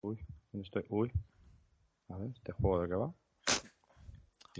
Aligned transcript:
Uy, 0.00 0.16
¿dónde 0.52 0.64
estoy? 0.64 0.84
Uy. 0.90 1.12
A 2.08 2.16
ver, 2.16 2.30
¿este 2.30 2.52
juego 2.52 2.82
de 2.82 2.88
qué 2.88 2.94
va? 2.94 3.12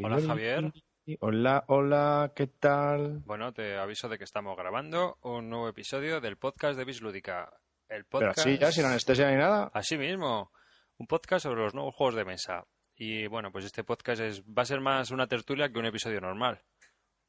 Hola 0.03 0.21
Javier. 0.21 0.73
Hola, 1.21 1.65
hola, 1.69 2.33
¿qué 2.35 2.49
tal? 2.49 3.21
Bueno, 3.25 3.53
te 3.53 3.79
aviso 3.79 4.09
de 4.09 4.19
que 4.19 4.25
estamos 4.25 4.57
grabando 4.57 5.17
un 5.23 5.49
nuevo 5.49 5.69
episodio 5.69 6.21
del 6.21 6.37
podcast 6.37 6.77
de 6.77 6.85
Bislúdica. 6.85 7.53
El 7.89 8.05
Pero 8.05 8.27
podcast... 8.27 8.39
así 8.41 8.59
ya, 8.59 8.73
sin 8.73 8.85
anestesia 8.85 9.31
ni 9.31 9.37
nada. 9.37 9.71
Así 9.73 9.97
mismo, 9.97 10.51
un 10.99 11.07
podcast 11.07 11.45
sobre 11.45 11.63
los 11.63 11.73
nuevos 11.73 11.95
juegos 11.95 12.17
de 12.17 12.25
mesa. 12.25 12.67
Y 12.97 13.29
bueno, 13.29 13.53
pues 13.53 13.65
este 13.65 13.85
podcast 13.85 14.21
es, 14.21 14.43
va 14.43 14.63
a 14.63 14.67
ser 14.67 14.81
más 14.81 15.13
una 15.13 15.29
tertulia 15.29 15.71
que 15.71 15.79
un 15.79 15.87
episodio 15.87 16.21
normal. 16.21 16.63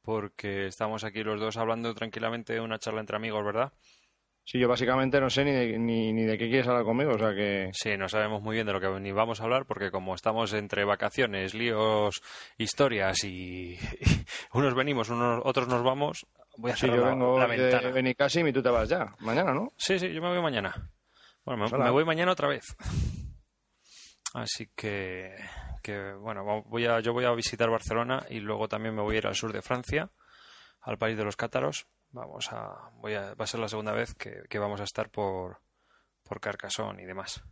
Porque 0.02 0.66
estamos 0.66 1.04
aquí 1.04 1.22
los 1.22 1.38
dos 1.38 1.56
hablando 1.56 1.94
tranquilamente 1.94 2.54
de 2.54 2.60
una 2.60 2.78
charla 2.78 3.00
entre 3.00 3.16
amigos, 3.16 3.44
¿verdad? 3.44 3.72
Sí, 4.44 4.58
yo 4.58 4.68
básicamente 4.68 5.20
no 5.20 5.30
sé 5.30 5.44
ni 5.44 5.52
de, 5.52 5.78
ni, 5.78 6.12
ni 6.12 6.24
de 6.24 6.36
qué 6.36 6.48
quieres 6.48 6.66
hablar 6.66 6.84
conmigo, 6.84 7.12
o 7.12 7.18
sea 7.18 7.34
que... 7.34 7.70
Sí, 7.72 7.96
no 7.96 8.08
sabemos 8.08 8.42
muy 8.42 8.54
bien 8.56 8.66
de 8.66 8.72
lo 8.72 8.80
que 8.80 8.88
ni 9.00 9.12
vamos 9.12 9.40
a 9.40 9.44
hablar 9.44 9.64
porque 9.64 9.90
como 9.92 10.14
estamos 10.14 10.52
entre 10.54 10.84
vacaciones, 10.84 11.54
líos, 11.54 12.20
historias 12.58 13.22
y, 13.24 13.74
y 13.74 13.78
unos 14.52 14.74
venimos, 14.74 15.08
unos 15.10 15.40
otros 15.44 15.68
nos 15.68 15.84
vamos, 15.84 16.26
voy 16.56 16.72
a 16.72 16.74
Sí, 16.76 16.80
cerrar 16.82 16.96
yo 16.96 17.04
la, 17.04 17.10
vengo 17.10 17.38
la 17.38 17.46
de 17.46 17.56
ventana. 17.58 17.90
Benicassim 17.90 18.48
y 18.48 18.52
tú 18.52 18.60
te 18.62 18.70
vas 18.70 18.88
ya. 18.88 19.14
Mañana, 19.20 19.54
¿no? 19.54 19.72
Sí, 19.76 19.98
sí, 20.00 20.12
yo 20.12 20.20
me 20.20 20.30
voy 20.30 20.42
mañana. 20.42 20.90
Bueno, 21.44 21.68
me, 21.68 21.78
me 21.78 21.90
voy 21.90 22.04
mañana 22.04 22.32
otra 22.32 22.48
vez. 22.48 22.64
Así 24.34 24.68
que, 24.74 25.34
que 25.82 26.12
bueno, 26.14 26.62
voy 26.66 26.86
a, 26.86 27.00
yo 27.00 27.12
voy 27.12 27.24
a 27.24 27.32
visitar 27.32 27.68
Barcelona 27.70 28.24
y 28.30 28.40
luego 28.40 28.68
también 28.68 28.94
me 28.94 29.02
voy 29.02 29.14
a 29.14 29.18
ir 29.18 29.26
al 29.26 29.34
sur 29.34 29.52
de 29.52 29.62
Francia, 29.62 30.10
al 30.80 30.98
país 30.98 31.16
de 31.16 31.24
los 31.24 31.36
cátaros. 31.36 31.86
Vamos 32.12 32.52
a, 32.52 32.90
voy 32.96 33.14
a, 33.14 33.34
va 33.34 33.44
a 33.44 33.46
ser 33.46 33.60
la 33.60 33.68
segunda 33.68 33.92
vez 33.92 34.14
que, 34.14 34.42
que 34.48 34.58
vamos 34.58 34.80
a 34.80 34.84
estar 34.84 35.10
por, 35.10 35.58
por 36.24 36.40
Carcassonne 36.40 37.02
y 37.02 37.06
demás. 37.06 37.42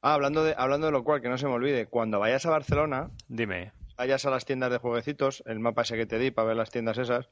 Ah, 0.00 0.14
hablando 0.14 0.44
de, 0.44 0.54
hablando 0.56 0.86
de 0.86 0.92
lo 0.92 1.04
cual, 1.04 1.20
que 1.20 1.28
no 1.28 1.38
se 1.38 1.46
me 1.46 1.52
olvide, 1.52 1.86
cuando 1.86 2.20
vayas 2.20 2.46
a 2.46 2.50
Barcelona, 2.50 3.10
Dime. 3.26 3.72
vayas 3.96 4.24
a 4.24 4.30
las 4.30 4.44
tiendas 4.44 4.70
de 4.70 4.78
jueguecitos, 4.78 5.42
el 5.46 5.58
mapa 5.58 5.82
ese 5.82 5.96
que 5.96 6.06
te 6.06 6.18
di 6.18 6.30
para 6.30 6.48
ver 6.48 6.56
las 6.56 6.70
tiendas 6.70 6.98
esas, 6.98 7.28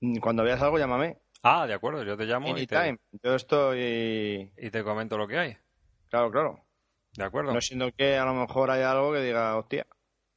mm, 0.00 0.18
cuando 0.18 0.44
veas 0.44 0.60
algo 0.62 0.78
llámame. 0.78 1.18
Ah, 1.42 1.66
de 1.66 1.74
acuerdo, 1.74 2.02
yo 2.04 2.16
te 2.16 2.24
llamo 2.24 2.56
y 2.56 2.66
te, 2.66 2.76
Anytime. 2.76 2.98
Yo 3.22 3.34
estoy... 3.34 4.52
y 4.56 4.70
te 4.70 4.84
comento 4.84 5.16
lo 5.16 5.26
que 5.26 5.38
hay. 5.38 5.56
Claro, 6.10 6.30
claro. 6.30 6.64
De 7.12 7.24
acuerdo. 7.24 7.52
No 7.52 7.60
siendo 7.60 7.90
que 7.92 8.16
a 8.16 8.24
lo 8.24 8.34
mejor 8.34 8.70
hay 8.70 8.82
algo 8.82 9.12
que 9.12 9.20
diga, 9.20 9.56
hostia. 9.56 9.86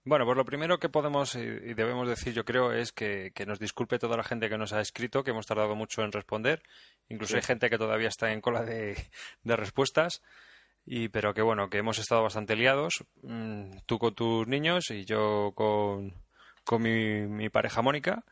Bueno, 0.04 0.26
pues 0.26 0.36
lo 0.36 0.46
primero 0.46 0.80
que 0.80 0.90
podemos 0.90 1.36
y 1.36 1.40
y 1.40 1.74
debemos 1.76 2.08
decir, 2.10 2.34
yo 2.34 2.44
creo, 2.44 2.74
es 2.74 2.92
que, 2.92 3.32
que 3.36 3.46
nos 3.46 3.60
disculpe 3.60 4.00
toda 4.00 4.18
la 4.18 4.24
gente 4.24 4.50
que 4.50 4.58
nos 4.58 4.74
ha 4.74 4.82
escrito, 4.82 5.24
que 5.24 5.30
hemos 5.32 5.46
tardado 5.46 5.76
mucho 5.76 6.02
en 6.02 6.12
responder. 6.12 6.64
Incluso 7.10 7.32
Sí. 7.34 7.38
hay 7.38 7.44
gente 7.44 7.70
que 7.70 7.78
todavía 7.78 8.08
está 8.08 8.32
en 8.32 8.42
cola 8.42 8.64
de, 8.64 8.98
de 9.44 9.56
respuestas. 9.56 10.22
Y, 10.86 11.10
pero 11.10 11.36
que 11.36 11.44
bueno, 11.44 11.70
que 11.70 11.78
hemos 11.78 12.00
estado 12.00 12.24
bastante 12.24 12.56
liados. 12.56 13.04
mm, 13.22 13.78
Tú 13.86 14.00
con 14.00 14.16
tus 14.16 14.48
niños 14.48 14.90
y 14.90 15.06
yo 15.06 15.52
con, 15.56 16.16
con 16.64 16.82
mi, 16.82 17.22
mi 17.28 17.50
pareja 17.50 17.84
Mónica. 17.84 18.24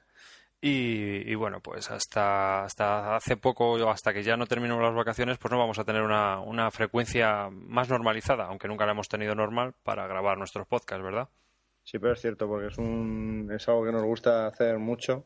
Y, 0.61 1.31
y 1.31 1.35
bueno, 1.35 1.61
pues 1.61 1.91
hasta, 1.91 2.63
hasta 2.65 3.15
hace 3.15 3.37
poco, 3.37 3.89
hasta 3.89 4.11
que 4.13 4.23
ya 4.23 4.35
no 4.37 4.47
terminemos 4.47 4.83
las 4.83 4.95
vacaciones, 4.95 5.37
pues 5.37 5.51
no 5.51 5.59
vamos 5.59 5.79
a 5.79 5.85
tener 5.85 6.01
una, 6.01 6.39
una 6.41 6.69
frecuencia 6.71 7.49
más 7.51 7.89
normalizada, 7.89 8.45
aunque 8.45 8.67
nunca 8.67 8.85
la 8.85 8.91
hemos 8.93 9.07
tenido 9.07 9.35
normal 9.35 9.73
para 9.83 10.07
grabar 10.07 10.37
nuestros 10.37 10.67
podcasts, 10.67 11.03
¿verdad? 11.03 11.29
Sí, 11.89 11.97
pero 11.97 12.13
es 12.13 12.21
cierto, 12.21 12.47
porque 12.47 12.67
es, 12.67 12.77
un, 12.77 13.49
es 13.51 13.67
algo 13.67 13.83
que 13.83 13.91
nos 13.91 14.03
gusta 14.03 14.45
hacer 14.45 14.77
mucho 14.77 15.25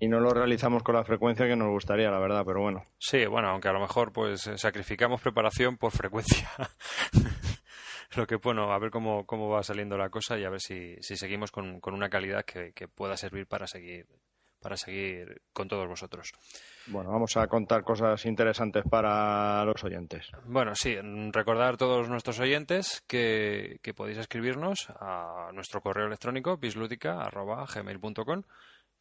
y 0.00 0.08
no 0.08 0.18
lo 0.18 0.30
realizamos 0.30 0.82
con 0.82 0.96
la 0.96 1.04
frecuencia 1.04 1.46
que 1.46 1.54
nos 1.54 1.68
gustaría, 1.68 2.10
la 2.10 2.18
verdad, 2.18 2.42
pero 2.44 2.60
bueno. 2.60 2.82
Sí, 2.98 3.24
bueno, 3.26 3.50
aunque 3.50 3.68
a 3.68 3.72
lo 3.72 3.78
mejor 3.78 4.12
pues 4.12 4.50
sacrificamos 4.56 5.20
preparación 5.20 5.76
por 5.76 5.92
frecuencia. 5.92 6.50
Lo 8.16 8.26
que, 8.26 8.34
bueno, 8.34 8.72
a 8.72 8.78
ver 8.80 8.90
cómo, 8.90 9.24
cómo 9.26 9.48
va 9.48 9.62
saliendo 9.62 9.96
la 9.96 10.10
cosa 10.10 10.36
y 10.36 10.44
a 10.44 10.50
ver 10.50 10.60
si, 10.60 10.96
si 11.00 11.16
seguimos 11.16 11.52
con, 11.52 11.78
con 11.80 11.94
una 11.94 12.10
calidad 12.10 12.44
que, 12.44 12.72
que 12.72 12.88
pueda 12.88 13.16
servir 13.16 13.46
para 13.46 13.68
seguir, 13.68 14.08
para 14.60 14.76
seguir 14.76 15.40
con 15.52 15.68
todos 15.68 15.86
vosotros. 15.86 16.32
Bueno, 16.86 17.10
vamos 17.10 17.36
a 17.36 17.46
contar 17.46 17.84
cosas 17.84 18.24
interesantes 18.26 18.84
para 18.88 19.64
los 19.64 19.82
oyentes. 19.84 20.30
Bueno, 20.44 20.74
sí, 20.74 20.96
recordar 21.32 21.74
a 21.74 21.76
todos 21.76 22.08
nuestros 22.08 22.40
oyentes 22.40 23.02
que, 23.06 23.78
que 23.82 23.94
podéis 23.94 24.18
escribirnos 24.18 24.88
a 25.00 25.50
nuestro 25.52 25.80
correo 25.80 26.06
electrónico 26.06 26.56
bisludica.gmail.com 26.56 28.42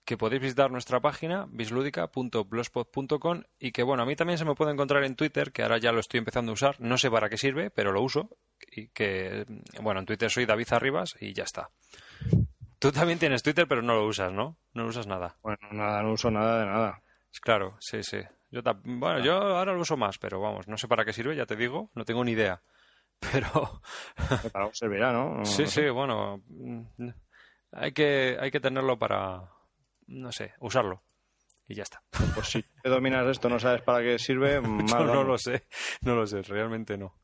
que 0.06 0.18
podéis 0.18 0.42
visitar 0.42 0.72
nuestra 0.72 1.00
página 1.00 1.46
bisludica.blogspot.com 1.50 3.44
y 3.60 3.72
que, 3.72 3.84
bueno, 3.84 4.04
a 4.04 4.06
mí 4.06 4.16
también 4.16 4.38
se 4.38 4.46
me 4.46 4.56
puede 4.56 4.72
encontrar 4.72 5.04
en 5.04 5.16
Twitter, 5.16 5.52
que 5.52 5.64
ahora 5.64 5.78
ya 5.78 5.92
lo 5.92 6.00
estoy 6.00 6.18
empezando 6.20 6.52
a 6.52 6.54
usar, 6.54 6.80
no 6.80 6.98
sé 6.98 7.12
para 7.12 7.30
qué 7.30 7.38
sirve, 7.38 7.70
pero 7.70 7.92
lo 7.92 8.02
uso 8.02 8.30
y 8.72 8.88
que, 8.88 9.46
bueno, 9.82 10.00
en 10.00 10.06
Twitter 10.06 10.30
soy 10.30 10.46
David 10.46 10.68
Arribas 10.72 11.16
y 11.20 11.34
ya 11.34 11.44
está. 11.44 11.70
Tú 12.80 12.92
también 12.92 13.20
tienes 13.20 13.44
Twitter, 13.44 13.68
pero 13.68 13.84
no 13.84 13.94
lo 13.94 14.08
usas, 14.08 14.34
¿no? 14.34 14.58
No 14.74 14.84
lo 14.84 14.90
usas 14.90 15.06
nada. 15.06 15.38
Bueno, 15.44 15.60
nada, 15.72 16.02
no 16.02 16.14
uso 16.14 16.32
nada 16.32 16.60
de 16.60 16.66
nada. 16.66 17.02
Claro, 17.42 17.78
sí, 17.80 18.04
sí. 18.04 18.20
Yo 18.52 18.62
bueno, 18.84 19.20
yo 19.24 19.34
ahora 19.34 19.74
lo 19.74 19.82
uso 19.82 19.96
más, 19.96 20.18
pero 20.18 20.42
vamos, 20.42 20.68
no 20.68 20.78
sé 20.78 20.88
para 20.88 21.06
qué 21.06 21.14
sirve, 21.14 21.36
ya 21.36 21.46
te 21.46 21.56
digo, 21.56 21.90
no 21.96 22.04
tengo 22.04 22.24
ni 22.24 22.32
idea. 22.32 22.62
Pero 23.32 23.82
Para 24.28 24.66
algo 24.66 24.74
servirá, 24.74 25.14
¿no? 25.14 25.36
No 25.38 25.46
sí, 25.46 25.68
sé. 25.68 25.84
sí, 25.84 25.90
bueno, 25.90 26.42
mm, 26.48 26.82
hay 27.74 27.92
que 27.94 28.38
hay 28.40 28.52
que 28.52 28.60
tenerlo 28.60 28.98
para 28.98 29.50
no 30.08 30.32
sé, 30.32 30.54
usarlo 30.60 31.04
y 31.68 31.76
ya 31.76 31.84
está. 31.84 32.04
Pues 32.34 32.48
si 32.48 32.64
te 32.84 32.90
dominas 32.90 33.26
esto, 33.28 33.48
no 33.48 33.60
sabes 33.60 33.82
para 33.82 34.02
qué 34.02 34.20
sirve, 34.20 34.60
mal 34.62 35.06
no 35.06 35.14
vamos. 35.14 35.28
lo 35.28 35.38
sé, 35.38 35.68
no 36.02 36.16
lo 36.16 36.28
sé, 36.28 36.42
realmente 36.42 36.98
no. 36.98 37.16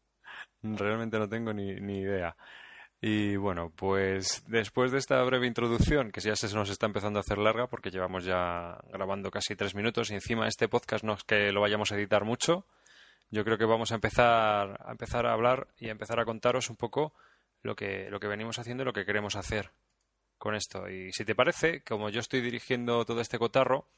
Realmente 0.61 1.19
no 1.19 1.27
tengo 1.29 1.53
ni, 1.53 1.75
ni 1.79 1.99
idea. 1.99 2.35
Y 2.99 3.35
bueno, 3.35 3.71
pues 3.75 4.43
después 4.47 4.91
de 4.91 4.97
esta 4.97 5.21
breve 5.23 5.45
introducción, 5.45 6.11
que 6.11 6.19
ya 6.19 6.35
se 6.35 6.53
nos 6.55 6.69
está 6.69 6.87
empezando 6.87 7.19
a 7.19 7.21
hacer 7.21 7.37
larga 7.37 7.67
porque 7.67 7.91
llevamos 7.91 8.25
ya 8.25 8.79
grabando 8.91 9.29
casi 9.29 9.55
tres 9.55 9.75
minutos 9.75 10.09
y 10.09 10.15
encima 10.15 10.47
este 10.47 10.67
podcast 10.67 11.03
no 11.03 11.13
es 11.13 11.23
que 11.23 11.51
lo 11.51 11.61
vayamos 11.61 11.91
a 11.91 11.95
editar 11.95 12.25
mucho, 12.25 12.65
yo 13.29 13.43
creo 13.43 13.57
que 13.57 13.65
vamos 13.65 13.91
a 13.91 13.95
empezar 13.95 14.79
a 14.83 14.91
empezar 14.91 15.27
a 15.27 15.33
hablar 15.33 15.67
y 15.77 15.89
a 15.89 15.91
empezar 15.91 16.19
a 16.19 16.25
contaros 16.25 16.69
un 16.71 16.75
poco 16.75 17.13
lo 17.61 17.75
que, 17.75 18.09
lo 18.09 18.19
que 18.19 18.27
venimos 18.27 18.57
haciendo 18.57 18.81
y 18.83 18.85
lo 18.85 18.93
que 18.93 19.05
queremos 19.05 19.35
hacer 19.35 19.71
con 20.39 20.55
esto. 20.55 20.89
Y 20.89 21.11
si 21.11 21.23
te 21.23 21.35
parece, 21.35 21.81
como 21.83 22.09
yo 22.09 22.19
estoy 22.19 22.41
dirigiendo 22.41 23.05
todo 23.05 23.21
este 23.21 23.37
cotarro, 23.37 23.89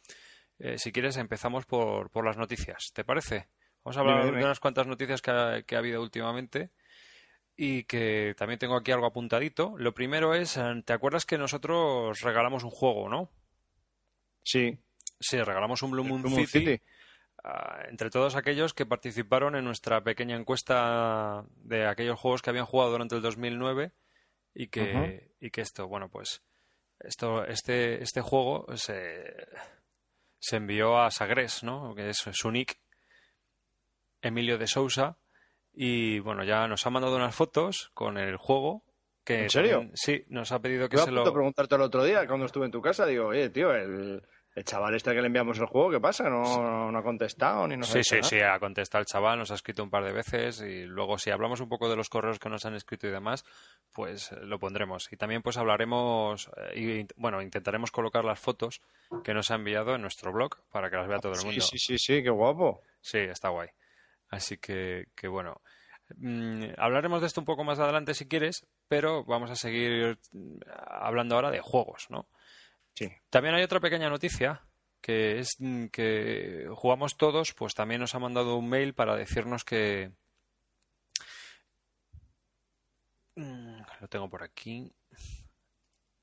eh, 0.57 0.77
si 0.77 0.91
quieres 0.91 1.15
empezamos 1.17 1.65
por, 1.65 2.09
por 2.09 2.25
las 2.25 2.37
noticias. 2.37 2.91
¿Te 2.93 3.05
parece? 3.05 3.47
Vamos 3.83 3.95
a 3.95 3.99
hablar 4.01 4.15
Dime, 4.17 4.25
dime. 4.27 4.39
de 4.39 4.45
unas 4.45 4.59
cuantas 4.59 4.87
noticias 4.87 5.21
que 5.21 5.31
ha, 5.31 5.61
que 5.61 5.75
ha 5.75 5.79
habido 5.79 6.01
últimamente 6.01 6.71
y 7.61 7.83
que 7.83 8.35
también 8.37 8.57
tengo 8.57 8.77
aquí 8.77 8.93
algo 8.93 9.05
apuntadito. 9.05 9.75
Lo 9.77 9.93
primero 9.93 10.33
es, 10.33 10.55
eh, 10.55 10.81
¿te 10.85 10.93
acuerdas 10.93 11.25
que 11.25 11.37
nosotros 11.37 12.21
regalamos 12.21 12.63
un 12.63 12.69
juego, 12.69 13.09
no? 13.09 13.29
Sí, 14.43 14.79
Sí, 15.19 15.37
regalamos 15.41 15.81
un 15.81 15.91
Blue 15.91 16.05
Moon, 16.05 16.21
Blue 16.21 16.31
Moon 16.31 16.47
City, 16.47 16.59
City. 16.77 16.81
ah, 17.43 17.83
entre 17.89 18.09
todos 18.09 18.37
aquellos 18.37 18.73
que 18.73 18.85
participaron 18.85 19.57
en 19.57 19.65
nuestra 19.65 20.01
pequeña 20.01 20.37
encuesta 20.37 21.43
de 21.57 21.85
aquellos 21.85 22.17
juegos 22.17 22.41
que 22.41 22.49
habían 22.49 22.65
jugado 22.65 22.91
durante 22.91 23.15
el 23.15 23.21
2009 23.21 23.91
y 24.53 24.67
que, 24.67 25.33
y 25.41 25.51
que 25.51 25.59
esto, 25.59 25.89
bueno, 25.89 26.07
pues 26.07 26.41
esto, 27.01 27.43
este, 27.43 28.01
este 28.01 28.21
juego 28.21 28.65
se, 28.77 29.35
se 30.39 30.55
envió 30.55 30.97
a 30.97 31.11
Sagres, 31.11 31.61
¿no? 31.63 31.93
Que 31.93 32.11
es 32.11 32.17
su 32.31 32.49
nick, 32.49 32.79
Emilio 34.21 34.57
de 34.57 34.67
Sousa, 34.67 35.17
y 35.73 36.19
bueno, 36.19 36.43
ya 36.43 36.67
nos 36.67 36.85
ha 36.85 36.89
mandado 36.89 37.15
unas 37.15 37.35
fotos 37.35 37.91
con 37.93 38.17
el 38.17 38.37
juego. 38.37 38.83
Que 39.23 39.43
¿En 39.43 39.49
serio? 39.49 39.71
también- 39.79 39.91
sí, 39.95 40.23
nos 40.29 40.51
ha 40.51 40.59
pedido 40.59 40.89
que 40.89 40.97
Yo 40.97 41.03
se 41.03 41.11
lo... 41.11 41.23
preguntarte 41.31 41.75
el 41.75 41.81
otro 41.81 42.03
día, 42.03 42.25
cuando 42.25 42.45
estuve 42.47 42.65
en 42.65 42.71
tu 42.71 42.81
casa, 42.81 43.05
digo, 43.05 43.27
oye, 43.27 43.49
tío, 43.51 43.71
el, 43.75 44.23
el 44.55 44.63
chaval 44.63 44.95
este 44.95 45.13
que 45.13 45.21
le 45.21 45.27
enviamos 45.27 45.59
el 45.59 45.67
juego, 45.67 45.91
¿qué 45.91 45.99
pasa? 45.99 46.27
No, 46.29 46.91
no 46.91 46.97
ha 46.97 47.03
contestado 47.03 47.67
ni 47.67 47.77
nos 47.77 47.89
ha 47.89 47.93
Sí, 47.93 47.99
dicho 47.99 48.15
sí, 48.15 48.15
nada. 48.15 48.29
sí, 48.29 48.39
ha 48.39 48.59
contestado 48.59 49.01
el 49.01 49.05
chaval, 49.05 49.37
nos 49.37 49.51
ha 49.51 49.53
escrito 49.55 49.83
un 49.83 49.91
par 49.91 50.03
de 50.03 50.13
veces 50.13 50.61
y 50.61 50.85
luego 50.85 51.19
si 51.19 51.29
hablamos 51.29 51.59
un 51.59 51.69
poco 51.69 51.87
de 51.89 51.95
los 51.95 52.09
correos 52.09 52.39
que 52.39 52.49
nos 52.49 52.65
han 52.65 52.73
escrito 52.73 53.05
y 53.07 53.11
demás, 53.11 53.45
pues 53.93 54.31
eh, 54.31 54.37
lo 54.41 54.57
pondremos. 54.57 55.07
Y 55.11 55.17
también 55.17 55.43
pues 55.43 55.57
hablaremos, 55.57 56.49
eh, 56.73 56.79
y 56.79 57.07
bueno, 57.15 57.41
intentaremos 57.43 57.91
colocar 57.91 58.25
las 58.25 58.39
fotos 58.39 58.81
que 59.23 59.35
nos 59.35 59.51
ha 59.51 59.55
enviado 59.55 59.93
en 59.93 60.01
nuestro 60.01 60.31
blog 60.33 60.55
para 60.71 60.89
que 60.89 60.95
las 60.95 61.07
vea 61.07 61.19
todo 61.19 61.33
el 61.33 61.39
Sí, 61.39 61.45
mundo. 61.45 61.61
sí, 61.61 61.77
sí, 61.77 61.97
sí, 61.99 62.23
qué 62.23 62.31
guapo. 62.31 62.81
Sí, 63.01 63.19
está 63.19 63.49
guay. 63.49 63.69
Así 64.29 64.57
que, 64.57 65.07
que 65.15 65.27
bueno. 65.27 65.61
Mm, 66.17 66.71
hablaremos 66.77 67.21
de 67.21 67.27
esto 67.27 67.41
un 67.41 67.45
poco 67.45 67.63
más 67.63 67.77
adelante 67.77 68.15
si 68.15 68.27
quieres, 68.27 68.65
pero 68.87 69.23
vamos 69.25 69.51
a 69.51 69.55
seguir 69.55 70.17
hablando 70.87 71.35
ahora 71.35 71.51
de 71.51 71.61
juegos, 71.61 72.07
¿no? 72.09 72.27
Sí. 72.95 73.11
También 73.29 73.53
hay 73.53 73.63
otra 73.63 73.79
pequeña 73.79 74.09
noticia 74.09 74.63
que 75.01 75.39
es 75.39 75.55
mm, 75.59 75.85
que 75.87 76.67
jugamos 76.73 77.15
todos, 77.15 77.53
pues 77.53 77.75
también 77.75 78.01
nos 78.01 78.15
ha 78.15 78.19
mandado 78.19 78.57
un 78.57 78.69
mail 78.69 78.95
para 78.95 79.15
decirnos 79.15 79.63
que 79.63 80.11
Mm, 83.39 83.81
lo 84.01 84.07
tengo 84.09 84.29
por 84.29 84.43
aquí. 84.43 84.91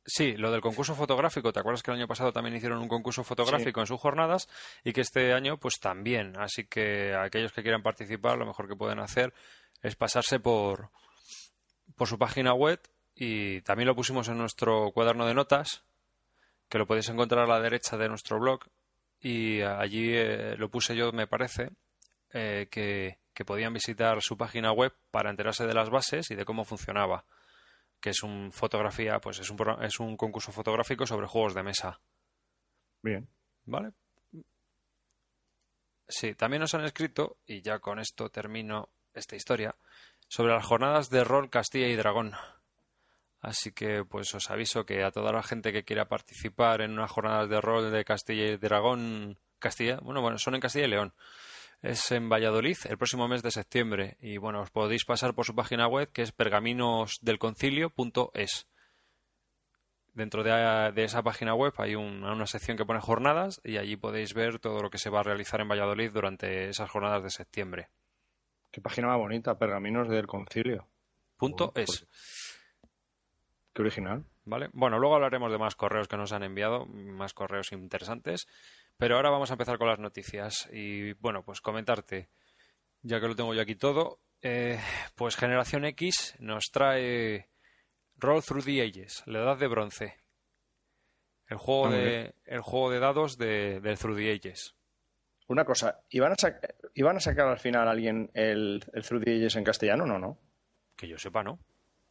Sí, 0.09 0.37
lo 0.37 0.53
del 0.53 0.61
concurso 0.61 0.95
fotográfico. 0.95 1.53
¿Te 1.53 1.59
acuerdas 1.59 1.83
que 1.83 1.91
el 1.91 1.97
año 1.97 2.07
pasado 2.07 2.33
también 2.33 2.55
hicieron 2.55 2.79
un 2.79 2.87
concurso 2.87 3.25
fotográfico 3.25 3.81
en 3.81 3.89
sus 3.89 4.01
jornadas 4.01 4.49
y 4.85 4.93
que 4.93 5.01
este 5.01 5.33
año 5.33 5.59
pues 5.59 5.81
también? 5.81 6.37
Así 6.39 6.65
que 6.65 7.13
aquellos 7.13 7.53
que 7.53 7.63
quieran 7.63 7.83
participar, 7.83 8.39
lo 8.39 8.47
mejor 8.47 8.69
que 8.69 8.77
pueden 8.77 9.01
hacer 9.01 9.35
es 9.83 9.97
pasarse 9.97 10.39
por, 10.39 10.91
por 11.97 12.07
su 12.07 12.19
página 12.19 12.55
web 12.55 12.81
y 13.17 13.63
también 13.63 13.89
lo 13.89 13.97
pusimos 13.97 14.29
en 14.29 14.39
nuestro 14.39 14.93
cuaderno 14.93 15.27
de 15.27 15.35
notas, 15.35 15.83
que 16.69 16.79
lo 16.79 16.87
podéis 16.87 17.09
encontrar 17.09 17.43
a 17.43 17.49
la 17.49 17.61
derecha 17.61 17.97
de 17.97 18.09
nuestro 18.09 18.39
blog 18.39 18.61
y 19.21 19.61
allí 19.63 20.13
eh, 20.15 20.55
lo 20.57 20.71
puse 20.71 20.95
yo, 20.95 21.11
me 21.11 21.27
parece, 21.27 21.71
eh, 22.33 22.69
que, 22.71 23.19
que 23.35 23.45
podían 23.45 23.73
visitar 23.73 24.23
su 24.23 24.37
página 24.37 24.71
web 24.71 24.93
para 25.11 25.31
enterarse 25.31 25.67
de 25.67 25.75
las 25.75 25.91
bases 25.91 26.31
y 26.31 26.37
de 26.37 26.45
cómo 26.45 26.65
funcionaba 26.65 27.25
que 28.01 28.11
es 28.11 28.23
un 28.23 28.53
fotografía, 28.53 29.21
pues 29.21 29.39
es 29.39 29.51
un, 29.51 29.59
es 29.83 30.01
un 30.01 30.17
concurso 30.17 30.53
fotográfico 30.53 31.07
sobre 31.07 31.27
juegos 31.27 31.55
de 31.55 31.63
mesa. 31.63 32.01
Bien. 33.03 33.29
¿Vale? 33.65 33.93
Sí, 36.09 36.35
también 36.35 36.61
nos 36.61 36.75
han 36.75 36.85
escrito, 36.85 37.39
y 37.47 37.63
ya 37.63 37.81
con 37.81 37.99
esto 37.99 38.31
termino 38.31 38.91
esta 39.13 39.35
historia, 39.35 39.75
sobre 40.29 40.53
las 40.53 40.65
jornadas 40.65 41.11
de 41.11 41.25
rol 41.25 41.51
Castilla 41.51 41.89
y 41.89 41.97
Dragón. 41.97 42.33
Así 43.41 43.73
que 43.73 44.05
pues 44.05 44.35
os 44.35 44.51
aviso 44.51 44.87
que 44.87 45.03
a 45.05 45.11
toda 45.11 45.33
la 45.33 45.43
gente 45.43 45.73
que 45.73 45.85
quiera 45.85 46.09
participar 46.09 46.81
en 46.81 46.93
unas 46.93 47.11
jornadas 47.11 47.49
de 47.49 47.61
rol 47.61 47.91
de 47.91 48.05
Castilla 48.05 48.47
y 48.47 48.57
Dragón, 48.57 49.39
Castilla, 49.59 49.99
bueno, 50.03 50.21
bueno, 50.21 50.39
son 50.39 50.55
en 50.55 50.61
Castilla 50.61 50.87
y 50.87 50.91
León 50.91 51.15
es 51.83 52.13
en 52.13 52.29
Valladolid 52.29 52.77
el 52.89 52.99
próximo 52.99 53.27
mes 53.29 53.43
de 53.43 53.51
septiembre. 53.51 54.17
Y 54.21 54.37
bueno, 54.39 54.61
os 54.61 54.71
podéis 54.71 55.05
pasar 55.05 55.35
por 55.35 55.45
su 55.45 55.55
página 55.55 55.87
web 55.87 56.11
que 56.13 56.23
es 56.23 56.33
pergaminosdelconcilio.es. 56.33 58.67
Dentro 60.15 60.43
de, 60.43 61.05
esa 61.05 61.23
página 61.23 61.55
web 61.55 61.75
hay 61.77 61.95
una 61.95 62.47
sección 62.47 62.79
que 62.79 62.87
pone 62.87 63.01
jornadas 63.01 63.61
y 63.63 63.77
allí 63.77 63.97
podéis 63.97 64.33
ver 64.33 64.59
todo 64.59 64.81
lo 64.81 64.89
que 64.89 64.97
se 64.97 65.11
va 65.11 65.21
a 65.21 65.25
realizar 65.25 65.61
en 65.61 65.69
Valladolid 65.69 66.11
durante 66.11 66.71
esas 66.71 66.91
jornadas 66.91 67.23
de 67.23 67.29
septiembre. 67.29 67.91
Qué 68.71 68.81
página 68.81 69.09
más 69.09 69.19
bonita, 69.19 69.59
Pergaminos 69.59 70.09
del 70.09 70.27
Concilio. 70.27 70.89
Punto 71.37 71.73
es. 71.75 71.87
Pues, 71.87 72.07
qué 73.75 73.83
original. 73.83 74.25
¿Vale? 74.47 74.71
Bueno, 74.73 74.99
luego 74.99 75.17
hablaremos 75.17 75.53
de 75.53 75.59
más 75.59 75.75
correos 75.75 76.09
que 76.09 76.17
nos 76.17 76.33
han 76.33 76.45
enviado, 76.45 76.87
más 76.87 77.35
correos 77.35 77.73
interesantes. 77.73 78.47
Pero 78.99 79.17
ahora 79.17 79.31
vamos 79.31 79.51
a 79.51 79.55
empezar 79.55 79.79
con 79.79 79.89
las 79.89 79.99
noticias. 79.99 80.69
Y 80.73 81.13
bueno, 81.15 81.43
pues 81.45 81.61
comentarte, 81.61 82.29
ya 83.03 83.21
que 83.21 83.29
lo 83.29 83.37
tengo 83.37 83.55
yo 83.55 83.63
aquí 83.63 83.75
todo, 83.75 84.21
eh, 84.43 84.79
pues 85.15 85.37
Generación 85.37 85.85
X 85.85 86.37
nos 86.39 86.65
trae 86.73 87.49
Roll 88.17 88.43
Through 88.43 88.65
the 88.65 88.83
Ages, 88.83 89.23
la 89.27 89.41
edad 89.41 89.59
de 89.59 89.69
bronce. 89.69 90.17
El 91.49 91.59
juego, 91.59 91.91
de, 91.91 92.35
el 92.45 92.61
juego 92.61 92.91
de 92.91 92.99
dados 92.99 93.39
de, 93.39 93.81
del 93.81 93.99
Through 93.99 94.17
the 94.17 94.33
Ages. 94.33 94.75
Una 95.49 95.65
cosa, 95.65 96.01
¿iban 96.11 96.33
a, 96.33 96.37
¿iban 96.95 97.17
a 97.19 97.21
sacar 97.21 97.47
al 97.47 97.61
final 97.61 97.87
alguien 97.87 98.31
el, 98.35 98.85
el 98.93 99.03
Through 99.05 99.25
the 99.25 99.37
Ages 99.37 99.55
en 99.55 99.63
castellano? 99.65 100.07
No, 100.07 100.19
no. 100.19 100.39
Que 100.97 101.07
yo 101.07 101.19
sepa, 101.19 101.45
¿no? 101.45 101.61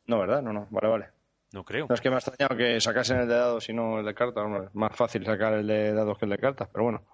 No, 0.05 0.19
¿verdad? 0.19 0.41
No, 0.41 0.53
no. 0.53 0.67
Vale, 0.69 0.87
vale. 0.87 1.14
No 1.55 1.63
creo. 1.63 1.85
No 1.87 1.95
es 1.95 2.01
que 2.01 2.09
me 2.09 2.15
ha 2.15 2.19
extrañado 2.19 2.57
que 2.57 2.81
sacasen 2.81 3.17
el 3.17 3.29
de 3.29 3.35
dados 3.35 3.69
y 3.69 3.73
no 3.73 3.99
el 3.99 4.05
de 4.05 4.13
cartas. 4.13 4.45
es 4.65 4.75
más 4.75 4.93
fácil 4.93 5.25
sacar 5.25 5.53
el 5.53 5.65
de 5.65 5.93
dados 5.93 6.17
que 6.17 6.25
el 6.25 6.31
de 6.31 6.37
cartas, 6.37 6.67
pero 6.69 6.83
bueno. 6.83 7.05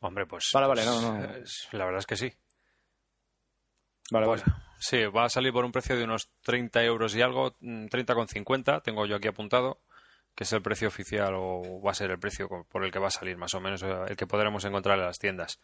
Hombre, 0.00 0.26
pues. 0.26 0.50
Vale, 0.52 0.66
vale, 0.66 0.84
no, 0.84 1.00
no. 1.00 1.12
La 1.70 1.84
verdad 1.84 2.00
es 2.00 2.06
que 2.06 2.16
sí. 2.16 2.32
Vale, 4.10 4.26
pues, 4.26 4.44
vale. 4.44 4.56
Sí, 4.80 5.04
va 5.04 5.26
a 5.26 5.28
salir 5.28 5.52
por 5.52 5.64
un 5.64 5.70
precio 5.70 5.96
de 5.96 6.02
unos 6.02 6.32
30 6.42 6.82
euros 6.82 7.14
y 7.14 7.22
algo, 7.22 7.52
30,50, 7.60 8.78
mm, 8.78 8.82
tengo 8.82 9.06
yo 9.06 9.14
aquí 9.14 9.28
apuntado, 9.28 9.78
que 10.34 10.42
es 10.42 10.52
el 10.52 10.62
precio 10.62 10.88
oficial 10.88 11.34
o 11.36 11.80
va 11.80 11.92
a 11.92 11.94
ser 11.94 12.10
el 12.10 12.18
precio 12.18 12.48
por 12.68 12.84
el 12.84 12.90
que 12.90 12.98
va 12.98 13.06
a 13.06 13.10
salir, 13.12 13.36
más 13.36 13.54
o 13.54 13.60
menos, 13.60 13.84
eh, 13.84 13.94
el 14.08 14.16
que 14.16 14.26
podremos 14.26 14.64
encontrar 14.64 14.98
en 14.98 15.04
las 15.04 15.20
tiendas. 15.20 15.60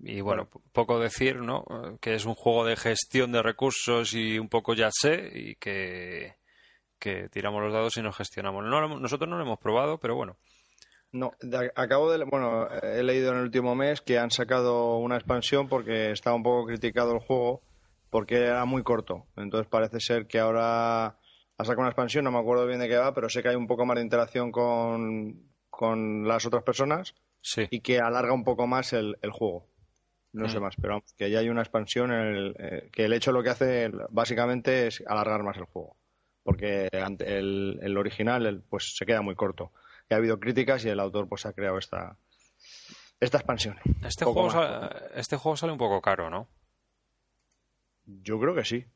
Y 0.00 0.22
bueno, 0.22 0.48
poco 0.72 0.98
decir, 0.98 1.36
¿no? 1.36 1.66
Que 2.00 2.14
es 2.14 2.24
un 2.24 2.34
juego 2.34 2.64
de 2.64 2.76
gestión 2.76 3.30
de 3.30 3.42
recursos 3.42 4.14
y 4.14 4.38
un 4.38 4.48
poco 4.48 4.72
ya 4.72 4.88
sé, 4.90 5.30
y 5.34 5.54
que 5.56 6.38
que 6.98 7.28
tiramos 7.28 7.62
los 7.62 7.72
dados 7.72 7.96
y 7.96 8.02
nos 8.02 8.16
gestionamos. 8.16 8.64
nosotros 8.64 9.28
no 9.28 9.36
lo 9.36 9.44
hemos 9.44 9.58
probado, 9.58 9.98
pero 9.98 10.14
bueno. 10.14 10.36
No, 11.10 11.32
acabo 11.74 12.10
de. 12.12 12.22
Bueno, 12.24 12.68
he 12.82 13.02
leído 13.02 13.32
en 13.32 13.38
el 13.38 13.44
último 13.44 13.74
mes 13.74 14.02
que 14.02 14.18
han 14.18 14.30
sacado 14.30 14.98
una 14.98 15.16
expansión 15.16 15.68
porque 15.68 16.10
estaba 16.10 16.36
un 16.36 16.42
poco 16.42 16.66
criticado 16.66 17.14
el 17.14 17.20
juego 17.20 17.62
porque 18.10 18.36
era 18.36 18.64
muy 18.66 18.82
corto. 18.82 19.26
Entonces 19.36 19.68
parece 19.68 20.00
ser 20.00 20.26
que 20.26 20.38
ahora 20.38 21.06
ha 21.06 21.64
sacado 21.64 21.80
una 21.80 21.88
expansión, 21.88 22.24
no 22.24 22.30
me 22.30 22.38
acuerdo 22.38 22.66
bien 22.66 22.80
de 22.80 22.88
qué 22.88 22.96
va, 22.96 23.14
pero 23.14 23.28
sé 23.30 23.42
que 23.42 23.48
hay 23.48 23.56
un 23.56 23.66
poco 23.66 23.86
más 23.86 23.96
de 23.96 24.02
interacción 24.02 24.52
con, 24.52 25.50
con 25.70 26.28
las 26.28 26.44
otras 26.44 26.62
personas 26.62 27.14
y 27.70 27.80
que 27.80 28.00
alarga 28.00 28.34
un 28.34 28.44
poco 28.44 28.66
más 28.66 28.92
el, 28.92 29.16
juego. 29.32 29.66
No 30.32 30.48
sé 30.50 30.60
mm. 30.60 30.62
más, 30.62 30.76
pero 30.80 31.02
que 31.16 31.30
ya 31.30 31.38
hay 31.38 31.48
una 31.48 31.62
expansión 31.62 32.12
en 32.12 32.20
el, 32.20 32.56
eh, 32.58 32.90
que 32.92 33.06
el 33.06 33.14
hecho 33.14 33.32
lo 33.32 33.42
que 33.42 33.50
hace 33.50 33.90
básicamente 34.10 34.88
es 34.88 35.02
alargar 35.06 35.42
más 35.42 35.56
el 35.56 35.64
juego 35.64 35.96
porque 36.48 36.88
el, 36.90 37.78
el 37.82 37.98
original 37.98 38.64
pues 38.70 38.96
se 38.96 39.04
queda 39.04 39.20
muy 39.20 39.34
corto. 39.34 39.70
Y 40.08 40.14
ha 40.14 40.16
habido 40.16 40.40
críticas 40.40 40.82
y 40.82 40.88
el 40.88 40.98
autor 40.98 41.28
pues 41.28 41.44
ha 41.44 41.52
creado 41.52 41.76
esta, 41.76 42.16
esta 43.20 43.36
expansión. 43.36 43.76
Este 44.02 44.24
juego, 44.24 44.50
sale, 44.50 44.88
este 45.14 45.36
juego 45.36 45.58
sale 45.58 45.72
un 45.72 45.78
poco 45.78 46.00
caro, 46.00 46.30
¿no? 46.30 46.48
Yo 48.06 48.40
creo 48.40 48.54
que 48.54 48.64
sí. 48.64 48.86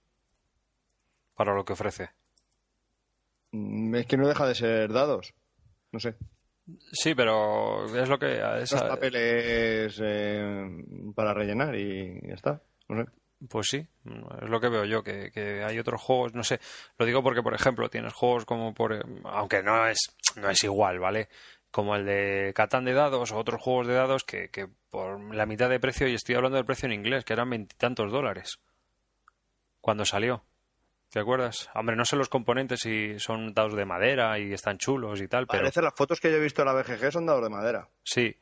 Para 1.35 1.55
lo 1.55 1.67
que 1.67 1.75
ofrece. 1.75 2.09
Mm, 3.51 3.97
es 3.97 4.07
que 4.07 4.17
no 4.17 4.27
deja 4.27 4.47
de 4.47 4.55
ser 4.55 4.91
dados. 4.91 5.35
No 5.91 6.01
sé. 6.01 6.17
Sí, 6.91 7.15
pero 7.15 7.85
es 7.95 8.09
lo 8.09 8.19
que... 8.19 8.41
Es 8.63 8.73
papeles 8.73 10.01
eh, 10.03 10.71
para 11.15 11.35
rellenar 11.35 11.77
y 11.77 12.19
ya 12.27 12.33
está. 12.33 12.63
No 12.89 13.05
sé. 13.05 13.11
Pues 13.49 13.69
sí, 13.69 13.79
es 13.79 14.49
lo 14.49 14.61
que 14.61 14.69
veo 14.69 14.85
yo, 14.85 15.03
que, 15.03 15.65
hay 15.67 15.79
otros 15.79 16.01
juegos, 16.01 16.35
no 16.35 16.45
sé, 16.45 16.61
lo 16.99 17.07
digo 17.07 17.23
porque, 17.23 17.43
por 17.43 17.55
ejemplo, 17.55 17.89
tienes 17.89 18.13
juegos 18.13 18.45
como 18.45 18.73
por, 18.73 19.05
aunque 19.25 19.63
no 19.63 19.87
es, 19.89 19.99
no 20.37 20.49
es 20.49 20.63
igual, 20.63 21.01
¿vale? 21.01 21.29
Como 21.71 21.97
el 21.97 22.05
de 22.05 22.53
Catán 22.55 22.85
de 22.85 22.93
dados 22.93 23.33
o 23.33 23.39
otros 23.39 23.61
juegos 23.61 23.87
de 23.89 23.95
dados 23.95 24.25
que, 24.25 24.49
que 24.51 24.69
por 24.91 25.35
la 25.35 25.47
mitad 25.47 25.69
de 25.69 25.81
precio, 25.81 26.07
y 26.07 26.15
estoy 26.15 26.35
hablando 26.37 26.57
del 26.57 26.67
precio 26.67 26.87
en 26.87 26.93
inglés, 26.93 27.25
que 27.25 27.33
eran 27.33 27.51
veintitantos 27.51 28.13
dólares 28.13 28.61
cuando 29.81 30.05
salió. 30.05 30.45
¿Te 31.11 31.21
acuerdas? 31.21 31.69
Hombre, 31.75 31.95
no 31.95 32.07
sé 32.07 32.17
los 32.17 32.31
componentes 32.31 32.81
si 32.81 33.19
son 33.19 33.53
dados 33.53 33.75
de 33.75 33.85
madera 33.85 34.39
y 34.39 34.53
están 34.55 34.79
chulos 34.79 35.21
y 35.21 35.29
tal, 35.29 35.47
pero... 35.47 35.61
Parece 35.61 35.83
las 35.83 35.95
fotos 35.95 36.21
que 36.21 36.31
yo 36.31 36.39
he 36.39 36.41
visto 36.41 36.63
en 36.63 36.69
la 36.69 36.73
BGG 36.73 37.13
son 37.13 37.27
dados 37.27 37.43
de 37.43 37.51
madera. 37.51 37.89
Sí, 38.03 38.35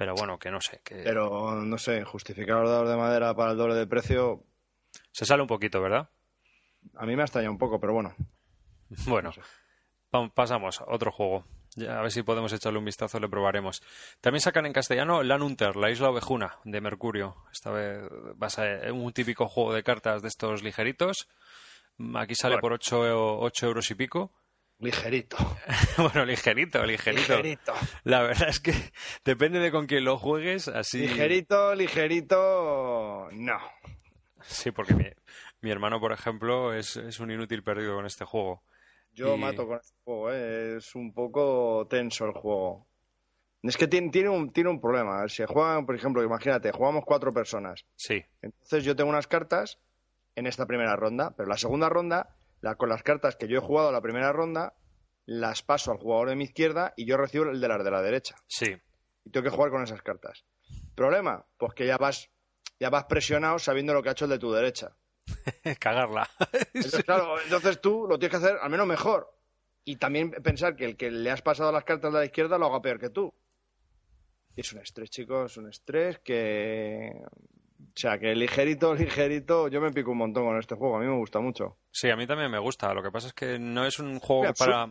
pero 0.00 0.14
bueno, 0.14 0.38
que 0.38 0.50
no 0.50 0.62
sé. 0.62 0.80
Que... 0.82 1.02
Pero 1.04 1.54
no 1.56 1.76
sé, 1.76 2.04
justificar 2.04 2.62
los 2.62 2.88
de 2.88 2.96
madera 2.96 3.34
para 3.34 3.50
el 3.50 3.58
doble 3.58 3.74
de 3.74 3.86
precio. 3.86 4.42
Se 5.12 5.26
sale 5.26 5.42
un 5.42 5.46
poquito, 5.46 5.82
¿verdad? 5.82 6.08
A 6.96 7.04
mí 7.04 7.14
me 7.16 7.20
ha 7.20 7.26
extrañado 7.26 7.52
un 7.52 7.58
poco, 7.58 7.78
pero 7.78 7.92
bueno. 7.92 8.14
Bueno, 9.06 9.30
pasamos 10.34 10.80
a 10.80 10.84
otro 10.88 11.12
juego. 11.12 11.44
a 11.86 12.00
ver 12.00 12.10
si 12.10 12.22
podemos 12.22 12.50
echarle 12.54 12.78
un 12.78 12.86
vistazo, 12.86 13.20
le 13.20 13.28
probaremos. 13.28 13.82
También 14.22 14.40
sacan 14.40 14.64
en 14.64 14.72
castellano 14.72 15.22
Lanunter, 15.22 15.76
la 15.76 15.90
isla 15.90 16.08
ovejuna 16.08 16.56
de 16.64 16.80
Mercurio. 16.80 17.36
Esta 17.52 17.70
vez 17.70 18.02
va 18.42 18.46
a 18.46 18.50
ser 18.50 18.90
un 18.92 19.12
típico 19.12 19.48
juego 19.48 19.74
de 19.74 19.82
cartas 19.82 20.22
de 20.22 20.28
estos 20.28 20.62
ligeritos. 20.62 21.28
Aquí 22.14 22.34
sale 22.34 22.56
por 22.56 22.72
8, 22.72 23.38
8 23.38 23.66
euros 23.66 23.90
y 23.90 23.94
pico. 23.96 24.32
Ligerito. 24.80 25.36
bueno, 25.98 26.24
ligerito, 26.24 26.84
ligerito. 26.84 27.36
Ligerito. 27.36 27.74
La 28.04 28.22
verdad 28.22 28.48
es 28.48 28.60
que 28.60 28.72
depende 29.24 29.58
de 29.58 29.70
con 29.70 29.86
quién 29.86 30.04
lo 30.04 30.18
juegues, 30.18 30.68
así. 30.68 31.00
Ligerito, 31.00 31.74
ligerito. 31.74 33.28
No. 33.32 33.58
Sí, 34.42 34.70
porque 34.70 34.94
mi, 34.94 35.04
mi 35.60 35.70
hermano, 35.70 36.00
por 36.00 36.12
ejemplo, 36.12 36.72
es, 36.72 36.96
es, 36.96 37.20
un 37.20 37.30
inútil 37.30 37.62
perdido 37.62 37.94
con 37.94 38.06
este 38.06 38.24
juego. 38.24 38.62
Yo 39.12 39.36
mato 39.36 39.66
con 39.66 39.76
este 39.76 39.94
juego, 40.02 40.32
¿eh? 40.32 40.76
es 40.78 40.94
un 40.94 41.12
poco 41.12 41.86
tenso 41.90 42.24
el 42.24 42.32
juego. 42.32 42.86
Es 43.62 43.76
que 43.76 43.86
tiene, 43.86 44.08
tiene, 44.08 44.30
un, 44.30 44.50
tiene 44.50 44.70
un 44.70 44.80
problema. 44.80 45.28
Si 45.28 45.44
juegan, 45.44 45.84
por 45.84 45.94
ejemplo, 45.94 46.24
imagínate, 46.24 46.72
jugamos 46.72 47.04
cuatro 47.04 47.34
personas. 47.34 47.84
Sí. 47.96 48.24
Entonces 48.40 48.84
yo 48.84 48.96
tengo 48.96 49.10
unas 49.10 49.26
cartas 49.26 49.78
en 50.36 50.46
esta 50.46 50.64
primera 50.64 50.96
ronda, 50.96 51.34
pero 51.36 51.50
la 51.50 51.58
segunda 51.58 51.90
ronda 51.90 52.34
con 52.76 52.88
las 52.88 53.02
cartas 53.02 53.36
que 53.36 53.48
yo 53.48 53.58
he 53.58 53.62
jugado 53.62 53.92
la 53.92 54.00
primera 54.00 54.32
ronda, 54.32 54.74
las 55.26 55.62
paso 55.62 55.92
al 55.92 55.98
jugador 55.98 56.28
de 56.28 56.36
mi 56.36 56.44
izquierda 56.44 56.92
y 56.96 57.06
yo 57.06 57.16
recibo 57.16 57.44
el 57.44 57.60
de 57.60 57.68
las 57.68 57.84
de 57.84 57.90
la 57.90 58.02
derecha. 58.02 58.36
Sí. 58.46 58.76
Y 59.24 59.30
tengo 59.30 59.44
que 59.44 59.54
jugar 59.54 59.70
con 59.70 59.82
esas 59.82 60.02
cartas. 60.02 60.44
¿Problema? 60.94 61.46
Pues 61.56 61.74
que 61.74 61.86
ya 61.86 61.96
vas, 61.96 62.30
ya 62.78 62.90
vas 62.90 63.04
presionado 63.04 63.58
sabiendo 63.58 63.94
lo 63.94 64.02
que 64.02 64.10
ha 64.10 64.12
hecho 64.12 64.24
el 64.24 64.32
de 64.32 64.38
tu 64.38 64.52
derecha. 64.52 64.96
Cagarla. 65.78 66.28
Entonces, 66.74 67.04
claro, 67.04 67.40
entonces 67.40 67.80
tú 67.80 68.06
lo 68.08 68.18
tienes 68.18 68.38
que 68.38 68.44
hacer 68.44 68.58
al 68.60 68.70
menos 68.70 68.86
mejor. 68.86 69.30
Y 69.84 69.96
también 69.96 70.30
pensar 70.30 70.76
que 70.76 70.84
el 70.84 70.96
que 70.96 71.10
le 71.10 71.30
has 71.30 71.42
pasado 71.42 71.72
las 71.72 71.84
cartas 71.84 72.12
de 72.12 72.18
la 72.18 72.24
izquierda 72.24 72.58
lo 72.58 72.66
haga 72.66 72.82
peor 72.82 73.00
que 73.00 73.10
tú. 73.10 73.32
Y 74.54 74.60
es 74.60 74.72
un 74.72 74.80
estrés, 74.80 75.10
chicos, 75.10 75.52
es 75.52 75.56
un 75.56 75.68
estrés 75.68 76.18
que 76.18 77.12
o 77.94 77.98
sea, 77.98 78.18
que 78.18 78.34
ligerito, 78.34 78.94
ligerito, 78.96 79.68
yo 79.68 79.80
me 79.80 79.90
pico 79.90 80.12
un 80.12 80.18
montón 80.18 80.44
con 80.44 80.58
este 80.58 80.74
juego, 80.74 80.96
a 80.96 81.00
mí 81.00 81.06
me 81.06 81.16
gusta 81.16 81.40
mucho. 81.40 81.76
Sí, 81.90 82.10
a 82.10 82.16
mí 82.16 82.26
también 82.26 82.50
me 82.50 82.58
gusta, 82.58 82.92
lo 82.94 83.02
que 83.02 83.10
pasa 83.10 83.28
es 83.28 83.34
que 83.34 83.58
no 83.58 83.84
es 83.86 83.98
un 83.98 84.18
juego 84.20 84.52
para... 84.54 84.88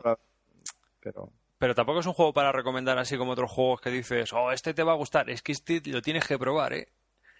pero... 1.01 1.31
Pero 1.57 1.75
tampoco 1.75 1.99
es 1.99 2.05
un 2.05 2.13
juego 2.13 2.31
para 2.31 2.53
recomendar 2.53 2.97
así 2.97 3.17
como 3.17 3.33
otros 3.33 3.51
juegos 3.51 3.81
que 3.81 3.89
dices, 3.89 4.31
oh, 4.31 4.49
este 4.53 4.73
te 4.73 4.81
va 4.81 4.93
a 4.93 4.95
gustar, 4.95 5.29
es 5.29 5.41
que 5.41 5.51
este 5.51 5.81
lo 5.87 6.01
tienes 6.01 6.25
que 6.25 6.39
probar, 6.39 6.71
¿eh? 6.71 6.87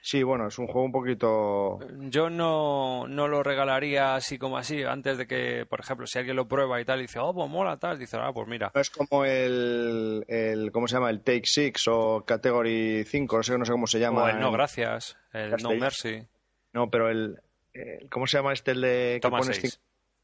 Sí, 0.02 0.24
bueno, 0.24 0.48
es 0.48 0.58
un 0.58 0.68
juego 0.68 0.84
un 0.84 0.92
poquito... 0.92 1.80
Yo 2.10 2.30
no, 2.30 3.08
no 3.08 3.28
lo 3.28 3.44
regalaría 3.44 4.16
así 4.16 4.38
como 4.38 4.58
así, 4.58 4.84
antes 4.84 5.18
de 5.18 5.28
que, 5.28 5.66
por 5.66 5.82
ejemplo, 5.82 6.08
si 6.08 6.20
alguien 6.20 6.38
lo 6.38 6.48
prueba 6.48 6.80
y 6.80 6.86
tal, 6.86 7.00
y 7.00 7.04
dice, 7.04 7.20
oh, 7.20 7.34
pues 7.34 7.50
mola 7.50 7.78
tal, 7.78 8.00
dice, 8.00 8.18
ah, 8.20 8.32
pues 8.34 8.48
mira. 8.48 8.72
No 8.74 8.82
es 8.82 8.90
como 8.90 9.26
el, 9.26 10.24
el, 10.28 10.72
¿cómo 10.72 10.88
se 10.88 10.96
llama? 10.96 11.10
El 11.10 11.22
Take 11.22 11.44
Six 11.44 11.88
o 11.90 12.24
Category 12.26 13.04
5, 13.04 13.38
no 13.38 13.44
sé, 13.44 13.58
no 13.58 13.66
sé 13.66 13.72
cómo 13.72 13.88
se 13.88 14.00
llama. 14.00 14.24
O 14.24 14.30
el 14.30 14.40
No 14.40 14.52
Gracias, 14.52 15.18
el 15.34 15.52
No 15.62 15.72
Mercy. 15.76 16.26
No, 16.72 16.90
pero 16.90 17.10
el, 17.10 17.40
el, 17.74 18.10
¿Cómo 18.10 18.26
se 18.26 18.38
llama 18.38 18.54
este 18.54 18.72
el 18.72 18.82
de... 18.82 19.20
Toma 19.22 19.44
6. 19.44 19.80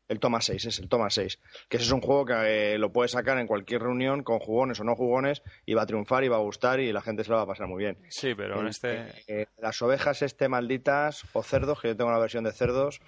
El 0.08 0.20
Toma 0.20 0.40
6, 0.42 0.66
es 0.66 0.80
el 0.80 0.88
Toma 0.88 1.10
6. 1.10 1.40
Que 1.68 1.78
ese 1.78 1.86
es 1.88 1.92
un 1.92 2.02
juego 2.02 2.26
que 2.26 2.74
eh, 2.74 2.78
lo 2.78 2.92
puedes 2.94 3.12
sacar 3.12 3.38
en 3.40 3.48
cualquier 3.48 3.82
reunión, 3.82 4.24
con 4.24 4.40
jugones 4.40 4.80
o 4.80 4.84
no 4.84 4.96
jugones, 4.96 5.42
y 5.66 5.74
va 5.74 5.82
a 5.82 5.86
triunfar 5.88 6.24
y 6.24 6.28
va 6.28 6.38
a 6.38 6.42
gustar 6.42 6.80
y 6.80 6.92
la 6.92 7.02
gente 7.02 7.24
se 7.24 7.32
lo 7.32 7.38
va 7.38 7.44
a 7.44 7.48
pasar 7.48 7.68
muy 7.68 7.84
bien. 7.84 7.98
Sí, 8.10 8.36
pero 8.36 8.62
en 8.62 8.68
este... 8.68 9.08
Eh, 9.28 9.48
las 9.58 9.82
ovejas 9.82 10.22
este 10.22 10.48
malditas 10.48 11.24
o 11.34 11.42
cerdos, 11.42 11.82
que 11.82 11.88
yo 11.90 11.98
tengo 11.98 12.12
la 12.12 12.20
versión 12.20 12.44
de 12.44 12.52
cerdos. 12.52 13.02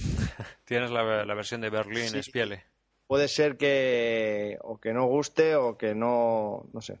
Tienes 0.64 0.90
la, 0.90 1.24
la 1.24 1.34
versión 1.34 1.60
de 1.60 1.70
Berlín, 1.70 2.08
Sí. 2.08 2.18
Espiele. 2.18 2.64
Puede 3.06 3.28
ser 3.28 3.56
que 3.56 4.56
o 4.62 4.78
que 4.78 4.92
no 4.92 5.06
guste 5.06 5.56
o 5.56 5.76
que 5.76 5.94
no, 5.94 6.68
no 6.72 6.80
sé. 6.80 6.98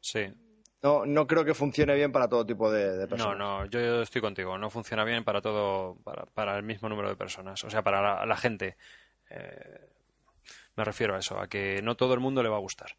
Sí. 0.00 0.26
No, 0.86 1.04
no 1.04 1.26
creo 1.26 1.44
que 1.44 1.52
funcione 1.54 1.94
bien 1.96 2.12
para 2.12 2.28
todo 2.28 2.46
tipo 2.46 2.70
de, 2.70 2.92
de 2.96 3.02
No, 3.04 3.08
personas. 3.08 3.38
no, 3.38 3.66
yo 3.66 4.02
estoy 4.02 4.20
contigo. 4.20 4.56
No 4.56 4.70
funciona 4.70 5.02
bien 5.04 5.24
para 5.24 5.40
todo, 5.40 5.96
para, 6.04 6.26
para 6.26 6.56
el 6.56 6.62
mismo 6.62 6.88
número 6.88 7.08
de 7.08 7.16
personas. 7.16 7.62
O 7.64 7.70
sea, 7.70 7.82
para 7.82 8.00
la, 8.00 8.24
la 8.26 8.36
gente. 8.36 8.76
Eh, 9.30 9.80
me 10.76 10.84
refiero 10.84 11.16
a 11.16 11.18
eso, 11.18 11.40
a 11.40 11.48
que 11.48 11.80
no 11.82 11.96
todo 11.96 12.14
el 12.14 12.20
mundo 12.20 12.42
le 12.42 12.48
va 12.48 12.56
a 12.56 12.60
gustar. 12.60 12.90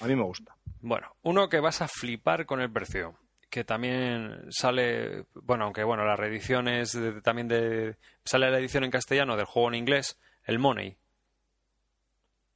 A 0.00 0.06
mí 0.06 0.14
me 0.14 0.22
gusta. 0.24 0.54
Bueno, 0.82 1.16
uno 1.22 1.48
que 1.48 1.60
vas 1.60 1.80
a 1.80 1.88
flipar 1.88 2.44
con 2.44 2.60
el 2.60 2.70
precio, 2.70 3.14
que 3.48 3.64
también 3.64 4.46
sale, 4.50 5.24
bueno, 5.34 5.64
aunque 5.64 5.82
bueno, 5.84 6.04
la 6.04 6.16
reedición 6.16 6.68
es 6.68 6.92
de- 6.92 7.22
también 7.22 7.48
de, 7.48 7.96
sale 8.24 8.50
la 8.50 8.58
edición 8.58 8.84
en 8.84 8.90
castellano 8.90 9.36
del 9.36 9.46
juego 9.46 9.68
en 9.68 9.76
inglés, 9.76 10.18
el 10.44 10.58
Money, 10.58 10.96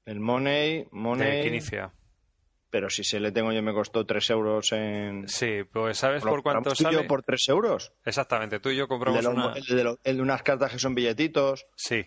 El 0.07 0.21
Money, 0.21 0.79
de 0.85 0.89
Money, 0.91 1.43
Quinicia. 1.43 1.93
Pero 2.75 2.91
si 2.91 3.05
se 3.05 3.21
le 3.21 3.31
tengo 3.31 3.53
yo 3.53 3.63
me 3.63 3.73
costó 3.73 4.05
3 4.05 4.31
euros 4.31 4.73
en... 4.73 5.29
Sí, 5.29 5.63
pues 5.73 5.97
¿sabes 5.97 6.25
¿Lo 6.25 6.31
por 6.31 6.43
cuánto 6.43 6.73
tú 6.75 6.91
yo 6.91 7.07
por 7.07 7.23
3 7.23 7.49
euros? 7.49 7.93
Exactamente, 8.05 8.59
tú 8.59 8.71
y 8.71 8.77
yo 8.77 8.83
El 8.83 8.89
compramos 8.89 9.23
de, 9.25 9.31
los- 9.31 9.33
una... 9.33 9.53
el 9.55 9.77
de 9.77 9.85
los- 9.85 9.99
el 10.03 10.17
de 10.17 10.23
unas 10.23 10.43
cartas 10.43 10.73
que 10.73 10.81
son 10.81 10.97
billetitos, 10.97 11.69
Sí, 11.77 12.05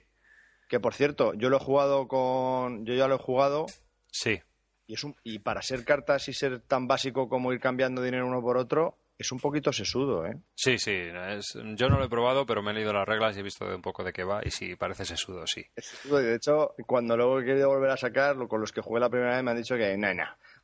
que 0.68 0.82
por 0.82 0.94
cierto, 0.94 1.34
yo 1.36 1.50
lo 1.50 1.56
he 1.56 1.62
jugado 1.62 2.10
con... 2.10 2.86
Yo 2.86 2.96
ya 2.96 3.08
lo 3.08 3.16
he 3.16 3.20
jugado 3.20 3.68
sí. 4.12 4.42
y, 4.88 4.96
es 4.96 5.06
un... 5.06 5.16
y 5.24 5.40
para 5.40 5.62
ser 5.62 5.86
cartas 5.86 6.28
y 6.28 6.34
ser 6.34 6.60
tan 6.60 6.86
básico 6.86 7.30
como 7.30 7.54
ir 7.54 7.62
cambiando 7.62 8.02
dinero 8.02 8.28
uno 8.28 8.42
por 8.42 8.58
otro, 8.58 8.98
es 9.18 9.32
un 9.32 9.40
poquito 9.40 9.72
sesudo, 9.72 10.26
¿eh? 10.26 10.38
Sí, 10.54 10.78
sí, 10.80 10.92
es- 10.94 11.58
yo 11.76 11.88
no 11.90 11.98
lo 11.98 12.04
he 12.04 12.10
probado, 12.10 12.46
pero 12.46 12.62
me 12.62 12.72
he 12.72 12.74
leído 12.74 12.92
las 12.92 13.08
reglas 13.08 13.38
y 13.38 13.40
he 13.40 13.44
visto 13.44 13.66
de 13.70 13.74
un 13.76 13.82
poco 13.82 14.04
de 14.04 14.12
qué 14.12 14.26
va 14.26 14.42
y 14.46 14.52
sí, 14.52 14.76
parece 14.76 15.06
sesudo, 15.06 15.48
sí. 15.48 15.66
Es 15.78 15.86
sesudo 15.86 16.22
y 16.22 16.26
de 16.26 16.36
hecho, 16.36 16.76
cuando 16.86 17.16
luego 17.16 17.40
he 17.40 17.46
querido 17.46 17.70
volver 17.70 17.92
a 17.92 17.96
sacar, 17.98 18.36
con 18.50 18.60
los 18.60 18.74
que 18.74 18.82
jugué 18.82 19.00
la 19.00 19.10
primera 19.10 19.34
vez 19.36 19.44
me 19.46 19.52
han 19.52 19.58
dicho 19.58 19.78
que, 19.78 19.96
no, 19.98 20.08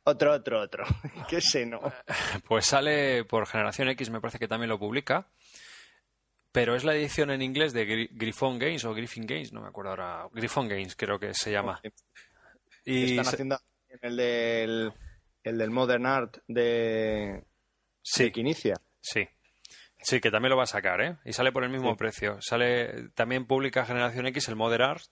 otro, 0.04 0.32
otro, 0.32 0.60
otro. 0.60 0.84
¿Qué 1.28 1.40
sé, 1.40 1.66
no? 1.66 1.80
Pues 2.48 2.66
sale 2.66 3.24
por 3.24 3.46
Generación 3.46 3.88
X, 3.90 4.10
me 4.10 4.20
parece 4.20 4.38
que 4.38 4.48
también 4.48 4.68
lo 4.70 4.78
publica, 4.78 5.28
pero 6.52 6.74
es 6.76 6.84
la 6.84 6.94
edición 6.94 7.30
en 7.30 7.42
inglés 7.42 7.72
de 7.72 7.86
Gri- 7.86 8.08
Griffon 8.12 8.58
Games 8.58 8.84
o 8.84 8.94
Griffin 8.94 9.26
Games, 9.26 9.52
no 9.52 9.60
me 9.60 9.68
acuerdo 9.68 9.90
ahora, 9.90 10.28
Griffon 10.32 10.68
Games 10.68 10.94
creo 10.96 11.18
que 11.18 11.34
se 11.34 11.50
llama. 11.50 11.80
Y 12.84 13.16
Están 13.16 13.26
haciendo 13.34 13.58
el 14.02 14.16
del, 14.16 14.92
el 15.42 15.58
del 15.58 15.70
Modern 15.70 16.06
Art 16.06 16.36
de, 16.48 17.44
sí, 18.02 18.24
de 18.24 18.32
Quinicia. 18.32 18.74
sí. 19.00 19.28
Sí, 20.06 20.20
que 20.20 20.30
también 20.30 20.50
lo 20.50 20.58
va 20.58 20.64
a 20.64 20.66
sacar, 20.66 21.00
¿eh? 21.00 21.16
Y 21.24 21.32
sale 21.32 21.50
por 21.50 21.64
el 21.64 21.70
mismo 21.70 21.92
Sí. 21.92 21.96
precio. 21.96 22.36
Sale, 22.42 23.08
también 23.14 23.46
publica 23.46 23.86
Generación 23.86 24.26
X 24.26 24.48
el 24.48 24.54
Modern 24.56 24.82
Art, 24.82 25.02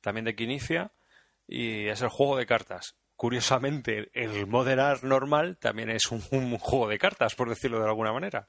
también 0.00 0.24
de 0.26 0.36
Quinicia, 0.36 0.92
y 1.48 1.88
es 1.88 2.02
el 2.02 2.08
juego 2.08 2.36
de 2.36 2.46
cartas. 2.46 2.94
Curiosamente, 3.18 4.10
el 4.12 4.46
Modern 4.46 4.78
Art 4.78 5.02
normal 5.02 5.58
también 5.58 5.90
es 5.90 6.12
un, 6.12 6.22
un 6.30 6.56
juego 6.56 6.86
de 6.86 7.00
cartas, 7.00 7.34
por 7.34 7.48
decirlo 7.48 7.80
de 7.80 7.86
alguna 7.88 8.12
manera. 8.12 8.46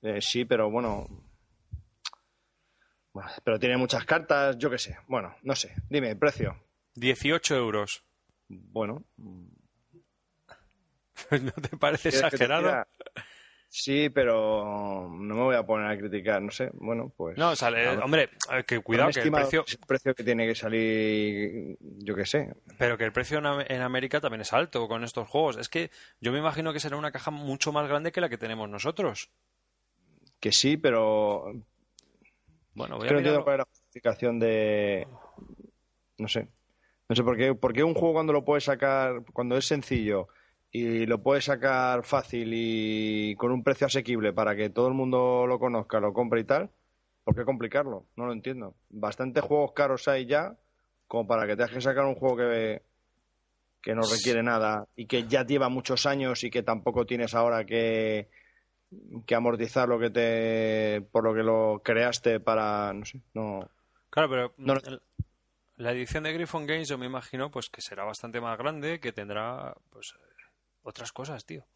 Eh, 0.00 0.22
sí, 0.22 0.46
pero 0.46 0.70
bueno. 0.70 1.06
Bueno, 3.12 3.30
Pero 3.44 3.58
tiene 3.58 3.76
muchas 3.76 4.06
cartas, 4.06 4.56
yo 4.56 4.70
qué 4.70 4.78
sé. 4.78 4.96
Bueno, 5.06 5.36
no 5.42 5.54
sé. 5.54 5.74
Dime, 5.90 6.16
precio. 6.16 6.64
18 6.94 7.56
euros. 7.56 8.06
Bueno. 8.48 9.04
¿No 11.30 11.52
te 11.52 11.76
parece 11.76 12.08
¿quieres 12.08 12.30
que 12.30 12.38
te 12.38 12.44
exagerado? 12.44 12.86
Sí, 13.72 14.10
pero 14.10 15.08
no 15.08 15.34
me 15.36 15.42
voy 15.42 15.54
a 15.54 15.64
poner 15.64 15.86
a 15.86 15.96
criticar, 15.96 16.42
no 16.42 16.50
sé. 16.50 16.70
Bueno, 16.74 17.12
pues. 17.16 17.38
No, 17.38 17.54
sale, 17.54 17.86
hombre, 17.98 18.28
que 18.66 18.80
cuidado, 18.80 19.10
que 19.12 19.20
el 19.20 19.30
precio, 19.30 19.64
que 19.64 19.70
es 19.70 19.78
el 19.80 19.86
precio 19.86 20.12
que 20.12 20.24
tiene 20.24 20.44
que 20.44 20.56
salir, 20.56 21.78
yo 21.80 22.16
qué 22.16 22.26
sé. 22.26 22.52
pero 22.78 22.98
que 22.98 23.04
el 23.04 23.12
precio 23.12 23.38
en, 23.38 23.46
Am- 23.46 23.64
en 23.64 23.80
América 23.82 24.20
también 24.20 24.40
es 24.40 24.52
alto 24.52 24.88
con 24.88 25.04
estos 25.04 25.28
juegos. 25.28 25.56
Es 25.56 25.68
que 25.68 25.92
yo 26.20 26.32
me 26.32 26.40
imagino 26.40 26.72
que 26.72 26.80
será 26.80 26.96
una 26.96 27.12
caja 27.12 27.30
mucho 27.30 27.70
más 27.70 27.88
grande 27.88 28.10
que 28.10 28.20
la 28.20 28.28
que 28.28 28.38
tenemos 28.38 28.68
nosotros. 28.68 29.30
Que 30.40 30.50
sí, 30.50 30.76
pero 30.76 31.44
Bueno, 32.74 32.96
voy 32.98 33.06
que 33.06 33.10
a 33.10 33.12
no 33.12 33.18
entiendo 33.18 33.40
mirarlo. 33.40 33.44
cuál 33.44 33.54
es 33.54 33.58
la 33.58 33.64
justificación 33.66 34.40
de. 34.40 35.06
No 36.18 36.26
sé. 36.26 36.48
No 37.08 37.14
sé 37.14 37.22
por 37.22 37.36
qué, 37.36 37.54
por 37.54 37.72
qué 37.72 37.84
un 37.84 37.94
juego 37.94 38.14
cuando 38.14 38.32
lo 38.32 38.44
puedes 38.44 38.64
sacar, 38.64 39.22
cuando 39.32 39.56
es 39.56 39.64
sencillo 39.66 40.26
y 40.72 41.06
lo 41.06 41.22
puedes 41.22 41.46
sacar 41.46 42.04
fácil 42.04 42.50
y 42.54 43.34
con 43.36 43.50
un 43.52 43.64
precio 43.64 43.86
asequible 43.88 44.32
para 44.32 44.54
que 44.54 44.70
todo 44.70 44.88
el 44.88 44.94
mundo 44.94 45.46
lo 45.46 45.58
conozca, 45.58 45.98
lo 46.00 46.12
compre 46.12 46.40
y 46.40 46.44
tal, 46.44 46.70
¿por 47.24 47.34
qué 47.34 47.44
complicarlo? 47.44 48.06
No 48.16 48.26
lo 48.26 48.32
entiendo. 48.32 48.74
Bastantes 48.88 49.42
juegos 49.44 49.72
caros 49.72 50.06
hay 50.08 50.26
ya 50.26 50.56
como 51.08 51.26
para 51.26 51.46
que 51.46 51.56
tengas 51.56 51.72
que 51.72 51.80
sacar 51.80 52.04
un 52.04 52.14
juego 52.14 52.36
que, 52.36 52.82
que 53.82 53.94
no 53.94 54.02
requiere 54.02 54.42
nada 54.42 54.86
y 54.94 55.06
que 55.06 55.26
ya 55.26 55.44
lleva 55.44 55.68
muchos 55.68 56.06
años 56.06 56.44
y 56.44 56.50
que 56.50 56.62
tampoco 56.62 57.04
tienes 57.06 57.34
ahora 57.34 57.64
que, 57.66 58.28
que 59.26 59.34
amortizar 59.34 59.88
lo 59.88 59.98
que 59.98 60.10
te 60.10 61.02
por 61.10 61.24
lo 61.24 61.34
que 61.34 61.42
lo 61.42 61.80
creaste 61.84 62.38
para 62.40 62.92
no 62.92 63.04
sé 63.04 63.20
no 63.34 63.68
Claro, 64.10 64.28
pero 64.30 64.54
No 64.58 64.74
lo- 64.74 64.80
el- 64.84 65.02
la 65.76 65.92
edición 65.92 66.24
de 66.24 66.32
Griffon 66.32 66.66
Games 66.66 66.88
yo 66.88 66.98
me 66.98 67.06
imagino 67.06 67.50
pues 67.50 67.70
que 67.70 67.80
será 67.80 68.04
bastante 68.04 68.40
más 68.40 68.58
grande, 68.58 69.00
que 69.00 69.12
tendrá 69.12 69.74
pues 69.90 70.14
otras 70.82 71.12
cosas, 71.12 71.44
tío. 71.44 71.66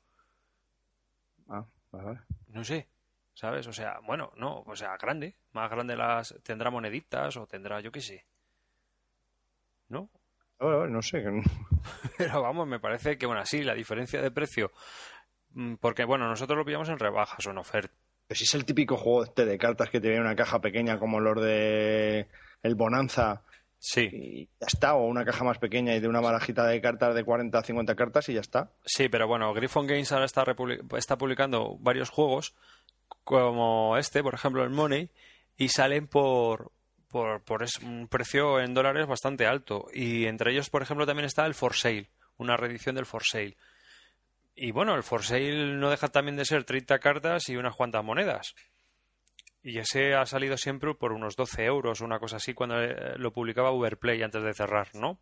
ah, 1.48 1.64
vale, 1.90 2.04
vale. 2.04 2.20
No 2.48 2.64
sé, 2.64 2.88
¿sabes? 3.34 3.66
O 3.66 3.72
sea, 3.72 4.00
bueno, 4.02 4.32
no, 4.36 4.60
o 4.66 4.76
sea, 4.76 4.96
grande, 4.96 5.36
más 5.52 5.70
grande 5.70 5.96
las 5.96 6.34
tendrá 6.42 6.70
moneditas 6.70 7.36
o 7.36 7.46
tendrá 7.46 7.80
yo 7.80 7.92
qué 7.92 8.00
sé. 8.00 8.26
¿No? 9.88 10.10
Vale, 10.58 10.76
vale, 10.76 10.90
no 10.92 11.02
sé 11.02 11.22
Pero 12.18 12.42
vamos, 12.42 12.66
me 12.66 12.80
parece 12.80 13.18
que, 13.18 13.26
bueno, 13.26 13.44
sí, 13.46 13.62
la 13.62 13.74
diferencia 13.74 14.22
de 14.22 14.30
precio. 14.30 14.72
mm, 15.50 15.74
Porque, 15.76 16.04
bueno, 16.04 16.28
nosotros 16.28 16.56
lo 16.58 16.64
pillamos 16.64 16.88
en 16.88 16.98
rebajas 16.98 17.46
o 17.46 17.50
en 17.50 17.58
oferta. 17.58 17.94
Pero 18.26 18.38
si 18.38 18.44
es 18.44 18.54
el 18.54 18.64
típico 18.64 18.96
juego 18.96 19.24
este 19.24 19.44
de 19.44 19.58
cartas 19.58 19.90
que 19.90 20.00
te 20.00 20.08
viene 20.08 20.22
una 20.22 20.36
caja 20.36 20.60
pequeña 20.60 20.98
como 20.98 21.20
los 21.20 21.40
de 21.42 22.28
el 22.62 22.74
Bonanza 22.74 23.42
Sí, 23.86 24.08
y 24.10 24.48
ya 24.58 24.66
está, 24.66 24.94
o 24.94 25.04
una 25.04 25.26
caja 25.26 25.44
más 25.44 25.58
pequeña 25.58 25.94
y 25.94 26.00
de 26.00 26.08
una 26.08 26.22
barajita 26.22 26.66
de 26.66 26.80
cartas 26.80 27.14
de 27.14 27.22
40 27.22 27.58
a 27.58 27.62
50 27.62 27.94
cartas 27.94 28.26
y 28.30 28.32
ya 28.32 28.40
está. 28.40 28.70
sí, 28.82 29.10
pero 29.10 29.28
bueno, 29.28 29.52
Griffon 29.52 29.86
Games 29.86 30.10
ahora 30.10 30.24
está, 30.24 30.42
está 30.96 31.18
publicando 31.18 31.76
varios 31.80 32.08
juegos, 32.08 32.54
como 33.24 33.98
este, 33.98 34.22
por 34.22 34.32
ejemplo, 34.32 34.64
el 34.64 34.70
Money, 34.70 35.10
y 35.58 35.68
salen 35.68 36.06
por, 36.06 36.72
por, 37.10 37.42
por 37.42 37.66
un 37.82 38.08
precio 38.08 38.58
en 38.58 38.72
dólares 38.72 39.06
bastante 39.06 39.44
alto. 39.46 39.88
Y 39.92 40.24
entre 40.24 40.52
ellos, 40.52 40.70
por 40.70 40.80
ejemplo, 40.80 41.04
también 41.04 41.26
está 41.26 41.44
el 41.44 41.52
For 41.52 41.74
Sale, 41.74 42.08
una 42.38 42.56
reedición 42.56 42.94
del 42.94 43.04
For 43.04 43.22
Sale. 43.22 43.54
Y 44.56 44.70
bueno, 44.70 44.94
el 44.94 45.02
For 45.02 45.22
Sale 45.22 45.74
no 45.76 45.90
deja 45.90 46.08
también 46.08 46.36
de 46.38 46.46
ser 46.46 46.64
30 46.64 46.98
cartas 47.00 47.50
y 47.50 47.56
unas 47.56 47.76
cuantas 47.76 48.02
monedas. 48.02 48.54
Y 49.66 49.78
ese 49.78 50.14
ha 50.14 50.26
salido 50.26 50.56
siempre 50.58 50.94
por 50.94 51.12
unos 51.12 51.36
12 51.36 51.64
euros, 51.64 52.00
una 52.02 52.18
cosa 52.18 52.36
así, 52.36 52.52
cuando 52.54 52.80
eh, 52.82 53.14
lo 53.16 53.32
publicaba 53.32 53.72
Uberplay 53.72 54.22
antes 54.22 54.42
de 54.42 54.52
cerrar, 54.54 54.94
¿no? 54.94 55.12
O 55.12 55.18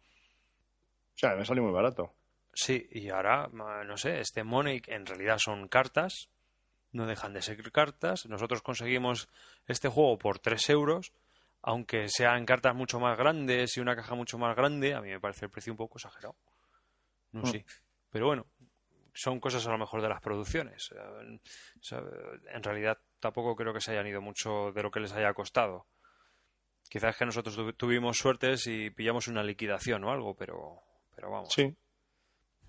sea, 1.14 1.37
me 1.37 1.44
salió 1.44 1.62
muy 1.62 1.72
barato. 1.72 2.12
Sí, 2.52 2.87
y 2.90 3.08
ahora, 3.08 3.49
no 3.52 3.96
sé, 3.96 4.18
este 4.20 4.42
Money 4.44 4.82
en 4.88 5.06
realidad 5.06 5.38
son 5.38 5.68
cartas, 5.68 6.28
no 6.90 7.06
dejan 7.06 7.32
de 7.32 7.40
ser 7.40 7.70
cartas. 7.72 8.26
Nosotros 8.26 8.61
conseguimos 8.62 9.28
este 9.66 9.88
juego 9.88 10.18
por 10.18 10.38
3 10.40 10.68
euros, 10.70 11.12
aunque 11.62 12.08
sean 12.08 12.44
cartas 12.44 12.75
mucho 12.75 12.99
más 12.99 13.16
grandes 13.16 13.76
y 13.76 13.80
una 13.80 13.94
caja 13.94 14.14
mucho 14.16 14.37
más 14.38 14.56
grande, 14.56 14.92
a 14.94 15.00
mí 15.00 15.08
me 15.08 15.20
parece 15.20 15.44
el 15.46 15.50
precio 15.52 15.72
un 15.72 15.76
poco 15.76 15.99
exagerado. 15.99 16.34
No 17.30 17.42
Mm. 17.42 17.46
sé. 17.46 17.64
Pero 18.11 18.26
bueno, 18.26 18.46
son 19.14 19.38
cosas 19.40 19.66
a 19.66 19.70
lo 19.70 19.78
mejor 19.78 20.02
de 20.02 20.08
las 20.08 20.20
producciones. 20.20 20.90
Eh, 20.94 21.38
En 22.52 22.62
realidad 22.62 22.99
tampoco 23.23 23.55
creo 23.57 23.73
que 23.73 23.81
se 23.81 23.93
hayan 23.93 24.09
ido 24.09 24.21
mucho 24.21 24.73
de 24.73 24.83
lo 24.83 24.91
que 24.91 25.00
les 25.00 25.12
haya 25.12 25.33
costado. 25.33 25.87
Quizás 26.91 27.17
que 27.17 27.25
nosotros 27.25 27.57
tuvimos 27.76 28.19
suertes 28.19 28.67
y 28.67 28.91
pillamos 28.91 29.29
una 29.29 29.43
liquidación 29.43 30.05
o 30.05 30.11
algo, 30.11 30.35
pero, 30.35 30.83
pero 31.14 31.31
vamos. 31.31 31.55
Sí. 31.55 31.75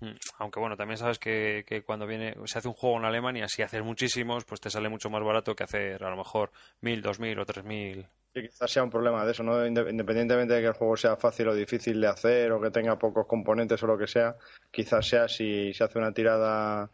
Mm, 0.00 0.14
aunque 0.38 0.60
bueno, 0.60 0.76
también 0.76 0.96
sabes 0.96 1.18
que, 1.18 1.64
que, 1.66 1.82
cuando 1.82 2.06
viene, 2.06 2.34
se 2.46 2.58
hace 2.58 2.68
un 2.68 2.74
juego 2.74 2.96
en 2.98 3.04
Alemania, 3.04 3.48
si 3.48 3.62
haces 3.62 3.82
muchísimos, 3.82 4.44
pues 4.44 4.60
te 4.60 4.70
sale 4.70 4.88
mucho 4.88 5.10
más 5.10 5.22
barato 5.22 5.54
que 5.54 5.64
hacer 5.64 6.02
a 6.02 6.10
lo 6.10 6.16
mejor 6.16 6.52
mil, 6.80 7.02
dos 7.02 7.20
mil 7.20 7.38
o 7.38 7.44
tres 7.44 7.64
mil. 7.64 8.06
Quizás 8.32 8.70
sea 8.70 8.82
un 8.82 8.90
problema 8.90 9.24
de 9.24 9.32
eso, 9.32 9.42
¿no? 9.42 9.64
Independientemente 9.66 10.54
de 10.54 10.60
que 10.60 10.66
el 10.68 10.72
juego 10.72 10.96
sea 10.96 11.16
fácil 11.16 11.48
o 11.48 11.54
difícil 11.54 12.00
de 12.00 12.08
hacer 12.08 12.50
o 12.52 12.60
que 12.60 12.70
tenga 12.70 12.98
pocos 12.98 13.26
componentes 13.26 13.82
o 13.82 13.86
lo 13.86 13.98
que 13.98 14.06
sea, 14.06 14.36
quizás 14.70 15.06
sea 15.06 15.28
si 15.28 15.72
se 15.74 15.84
hace 15.84 15.98
una 15.98 16.12
tirada, 16.12 16.90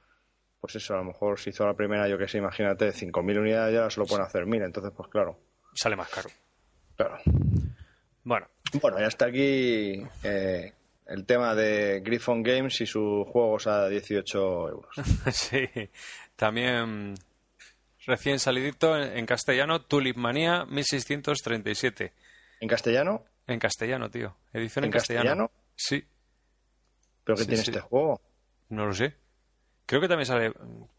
pues 0.61 0.77
eso, 0.77 0.95
a 0.95 0.99
lo 0.99 1.05
mejor 1.05 1.39
si 1.39 1.51
hizo 1.51 1.67
la 1.67 1.75
primera, 1.75 2.07
yo 2.09 2.19
que 2.19 2.29
sé, 2.29 2.39
imagínate, 2.39 2.91
5.000 2.91 3.39
unidades 3.39 3.75
ya 3.75 3.91
solo 3.91 4.07
pueden 4.07 4.27
hacer 4.27 4.45
1.000, 4.45 4.67
entonces 4.67 4.93
pues 4.95 5.09
claro. 5.09 5.39
Sale 5.75 5.97
más 5.97 6.09
caro. 6.09 6.29
Claro. 6.97 7.19
Bueno. 8.25 8.47
Bueno, 8.81 9.01
ya 9.01 9.07
está 9.07 9.27
aquí 9.27 10.03
eh, 10.23 10.73
el 11.07 11.27
tema 11.27 11.55
de 11.55 12.01
Griffon 12.01 12.43
Games 12.43 12.81
y 12.81 12.87
sus 12.87 13.27
juegos 13.29 13.67
a 13.67 13.89
18 13.89 14.69
euros. 14.69 14.95
sí, 15.33 15.67
también 16.37 17.15
recién 18.07 18.39
salidito 18.39 18.97
en, 18.97 19.25
castellano, 19.27 19.83
Tulip 19.83 20.17
Manía 20.17 20.67
1637. 20.67 22.13
¿En 22.61 22.69
castellano? 22.69 23.25
En 23.47 23.59
castellano, 23.59 24.11
tío. 24.11 24.37
Edición 24.53 24.85
en, 24.85 24.91
castellano? 24.91 25.51
Sí. 25.75 26.05
¿Pero 27.25 27.37
qué 27.37 27.45
tiene 27.45 27.63
este 27.63 27.81
juego? 27.81 28.21
No 28.69 28.87
lo 28.87 28.93
sé. 28.93 29.17
Creo 29.91 30.01
que 30.01 30.07
también 30.07 30.27
sale. 30.27 30.53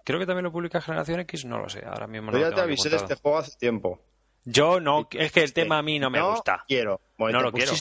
Creo 0.04 0.20
que 0.20 0.26
también 0.26 0.44
lo 0.44 0.52
publica 0.52 0.82
Generación 0.82 1.22
X, 1.22 1.46
no 1.46 1.60
lo 1.60 1.70
sé. 1.70 1.82
Ahora 1.86 2.08
mismo 2.08 2.30
no 2.30 2.38
Yo 2.38 2.50
ya 2.50 2.54
te 2.54 2.60
avisé 2.60 2.90
de 2.90 2.98
este 2.98 3.16
juego 3.16 3.38
hace 3.38 3.58
tiempo. 3.58 4.02
Yo 4.44 4.82
no, 4.82 5.08
es 5.12 5.32
que 5.32 5.44
el 5.44 5.54
tema 5.54 5.78
a 5.78 5.82
mí 5.82 5.98
no 5.98 6.10
me 6.10 6.20
no 6.20 6.32
gusta. 6.32 6.66
Quiero. 6.68 7.00
no 7.18 7.40
lo 7.40 7.54
quiero 7.54 7.72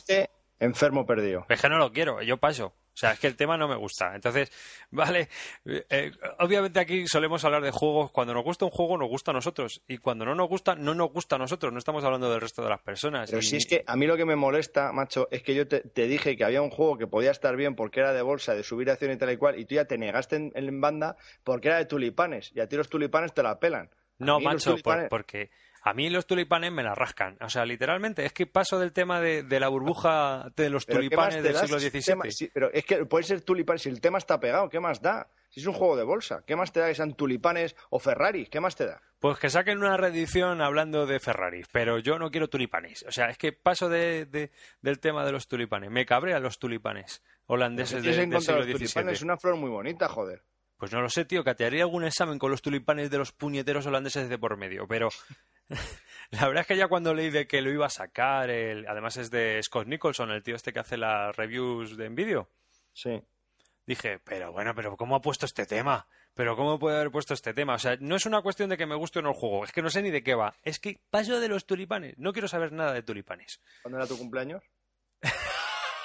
enfermo 0.61 1.07
perdido. 1.07 1.47
Es 1.49 1.61
que 1.61 1.69
no 1.69 1.79
lo 1.79 1.91
quiero, 1.91 2.23
yo 2.23 2.37
paso. 2.37 2.75
O 3.01 3.07
sea, 3.07 3.13
es 3.13 3.19
que 3.19 3.29
el 3.29 3.35
tema 3.37 3.57
no 3.57 3.67
me 3.67 3.77
gusta. 3.77 4.15
Entonces, 4.15 4.53
vale, 4.91 5.31
eh, 5.65 6.13
obviamente 6.39 6.81
aquí 6.81 7.09
solemos 7.09 7.43
hablar 7.47 7.63
de 7.63 7.71
juegos. 7.71 8.11
Cuando 8.11 8.35
nos 8.35 8.45
gusta 8.45 8.67
un 8.67 8.71
juego, 8.71 8.99
nos 8.99 9.09
gusta 9.09 9.31
a 9.31 9.35
nosotros. 9.35 9.81
Y 9.89 9.97
cuando 9.97 10.27
no 10.27 10.35
nos 10.35 10.51
gusta, 10.51 10.75
no 10.75 10.95
nos 10.95 11.11
gusta 11.11 11.37
a 11.37 11.39
nosotros. 11.39 11.73
No 11.73 11.79
estamos 11.79 12.05
hablando 12.05 12.31
del 12.31 12.43
resto 12.43 12.63
de 12.63 12.69
las 12.69 12.83
personas. 12.83 13.31
Pero 13.31 13.41
si 13.41 13.57
es 13.57 13.65
que 13.65 13.83
a 13.87 13.97
mí 13.97 14.07
lo 14.07 14.19
que 14.19 14.27
me 14.27 14.37
molesta, 14.37 14.93
macho, 14.93 15.29
es 15.31 15.43
que 15.43 15.55
yo 15.55 15.67
te, 15.67 15.83
dije 15.95 16.37
que 16.37 16.45
había 16.45 16.61
un 16.61 16.69
juego 16.69 16.99
que 16.99 17.07
podía 17.07 17.31
estar 17.31 17.57
bien 17.57 17.75
porque 17.75 18.01
era 18.01 18.13
de 18.13 18.21
bolsa, 18.21 18.55
de 18.55 18.63
subir 18.63 18.91
acción 18.91 19.13
y 19.13 19.17
tal 19.17 19.33
y 19.33 19.39
cual, 19.39 19.59
y 19.59 19.65
tú 19.65 19.77
ya 19.77 19.87
te 19.87 19.97
negaste 19.97 20.51
en, 20.55 20.81
banda 20.83 21.17
porque 21.43 21.69
era 21.69 21.79
de 21.79 21.87
tulipanes. 21.87 22.53
Y 22.55 22.61
a 22.61 22.69
ti 22.69 22.77
los 22.77 22.91
tulipanes 22.91 23.33
te 23.33 23.43
la 23.43 23.59
pelan. 23.59 23.89
No, 24.19 24.41
macho, 24.41 24.77
porque 25.09 25.49
a 25.83 25.95
mí 25.95 26.11
los 26.11 26.27
tulipanes 26.27 26.73
me 26.73 26.83
la 26.83 26.95
rascan. 26.95 27.37
O 27.41 27.49
sea, 27.49 27.65
literalmente, 27.65 28.25
es 28.25 28.33
que 28.33 28.47
paso 28.47 28.79
del 28.79 28.93
tema 28.93 29.21
de, 29.21 29.45
la 29.61 29.69
burbuja 29.69 30.51
de 30.57 30.71
los 30.71 30.87
tulipanes 30.87 31.43
del 31.43 31.57
siglo 31.57 31.79
XVII. 31.79 32.51
pero 32.53 32.71
es 32.73 32.85
que 32.85 33.07
puede 33.07 33.25
ser 33.25 33.41
tulipán, 33.43 33.79
si 33.79 33.89
el 33.89 34.01
tema 34.01 34.19
está 34.19 34.39
pegado, 34.41 34.69
¿qué 34.69 34.81
más 34.81 35.01
da? 35.01 35.29
Si 35.49 35.61
es 35.61 35.67
un 35.67 35.73
juego 35.73 35.97
de 35.97 36.05
bolsa, 36.05 36.45
¿qué 36.47 36.55
más 36.55 36.73
te 36.73 36.81
da 36.81 36.87
que 36.87 36.95
sean 36.95 37.15
tulipanes 37.15 37.75
o 37.91 37.99
Ferraris? 37.99 38.49
¿Qué 38.49 38.61
más 38.61 38.77
te 38.77 38.87
da? 38.87 39.03
Pues 39.19 39.39
que 39.39 39.51
saquen 39.51 39.79
una 39.79 39.97
reedición 39.97 40.61
hablando 40.61 41.07
de 41.07 41.19
Ferraris, 41.19 41.67
pero 41.73 41.99
yo 41.99 42.19
no 42.19 42.31
quiero 42.31 42.49
tulipanes. 42.49 43.05
O 43.09 43.11
sea, 43.11 43.27
es 43.27 43.37
que 43.37 43.53
paso 43.53 43.89
de, 43.89 44.51
del 44.81 45.01
tema 45.01 45.25
de 45.25 45.33
los 45.33 45.49
tulipanes. 45.49 45.91
Me 45.91 46.07
cabrean 46.07 46.43
los 46.43 46.59
tulipanes 46.59 47.23
holandeses 47.47 48.03
de, 48.03 48.27
del 48.27 48.41
siglo 48.41 48.63
XVII. 48.63 49.11
Es 49.11 49.23
una 49.23 49.37
flor 49.37 49.57
muy 49.57 49.71
bonita, 49.71 50.09
joder. 50.09 50.45
Pues 50.81 50.93
no 50.93 51.01
lo 51.01 51.11
sé, 51.11 51.25
tío, 51.27 51.45
que 51.45 51.55
te 51.55 51.65
haría 51.65 51.83
algún 51.83 52.05
examen 52.05 52.39
con 52.39 52.51
los 52.51 52.63
tulipanes 52.63 53.11
de 53.11 53.19
los 53.19 53.31
puñeteros 53.33 53.87
holandeses 53.87 54.29
de 54.29 54.39
por 54.39 54.57
medio, 54.57 54.89
pero 54.89 55.11
La 56.31 56.47
verdad 56.47 56.63
es 56.63 56.67
que 56.67 56.77
ya 56.77 56.89
cuando 56.89 57.15
leí 57.15 57.31
de 57.31 57.47
que 57.47 57.61
lo 57.61 57.71
iba 57.71 57.87
a 57.87 57.91
sacar, 57.91 58.51
el, 58.51 58.87
además 58.89 59.17
es 59.17 59.31
de 59.31 59.61
Scott 59.63 59.87
Nicholson, 59.87 60.31
el 60.31 60.43
tío 60.43 60.57
este 60.57 60.73
que 60.73 60.81
hace 60.81 60.97
las 60.97 61.37
reviews 61.37 61.97
de 61.97 62.09
vídeo. 62.09 62.49
Sí. 62.93 63.23
Dije, 63.87 64.21
pero 64.25 64.53
bueno, 64.53 64.75
pero 64.75 64.97
¿cómo 64.97 65.17
ha 65.17 65.21
puesto 65.21 65.47
este 65.47 65.67
tema? 65.67 66.07
Pero 66.35 66.57
¿cómo 66.57 66.79
puede 66.79 66.97
haber 66.97 67.11
puesto 67.11 67.35
este 67.35 67.53
tema? 67.53 67.75
O 67.75 67.79
sea, 67.79 67.97
no 68.01 68.17
es 68.17 68.25
una 68.25 68.41
cuestión 68.41 68.71
de 68.71 68.77
que 68.77 68.87
me 68.87 68.95
guste 68.95 69.19
o 69.19 69.23
no 69.23 69.31
el 69.31 69.35
juego, 69.35 69.65
es 69.65 69.73
que 69.73 69.83
no 69.83 69.91
sé 69.91 70.01
ni 70.03 70.11
de 70.11 70.23
qué 70.23 70.35
va. 70.35 70.55
Es 70.63 70.79
que 70.79 71.01
paso 71.11 71.41
de 71.41 71.49
los 71.49 71.67
tulipanes, 71.67 72.17
no 72.17 72.33
quiero 72.33 72.49
saber 72.49 72.73
nada 72.73 72.93
de 72.93 73.03
tulipanes. 73.03 73.61
¿Cuándo 73.83 73.99
era 73.99 74.07
tu 74.07 74.17
cumpleaños? 74.17 74.63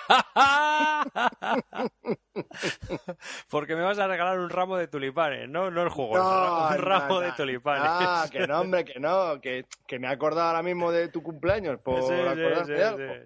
Porque 3.49 3.75
me 3.75 3.81
vas 3.81 3.99
a 3.99 4.07
regalar 4.07 4.39
un 4.39 4.49
ramo 4.49 4.77
de 4.77 4.87
tulipanes, 4.87 5.49
¿no? 5.49 5.69
No 5.71 5.83
el 5.83 5.89
juego, 5.89 6.13
un 6.13 6.77
ramo 6.77 7.19
de 7.19 7.33
tulipanes. 7.33 7.83
Ah, 7.85 8.29
que 8.31 8.47
no, 8.47 8.61
hombre, 8.61 8.85
que 8.85 8.97
no, 8.99 9.41
que, 9.41 9.65
me 9.99 10.07
he 10.07 10.11
acordado 10.11 10.47
ahora 10.47 10.63
mismo 10.63 10.91
de 10.91 11.09
tu 11.09 11.21
cumpleaños 11.23 11.79
por 11.79 12.03
sí, 12.03 12.13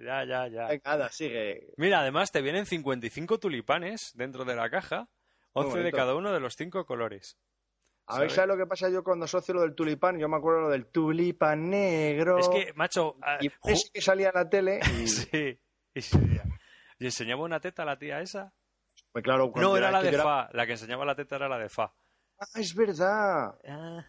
Ya, 0.04 0.24
ya, 0.26 0.48
ya. 0.48 0.70
Nada, 0.86 1.10
sigue. 1.10 1.68
Mira, 1.78 2.00
además 2.02 2.32
te 2.32 2.42
vienen 2.42 2.66
55 2.66 3.40
tulipanes 3.40 4.12
dentro 4.16 4.46
de 4.46 4.56
la 4.56 4.70
caja, 4.70 5.10
11 5.54 5.80
de 5.80 5.92
cada 5.92 6.16
uno 6.16 6.32
de 6.32 6.40
los 6.40 6.56
cinco 6.56 6.86
colores. 6.86 7.38
A 8.12 8.20
ver, 8.20 8.32
¿sabes 8.32 8.48
lo 8.48 8.58
que 8.58 8.66
pasa 8.66 8.90
yo 8.90 9.04
cuando 9.04 9.26
asocio 9.26 9.54
lo 9.54 9.62
del 9.62 9.76
tulipán? 9.76 10.18
Yo 10.18 10.28
me 10.28 10.38
acuerdo 10.38 10.62
lo 10.62 10.70
del 10.70 10.88
tulipán 10.88 11.70
negro. 11.70 12.40
Es 12.40 12.50
que, 12.50 12.74
macho... 12.74 13.18
Y 13.40 13.52
ese 13.66 13.92
que 13.94 14.02
salía 14.02 14.30
en 14.30 14.34
la 14.34 14.50
tele 14.50 14.80
y... 15.00 15.08
sí, 15.08 15.60
y 15.94 16.02
¿Y 17.00 17.06
enseñaba 17.06 17.44
una 17.44 17.60
teta 17.60 17.84
a 17.84 17.86
la 17.86 17.98
tía 17.98 18.22
esa? 18.22 18.54
Pues 19.12 19.24
claro, 19.24 19.52
no, 19.56 19.78
era 19.78 19.90
la 19.90 20.04
de 20.04 20.12
Fa. 20.14 20.50
La 20.52 20.66
que 20.66 20.74
enseñaba 20.74 21.06
la 21.06 21.16
teta 21.16 21.38
era 21.38 21.48
la 21.48 21.58
de 21.58 21.70
Fa. 21.70 21.94
Ah, 22.42 22.46
es 22.56 22.74
verdad. 22.74 23.56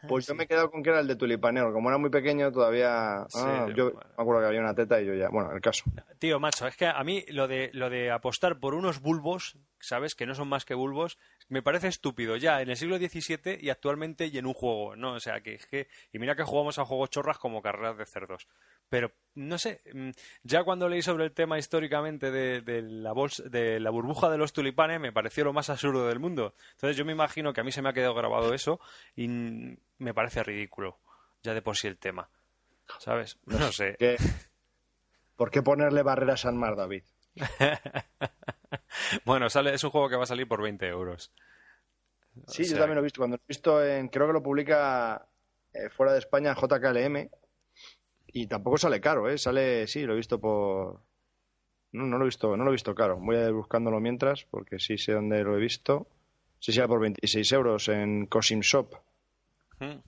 pues 0.09 0.27
yo 0.29 0.37
me 0.37 0.45
he 0.45 0.47
quedado 0.47 0.71
con 0.71 0.85
que 0.85 0.91
era 0.91 1.01
el 1.01 1.09
de 1.09 1.17
tulipanero. 1.17 1.73
Como 1.73 1.89
era 1.89 1.99
muy 1.99 2.11
pequeño, 2.11 2.53
todavía. 2.53 3.27
Ah, 3.35 3.67
yo 3.75 3.93
me 3.93 4.01
acuerdo 4.17 4.43
que 4.43 4.47
había 4.47 4.61
una 4.61 4.75
teta 4.75 5.01
y 5.01 5.07
yo 5.07 5.15
ya. 5.15 5.29
Bueno, 5.31 5.53
el 5.53 5.61
caso. 5.61 5.85
Tío, 6.21 6.39
macho, 6.39 6.69
es 6.69 6.77
que 6.77 6.87
a 6.87 7.03
mí 7.03 7.25
lo 7.29 7.49
de, 7.49 7.71
lo 7.73 7.91
de 7.91 8.13
apostar 8.13 8.61
por 8.61 8.75
unos 8.75 9.01
bulbos, 9.01 9.59
¿sabes? 9.81 10.15
Que 10.15 10.27
no 10.27 10.37
son 10.37 10.49
más 10.49 10.65
que 10.65 10.75
bulbos, 10.75 11.19
me 11.49 11.63
parece 11.63 11.89
estúpido. 11.89 12.37
Ya 12.37 12.63
en 12.63 12.71
el 12.71 12.77
siglo 12.77 12.99
XVII 12.99 13.59
y 13.61 13.71
actualmente 13.71 14.27
y 14.27 14.39
en 14.39 14.47
un 14.47 14.55
juego, 14.55 14.95
¿no? 14.95 15.15
O 15.15 15.21
sea, 15.21 15.41
que 15.41 15.55
es 15.55 15.67
que. 15.67 15.89
Y 16.13 16.21
mira 16.21 16.37
que 16.37 16.45
jugamos 16.45 16.79
a 16.79 16.85
juegos 16.85 17.11
chorras 17.11 17.39
como 17.39 17.63
carreras 17.63 17.99
de 17.99 18.07
cerdos. 18.07 18.47
Pero, 18.91 19.13
no 19.37 19.57
sé, 19.57 19.81
mm, 19.95 20.11
ya 20.43 20.65
cuando 20.65 20.89
leí 20.89 21.01
sobre 21.01 21.25
el 21.25 21.33
tema 21.33 21.59
históricamente 21.59 22.31
de, 22.31 22.83
la 22.83 23.13
bolsa, 23.13 23.45
de 23.45 23.79
la 23.79 23.91
burbuja 23.91 24.29
de 24.29 24.37
los 24.37 24.53
tulipanes, 24.53 25.01
me 25.01 25.13
pareció 25.13 25.45
lo 25.45 25.53
más 25.53 25.71
absurdo 25.71 26.09
del 26.09 26.19
mundo. 26.19 26.55
Entonces 26.73 26.97
yo 26.97 27.05
me 27.05 27.13
imagino 27.13 27.53
que 27.53 27.61
a 27.61 27.65
mí 27.65 27.71
se 27.73 27.81
me 27.81 27.89
ha 27.89 27.93
quedado 27.93 28.15
grabado 28.15 28.53
eso 28.53 28.81
y 29.15 29.29
me 29.29 30.13
parece 30.13 30.43
ridículo, 30.43 30.99
ya 31.43 31.55
de 31.55 31.63
por 31.63 31.77
sí 31.77 31.87
el 31.87 31.99
tema. 31.99 32.29
¿Sabes? 32.99 33.39
No 33.47 33.71
sé. 33.71 33.97
¿Por 35.37 35.53
qué 35.53 35.63
ponerle 35.63 36.03
barreras 36.03 36.45
al 36.45 36.57
mar, 36.57 36.75
David? 36.75 37.05
bueno, 39.25 39.49
sale, 39.49 39.73
es 39.73 39.85
un 39.85 39.91
juego 39.91 40.09
que 40.09 40.17
va 40.17 40.25
a 40.25 40.27
salir 40.27 40.49
por 40.49 40.61
20 40.61 40.85
euros. 40.89 41.33
Sí, 42.49 42.65
yo 42.65 42.77
también 42.77 42.97
lo 42.97 43.01
he 43.01 43.05
visto. 43.05 43.21
Cuando 43.21 43.37
lo 43.37 43.43
he 43.43 43.49
visto, 43.49 43.85
en, 43.85 44.09
creo 44.09 44.27
que 44.27 44.33
lo 44.33 44.43
publica 44.43 45.29
eh, 45.73 45.89
fuera 45.91 46.13
de 46.13 46.19
España 46.19 46.55
JKLM 46.55 47.31
y 48.33 48.47
tampoco 48.47 48.79
sale 48.79 49.01
caro, 49.01 49.29
¿eh? 49.29 49.39
Sale, 49.39 49.87
sí, 49.87 50.03
lo 50.03 50.15
he 50.15 50.17
visto 50.17 50.41
por... 50.41 51.01
No, 51.93 52.05
no 52.07 52.19
lo 52.19 52.25
he 52.25 52.29
visto, 52.29 52.57
no 52.57 52.65
lo 52.65 52.71
he 52.71 52.75
visto 52.75 52.95
caro. 52.95 53.19
Voy 53.19 53.37
a 53.37 53.47
ir 53.47 53.53
buscándolo 53.53 54.01
mientras, 54.01 54.45
porque 54.45 54.79
sí 54.79 54.97
sé 54.97 55.13
dónde 55.13 55.43
lo 55.43 55.57
he 55.57 55.61
visto. 55.61 56.07
Sí, 56.59 56.73
sale 56.73 56.89
por 56.89 57.01
26 57.01 57.53
euros 57.53 57.89
en 57.89 58.27
Cosim 58.27 58.61
Shop. 58.61 58.95
Hmm. 59.79 60.01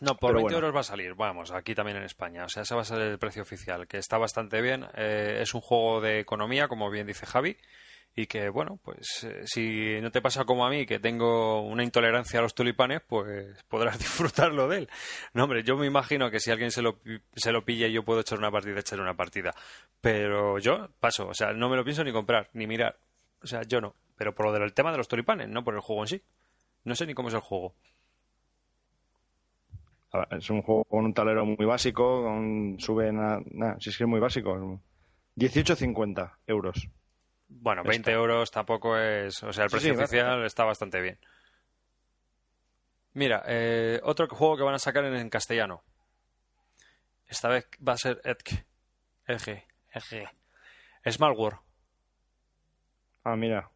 No, 0.00 0.16
por 0.16 0.34
20 0.34 0.54
euros 0.54 0.74
va 0.74 0.80
a 0.80 0.84
salir, 0.84 1.14
vamos, 1.14 1.52
aquí 1.52 1.74
también 1.74 1.96
en 1.96 2.04
España. 2.04 2.44
O 2.44 2.48
sea, 2.48 2.62
ese 2.62 2.74
va 2.74 2.82
a 2.82 2.84
ser 2.84 3.00
el 3.00 3.18
precio 3.18 3.42
oficial, 3.42 3.86
que 3.86 3.98
está 3.98 4.18
bastante 4.18 4.60
bien. 4.60 4.86
Eh, 4.96 5.38
es 5.40 5.54
un 5.54 5.60
juego 5.60 6.00
de 6.00 6.20
economía, 6.20 6.68
como 6.68 6.90
bien 6.90 7.06
dice 7.06 7.26
Javi 7.26 7.56
y 8.16 8.26
que, 8.26 8.48
bueno, 8.48 8.78
pues 8.82 9.24
eh, 9.24 9.42
si 9.44 10.00
no 10.00 10.12
te 10.12 10.22
pasa 10.22 10.44
como 10.44 10.64
a 10.64 10.70
mí, 10.70 10.86
que 10.86 11.00
tengo 11.00 11.62
una 11.62 11.82
intolerancia 11.82 12.38
a 12.38 12.42
los 12.42 12.54
tulipanes, 12.54 13.02
pues 13.02 13.64
podrás 13.64 13.98
disfrutarlo 13.98 14.68
de 14.68 14.78
él. 14.78 14.88
No, 15.32 15.44
hombre, 15.44 15.64
yo 15.64 15.76
me 15.76 15.86
imagino 15.86 16.30
que 16.30 16.38
si 16.38 16.50
alguien 16.52 16.70
se 16.70 16.80
lo, 16.80 16.98
se 17.34 17.50
lo 17.50 17.64
pilla, 17.64 17.88
yo 17.88 18.04
puedo 18.04 18.20
echar 18.20 18.38
una 18.38 18.52
partida, 18.52 18.78
echar 18.78 19.00
una 19.00 19.14
partida. 19.14 19.52
Pero 20.00 20.58
yo 20.58 20.90
paso, 21.00 21.26
o 21.28 21.34
sea, 21.34 21.52
no 21.52 21.68
me 21.68 21.76
lo 21.76 21.84
pienso 21.84 22.04
ni 22.04 22.12
comprar, 22.12 22.50
ni 22.52 22.66
mirar. 22.66 22.96
O 23.42 23.46
sea, 23.46 23.62
yo 23.62 23.80
no. 23.80 23.94
Pero 24.16 24.32
por 24.32 24.46
lo 24.46 24.52
del 24.52 24.72
tema 24.72 24.92
de 24.92 24.98
los 24.98 25.08
tulipanes, 25.08 25.48
no 25.48 25.64
por 25.64 25.74
el 25.74 25.80
juego 25.80 26.02
en 26.02 26.08
sí. 26.08 26.22
No 26.84 26.94
sé 26.94 27.06
ni 27.06 27.14
cómo 27.14 27.28
es 27.28 27.34
el 27.34 27.40
juego. 27.40 27.74
Es 30.30 30.48
un 30.50 30.62
juego 30.62 30.84
con 30.84 31.06
un 31.06 31.14
talero 31.14 31.44
muy 31.44 31.66
básico, 31.66 32.22
con, 32.22 32.76
sube 32.78 33.12
nada, 33.12 33.42
si 33.80 33.90
es 33.90 33.98
que 33.98 34.04
es 34.04 34.08
muy 34.08 34.20
básico. 34.20 34.80
18,50 35.36 36.30
euros. 36.46 36.88
Bueno, 37.60 37.82
20 37.84 38.10
euros 38.10 38.50
tampoco 38.50 38.98
es. 38.98 39.42
O 39.42 39.52
sea, 39.52 39.64
el 39.64 39.70
precio 39.70 39.94
oficial 39.94 40.44
está 40.44 40.64
bastante 40.64 41.00
bien. 41.00 41.18
Mira, 43.14 43.44
eh, 43.46 44.00
otro 44.02 44.26
juego 44.28 44.56
que 44.56 44.64
van 44.64 44.74
a 44.74 44.78
sacar 44.78 45.04
en, 45.04 45.30
castellano. 45.30 45.84
Esta 47.28 47.48
vez 47.48 47.68
va 47.86 47.92
a 47.92 47.96
ser 47.96 48.20
Edge. 48.24 48.64
Edge. 49.26 49.64
Edge. 49.92 51.18
War. 51.20 51.60
Ah, 53.22 53.36
mira. 53.36 53.70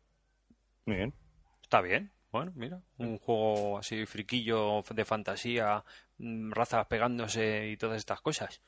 Muy 0.84 0.96
bien. 0.96 1.14
Está 1.62 1.80
bien. 1.80 2.10
Bueno, 2.32 2.52
mira. 2.56 2.82
Un 2.98 3.18
juego 3.18 3.78
así 3.78 4.04
friquillo 4.06 4.82
de 4.90 5.04
fantasía, 5.04 5.84
mm, 6.18 6.50
razas 6.50 6.86
pegándose 6.88 7.68
y 7.68 7.76
todas 7.76 7.96
estas 7.96 8.20
cosas. 8.20 8.60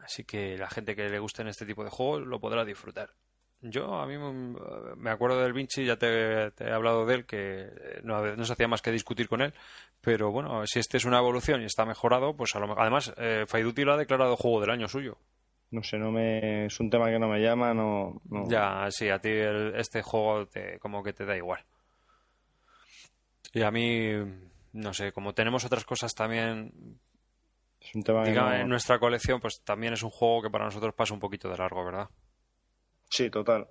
Así 0.00 0.24
que 0.24 0.58
la 0.58 0.68
gente 0.68 0.96
que 0.96 1.08
le 1.08 1.18
guste 1.20 1.42
en 1.42 1.48
este 1.48 1.64
tipo 1.64 1.84
de 1.84 1.90
juegos 1.90 2.26
lo 2.26 2.40
podrá 2.40 2.64
disfrutar. 2.64 3.14
Yo, 3.66 3.94
a 3.94 4.06
mí 4.06 4.18
me 4.18 5.10
acuerdo 5.10 5.40
del 5.40 5.54
Vinci, 5.54 5.86
ya 5.86 5.96
te, 5.96 6.52
he 6.58 6.70
hablado 6.70 7.06
de 7.06 7.14
él, 7.14 7.24
que 7.24 7.70
no, 8.02 8.36
no, 8.36 8.44
se 8.44 8.52
hacía 8.52 8.68
más 8.68 8.82
que 8.82 8.92
discutir 8.92 9.26
con 9.26 9.40
él, 9.40 9.54
pero 10.02 10.30
bueno, 10.30 10.66
si 10.66 10.80
este 10.80 10.98
es 10.98 11.06
una 11.06 11.16
evolución 11.16 11.62
y 11.62 11.64
está 11.64 11.86
mejorado, 11.86 12.36
pues 12.36 12.54
a 12.54 12.58
lo 12.58 12.78
Además, 12.78 13.14
eh, 13.16 13.44
Faiduti 13.46 13.82
lo 13.82 13.94
ha 13.94 13.96
declarado 13.96 14.36
juego 14.36 14.60
del 14.60 14.68
año 14.68 14.86
suyo. 14.86 15.16
No 15.70 15.82
sé, 15.82 15.96
no 15.96 16.10
me 16.10 16.66
es 16.66 16.78
un 16.78 16.90
tema 16.90 17.06
que 17.06 17.18
no 17.18 17.26
me 17.26 17.40
llama, 17.40 17.72
no... 17.72 18.20
Ya, 18.48 18.86
sí, 18.90 19.08
a 19.08 19.18
ti 19.18 19.30
este 19.30 20.02
juego 20.02 20.46
te, 20.46 20.78
como 20.78 21.02
que 21.02 21.14
te 21.14 21.24
da 21.24 21.34
igual. 21.34 21.64
Y 23.54 23.62
a 23.62 23.70
mí, 23.70 24.10
no 24.74 24.92
sé, 24.92 25.10
como 25.12 25.32
tenemos 25.32 25.64
otras 25.64 25.84
cosas 25.84 26.14
también 26.14 26.98
es 27.80 27.94
un 27.94 28.02
tema 28.02 28.28
en 28.60 28.68
nuestra 28.68 28.98
colección, 28.98 29.40
pues 29.40 29.62
también 29.64 29.94
es 29.94 30.02
un 30.02 30.10
juego 30.10 30.42
que 30.42 30.50
para 30.50 30.66
nosotros 30.66 30.94
pasa 30.94 31.14
un 31.14 31.20
poquito 31.20 31.48
de 31.48 31.56
largo, 31.56 31.82
¿verdad? 31.82 32.10
Sí, 33.14 33.30
total. 33.30 33.68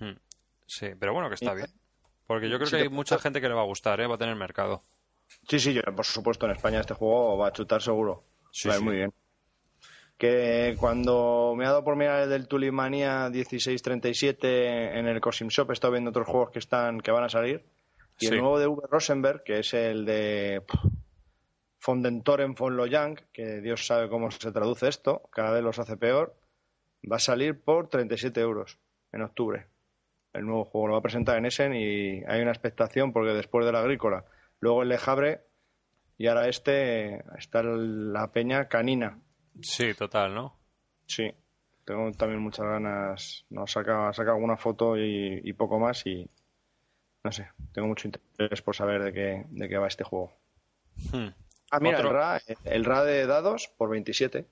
Hmm. 0.00 0.16
Sí, 0.66 0.88
pero 0.98 1.12
bueno, 1.12 1.28
que 1.28 1.36
está 1.36 1.54
bien. 1.54 1.68
Porque 2.26 2.50
yo 2.50 2.58
creo 2.58 2.68
que 2.68 2.76
hay 2.78 2.88
mucha 2.88 3.16
gente 3.16 3.40
que 3.40 3.48
le 3.48 3.54
va 3.54 3.60
a 3.60 3.66
gustar, 3.66 4.00
¿eh? 4.00 4.08
va 4.08 4.16
a 4.16 4.18
tener 4.18 4.34
mercado. 4.34 4.82
Sí, 5.48 5.60
sí, 5.60 5.72
yo, 5.72 5.82
por 5.94 6.04
supuesto, 6.04 6.46
en 6.46 6.52
España 6.52 6.80
este 6.80 6.94
juego 6.94 7.38
va 7.38 7.46
a 7.46 7.52
chutar 7.52 7.80
seguro. 7.80 8.24
Sí, 8.50 8.68
va 8.68 8.80
muy 8.80 8.96
bien. 8.96 9.12
Que 10.18 10.74
cuando 10.80 11.54
me 11.56 11.64
ha 11.64 11.68
dado 11.68 11.84
por 11.84 11.94
mirar 11.94 12.24
el 12.24 12.30
del 12.30 12.48
Tulimania 12.48 13.30
1637 13.30 14.98
en 14.98 15.06
el 15.06 15.20
Cosim 15.20 15.46
Shop, 15.46 15.70
he 15.70 15.74
estado 15.74 15.92
viendo 15.92 16.10
otros 16.10 16.26
juegos 16.26 16.50
que 16.50 16.58
están 16.58 17.00
que 17.00 17.12
van 17.12 17.22
a 17.22 17.28
salir. 17.28 17.64
Y 18.18 18.26
el 18.26 18.38
nuevo 18.38 18.58
de 18.58 18.66
V. 18.66 18.82
Rosenberg, 18.90 19.44
que 19.44 19.60
es 19.60 19.74
el 19.74 20.04
de 20.04 20.64
Fondentoren 21.78 22.54
von 22.54 22.76
Loyang, 22.76 23.14
que 23.32 23.60
Dios 23.60 23.86
sabe 23.86 24.08
cómo 24.08 24.32
se 24.32 24.50
traduce 24.50 24.88
esto, 24.88 25.22
cada 25.30 25.52
vez 25.52 25.62
los 25.62 25.78
hace 25.78 25.96
peor 25.96 26.41
va 27.10 27.16
a 27.16 27.20
salir 27.20 27.60
por 27.60 27.88
37 27.88 28.40
euros 28.40 28.78
en 29.12 29.22
octubre. 29.22 29.66
El 30.32 30.46
nuevo 30.46 30.64
juego 30.64 30.88
lo 30.88 30.92
va 30.94 30.98
a 31.00 31.02
presentar 31.02 31.36
en 31.36 31.46
Essen 31.46 31.74
y 31.74 32.22
hay 32.24 32.40
una 32.40 32.52
expectación 32.52 33.12
porque 33.12 33.32
después 33.32 33.66
de 33.66 33.72
la 33.72 33.80
agrícola, 33.80 34.24
luego 34.60 34.82
el 34.82 34.88
Lejabre 34.88 35.42
y 36.16 36.26
ahora 36.26 36.48
este 36.48 37.24
está 37.36 37.62
la 37.62 38.32
peña 38.32 38.68
canina. 38.68 39.18
Sí, 39.60 39.92
total, 39.94 40.34
¿no? 40.34 40.56
Sí, 41.06 41.34
tengo 41.84 42.10
también 42.12 42.40
muchas 42.40 42.66
ganas. 42.66 43.44
No, 43.50 43.66
saca, 43.66 44.12
saca 44.12 44.30
alguna 44.30 44.56
foto 44.56 44.96
y, 44.96 45.52
poco 45.52 45.78
más 45.78 46.06
y 46.06 46.28
no 47.24 47.30
sé, 47.30 47.48
tengo 47.72 47.88
mucho 47.88 48.08
interés 48.08 48.62
por 48.62 48.74
saber 48.74 49.02
de 49.02 49.12
qué, 49.12 49.44
de 49.48 49.68
qué 49.68 49.78
va 49.78 49.88
este 49.88 50.04
juego. 50.04 50.32
Hmm. 51.12 51.28
Ah, 51.70 51.80
mira, 51.80 52.00
el 52.00 52.10
RA, 52.10 52.40
el 52.64 52.84
RA 52.84 53.04
de 53.04 53.26
dados 53.26 53.68
por 53.76 53.90
27. 53.90 54.46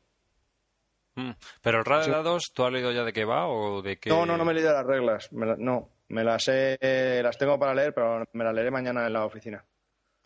Mm. 1.14 1.30
Pero 1.62 1.78
el 1.78 1.84
RA 1.84 2.04
de 2.04 2.10
dados, 2.10 2.52
¿tú 2.52 2.64
has 2.64 2.72
leído 2.72 2.92
ya 2.92 3.04
de 3.04 3.12
qué 3.12 3.24
va 3.24 3.48
o 3.48 3.82
de 3.82 3.98
qué? 3.98 4.10
No, 4.10 4.26
no, 4.26 4.36
no 4.36 4.44
me 4.44 4.52
he 4.52 4.54
leído 4.54 4.72
las 4.72 4.86
reglas. 4.86 5.28
no, 5.32 5.90
me 6.08 6.24
las 6.24 6.48
he, 6.48 7.20
las 7.22 7.38
tengo 7.38 7.58
para 7.58 7.74
leer, 7.74 7.94
pero 7.94 8.24
me 8.32 8.44
las 8.44 8.54
leeré 8.54 8.70
mañana 8.70 9.06
en 9.06 9.12
la 9.12 9.24
oficina. 9.24 9.64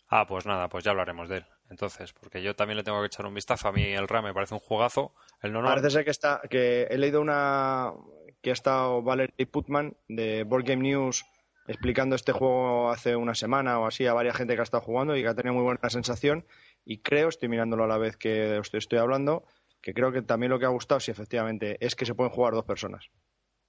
Ah, 0.09 0.27
pues 0.27 0.47
nada, 0.47 0.69
pues 0.69 0.85
ya 0.85 0.91
hablaremos 0.91 1.29
de 1.29 1.39
él. 1.39 1.47
Entonces, 1.71 2.13
porque 2.13 2.43
yo 2.43 2.55
también 2.55 2.77
le 2.77 2.85
tengo 2.85 3.01
que 3.01 3.07
echar 3.07 3.27
un 3.27 3.35
vistazo. 3.35 3.69
A 3.69 3.73
mí 3.73 3.83
el 3.83 4.07
RA 4.07 4.23
me 4.23 4.35
parece 4.35 4.55
un 4.55 4.61
jugazo. 4.61 5.15
El 5.41 5.53
no, 5.53 5.63
Parece 5.63 5.91
ser 5.91 6.05
que 6.05 6.11
está, 6.11 6.43
que 6.49 6.83
he 6.85 6.99
leído 6.99 7.21
una 7.21 7.93
que 8.43 8.51
ha 8.51 8.53
estado 8.53 9.03
Valerie 9.03 9.47
Putman 9.47 9.97
de 10.07 10.45
Board 10.45 10.65
Game 10.65 10.83
News 10.83 11.25
explicando 11.67 12.15
este 12.15 12.33
juego 12.33 12.91
hace 12.91 13.17
una 13.17 13.35
semana 13.35 13.79
o 13.79 13.87
así 13.87 14.07
a 14.07 14.13
varias 14.13 14.37
gente 14.37 14.55
que 14.55 14.61
ha 14.61 14.65
estado 14.65 14.83
jugando 14.83 15.17
y 15.17 15.23
que 15.23 15.29
ha 15.29 15.35
tenido 15.35 15.55
muy 15.55 15.63
buena 15.63 15.89
sensación. 15.89 16.47
Y 16.85 16.99
creo, 16.99 17.29
estoy 17.29 17.49
mirándolo 17.49 17.85
a 17.85 17.89
la 17.89 17.99
vez 17.99 18.17
que 18.17 18.59
estoy, 18.59 18.79
estoy 18.79 18.99
hablando, 18.99 19.45
que 19.85 19.93
creo 19.93 20.11
que 20.11 20.23
también 20.23 20.51
lo 20.51 20.59
que 20.59 20.65
ha 20.65 20.71
gustado, 20.71 20.99
sí, 20.99 21.11
efectivamente, 21.11 21.77
es 21.79 21.95
que 21.95 22.07
se 22.07 22.15
pueden 22.15 22.33
jugar 22.33 22.55
dos 22.55 22.65
personas. 22.65 23.11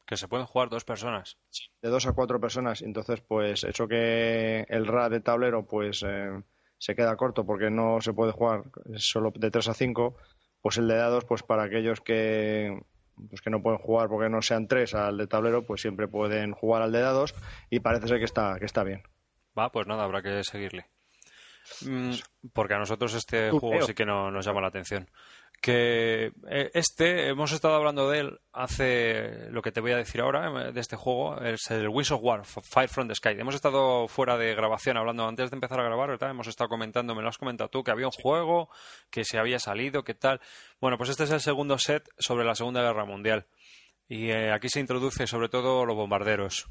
Que 0.06 0.16
se 0.16 0.30
pueden 0.30 0.46
jugar 0.46 0.70
dos 0.70 0.86
personas. 0.86 1.38
De 1.82 1.90
dos 1.90 2.08
a 2.08 2.14
cuatro 2.14 2.40
personas. 2.40 2.82
Entonces, 2.82 3.20
pues, 3.20 3.66
eso 3.66 3.86
que 3.86 4.66
el 4.70 4.88
RA 4.88 5.10
de 5.10 5.20
tablero, 5.20 5.66
pues, 5.66 6.04
eh, 6.08 6.42
se 6.78 6.96
queda 6.96 7.18
corto 7.18 7.46
porque 7.46 7.70
no 7.70 8.00
se 8.00 8.14
puede 8.14 8.32
jugar 8.32 8.64
solo 8.96 9.34
de 9.36 9.52
tres 9.52 9.68
a 9.68 9.74
cinco, 9.74 10.16
pues 10.62 10.78
el 10.78 10.88
de 10.88 10.96
dados, 10.96 11.26
pues, 11.26 11.44
para 11.44 11.64
aquellos 11.64 12.00
que, 12.00 12.80
pues, 13.28 13.42
que 13.42 13.50
no 13.50 13.62
pueden 13.62 13.80
jugar 13.80 14.08
porque 14.08 14.30
no 14.30 14.42
sean 14.42 14.70
tres 14.70 14.96
al 14.96 15.18
de 15.18 15.28
tablero, 15.28 15.66
pues 15.66 15.82
siempre 15.82 16.08
pueden 16.08 16.54
jugar 16.54 16.82
al 16.82 16.94
de 16.94 17.02
dados 17.02 17.36
y 17.70 17.82
parece 17.82 18.08
ser 18.08 18.20
que 18.20 18.26
está, 18.26 18.56
que 18.58 18.66
está 18.66 18.86
bien. 18.86 19.04
Va, 19.58 19.70
pues 19.70 19.86
nada, 19.86 20.06
habrá 20.06 20.22
que 20.22 20.46
seguirle. 20.46 20.86
Mm, 21.82 22.12
porque 22.54 22.76
a 22.76 22.80
nosotros 22.80 23.14
este 23.16 23.50
juego 23.52 23.82
sí 23.82 23.94
que 23.94 24.06
no, 24.06 24.32
nos 24.32 24.46
llama 24.46 24.62
la 24.62 24.68
atención 24.68 25.10
que 25.62 26.32
eh, 26.50 26.72
este, 26.74 27.30
hemos 27.30 27.52
estado 27.52 27.76
hablando 27.76 28.10
de 28.10 28.20
él 28.20 28.40
hace 28.52 29.50
lo 29.50 29.62
que 29.62 29.72
te 29.72 29.82
voy 29.82 29.92
a 29.92 29.98
decir 29.98 30.22
ahora, 30.22 30.68
eh, 30.68 30.72
de 30.72 30.80
este 30.80 30.96
juego, 30.96 31.42
es 31.42 31.70
el 31.72 31.90
Wings 31.90 32.12
of 32.12 32.22
War, 32.22 32.46
Fire 32.46 32.90
from 32.90 33.08
the 33.08 33.16
Sky. 33.16 33.30
Hemos 33.38 33.56
estado 33.56 34.08
fuera 34.08 34.38
de 34.38 34.54
grabación 34.56 34.98
hablando 34.98 35.28
antes 35.28 35.50
de 35.50 35.56
empezar 35.56 35.80
a 35.80 35.84
grabar, 35.84 36.10
¿verdad? 36.10 36.30
Hemos 36.30 36.48
estado 36.48 36.70
comentando, 36.70 37.16
me 37.16 37.22
lo 37.22 37.30
has 37.30 37.38
comentado 37.38 37.70
tú, 37.70 37.84
que 37.84 37.92
había 37.92 38.08
un 38.08 38.12
juego, 38.12 38.70
que 39.10 39.24
se 39.24 39.38
había 39.38 39.60
salido, 39.60 40.04
qué 40.04 40.14
tal. 40.14 40.40
Bueno, 40.80 40.98
pues 40.98 41.10
este 41.10 41.24
es 41.24 41.32
el 41.32 41.42
segundo 41.42 41.78
set 41.78 42.08
sobre 42.18 42.46
la 42.46 42.56
Segunda 42.56 42.82
Guerra 42.82 43.06
Mundial. 43.06 43.48
Y 44.08 44.30
eh, 44.30 44.52
aquí 44.52 44.70
se 44.70 44.80
introduce 44.80 45.26
sobre 45.26 45.50
todo 45.50 45.86
los 45.86 45.96
bombarderos, 45.96 46.68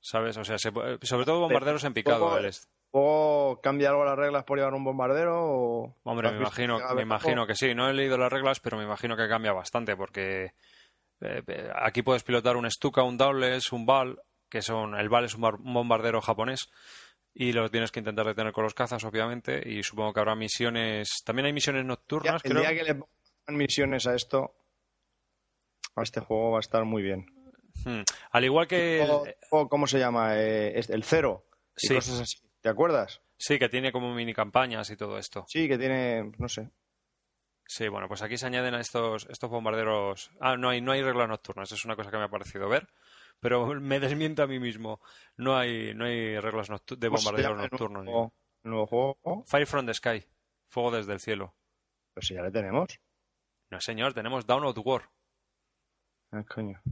¿sabes? 0.00 0.36
O 0.38 0.44
sea, 0.44 0.56
sobre 0.58 1.24
todo 1.24 1.40
bombarderos 1.40 1.84
en 1.84 1.92
picado 1.92 2.34
del 2.34 2.46
este. 2.46 2.79
¿O 2.92 3.60
cambia 3.62 3.90
algo 3.90 4.04
las 4.04 4.18
reglas 4.18 4.44
por 4.44 4.58
llevar 4.58 4.74
un 4.74 4.82
bombardero? 4.82 5.96
Hombre, 6.02 6.32
me 6.32 6.38
imagino, 6.38 6.78
me 6.94 7.02
imagino 7.02 7.46
que 7.46 7.54
sí. 7.54 7.74
No 7.74 7.88
he 7.88 7.94
leído 7.94 8.18
las 8.18 8.32
reglas, 8.32 8.58
pero 8.58 8.76
me 8.76 8.84
imagino 8.84 9.16
que 9.16 9.28
cambia 9.28 9.52
bastante 9.52 9.96
porque 9.96 10.54
eh, 11.20 11.42
eh, 11.46 11.70
aquí 11.74 12.02
puedes 12.02 12.24
pilotar 12.24 12.56
un 12.56 12.68
Stuka, 12.68 13.04
un 13.04 13.16
Dowles, 13.16 13.70
un 13.72 13.86
Val, 13.86 14.20
que 14.48 14.60
son 14.60 14.96
el 14.96 15.08
Val 15.08 15.24
es 15.24 15.36
un, 15.36 15.42
bombardero 15.60 16.20
japonés 16.20 16.70
y 17.32 17.52
lo 17.52 17.70
tienes 17.70 17.92
que 17.92 18.00
intentar 18.00 18.26
detener 18.26 18.52
con 18.52 18.64
los 18.64 18.74
cazas, 18.74 19.04
obviamente. 19.04 19.62
Y 19.64 19.84
supongo 19.84 20.12
que 20.12 20.20
habrá 20.20 20.34
misiones. 20.34 21.08
También 21.24 21.46
hay 21.46 21.52
misiones 21.52 21.84
nocturnas. 21.84 22.44
El 22.44 22.56
día 22.56 22.74
que 22.74 22.82
le 22.82 22.94
pongan 22.94 23.56
misiones 23.56 24.08
a 24.08 24.16
esto, 24.16 24.56
a 25.94 26.02
este 26.02 26.20
juego 26.20 26.52
va 26.52 26.58
a 26.58 26.60
estar 26.60 26.84
muy 26.84 27.02
bien. 27.02 27.26
Hmm. 27.84 28.02
Al 28.32 28.44
igual 28.44 28.66
que. 28.66 29.06
¿Cómo 29.48 29.86
se 29.86 30.00
llama? 30.00 30.36
Eh, 30.38 30.80
el 30.88 31.04
cero. 31.04 31.44
Y 31.80 31.86
sí. 31.86 31.94
cosas 31.94 32.22
así. 32.22 32.49
¿Te 32.60 32.68
acuerdas? 32.68 33.22
Sí, 33.38 33.58
que 33.58 33.68
tiene 33.68 33.92
como 33.92 34.14
mini 34.14 34.34
campañas 34.34 34.90
y 34.90 34.96
todo 34.96 35.18
esto. 35.18 35.44
Sí, 35.48 35.66
que 35.66 35.78
tiene, 35.78 36.30
no 36.38 36.48
sé. 36.48 36.70
Sí, 37.66 37.88
bueno, 37.88 38.08
pues 38.08 38.20
aquí 38.20 38.36
se 38.36 38.46
añaden 38.46 38.74
a 38.74 38.80
estos, 38.80 39.26
estos 39.30 39.48
bombarderos. 39.48 40.30
Ah, 40.40 40.56
no 40.56 40.68
hay, 40.68 40.80
no 40.80 40.92
hay 40.92 41.02
reglas 41.02 41.28
nocturnas, 41.28 41.70
es 41.72 41.84
una 41.84 41.96
cosa 41.96 42.10
que 42.10 42.18
me 42.18 42.24
ha 42.24 42.28
parecido 42.28 42.68
ver. 42.68 42.88
Pero 43.38 43.66
me 43.80 44.00
desmiento 44.00 44.42
a 44.42 44.46
mí 44.46 44.58
mismo. 44.58 45.00
No 45.36 45.56
hay, 45.56 45.94
no 45.94 46.04
hay 46.04 46.38
reglas 46.38 46.68
de 46.68 47.08
bombarderos 47.08 47.56
nocturnos. 47.56 48.04
Nuevo, 48.04 48.34
nuevo 48.64 48.86
juego? 48.86 49.44
Fire 49.46 49.66
from 49.66 49.86
the 49.86 49.94
Sky. 49.94 50.22
Fuego 50.68 50.90
desde 50.90 51.14
el 51.14 51.20
cielo. 51.20 51.54
Pues 52.12 52.26
si 52.26 52.34
ya 52.34 52.42
le 52.42 52.50
tenemos. 52.50 53.00
No, 53.70 53.80
señor, 53.80 54.12
tenemos 54.12 54.46
Down 54.46 54.64
of 54.64 54.76
War. 54.84 55.08
Ah, 56.32 56.44
coño. 56.44 56.82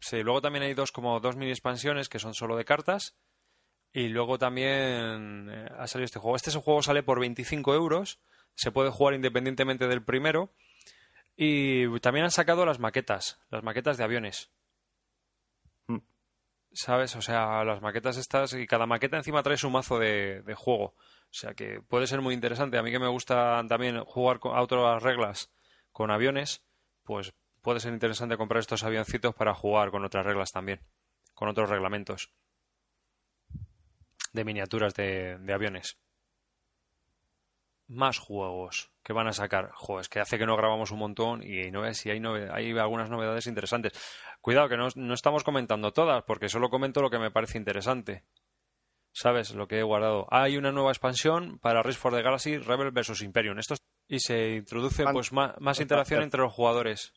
Sí, 0.00 0.22
luego 0.22 0.40
también 0.40 0.62
hay 0.62 0.74
dos 0.74 0.92
como 0.92 1.20
dos 1.20 1.36
mini 1.36 1.50
expansiones 1.50 2.08
que 2.08 2.18
son 2.18 2.32
solo 2.32 2.56
de 2.56 2.64
cartas 2.64 3.16
y 3.92 4.08
luego 4.08 4.38
también 4.38 5.48
eh, 5.50 5.68
ha 5.78 5.86
salido 5.86 6.04
este 6.04 6.18
juego. 6.18 6.36
Este 6.36 6.50
juego 6.52 6.82
sale 6.82 7.02
por 7.02 7.20
25 7.20 7.74
euros. 7.74 8.20
Se 8.54 8.70
puede 8.70 8.90
jugar 8.90 9.14
independientemente 9.14 9.88
del 9.88 10.02
primero. 10.02 10.52
Y 11.36 11.98
también 12.00 12.24
han 12.24 12.30
sacado 12.30 12.66
las 12.66 12.80
maquetas, 12.80 13.40
las 13.50 13.62
maquetas 13.62 13.96
de 13.96 14.04
aviones. 14.04 14.50
Mm. 15.86 15.98
¿Sabes? 16.72 17.14
O 17.16 17.22
sea, 17.22 17.64
las 17.64 17.80
maquetas 17.80 18.16
estas, 18.16 18.52
y 18.54 18.66
cada 18.66 18.86
maqueta 18.86 19.16
encima 19.16 19.42
trae 19.42 19.56
su 19.56 19.70
mazo 19.70 19.98
de, 19.98 20.42
juego. 20.56 20.94
O 21.30 21.34
sea 21.34 21.54
que 21.54 21.80
puede 21.80 22.06
ser 22.06 22.20
muy 22.20 22.34
interesante. 22.34 22.78
A 22.78 22.82
mí 22.82 22.90
que 22.90 22.98
me 22.98 23.08
gusta 23.08 23.64
también 23.68 24.04
jugar 24.04 24.40
con, 24.40 24.56
a 24.56 24.62
otras 24.62 25.02
reglas 25.02 25.50
con 25.92 26.10
aviones, 26.10 26.62
pues 27.04 27.32
puede 27.62 27.80
ser 27.80 27.92
interesante 27.92 28.36
comprar 28.36 28.60
estos 28.60 28.82
avioncitos 28.82 29.34
para 29.34 29.54
jugar 29.54 29.90
con 29.90 30.04
otras 30.04 30.26
reglas 30.26 30.52
también, 30.52 30.80
con 31.34 31.48
otros 31.48 31.70
reglamentos 31.70 32.32
de 34.38 34.44
miniaturas 34.44 34.94
de, 34.94 35.36
aviones. 35.52 35.98
Más 37.88 38.18
juegos 38.18 38.92
que 39.02 39.12
van 39.12 39.26
a 39.26 39.32
sacar. 39.32 39.70
Joder, 39.74 40.02
es 40.02 40.08
que 40.08 40.20
hace 40.20 40.38
que 40.38 40.46
no 40.46 40.56
grabamos 40.56 40.92
un 40.92 40.98
montón 40.98 41.42
y 41.42 41.70
no 41.70 41.92
si 41.94 42.10
hay, 42.10 42.22
hay 42.52 42.78
algunas 42.78 43.10
novedades 43.10 43.46
interesantes. 43.46 43.92
Cuidado 44.40 44.68
que 44.68 44.76
no, 44.76 44.88
no 44.94 45.14
estamos 45.14 45.42
comentando 45.42 45.92
todas, 45.92 46.22
porque 46.24 46.48
solo 46.48 46.70
comento 46.70 47.02
lo 47.02 47.10
que 47.10 47.18
me 47.18 47.30
parece 47.30 47.58
interesante. 47.58 48.24
¿Sabes? 49.12 49.54
Lo 49.54 49.66
que 49.66 49.78
he 49.78 49.82
guardado. 49.82 50.28
Hay 50.30 50.56
una 50.56 50.70
nueva 50.70 50.90
expansión 50.90 51.58
para 51.58 51.82
Race 51.82 51.98
for 51.98 52.14
the 52.14 52.22
Galaxy 52.22 52.58
Rebel 52.58 52.92
vs 52.92 53.22
Imperium. 53.22 53.58
Esto 53.58 53.74
y 54.06 54.20
se 54.20 54.56
introduce 54.56 55.04
pues 55.12 55.32
más, 55.32 55.80
interacción 55.80 56.22
entre 56.22 56.40
los 56.40 56.52
jugadores. 56.52 57.12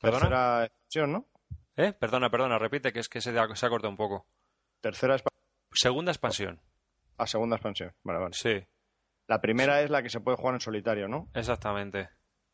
¿Perdona? 0.00 0.64
expansión, 0.64 1.12
¿no? 1.12 1.28
¿Eh? 1.76 1.92
Perdona, 1.92 2.30
perdona, 2.30 2.58
repite 2.58 2.92
que 2.92 3.00
es 3.00 3.08
que 3.08 3.20
se, 3.20 3.32
se 3.32 3.66
ha 3.66 3.68
cortado 3.68 3.90
un 3.90 3.96
poco. 3.96 4.26
Tercera 4.80 5.14
expansión 5.14 5.43
Segunda 5.74 6.12
expansión. 6.12 6.60
A 7.16 7.26
segunda 7.26 7.56
expansión, 7.56 7.92
vale, 8.02 8.18
vale. 8.18 8.34
Sí. 8.34 8.66
La 9.26 9.40
primera 9.40 9.82
es 9.82 9.90
la 9.90 10.02
que 10.02 10.10
se 10.10 10.20
puede 10.20 10.36
jugar 10.36 10.54
en 10.54 10.60
solitario, 10.60 11.08
¿no? 11.08 11.28
Exactamente. 11.34 12.10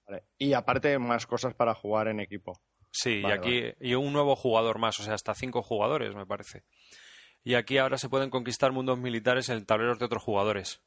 Vale. 0.06 0.24
Y 0.38 0.52
aparte, 0.52 0.98
más 0.98 1.26
cosas 1.26 1.54
para 1.54 1.74
jugar 1.74 2.08
en 2.08 2.20
equipo. 2.20 2.60
Sí, 2.90 3.22
Vale, 3.22 3.34
y 3.34 3.38
aquí 3.38 3.74
y 3.80 3.94
un 3.94 4.12
nuevo 4.12 4.36
jugador 4.36 4.78
más, 4.78 4.98
o 5.00 5.02
sea, 5.02 5.14
hasta 5.14 5.34
cinco 5.34 5.62
jugadores, 5.62 6.14
me 6.14 6.26
parece. 6.26 6.64
Y 7.42 7.54
aquí 7.54 7.78
ahora 7.78 7.98
se 7.98 8.08
pueden 8.08 8.30
conquistar 8.30 8.72
mundos 8.72 8.98
militares 8.98 9.48
en 9.48 9.64
tableros 9.64 9.98
de 9.98 10.04
otros 10.04 10.22
jugadores. 10.22 10.82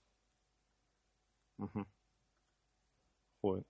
Joder. 3.41 3.63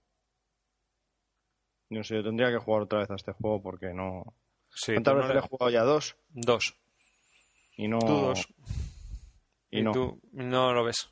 No 1.89 2.03
sé, 2.03 2.15
yo 2.15 2.23
tendría 2.23 2.49
que 2.49 2.57
jugar 2.57 2.83
otra 2.83 2.99
vez 2.99 3.11
a 3.11 3.15
este 3.15 3.33
juego 3.33 3.61
porque 3.61 3.93
no. 3.93 4.23
Sí, 4.69 4.93
¿Cuántas 4.93 5.13
no 5.13 5.19
veces 5.19 5.33
le 5.35 5.39
he 5.39 5.47
jugado 5.47 5.71
ya? 5.71 5.83
Dos. 5.83 6.17
Dos. 6.29 6.82
Y 7.77 7.87
no. 7.87 7.99
Tú 7.99 8.07
dos. 8.13 8.47
Y, 9.71 9.79
Y, 9.79 9.83
no. 9.83 9.91
tú 9.91 10.19
no 10.31 10.73
lo 10.73 10.83
ves. 10.83 11.09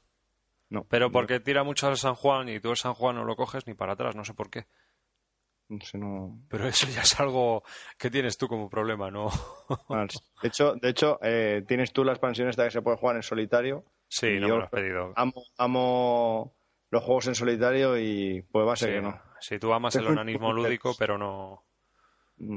no. 0.69 0.83
Pero 0.85 1.07
No, 1.07 1.11
porque 1.11 1.39
tira 1.39 1.63
mucho 1.63 1.87
al 1.87 1.97
San 1.97 2.15
Juan 2.15 2.47
y 2.49 2.59
tú 2.59 2.69
el 2.71 2.77
San 2.77 2.93
Juan 2.93 3.15
no 3.15 3.23
lo 3.25 3.35
coges 3.35 3.65
ni 3.67 3.73
para 3.73 3.93
atrás, 3.93 4.15
no 4.15 4.23
sé 4.23 4.33
por 4.33 4.49
qué. 4.49 4.67
no 5.69 5.79
sé, 5.81 5.97
no- 5.97 6.39
Pero 6.49 6.67
eso 6.67 6.85
ya 6.87 7.01
es 7.01 7.19
algo 7.19 7.63
que 7.97 8.11
tienes 8.11 8.37
tú 8.37 8.47
como 8.47 8.69
problema, 8.69 9.09
¿no? 9.09 9.29
Bueno, 9.87 10.05
De 10.41 10.47
hecho, 10.49 10.75
de 10.75 10.89
hecho 10.89 11.17
eh, 11.23 11.63
tienes 11.67 11.91
tú 11.93 12.03
la 12.03 12.11
expansión 12.11 12.49
esta 12.49 12.65
que 12.65 12.71
se 12.71 12.81
puede 12.81 12.97
jugar 12.97 13.15
en 13.15 13.23
solitario. 13.23 13.83
Sí, 14.09 14.37
no 14.39 14.47
yo- 14.47 14.53
me 14.55 14.59
lo 14.59 14.63
has 14.65 14.69
pedido. 14.69 15.13
Amo, 15.15 15.43
amo 15.57 16.53
los 16.89 17.03
juegos 17.03 17.27
en 17.27 17.35
solitario 17.35 17.97
y 17.97 18.41
pues 18.51 18.67
va 18.67 18.73
a 18.73 18.75
ser 18.75 18.89
Sí, 18.89 18.95
que 18.95 19.01
no. 19.01 19.21
sí, 19.39 19.59
tú 19.59 19.71
amas 19.73 19.95
el 19.95 20.05
onanismo 20.07 20.51
lúdico, 20.53 20.93
pero 20.99 21.17
no... 21.17 21.63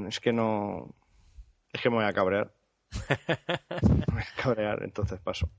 Es 0.07 0.19
que 0.19 0.33
no. 0.33 0.93
Es 1.71 1.79
que 1.81 1.89
me 1.89 1.95
voy 1.97 2.05
a 2.05 2.11
cabrear. 2.13 2.51
Me 3.09 4.05
voy 4.13 4.21
a 4.21 4.41
cabrear, 4.41 4.83
entonces 4.83 5.19
paso. 5.19 5.49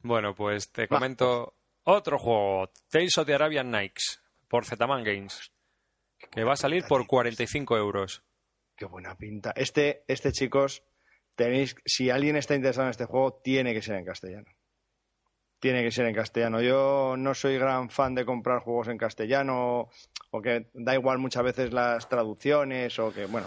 Bueno, 0.00 0.34
pues 0.34 0.70
te 0.72 0.88
comento 0.88 1.54
otro 1.84 2.18
juego, 2.18 2.70
Tales 2.90 3.18
of 3.18 3.26
the 3.26 3.34
Arabian 3.34 3.70
Nights, 3.70 4.22
por 4.48 4.64
Zetaman 4.64 5.04
Games, 5.04 5.52
que 6.30 6.44
va 6.44 6.52
a 6.52 6.56
salir 6.56 6.84
por 6.84 7.06
45 7.06 7.76
euros. 7.76 8.22
Qué 8.76 8.84
buena 8.84 9.16
pinta. 9.16 9.52
Este, 9.56 10.04
este 10.08 10.32
chicos, 10.32 10.84
tenéis, 11.34 11.76
si 11.84 12.10
alguien 12.10 12.36
está 12.36 12.54
interesado 12.54 12.86
en 12.86 12.90
este 12.90 13.04
juego, 13.04 13.40
tiene 13.42 13.74
que 13.74 13.82
ser 13.82 13.96
en 13.96 14.04
castellano. 14.04 14.50
Tiene 15.60 15.82
que 15.82 15.92
ser 15.92 16.06
en 16.06 16.14
castellano. 16.14 16.60
Yo 16.60 17.16
no 17.16 17.34
soy 17.34 17.56
gran 17.56 17.88
fan 17.88 18.14
de 18.14 18.24
comprar 18.24 18.60
juegos 18.60 18.88
en 18.88 18.98
castellano, 18.98 19.88
o 20.30 20.42
que 20.42 20.68
da 20.74 20.94
igual 20.94 21.18
muchas 21.18 21.44
veces 21.44 21.72
las 21.72 22.08
traducciones, 22.08 22.98
o 22.98 23.12
que, 23.12 23.26
bueno, 23.26 23.46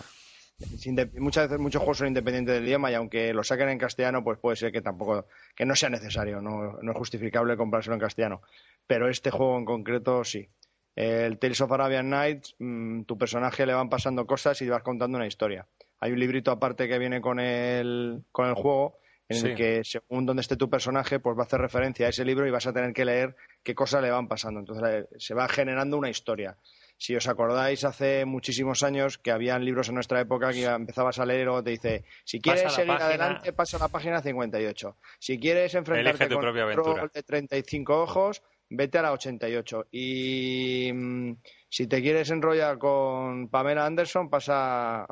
muchas 1.20 1.48
veces 1.50 1.60
muchos 1.60 1.82
juegos 1.82 1.98
son 2.00 2.08
independientes 2.08 2.56
del 2.56 2.66
idioma 2.68 2.92
y 2.92 2.96
aunque 2.96 3.34
lo 3.34 3.44
saquen 3.44 3.70
en 3.70 3.78
castellano, 3.78 4.24
pues 4.24 4.40
puede 4.40 4.56
ser 4.56 4.72
que 4.72 4.82
tampoco, 4.82 5.28
que 5.56 5.66
no 5.66 5.76
sea 5.76 5.90
necesario, 5.90 6.42
no, 6.42 6.78
no 6.82 6.92
es 6.92 6.98
justificable 6.98 7.58
comprárselo 7.58 7.96
en 7.96 8.00
castellano. 8.02 8.42
Pero 8.88 9.10
este 9.10 9.32
juego 9.32 9.58
en 9.58 9.66
concreto 9.66 10.24
sí. 10.24 10.48
El 10.96 11.38
Tales 11.40 11.60
of 11.60 11.72
Arabian 11.74 12.10
Nights, 12.10 12.56
mm, 12.60 13.04
tu 13.04 13.18
personaje 13.18 13.66
le 13.66 13.74
van 13.74 13.90
pasando 13.90 14.26
cosas 14.26 14.62
y 14.62 14.70
vas 14.70 14.82
contando 14.82 15.18
una 15.18 15.28
historia. 15.28 15.68
Hay 16.00 16.12
un 16.14 16.20
librito 16.20 16.52
aparte 16.52 16.88
que 16.88 16.98
viene 17.00 17.20
con 17.20 17.40
el, 17.40 18.24
con 18.32 18.48
el 18.48 18.54
juego 18.54 18.98
en 19.28 19.38
Sí. 19.38 19.48
el 19.48 19.56
que 19.56 19.82
según 19.84 20.26
donde 20.26 20.42
esté 20.42 20.56
tu 20.56 20.70
personaje, 20.70 21.20
pues 21.20 21.36
va 21.38 21.42
a 21.42 21.46
hacer 21.46 21.60
referencia 21.60 22.06
a 22.06 22.10
ese 22.10 22.24
libro 22.24 22.48
y 22.48 22.52
vas 22.52 22.68
a 22.68 22.74
tener 22.74 22.94
que 22.94 23.04
leer 23.04 23.36
qué 23.64 23.76
cosas 23.76 24.02
le 24.04 24.12
van 24.12 24.28
pasando. 24.30 24.60
Entonces 24.62 24.88
eh, 24.88 25.08
se 25.18 25.34
va 25.34 25.50
generando 25.50 25.98
una 25.98 26.10
historia. 26.10 26.56
Si 26.98 27.16
os 27.16 27.28
acordáis, 27.28 27.84
hace 27.84 28.24
muchísimos 28.26 28.82
años 28.84 29.18
que 29.18 29.32
habían 29.32 29.66
libros 29.66 29.90
en 29.90 29.96
nuestra 29.96 30.22
época 30.22 30.52
que 30.52 30.64
empezabas 30.66 31.20
a 31.20 31.26
leer 31.26 31.50
o 31.50 31.62
te 31.64 31.72
dice, 31.72 32.06
si 32.24 32.40
quieres 32.40 32.72
seguir 32.74 32.88
página- 32.88 33.06
adelante, 33.08 33.54
pasa 33.54 33.78
a 33.78 33.82
la 33.82 33.88
página 33.90 34.22
58. 34.22 34.96
Si 35.20 35.38
quieres 35.40 35.76
enfrentarte 35.76 36.28
tu 36.28 36.36
con 36.36 36.42
propia 36.44 36.64
un 36.66 36.72
aventura. 36.72 36.96
troll 36.96 37.12
de 37.14 37.24
35 37.24 38.02
ojos, 38.02 38.44
vete 38.70 38.98
a 38.98 39.02
la 39.02 39.12
88. 39.12 39.88
Y 39.92 40.90
mm, 40.94 41.34
si 41.70 41.88
te 41.88 42.02
quieres 42.02 42.30
enrollar 42.32 42.78
con 42.78 43.50
Pamela 43.50 43.86
Anderson, 43.86 44.30
pasa 44.30 45.06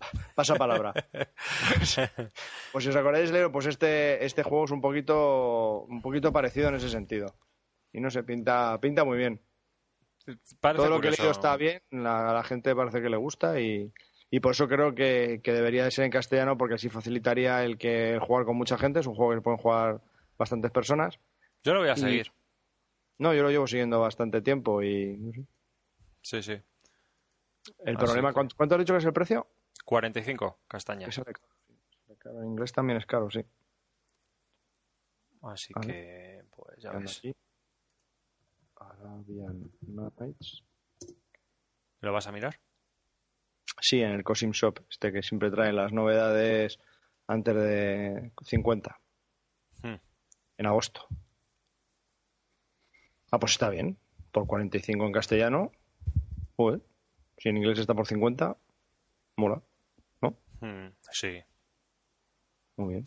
pasa 0.34 0.56
palabra. 0.56 0.92
pues 2.72 2.84
si 2.84 2.90
os 2.90 2.96
acordáis, 2.96 3.30
Leo, 3.30 3.50
pues 3.50 3.66
este, 3.66 4.24
este 4.24 4.42
juego 4.42 4.64
es 4.66 4.70
un 4.70 4.80
poquito, 4.82 5.80
un 5.88 6.02
poquito 6.02 6.32
parecido 6.32 6.68
en 6.68 6.74
ese 6.74 6.90
sentido. 6.90 7.34
Y 7.92 8.00
no 8.00 8.10
sé, 8.10 8.22
pinta, 8.24 8.78
pinta 8.80 9.04
muy 9.04 9.16
bien. 9.18 9.40
Parece 10.60 10.78
Todo 10.82 10.88
lo 10.90 11.00
que 11.00 11.08
he 11.08 11.10
leído 11.10 11.30
está 11.30 11.56
bien, 11.56 11.82
la- 11.90 12.30
a 12.30 12.34
la 12.34 12.42
gente 12.44 12.74
parece 12.74 13.02
que 13.02 13.08
le 13.10 13.16
gusta 13.16 13.60
y, 13.60 13.92
y 14.30 14.40
por 14.40 14.52
eso 14.52 14.66
creo 14.68 14.94
que, 14.94 15.40
que 15.42 15.52
debería 15.52 15.84
de 15.84 15.90
ser 15.90 16.04
en 16.06 16.10
castellano 16.10 16.56
porque 16.56 16.74
así 16.76 16.88
facilitaría 16.88 17.62
el 17.64 17.76
que 17.78 18.14
el 18.14 18.20
jugar 18.20 18.44
con 18.46 18.56
mucha 18.56 18.78
gente. 18.78 19.00
Es 19.00 19.06
un 19.06 19.14
juego 19.14 19.34
que 19.34 19.40
pueden 19.42 19.58
jugar 19.58 20.00
bastantes 20.38 20.70
personas. 20.70 21.18
Yo 21.62 21.74
lo 21.74 21.80
voy 21.80 21.90
a 21.90 21.92
Y- 21.94 21.96
seguir. 21.98 22.32
No, 23.18 23.32
yo 23.34 23.42
lo 23.42 23.50
llevo 23.50 23.66
siguiendo 23.66 24.00
bastante 24.00 24.40
tiempo 24.42 24.82
y. 24.82 25.16
Sí, 26.22 26.42
sí. 26.42 26.52
el 26.52 27.96
Así 27.96 28.04
problema, 28.04 28.32
¿cuánto, 28.32 28.56
cuánto 28.56 28.74
has 28.74 28.78
dicho 28.80 28.94
que 28.94 28.98
es 28.98 29.04
el 29.04 29.12
precio? 29.12 29.46
45 29.84 30.58
castañas. 30.66 31.20
En 32.24 32.44
inglés 32.46 32.72
también 32.72 32.96
es 32.98 33.06
caro, 33.06 33.30
sí. 33.30 33.44
Así 35.42 35.74
que, 35.82 36.42
pues 36.56 36.78
ya 36.82 36.90
ves. 36.92 37.18
aquí. 37.18 37.34
Arabian 38.90 39.70
Nights. 39.82 40.62
¿Lo 42.00 42.12
vas 42.12 42.26
a 42.26 42.32
mirar? 42.32 42.60
Sí, 43.80 44.00
en 44.02 44.12
el 44.12 44.24
Cosim 44.24 44.50
Shop, 44.52 44.78
este 44.90 45.12
que 45.12 45.22
siempre 45.22 45.50
trae 45.50 45.72
las 45.72 45.92
novedades 45.92 46.78
antes 47.26 47.54
de 47.54 48.32
50, 48.42 49.00
Hmm. 49.82 49.96
en 50.58 50.66
agosto. 50.66 51.06
Ah, 53.30 53.38
pues 53.38 53.52
está 53.52 53.68
bien. 53.70 53.98
Por 54.32 54.46
45 54.46 55.06
en 55.06 55.12
castellano. 55.12 55.72
Joder. 56.56 56.80
Si 57.38 57.48
en 57.48 57.56
inglés 57.56 57.78
está 57.78 57.94
por 57.94 58.06
50, 58.06 58.56
mola. 59.36 59.62
Hmm, 60.60 60.88
sí. 61.10 61.42
Muy 62.76 62.94
bien. 62.94 63.04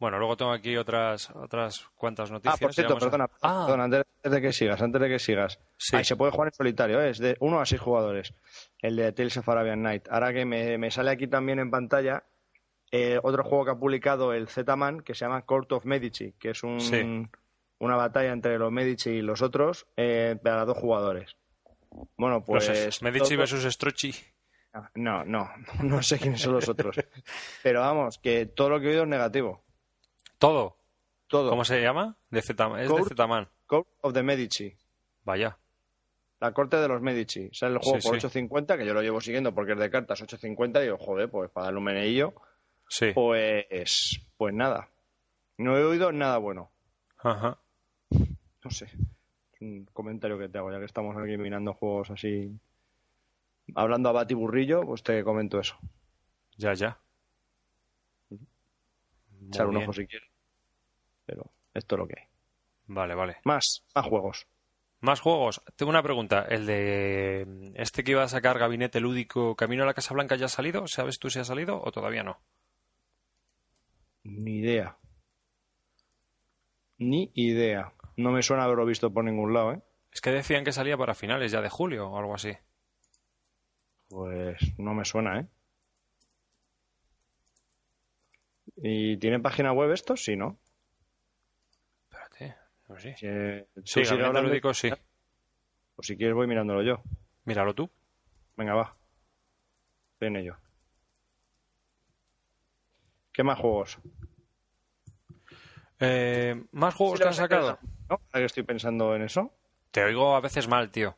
Bueno, 0.00 0.18
luego 0.18 0.36
tengo 0.36 0.50
aquí 0.52 0.76
otras 0.76 1.30
otras 1.30 1.86
cuantas 1.94 2.30
Ah, 2.30 2.34
noticias. 2.34 2.58
por 2.58 2.74
cierto, 2.74 2.94
a- 2.94 2.98
perdona, 2.98 3.30
Ah, 3.42 3.64
perdona, 3.66 3.84
antes, 3.84 4.04
de 4.24 4.40
que 4.40 4.52
sigas, 4.52 4.80
antes 4.82 5.00
de 5.00 5.08
que 5.08 5.18
sigas. 5.18 5.60
Sí. 5.76 5.94
Ahí 5.96 6.04
se 6.04 6.16
puede 6.16 6.32
jugar 6.32 6.48
en 6.48 6.54
solitario, 6.54 7.00
¿eh? 7.02 7.10
es 7.10 7.18
de 7.18 7.36
1 7.40 7.60
a 7.60 7.66
6 7.66 7.80
jugadores, 7.80 8.34
el 8.80 8.96
de 8.96 9.12
Tales 9.12 9.36
of 9.36 9.48
Arabian 9.48 9.82
Night. 9.82 10.08
Ahora 10.10 10.32
que 10.32 10.44
me, 10.46 10.78
me 10.78 10.90
sale 10.90 11.10
aquí 11.10 11.26
también 11.28 11.58
en 11.58 11.70
pantalla 11.70 12.24
eh, 12.90 13.20
otro 13.22 13.44
juego 13.44 13.66
que 13.66 13.70
ha 13.72 13.78
publicado 13.78 14.32
el 14.32 14.48
Z-Man 14.48 15.02
que 15.02 15.14
se 15.14 15.24
llama 15.26 15.42
Court 15.42 15.70
of 15.72 15.84
Medici, 15.84 16.32
que 16.40 16.50
es 16.50 16.62
un, 16.64 16.80
Sí. 16.80 17.26
una 17.78 17.94
batalla 17.96 18.32
entre 18.32 18.58
los 18.58 18.72
Medici 18.72 19.10
y 19.10 19.22
los 19.22 19.42
otros 19.42 19.86
eh, 19.96 20.36
para 20.42 20.64
dos 20.64 20.78
jugadores. 20.78 21.36
Bueno, 22.16 22.42
pues... 22.44 22.68
es- 22.70 23.02
Medici 23.02 23.30
todo- 23.30 23.38
versus 23.38 23.64
Strochi. 23.64 24.14
No, 24.94 25.24
no, 25.24 25.50
no 25.82 26.02
sé 26.02 26.18
quiénes 26.18 26.40
son 26.40 26.54
los 26.54 26.68
otros. 26.70 26.96
Pero 27.62 27.80
vamos, 27.80 28.18
que 28.18 28.46
todo 28.46 28.70
lo 28.70 28.80
que 28.80 28.86
he 28.86 28.90
oído 28.90 29.02
es 29.02 29.08
negativo. 29.08 29.62
Todo. 30.40 30.76
Todo. 31.28 31.50
¿Cómo 31.50 31.64
se 31.64 31.80
llama? 31.80 32.16
De 32.30 32.42
Z, 32.42 32.66
es 32.80 32.88
de 32.88 32.94
Court- 32.94 33.08
Zetaman. 33.08 33.48
Court 33.66 33.86
of 34.00 34.12
the 34.12 34.22
Medici. 34.24 34.74
Vaya. 35.24 35.56
La 36.40 36.52
corte 36.52 36.78
de 36.78 36.88
los 36.88 37.00
Medici. 37.02 37.50
Sale 37.52 37.74
el 37.74 37.78
juego 37.80 38.00
Sí, 38.00 38.08
por 38.08 38.20
sí. 38.20 38.26
8.50, 38.26 38.78
que 38.78 38.86
yo 38.86 38.94
lo 38.94 39.02
llevo 39.02 39.20
siguiendo 39.20 39.54
porque 39.54 39.72
es 39.74 39.78
de 39.78 39.90
cartas 39.90 40.20
8.50. 40.22 40.80
Y 40.80 40.84
digo, 40.84 40.96
joder, 40.98 41.30
pues 41.30 41.50
para 41.50 41.66
darle 41.66 41.78
un 41.78 41.84
meneillo, 41.84 42.32
Sí. 42.88 43.12
pues, 43.14 44.20
pues 44.38 44.54
nada. 44.54 44.88
No 45.58 45.76
he 45.76 45.84
oído 45.84 46.10
nada 46.10 46.38
bueno. 46.38 46.70
Ajá. 47.18 47.58
No 48.10 48.70
sé. 48.70 48.86
Es 48.86 49.60
un 49.60 49.84
comentario 49.92 50.38
que 50.38 50.48
te 50.48 50.56
hago, 50.56 50.72
ya 50.72 50.78
que 50.78 50.86
estamos 50.86 51.14
aquí 51.18 51.36
mirando 51.36 51.74
juegos 51.74 52.10
así. 52.10 52.50
Hablando 53.74 54.08
a 54.08 54.12
batiburrillo, 54.12 54.80
pues 54.86 55.02
te 55.02 55.22
comento 55.22 55.60
eso. 55.60 55.76
Ya, 56.56 56.72
ya. 56.72 56.98
Echar 59.48 59.66
un 59.66 59.76
ojo 59.76 59.92
si 59.92 60.06
quieres. 60.06 60.29
Pero 61.30 61.48
esto 61.74 61.94
es 61.94 61.98
lo 62.00 62.08
que 62.08 62.20
hay. 62.20 62.26
Vale, 62.86 63.14
vale. 63.14 63.36
Más, 63.44 63.84
más 63.94 64.06
juegos. 64.06 64.48
Más 64.98 65.20
juegos. 65.20 65.62
Tengo 65.76 65.90
una 65.90 66.02
pregunta. 66.02 66.44
¿El 66.48 66.66
de 66.66 67.72
este 67.76 68.02
que 68.02 68.10
iba 68.10 68.24
a 68.24 68.28
sacar 68.28 68.58
Gabinete 68.58 68.98
Lúdico 68.98 69.54
Camino 69.54 69.84
a 69.84 69.86
la 69.86 69.94
Casa 69.94 70.12
Blanca 70.12 70.34
ya 70.34 70.46
ha 70.46 70.48
salido? 70.48 70.88
¿Sabes 70.88 71.20
tú 71.20 71.30
si 71.30 71.38
ha 71.38 71.44
salido 71.44 71.80
o 71.80 71.92
todavía 71.92 72.24
no? 72.24 72.40
Ni 74.24 74.58
idea. 74.58 74.98
Ni 76.98 77.30
idea. 77.34 77.92
No 78.16 78.32
me 78.32 78.42
suena 78.42 78.64
haberlo 78.64 78.84
visto 78.84 79.12
por 79.12 79.22
ningún 79.22 79.54
lado, 79.54 79.74
¿eh? 79.74 79.82
Es 80.12 80.20
que 80.20 80.32
decían 80.32 80.64
que 80.64 80.72
salía 80.72 80.98
para 80.98 81.14
finales 81.14 81.52
ya 81.52 81.60
de 81.60 81.70
julio 81.70 82.10
o 82.10 82.18
algo 82.18 82.34
así. 82.34 82.56
Pues 84.08 84.58
no 84.78 84.94
me 84.94 85.04
suena, 85.04 85.38
¿eh? 85.38 85.46
¿Y 88.82 89.16
tiene 89.18 89.38
página 89.38 89.72
web 89.72 89.92
esto? 89.92 90.16
Sí, 90.16 90.36
¿no? 90.36 90.58
Eh, 93.22 93.66
tú 93.74 93.82
Sí, 93.84 94.02
hablando 94.08 94.42
Lúdico 94.42 94.74
sí. 94.74 94.90
Pues 95.94 96.06
si 96.06 96.16
quieres 96.16 96.34
voy 96.34 96.46
mirándolo 96.46 96.82
yo. 96.82 97.02
Míralo 97.44 97.74
tú. 97.74 97.88
Venga, 98.56 98.74
va. 98.74 98.96
Estoy 100.14 100.28
en 100.28 100.36
ello. 100.36 100.56
¿Qué 103.32 103.42
más 103.42 103.58
juegos? 103.58 103.98
Eh, 106.00 106.64
¿Más 106.72 106.94
juegos 106.94 107.18
Sí, 107.18 107.22
que 107.22 107.28
han 107.28 107.34
sacado? 107.34 107.78
¿No? 108.08 108.16
Ahora 108.16 108.40
que 108.40 108.44
estoy 108.44 108.62
pensando 108.64 109.14
en 109.14 109.22
eso. 109.22 109.52
Te 109.90 110.02
oigo 110.04 110.34
a 110.34 110.40
veces 110.40 110.68
mal, 110.68 110.90
tío. 110.90 111.16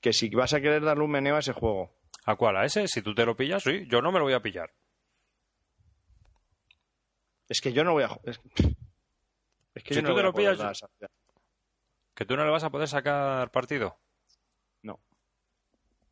que 0.00 0.12
si 0.12 0.28
vas 0.30 0.52
a 0.54 0.60
querer 0.60 0.82
darle 0.82 1.04
un 1.04 1.10
meneo 1.10 1.36
a 1.36 1.40
ese 1.40 1.52
juego. 1.52 1.92
¿A 2.24 2.36
cuál? 2.36 2.56
¿A 2.56 2.64
ese? 2.64 2.86
Si 2.88 3.02
tú 3.02 3.14
te 3.14 3.24
lo 3.26 3.36
pillas, 3.36 3.62
sí. 3.62 3.86
Yo 3.88 4.00
no 4.02 4.12
me 4.12 4.18
lo 4.18 4.24
voy 4.24 4.34
a 4.34 4.40
pillar. 4.42 4.72
Es 7.48 7.60
que 7.60 7.72
yo 7.72 7.84
no 7.84 7.92
voy 7.92 8.04
a. 8.04 8.10
Es, 8.24 8.40
es 9.78 9.84
que 9.84 9.94
Si 9.94 10.00
yo 10.00 10.02
no 10.02 10.10
tú 10.10 10.16
te 10.16 10.22
lo 10.22 10.32
pillas, 10.32 10.58
dar 10.58 10.74
¿Que 12.14 12.24
tú 12.24 12.36
no 12.36 12.44
le 12.44 12.50
vas 12.50 12.64
a 12.64 12.70
poder 12.70 12.88
sacar 12.88 13.50
partido? 13.50 13.96
No. 14.82 14.98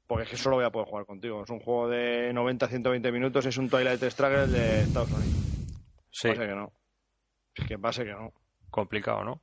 Porque 0.06 0.24
es 0.24 0.30
que 0.30 0.36
solo 0.36 0.56
voy 0.56 0.64
a 0.64 0.70
poder 0.70 0.88
jugar 0.88 1.04
contigo. 1.06 1.42
Es 1.42 1.50
un 1.50 1.60
juego 1.60 1.88
de 1.88 2.32
90-120 2.32 3.12
minutos, 3.12 3.44
es 3.46 3.56
un 3.56 3.68
Twilight 3.68 4.02
Struggle 4.04 4.46
de 4.46 4.80
Estados 4.82 5.10
Unidos. 5.10 5.34
Sí. 6.12 6.28
Pase 6.28 6.46
que 6.46 6.54
no. 6.54 6.72
Es 7.54 7.66
que 7.66 7.78
pase 7.78 8.04
que 8.04 8.12
no. 8.12 8.32
Complicado, 8.70 9.24
¿no? 9.24 9.40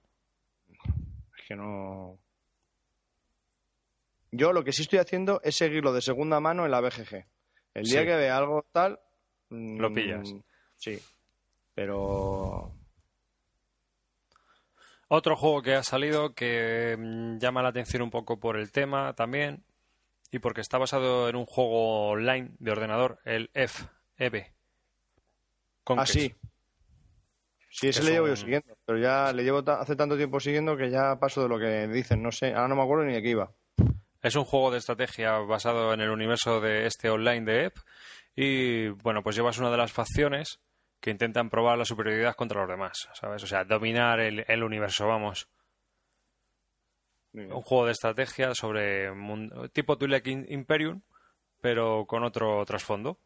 Es 1.38 1.48
que 1.48 1.56
no. 1.56 2.18
Yo 4.32 4.54
lo 4.54 4.64
que 4.64 4.72
sí 4.72 4.84
estoy 4.84 5.00
haciendo 5.00 5.42
es 5.44 5.56
seguirlo 5.56 5.94
de 5.94 6.02
segunda 6.02 6.40
mano 6.40 6.66
en 6.66 6.72
la 6.72 6.80
BGG. 6.82 7.26
El 7.74 7.84
día 7.84 8.00
Sí. 8.02 8.06
que 8.08 8.16
vea 8.16 8.38
algo 8.38 8.66
tal. 8.72 9.00
mm, 9.50 9.80
Lo 9.80 9.94
pillas. 9.94 10.34
Sí. 10.78 11.00
Pero. 11.76 12.72
Otro 15.16 15.36
juego 15.36 15.62
que 15.62 15.76
ha 15.76 15.84
salido 15.84 16.34
que 16.34 16.98
mm, 16.98 17.38
llama 17.38 17.62
la 17.62 17.70
atención 17.70 18.02
un 18.02 18.10
poco 18.10 18.40
por 18.40 18.58
el 18.58 18.72
tema 18.72 19.14
también 19.14 19.64
y 20.32 20.40
porque 20.40 20.62
está 20.62 20.80
basado 20.80 21.30
en 21.30 21.36
un 21.36 21.46
juego 21.46 22.08
online 22.10 22.50
de 22.58 22.72
ordenador, 22.72 23.20
el 23.24 23.52
F, 23.54 23.86
EVE. 24.18 24.52
Ah, 25.86 26.08
sí. 26.08 26.34
Sí, 27.70 27.90
ese 27.90 28.00
Es 28.00 28.06
le 28.06 28.14
llevo 28.14 28.28
yo 28.28 28.36
siguiendo. 28.36 28.76
Pero 28.88 28.98
ya 28.98 29.32
le 29.34 29.44
llevo 29.44 29.60
hace 29.60 29.96
tanto 29.96 30.18
tiempo 30.18 30.40
siguiendo 30.40 30.76
que 30.76 30.90
ya 30.90 31.20
paso 31.20 31.44
de 31.44 31.50
lo 31.50 31.60
que 31.60 31.88
dicen. 31.90 32.24
No 32.24 32.32
sé. 32.32 32.48
Ahora 32.48 32.70
no 32.70 32.76
me 32.76 32.82
acuerdo 32.82 33.06
ni 33.06 33.14
de 33.14 33.22
qué 33.22 33.30
iba. 33.30 33.52
Es 34.24 34.36
un 34.36 34.46
juego 34.46 34.72
de 34.72 34.80
estrategia 34.80 35.38
basado 35.38 35.94
en 35.94 36.02
el 36.02 36.10
universo 36.10 36.60
de 36.60 36.88
este 36.88 37.12
online 37.12 37.46
de 37.46 37.66
EP 37.66 37.78
y 38.36 38.88
bueno, 38.88 39.22
pues 39.22 39.36
llevas 39.36 39.60
una 39.60 39.70
de 39.70 39.78
las 39.78 39.92
facciones 39.92 40.60
que 41.04 41.12
intentan 41.12 41.50
probar 41.50 41.78
la 41.78 41.84
superioridad 41.84 42.34
contra 42.34 42.62
los 42.62 42.70
demás, 42.70 43.10
¿sabes? 43.14 43.44
O 43.44 43.48
sea, 43.48 43.66
dominar 43.66 44.22
el, 44.22 44.46
el 44.48 44.64
universo, 44.64 45.06
vamos. 45.06 45.50
Un 47.34 47.50
juego 47.62 47.88
de 47.88 47.92
estrategia 47.92 48.56
sobre 48.56 49.12
mun- 49.12 49.52
tipo 49.74 49.98
Twilight 49.98 50.26
Imperium, 50.50 51.02
pero 51.60 52.06
con 52.06 52.24
otro 52.24 52.64
trasfondo. 52.64 53.20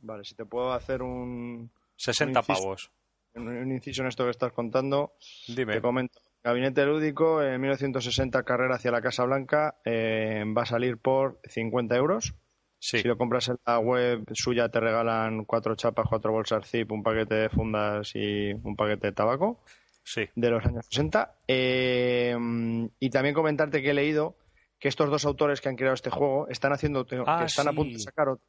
Vale, 0.00 0.24
si 0.24 0.34
te 0.34 0.44
puedo 0.44 0.72
hacer 0.72 1.02
un, 1.02 1.70
60 1.96 2.40
Un 2.40 2.44
inciso. 2.44 2.62
pavos. 2.62 2.90
un, 3.34 3.48
un 3.48 3.70
inciso 3.72 4.02
en 4.02 4.08
esto 4.08 4.24
que 4.24 4.30
estás 4.30 4.52
contando. 4.52 5.12
Dime. 5.46 5.74
Te 5.74 5.80
comento. 5.80 6.18
Gabinete 6.42 6.84
Lúdico, 6.84 7.42
en 7.44 7.60
1960, 7.60 8.42
carrera 8.42 8.74
hacia 8.74 8.90
la 8.90 9.02
Casa 9.02 9.24
Blanca, 9.24 9.76
eh, 9.84 10.42
va 10.56 10.62
a 10.62 10.66
salir 10.66 10.98
por 10.98 11.40
50 11.44 11.94
euros. 11.96 12.34
Sí, 12.80 12.98
Si 13.00 13.08
lo 13.08 13.18
compras 13.18 13.48
en 13.48 13.56
la 13.66 13.78
web 13.80 14.24
suya, 14.34 14.68
te 14.68 14.78
regalan 14.78 15.44
cuatro 15.44 15.74
chapas, 15.74 16.06
cuatro 16.08 16.30
bolsas 16.32 16.64
zip, 16.70 16.92
un 16.92 17.02
paquete 17.02 17.34
de 17.34 17.48
fundas 17.48 18.12
y 18.14 18.52
un 18.52 18.76
paquete 18.76 19.08
de 19.08 19.12
tabaco 19.12 19.64
sí. 20.04 20.28
de 20.34 20.50
los 20.50 20.64
años 20.64 20.86
60. 20.88 21.38
Eh, 21.48 22.36
y 23.00 23.10
también 23.10 23.34
comentarte 23.34 23.82
que 23.82 23.90
he 23.90 23.94
leído 23.94 24.36
que 24.78 24.86
estos 24.88 25.10
dos 25.10 25.24
autores 25.24 25.60
que 25.60 25.68
han 25.68 25.74
creado 25.76 25.94
este 25.94 26.10
juego 26.10 26.46
están 26.48 26.72
haciendo, 26.72 27.04
que 27.04 27.20
Ah, 27.26 27.42
están 27.44 27.66
a 27.66 27.72
punto 27.72 27.94
de 27.94 27.98
sacar 27.98 28.28
otro. 28.28 28.44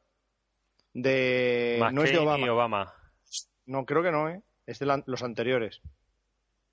De, 0.93 1.79
no 1.91 2.03
es 2.03 2.11
de 2.11 2.17
Obama. 2.49 2.93
No, 3.65 3.85
creo 3.85 4.03
que 4.03 4.11
no, 4.11 4.29
¿eh? 4.29 4.41
Es 4.65 4.79
de 4.79 4.85
la- 4.85 5.03
los 5.05 5.23
anteriores. 5.23 5.81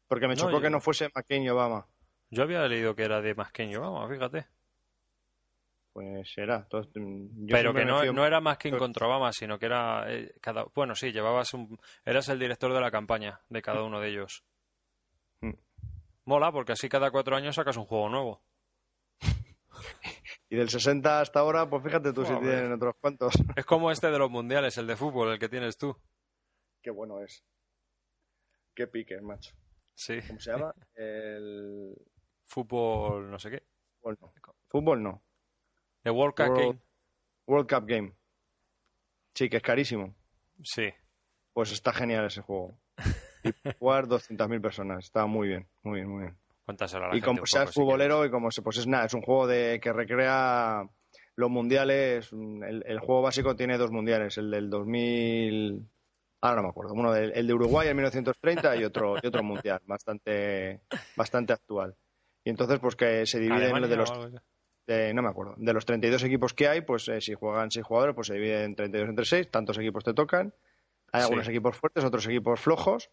Porque 0.08 0.28
me 0.28 0.34
No, 0.34 0.40
chocó 0.40 0.52
yo- 0.52 0.60
que 0.60 0.70
no 0.70 0.80
fuese 0.80 1.08
McCain 1.14 1.42
y 1.42 1.48
Obama. 1.48 1.86
Yo 2.30 2.42
había 2.42 2.66
leído 2.68 2.94
que 2.94 3.04
era 3.04 3.20
de 3.20 3.34
McCain 3.34 3.70
y 3.70 3.76
Obama, 3.76 4.08
fíjate. 4.12 4.46
Pues 5.96 6.30
será. 6.30 6.56
Entonces, 6.56 6.92
mm, 6.94 7.46
Pero 7.48 7.72
que 7.72 7.86
no, 7.86 8.26
era 8.26 8.38
McCain 8.38 8.76
contra 8.76 9.06
Obama, 9.06 9.32
sino 9.32 9.58
que 9.58 9.64
era 9.64 10.04
eh, 10.12 10.30
cada 10.42 10.66
bueno, 10.74 10.94
sí, 10.94 11.10
llevabas 11.10 11.54
un 11.54 11.78
eras 12.04 12.28
el 12.28 12.38
director 12.38 12.74
de 12.74 12.82
la 12.82 12.90
campaña 12.90 13.40
de 13.48 13.62
cada 13.62 13.82
uno 13.82 13.98
de 13.98 14.10
ellos. 14.10 14.44
Mm. 15.40 15.54
Mola 16.26 16.52
porque 16.52 16.72
así 16.72 16.90
cada 16.90 17.10
cuatro 17.10 17.34
años 17.34 17.54
sacas 17.54 17.78
un 17.78 17.86
juego 17.86 18.10
nuevo. 18.10 18.42
Y 20.50 20.56
del 20.56 20.68
60 20.68 21.22
hasta 21.22 21.40
ahora, 21.40 21.68
pues 21.70 21.82
fíjate 21.82 22.12
tú 22.12 22.26
si 22.26 22.32
Joder. 22.34 22.46
tienen 22.46 22.72
otros 22.72 22.94
cuantos. 23.00 23.32
Es 23.56 23.64
como 23.64 23.90
este 23.90 24.10
de 24.10 24.18
los 24.18 24.30
mundiales, 24.30 24.76
el 24.76 24.86
de 24.86 24.96
fútbol, 24.96 25.32
el 25.32 25.38
que 25.38 25.48
tienes 25.48 25.78
tú. 25.78 25.96
Qué 26.82 26.90
bueno 26.90 27.22
es. 27.22 27.42
Qué 28.74 28.86
pique, 28.86 29.18
macho. 29.22 29.56
Sí, 29.94 30.18
¿Cómo 30.28 30.40
se 30.40 30.50
llama? 30.52 30.74
El... 30.94 31.96
fútbol, 32.44 33.30
no 33.30 33.38
sé 33.38 33.50
qué. 33.50 33.62
Fútbol 33.98 34.18
no. 34.20 34.32
Fútbol 34.68 35.02
no. 35.02 35.25
The 36.06 36.12
World 36.12 36.34
Cup 36.36 36.48
World- 36.50 36.60
Game. 36.66 36.78
World 37.48 37.68
Cup 37.68 37.84
Game. 37.88 38.12
Sí, 39.34 39.48
que 39.48 39.56
es 39.56 39.62
carísimo. 39.62 40.14
Sí. 40.62 40.88
Pues 41.52 41.72
está 41.72 41.92
genial 41.92 42.24
ese 42.26 42.42
juego. 42.42 42.78
Y 43.42 43.50
jugar 43.80 44.06
200.000 44.06 44.60
personas. 44.62 45.04
Está 45.04 45.26
muy 45.26 45.48
bien, 45.48 45.66
muy 45.82 45.96
bien, 46.00 46.08
muy 46.08 46.22
bien. 46.22 46.36
Cuéntaselo 46.64 47.04
a 47.04 47.08
la 47.08 47.14
y 47.14 47.18
gente 47.20 47.26
como 47.26 47.46
seas 47.46 47.70
si 47.70 47.74
futbolero 47.80 48.24
y 48.24 48.30
como 48.30 48.50
se, 48.50 48.62
pues 48.62 48.78
es 48.78 48.86
nada, 48.86 49.06
es 49.06 49.14
un 49.14 49.22
juego 49.22 49.46
de 49.46 49.80
que 49.80 49.92
recrea 49.92 50.88
los 51.36 51.50
mundiales. 51.50 52.32
El, 52.32 52.82
el 52.86 52.98
juego 53.00 53.22
básico 53.22 53.54
tiene 53.56 53.76
dos 53.78 53.90
mundiales, 53.90 54.38
el 54.38 54.50
del 54.50 54.70
2000, 54.70 55.88
ahora 56.40 56.56
no 56.56 56.62
me 56.64 56.68
acuerdo, 56.68 56.94
uno 56.94 57.12
del 57.12 57.32
el 57.36 57.46
de 57.46 57.54
Uruguay 57.54 57.88
en 57.88 57.96
1930 57.96 58.76
y 58.76 58.84
otro 58.84 59.16
y 59.22 59.26
otro 59.26 59.42
mundial, 59.44 59.80
bastante 59.86 60.80
bastante 61.16 61.52
actual. 61.52 61.94
Y 62.44 62.50
entonces 62.50 62.78
pues 62.80 62.96
que 62.96 63.26
se 63.26 63.38
divide 63.38 63.56
en 63.56 63.62
Alemania 63.76 63.88
de 63.88 63.96
los. 63.96 64.12
De- 64.86 65.12
no 65.14 65.22
me 65.22 65.28
acuerdo, 65.28 65.54
de 65.56 65.72
los 65.72 65.84
32 65.84 66.22
equipos 66.24 66.54
que 66.54 66.68
hay, 66.68 66.80
pues 66.82 67.08
eh, 67.08 67.20
si 67.20 67.34
juegan 67.34 67.70
6 67.70 67.84
jugadores, 67.84 68.14
pues 68.14 68.28
se 68.28 68.34
dividen 68.34 68.74
32 68.76 69.08
entre 69.08 69.24
6, 69.24 69.50
tantos 69.50 69.78
equipos 69.78 70.04
te 70.04 70.14
tocan. 70.14 70.54
Hay 71.12 71.20
Sí. 71.20 71.24
algunos 71.26 71.48
equipos 71.48 71.76
fuertes, 71.76 72.04
otros 72.04 72.26
equipos 72.26 72.60
flojos 72.60 73.10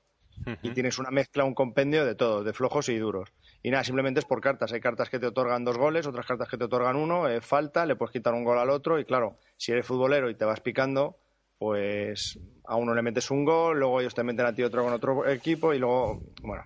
y 0.62 0.72
tienes 0.72 0.98
una 1.00 1.10
mezcla, 1.10 1.46
un 1.46 1.54
compendio 1.54 2.06
de 2.06 2.16
todo, 2.16 2.44
de 2.44 2.52
flojos 2.54 2.90
y 2.90 2.98
duros. 2.98 3.30
Y 3.62 3.72
nada, 3.72 3.84
simplemente 3.84 4.20
es 4.20 4.26
por 4.26 4.42
cartas. 4.42 4.74
Hay 4.74 4.82
cartas 4.82 5.10
que 5.10 5.18
te 5.20 5.28
otorgan 5.28 5.64
dos 5.64 5.78
goles, 5.78 6.06
otras 6.06 6.26
cartas 6.26 6.50
que 6.50 6.58
te 6.58 6.66
otorgan 6.66 6.96
uno, 6.98 7.30
eh, 7.30 7.40
falta, 7.40 7.86
le 7.86 7.96
puedes 7.96 8.12
quitar 8.12 8.34
un 8.34 8.44
gol 8.44 8.58
al 8.60 8.70
otro 8.70 9.00
y 9.00 9.06
claro, 9.06 9.38
si 9.58 9.72
eres 9.72 9.86
futbolero 9.86 10.30
y 10.30 10.36
te 10.36 10.44
vas 10.44 10.60
picando, 10.60 11.18
pues 11.58 12.40
a 12.66 12.76
uno 12.76 12.94
le 12.94 13.02
metes 13.02 13.32
un 13.32 13.46
gol, 13.46 13.80
luego 13.80 14.02
ellos 14.02 14.14
te 14.14 14.24
meten 14.24 14.46
a 14.46 14.54
ti 14.54 14.64
otro 14.64 14.84
con 14.84 14.92
otro 14.94 15.28
equipo 15.30 15.74
y 15.74 15.80
luego, 15.80 16.22
bueno, 16.42 16.64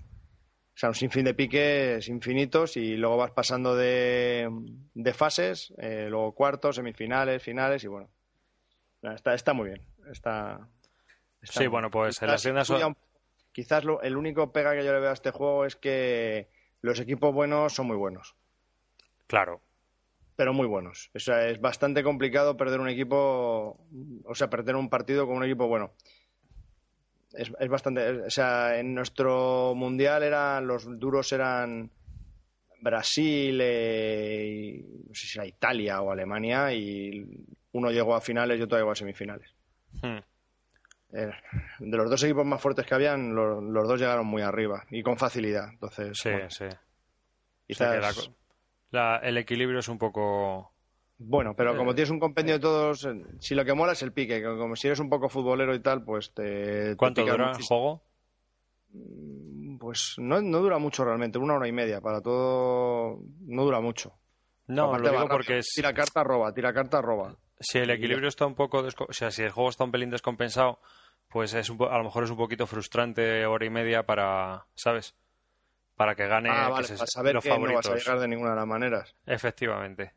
o 0.78 0.80
sea, 0.80 0.90
un 0.90 0.96
sinfín 0.96 1.26
de 1.26 1.34
piques 1.34 2.08
infinitos 2.08 2.78
y 2.78 2.98
luego 2.98 3.18
vas 3.18 3.32
pasando 3.32 3.76
de, 3.76 4.48
de 4.94 5.14
fases, 5.16 5.74
eh, 5.80 6.06
luego 6.08 6.36
cuartos, 6.36 6.76
semifinales, 6.76 7.42
finales 7.42 7.84
y 7.84 7.88
bueno, 7.88 8.12
está, 9.02 9.34
está 9.34 9.54
muy 9.54 9.70
bien. 9.70 9.82
Está, 10.12 10.68
está 11.42 11.54
Sí, 11.54 11.60
muy 11.62 11.68
bueno, 11.70 11.90
pues 11.90 12.22
en 12.22 12.28
las 12.28 12.44
tiendas 12.44 12.68
son- 12.68 12.96
Quizás 13.52 13.86
lo- 13.86 14.04
el 14.04 14.16
único 14.16 14.52
pega 14.52 14.76
que 14.76 14.86
yo 14.86 14.94
le 14.94 15.00
veo 15.00 15.10
a 15.10 15.14
este 15.14 15.32
juego 15.32 15.66
es 15.66 15.76
que 15.76 16.48
los 16.82 17.00
equipos 17.00 17.34
buenos 17.34 17.74
son 17.74 17.88
muy 17.88 17.98
buenos, 17.98 18.36
Claro. 19.26 19.62
pero 20.36 20.54
muy 20.54 20.68
buenos. 20.68 21.10
O 21.16 21.20
sea, 21.20 21.50
es 21.50 21.60
bastante 21.60 22.04
complicado 22.04 22.56
perder 22.56 22.80
un 22.80 22.88
equipo, 22.90 23.80
o 24.26 24.36
sea, 24.36 24.48
perder 24.52 24.76
un 24.76 24.92
partido 24.92 25.26
con 25.26 25.38
un 25.38 25.44
equipo 25.44 25.68
bueno. 25.68 25.92
Es, 27.38 27.52
es 27.60 27.70
bastante, 27.70 28.10
o 28.24 28.30
sea, 28.30 28.78
en 28.80 28.94
nuestro 28.96 29.74
mundial 29.76 30.24
eran 30.24 30.66
los 30.68 30.86
duros 31.00 31.32
eran 31.32 31.90
Brasil, 32.82 33.60
eh, 33.62 34.80
y 34.82 35.08
no 35.08 35.14
sé 35.14 35.28
si 35.28 35.38
era 35.38 35.48
Italia 35.48 36.02
o 36.02 36.12
Alemania 36.12 36.72
y 36.74 37.26
uno 37.74 37.92
llegó 37.92 38.16
a 38.16 38.22
finales 38.22 38.60
y 38.60 38.64
otro 38.64 38.78
llegó 38.78 38.92
a 38.92 38.96
semifinales. 38.96 39.54
Hmm. 40.02 40.18
Eh, 41.14 41.32
de 41.80 41.98
los 41.98 42.10
dos 42.10 42.22
equipos 42.24 42.46
más 42.46 42.62
fuertes 42.62 42.86
que 42.86 42.94
habían, 42.96 43.34
lo- 43.34 43.62
los, 43.62 43.88
dos 43.88 44.00
llegaron 44.00 44.26
muy 44.28 44.42
arriba 44.42 44.84
y 44.92 45.02
con 45.04 45.18
facilidad. 45.18 45.70
Entonces, 45.72 46.18
Sí, 46.18 46.30
bueno, 46.30 46.50
sí. 46.50 46.66
O 46.66 46.70
quizás- 47.68 48.16
sea 48.16 48.34
la- 48.92 49.18
el 49.24 49.38
equilibrio 49.38 49.80
es 49.80 49.88
un 49.90 49.98
poco... 49.98 50.74
bueno, 51.20 51.54
pero 51.56 51.76
como 51.76 51.92
eh, 51.92 51.96
tienes 51.96 52.10
un 52.12 52.20
compendio 52.20 52.56
de 52.56 52.60
todos, 52.60 53.06
eh, 53.06 53.24
si 53.40 53.56
lo 53.56 53.66
que 53.66 53.74
mola 53.74 53.94
es 53.94 54.02
el 54.04 54.12
pique, 54.14 54.40
que 54.40 54.46
como 54.58 54.76
si 54.76 54.88
eres 54.88 55.00
un 55.00 55.10
poco 55.10 55.30
futbolero 55.30 55.74
y 55.76 55.80
tal, 55.80 56.04
pues 56.04 56.32
te. 56.34 56.96
¿Cuánto 56.98 57.26
dura 57.26 57.52
el 57.58 57.64
juego? 57.64 58.02
Pues 59.80 60.16
no, 60.18 60.42
no 60.42 60.60
dura 60.60 60.80
mucho 60.80 61.04
realmente, 61.06 61.38
una 61.38 61.56
hora 61.56 61.68
y 61.68 61.72
media. 61.72 62.02
Para 62.02 62.22
todo, 62.22 63.20
no 63.42 63.64
dura 63.64 63.80
mucho. 63.80 64.14
No, 64.68 64.86
Aparte 64.86 65.08
lo 65.08 65.12
digo 65.14 65.28
porque 65.30 65.60
es- 65.60 65.72
Tira 65.76 65.94
carta, 65.94 66.24
roba, 66.24 66.54
tira 66.54 66.74
carta, 66.74 67.02
roba. 67.02 67.36
si 67.60 67.78
el 67.80 67.90
equilibrio 67.90 68.28
está 68.28 68.46
un 68.46 68.56
poco... 68.56 68.84
desco- 68.84 69.06
O 69.10 69.14
sea, 69.14 69.32
si 69.32 69.44
el 69.44 69.52
juego 69.52 69.70
está 69.70 69.84
un 69.84 69.92
pelín 69.92 70.10
descompensado, 70.10 70.80
pues 71.30 71.54
es 71.54 71.70
un 71.70 71.78
po- 71.78 71.90
a 71.90 71.98
lo 71.98 72.04
mejor 72.04 72.24
es 72.24 72.30
un 72.32 72.38
poquito 72.38 72.68
frustrante 72.68 73.46
hora 73.46 73.66
y 73.66 73.70
media 73.70 74.04
para... 74.06 74.66
¿Sabes? 74.76 75.16
Para 75.96 76.16
que 76.16 76.28
gane 76.28 76.50
ah, 76.52 76.66
que 76.68 76.72
vale, 76.74 76.88
se- 76.88 76.96
para 76.96 77.08
saber 77.08 77.34
los 77.36 77.44
que 77.44 77.50
no 77.50 77.56
vas 77.56 77.64
favoritos. 77.64 77.92
a 77.92 77.96
llegar 77.96 78.20
de 78.20 78.28
ninguna 78.28 78.50
de 78.52 78.56
las 78.58 78.68
maneras. 78.68 79.16
Efectivamente. 79.26 80.14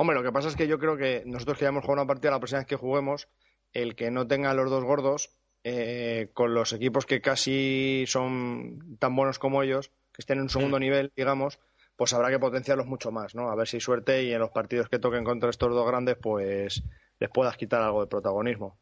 Hombre, 0.00 0.16
lo 0.16 0.22
que 0.22 0.30
pasa 0.32 0.48
es 0.48 0.54
que 0.56 0.68
yo 0.68 0.78
creo 0.78 0.96
que 0.96 1.24
nosotros 1.26 1.58
que 1.58 1.64
ya 1.64 1.70
hemos 1.70 1.82
jugado 1.84 2.02
una 2.02 2.06
partida, 2.06 2.30
la 2.30 2.38
próxima 2.38 2.60
vez 2.60 2.68
que 2.68 2.76
juguemos, 2.76 3.28
el 3.72 3.96
que 3.96 4.10
no 4.12 4.26
tenga 4.28 4.54
los 4.54 4.70
dos 4.70 4.84
gordos, 4.84 5.30
eh, 5.64 6.30
con 6.34 6.54
los 6.54 6.72
equipos 6.72 7.04
que 7.04 7.20
casi 7.20 8.04
son 8.06 8.96
tan 9.00 9.14
buenos 9.16 9.40
como 9.40 9.62
ellos, 9.62 9.88
que 10.12 10.22
estén 10.22 10.38
en 10.38 10.44
un 10.44 10.48
segundo 10.50 10.78
Mm. 10.78 10.80
nivel, 10.80 11.12
digamos, 11.16 11.58
pues 11.96 12.12
habrá 12.14 12.30
que 12.30 12.38
potenciarlos 12.38 12.86
mucho 12.86 13.10
más, 13.10 13.34
¿no? 13.34 13.50
A 13.50 13.56
ver 13.56 13.66
si 13.66 13.78
hay 13.78 13.80
suerte 13.80 14.22
y 14.22 14.32
en 14.32 14.38
los 14.38 14.50
partidos 14.50 14.88
que 14.88 15.00
toquen 15.00 15.24
contra 15.24 15.50
estos 15.50 15.68
dos 15.70 15.86
grandes, 15.86 16.16
pues 16.16 16.82
les 17.18 17.30
puedas 17.30 17.56
quitar 17.56 17.82
algo 17.82 18.00
de 18.02 18.06
protagonismo. 18.06 18.78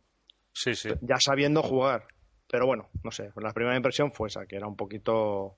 Sí, 0.53 0.75
sí. 0.75 0.91
Ya 1.01 1.19
sabiendo 1.19 1.63
jugar. 1.63 2.05
Pero 2.49 2.67
bueno, 2.67 2.91
no 3.03 3.11
sé, 3.11 3.33
la 3.37 3.53
primera 3.55 3.75
impresión 3.75 4.13
fue 4.13 4.29
esa, 4.29 4.47
que 4.47 4.57
era 4.57 4.67
un 4.67 4.77
poquito 4.77 5.57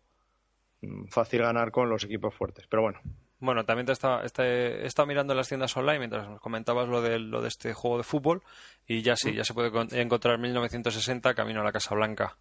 mm, 0.82 1.08
fácil 1.08 1.42
ganar 1.42 1.72
con 1.72 1.90
los 1.90 2.04
equipos 2.04 2.32
fuertes. 2.32 2.66
Pero 2.68 2.82
bueno. 2.82 3.00
Bueno, 3.40 3.64
también 3.64 3.86
te 3.86 3.92
estaba, 3.92 4.22
he 4.24 4.86
estado 4.86 5.06
mirando 5.06 5.32
en 5.32 5.36
las 5.36 5.48
tiendas 5.48 5.76
online 5.76 5.98
mientras 5.98 6.28
nos 6.28 6.40
comentabas 6.40 6.88
lo 6.88 7.00
de, 7.00 7.20
lo 7.20 7.40
de 7.40 7.48
este 7.48 7.72
juego 7.72 7.98
de 7.98 8.02
fútbol 8.02 8.42
y 8.86 9.02
ya 9.02 9.14
sí, 9.14 9.30
mm. 9.30 9.34
ya 9.34 9.44
se 9.44 9.54
puede 9.54 9.70
encontrar 10.00 10.38
1960 10.38 11.34
camino 11.34 11.60
a 11.60 11.64
la 11.64 11.72
Casa 11.72 11.94
Blanca. 11.94 12.36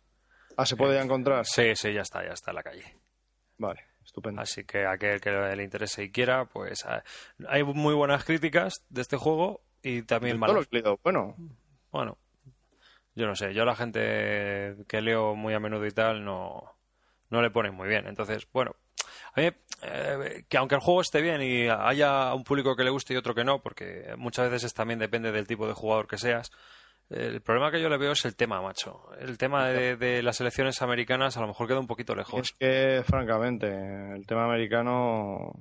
Ah, 0.55 0.65
¿se 0.65 0.75
puede 0.75 0.95
ya 0.95 1.03
encontrar? 1.03 1.45
Sí, 1.45 1.75
sí, 1.75 1.93
ya 1.93 2.01
está, 2.01 2.25
ya 2.25 2.33
está 2.33 2.49
en 2.51 2.55
la 2.55 2.63
calle. 2.63 2.97
Vale. 3.59 3.85
Estupendo. 4.03 4.41
Así 4.41 4.63
que 4.63 4.85
a 4.85 4.91
aquel 4.91 5.19
que 5.19 5.29
le 5.29 5.63
interese 5.63 6.03
y 6.03 6.11
quiera, 6.11 6.45
pues 6.45 6.85
ah, 6.85 7.03
hay 7.47 7.63
muy 7.63 7.93
buenas 7.93 8.23
críticas 8.23 8.85
de 8.89 9.01
este 9.01 9.17
juego 9.17 9.61
y 9.83 10.01
también 10.03 10.39
malas. 10.39 10.67
Bueno. 11.03 11.35
Bueno, 11.91 12.17
yo 13.15 13.27
no 13.27 13.35
sé, 13.35 13.53
yo 13.53 13.63
a 13.63 13.65
la 13.65 13.75
gente 13.75 14.77
que 14.87 15.01
leo 15.01 15.35
muy 15.35 15.53
a 15.53 15.59
menudo 15.59 15.85
y 15.85 15.91
tal 15.91 16.23
no, 16.23 16.77
no 17.29 17.41
le 17.41 17.51
ponen 17.51 17.73
muy 17.73 17.87
bien. 17.87 18.07
Entonces, 18.07 18.47
bueno, 18.53 18.75
eh, 19.37 20.43
que 20.49 20.57
aunque 20.57 20.75
el 20.75 20.81
juego 20.81 21.01
esté 21.01 21.21
bien 21.21 21.41
y 21.41 21.67
haya 21.69 22.33
un 22.33 22.43
público 22.43 22.75
que 22.75 22.83
le 22.83 22.89
guste 22.89 23.13
y 23.13 23.17
otro 23.17 23.35
que 23.35 23.43
no, 23.43 23.61
porque 23.61 24.13
muchas 24.17 24.49
veces 24.49 24.73
también 24.73 24.99
depende 24.99 25.31
del 25.31 25.47
tipo 25.47 25.67
de 25.67 25.73
jugador 25.73 26.07
que 26.07 26.17
seas, 26.17 26.51
el 27.09 27.41
problema 27.41 27.71
que 27.71 27.81
yo 27.81 27.87
le 27.87 27.97
veo 27.97 28.11
es 28.11 28.25
el 28.25 28.35
tema, 28.35 28.61
macho. 28.61 29.09
El 29.19 29.37
tema 29.37 29.67
de, 29.69 30.21
las 30.21 30.41
elecciones 30.41 30.81
americanas 30.81 31.37
a 31.37 31.41
lo 31.41 31.47
mejor 31.47 31.67
queda 31.67 31.79
un 31.79 31.87
poquito 31.87 32.15
lejos. 32.15 32.41
Es 32.41 32.51
que, 32.53 33.03
francamente, 33.05 33.67
el 34.13 34.25
tema 34.25 34.45
americano... 34.45 35.53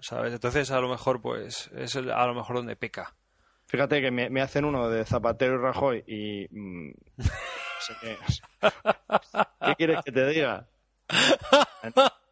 ¿Sabes? 0.00 0.32
Entonces, 0.32 0.70
a 0.70 0.80
lo 0.80 0.88
mejor, 0.88 1.20
pues, 1.20 1.70
es 1.74 1.96
a 1.96 2.26
lo 2.26 2.34
mejor 2.34 2.56
donde 2.56 2.76
peca. 2.76 3.14
Fíjate 3.66 4.00
que 4.00 4.10
me, 4.10 4.40
hacen 4.40 4.64
uno 4.64 4.88
de 4.88 5.04
Zapatero 5.04 5.54
y 5.54 5.58
Rajoy 5.58 6.04
y... 6.06 6.46
Mm, 6.50 6.92
qué, 8.00 8.16
¿Qué 9.66 9.74
quieres 9.76 10.00
que 10.04 10.12
te 10.12 10.26
diga? 10.28 10.68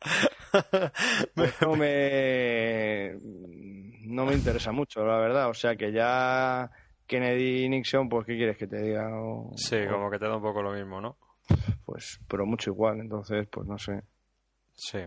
no 1.60 1.76
me 1.76 3.16
no 4.04 4.24
me 4.24 4.34
interesa 4.34 4.72
mucho, 4.72 5.04
la 5.06 5.18
verdad. 5.18 5.48
O 5.48 5.54
sea 5.54 5.76
que 5.76 5.92
ya 5.92 6.70
Kennedy 7.06 7.64
y 7.64 7.68
Nixon, 7.68 8.08
pues 8.08 8.26
¿qué 8.26 8.36
quieres 8.36 8.56
que 8.56 8.66
te 8.66 8.82
diga? 8.82 9.10
sí, 9.56 9.78
como 9.90 10.10
que 10.10 10.18
te 10.18 10.26
da 10.26 10.36
un 10.36 10.42
poco 10.42 10.62
lo 10.62 10.72
mismo, 10.72 11.00
¿no? 11.00 11.16
Pues, 11.84 12.20
pero 12.28 12.44
mucho 12.44 12.70
igual, 12.70 13.00
entonces, 13.00 13.48
pues 13.50 13.66
no 13.66 13.78
sé. 13.78 14.02
Sí. 14.74 14.98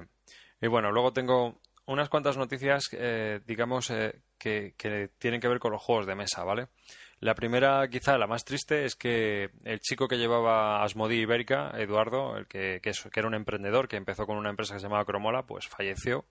Y 0.62 0.68
bueno, 0.68 0.92
luego 0.92 1.14
tengo 1.14 1.60
unas 1.86 2.10
cuantas 2.10 2.38
noticias, 2.38 2.90
eh, 2.94 3.42
digamos, 3.46 3.90
eh, 3.92 4.22
que, 4.38 4.74
tienen 5.18 5.40
que 5.40 5.48
ver 5.48 5.60
con 5.60 5.72
los 5.72 5.82
juegos 5.82 6.06
de 6.06 6.16
mesa, 6.16 6.44
¿vale? 6.44 6.68
La 7.22 7.36
primera, 7.36 7.88
quizá 7.88 8.18
la 8.18 8.26
más 8.26 8.44
triste, 8.44 8.84
es 8.84 8.96
que 8.96 9.52
el 9.64 9.80
chico 9.80 10.08
que 10.08 10.18
llevaba 10.18 10.84
Asmodi 10.84 11.20
Ibérica, 11.20 11.72
Eduardo, 11.78 12.36
el 12.36 12.48
que, 12.48 12.80
que, 12.82 12.92
que, 12.92 13.20
era 13.20 13.28
un 13.28 13.36
emprendedor 13.36 13.88
que 13.88 13.96
empezó 13.96 14.26
con 14.26 14.38
una 14.38 14.50
empresa 14.50 14.74
que 14.74 14.80
se 14.80 14.88
llamaba 14.88 15.06
Cromola, 15.06 15.44
pues 15.46 15.68
falleció 15.68 16.26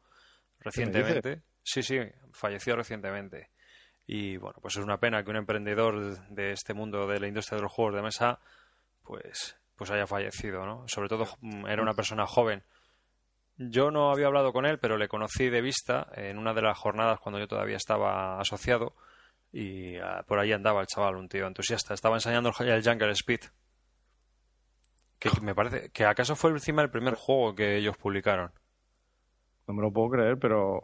recientemente. 0.58 1.42
Sí, 1.62 1.84
sí, 1.84 2.00
falleció 2.32 2.74
recientemente. 2.74 3.50
Y 4.04 4.36
bueno, 4.38 4.58
pues 4.60 4.76
es 4.78 4.82
una 4.82 4.98
pena 4.98 5.22
que 5.22 5.30
un 5.30 5.36
emprendedor 5.36 6.28
de 6.28 6.50
este 6.50 6.74
mundo 6.74 7.06
de 7.06 7.20
la 7.20 7.28
industria 7.28 7.58
de 7.58 7.62
los 7.62 7.72
juegos 7.72 7.94
de 7.94 8.02
mesa, 8.02 8.40
pues, 9.04 9.56
pues 9.76 9.92
haya 9.92 10.08
fallecido, 10.08 10.66
¿no? 10.66 10.88
Sobre 10.88 11.08
todo 11.08 11.26
mm, 11.40 11.68
era 11.68 11.82
una 11.82 11.94
persona 11.94 12.26
joven. 12.26 12.64
Yo 13.58 13.92
no 13.92 14.10
había 14.10 14.26
hablado 14.26 14.52
con 14.52 14.66
él, 14.66 14.80
pero 14.80 14.98
le 14.98 15.06
conocí 15.06 15.50
de 15.50 15.60
vista 15.60 16.08
en 16.14 16.36
una 16.36 16.52
de 16.52 16.62
las 16.62 16.76
jornadas 16.76 17.20
cuando 17.20 17.38
yo 17.38 17.46
todavía 17.46 17.76
estaba 17.76 18.40
asociado 18.40 18.96
y 19.52 19.96
ah, 19.96 20.24
por 20.26 20.38
ahí 20.38 20.52
andaba 20.52 20.80
el 20.80 20.86
chaval, 20.86 21.16
un 21.16 21.28
tío 21.28 21.46
entusiasta. 21.46 21.94
Estaba 21.94 22.16
enseñando 22.16 22.52
el 22.58 22.84
Jungle 22.84 23.12
Speed. 23.12 23.40
Que 25.18 25.30
me 25.42 25.54
parece 25.54 25.90
que 25.90 26.04
acaso 26.04 26.36
fue 26.36 26.50
encima 26.50 26.82
el 26.82 26.90
primer 26.90 27.14
juego 27.14 27.54
que 27.54 27.76
ellos 27.76 27.96
publicaron. 27.96 28.52
No 29.66 29.74
me 29.74 29.82
lo 29.82 29.92
puedo 29.92 30.10
creer, 30.10 30.38
pero. 30.38 30.80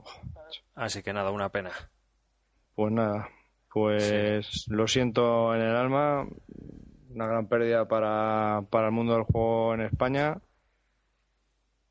Así 0.74 1.02
que 1.02 1.12
nada, 1.12 1.30
una 1.30 1.48
pena. 1.48 1.70
Pues 2.74 2.92
nada, 2.92 3.28
pues 3.72 4.66
lo 4.68 4.86
siento 4.86 5.54
en 5.54 5.62
el 5.62 5.74
alma. 5.74 6.26
Una 7.10 7.26
gran 7.26 7.48
pérdida 7.48 7.88
para, 7.88 8.62
para 8.68 8.88
el 8.88 8.92
mundo 8.92 9.14
del 9.14 9.24
juego 9.24 9.74
en 9.74 9.80
España. 9.82 10.38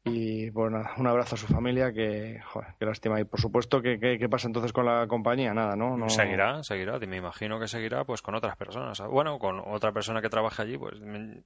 Y 0.08 0.51
bueno, 0.51 0.84
pues 0.84 0.99
un 0.99 1.08
abrazo 1.08 1.34
a 1.34 1.38
su 1.39 1.47
familia, 1.47 1.91
que, 1.91 2.39
joder, 2.39 2.76
qué 2.78 2.86
lástima. 2.86 3.20
Y 3.20 3.24
por 3.24 3.41
supuesto, 3.41 3.82
¿qué, 3.82 3.97
qué, 3.99 4.30
pasa 4.30 4.47
entonces 4.47 4.72
con 4.72 4.86
la 4.86 5.08
compañía? 5.08 5.51
Nada, 5.51 5.76
¿no? 5.76 5.97
¿no? 5.97 6.10
Seguirá, 6.10 6.62
seguirá. 6.64 6.99
Me 6.99 7.18
imagino 7.18 7.60
que 7.60 7.68
seguirá 7.68 8.06
pues 8.06 8.22
con 8.22 8.36
otras 8.36 8.56
personas. 8.56 9.01
Bueno, 9.01 9.39
con 9.39 9.60
otra 9.66 9.91
persona 9.91 10.22
que 10.22 10.30
trabaje 10.30 10.62
allí, 10.62 10.78
pues 10.78 10.93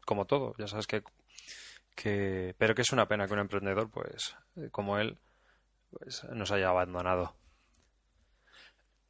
como 0.05 0.25
todo. 0.25 0.55
Ya 0.57 0.67
sabes 0.67 0.87
que, 0.87 1.03
que... 1.95 2.53
Pero 2.57 2.75
que 2.75 2.81
es 2.81 2.91
una 2.91 3.07
pena 3.07 3.27
que 3.27 3.33
un 3.33 3.39
emprendedor, 3.39 3.89
pues, 3.89 4.35
como 4.71 4.97
él, 4.97 5.17
pues, 5.89 6.25
nos 6.25 6.51
haya 6.51 6.67
abandonado. 6.67 7.35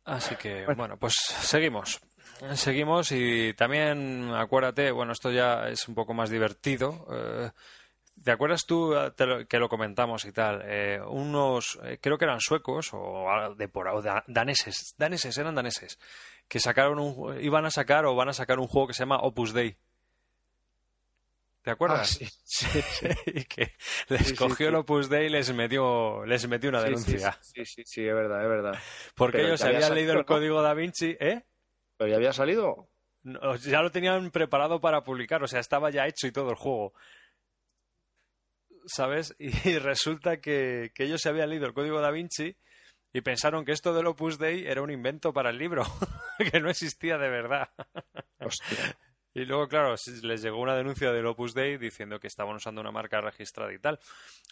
Así 0.06 0.36
que, 0.36 0.66
bueno. 0.76 0.98
pues 0.98 1.16
seguimos. 1.16 2.00
Seguimos 2.54 3.12
y 3.12 3.54
también 3.56 4.32
acuérdate, 4.32 4.92
bueno, 4.92 5.14
esto 5.14 5.32
ya 5.32 5.70
es 5.70 5.88
un 5.88 5.96
poco 5.96 6.14
más 6.14 6.30
divertido. 6.30 7.08
Eh, 7.12 7.50
¿Te 8.24 8.32
acuerdas 8.32 8.66
tú 8.66 8.94
que 9.48 9.60
lo 9.60 9.70
comentamos 9.70 10.26
y 10.26 10.32
tal? 10.32 10.62
Eh, 10.66 11.00
unos, 11.08 11.80
eh, 11.84 11.98
creo 12.02 12.18
que 12.18 12.26
eran 12.26 12.40
suecos 12.40 12.90
o, 12.94 13.56
de 13.56 13.68
por, 13.68 13.88
o 13.88 14.02
daneses, 14.28 14.96
daneses, 14.98 15.38
eran 15.38 15.56
daneses, 15.56 16.00
que 16.48 16.60
sacaron 16.60 17.00
un, 17.00 17.42
iban 17.42 17.66
a 17.66 17.72
sacar 17.72 18.06
o 18.06 18.16
van 18.16 18.30
a 18.30 18.34
sacar 18.34 18.60
un 18.60 18.68
juego 18.68 18.88
que 18.88 18.94
se 18.94 19.04
llama 19.04 19.20
Opus 19.20 19.54
Dei. 19.54 19.78
¿Te 21.62 21.72
acuerdas? 21.72 22.20
Ah, 22.22 22.28
sí, 22.44 22.68
y 23.28 23.44
que 23.44 23.74
les 24.08 24.34
cogió 24.34 24.70
el 24.70 24.76
Opus 24.76 25.10
Dei 25.10 25.28
y 25.28 25.30
les 25.30 25.54
metió, 25.54 26.26
les 26.26 26.48
metió 26.48 26.70
una 26.70 26.82
denuncia. 26.82 27.38
Sí, 27.42 27.66
sí, 27.66 27.84
sí, 27.86 28.08
es 28.08 28.14
verdad, 28.14 28.42
es 28.42 28.50
verdad. 28.50 28.80
Porque 29.16 29.42
ellos 29.42 29.62
habían 29.62 29.94
leído 29.94 30.14
el 30.14 30.26
código 30.26 30.62
da 30.62 30.74
Vinci, 30.74 31.18
¿eh? 31.20 31.46
¿Pero 31.98 32.10
ya 32.10 32.16
había 32.16 32.34
salido? 32.34 32.90
ya 33.66 33.82
lo 33.82 33.92
tenían 33.92 34.32
preparado 34.32 34.80
para 34.80 35.04
publicar, 35.04 35.44
o 35.44 35.48
sea, 35.48 35.60
estaba 35.60 35.90
ya 35.90 36.08
hecho 36.08 36.28
y 36.28 36.32
todo 36.32 36.50
el 36.52 36.56
juego. 36.56 36.94
¿Sabes? 38.86 39.36
Y 39.66 39.78
resulta 39.78 40.38
que, 40.38 40.92
que 40.94 41.04
ellos 41.06 41.22
se 41.22 41.30
habían 41.30 41.50
leído 41.50 41.66
el 41.66 41.74
código 41.74 42.02
da 42.02 42.12
Vinci 42.12 42.56
y 43.12 43.22
pensaron 43.22 43.66
que 43.66 43.72
esto 43.72 43.94
del 43.94 44.08
Opus 44.08 44.38
Dei 44.38 44.68
era 44.68 44.82
un 44.82 44.92
invento 44.92 45.34
para 45.34 45.50
el 45.50 45.58
libro, 45.58 45.84
que 46.52 46.60
no 46.60 46.70
existía 46.70 47.18
de 47.18 47.30
verdad. 47.30 47.70
Hostia. 48.40 48.98
Y 49.34 49.46
luego, 49.46 49.68
claro, 49.68 49.96
les 50.24 50.42
llegó 50.42 50.60
una 50.60 50.76
denuncia 50.76 51.12
del 51.12 51.26
Opus 51.26 51.54
Dei 51.54 51.78
diciendo 51.78 52.20
que 52.20 52.28
estaban 52.28 52.56
usando 52.56 52.82
una 52.82 52.92
marca 52.92 53.22
registrada 53.22 53.72
y 53.74 53.80
tal. 53.80 54.00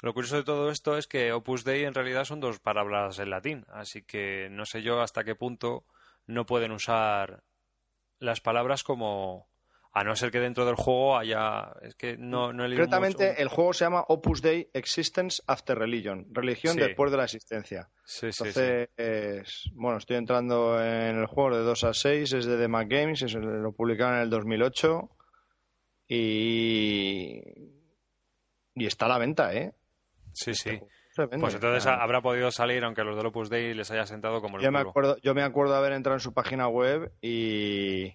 Lo 0.02 0.14
curioso 0.14 0.38
de 0.38 0.44
todo 0.44 0.70
esto 0.70 0.98
es 0.98 1.08
que 1.08 1.34
Opus 1.34 1.64
Dei 1.64 1.84
en 1.84 1.94
realidad 1.94 2.26
son 2.26 2.40
dos 2.40 2.60
palabras 2.60 3.20
en 3.20 3.30
latín, 3.30 3.66
así 3.70 4.04
que 4.04 4.50
no 4.50 4.66
sé 4.66 4.82
yo 4.82 5.02
hasta 5.02 5.24
qué 5.24 5.36
punto 5.36 5.84
no 6.26 6.46
pueden 6.46 6.72
usar 6.72 7.44
las 8.20 8.40
palabras 8.42 8.84
como, 8.84 9.48
a 9.98 10.04
no 10.04 10.16
ser 10.16 10.30
que 10.30 10.40
dentro 10.40 10.64
del 10.64 10.76
juego 10.76 11.18
haya. 11.18 11.72
Es 11.82 11.96
que 11.96 12.18
no, 12.18 12.54
no 12.54 12.66
he 12.66 12.70
Concretamente, 12.70 13.42
el 13.42 13.48
juego 13.48 13.74
se 13.74 13.86
llama 13.86 14.06
Opus 14.08 14.44
Dei 14.44 14.70
Existence 14.74 15.42
After 15.48 15.76
Religion. 15.76 16.28
Religión 16.32 16.76
después 16.76 17.10
de 17.10 17.18
la 17.18 17.24
existencia. 17.24 17.90
Sí, 18.06 18.28
Entonces, 18.28 18.90
bueno, 19.74 19.98
estoy 19.98 20.18
entrando 20.18 20.80
en 20.80 21.18
el 21.18 21.26
juego 21.26 21.58
de 21.58 21.64
2 21.64 21.84
a 21.84 21.94
6, 21.94 22.32
es 22.32 22.46
de 22.46 22.58
The 22.58 22.68
Mac 22.68 22.88
Games, 22.88 23.34
lo 23.34 23.72
publicaron 23.72 24.18
en 24.18 24.22
el 24.22 24.30
2008. 24.30 25.10
Y. 26.10 27.42
Y 28.76 28.86
está 28.86 29.08
a 29.08 29.10
la 29.10 29.18
venta, 29.18 29.52
¿eh? 29.56 29.74
Sí, 30.34 30.54
sí. 30.54 30.80
Pues 31.16 31.56
entonces 31.56 31.88
habrá 31.88 32.22
podido 32.22 32.52
salir, 32.52 32.84
aunque 32.84 33.04
los 33.04 33.18
del 33.18 33.26
Opus 33.26 33.50
Dei 33.50 33.74
les 33.74 33.90
haya 33.90 34.06
sentado 34.06 34.40
como 34.42 34.58
el 34.58 34.64
yo 34.64 34.72
me 34.72 34.78
acuerdo 34.78 35.18
Yo 35.24 35.34
me 35.34 35.42
acuerdo 35.42 35.76
haber 35.76 35.94
entrado 35.94 36.18
en 36.18 36.20
su 36.20 36.32
página 36.36 36.68
web 36.68 37.12
y 37.20 38.14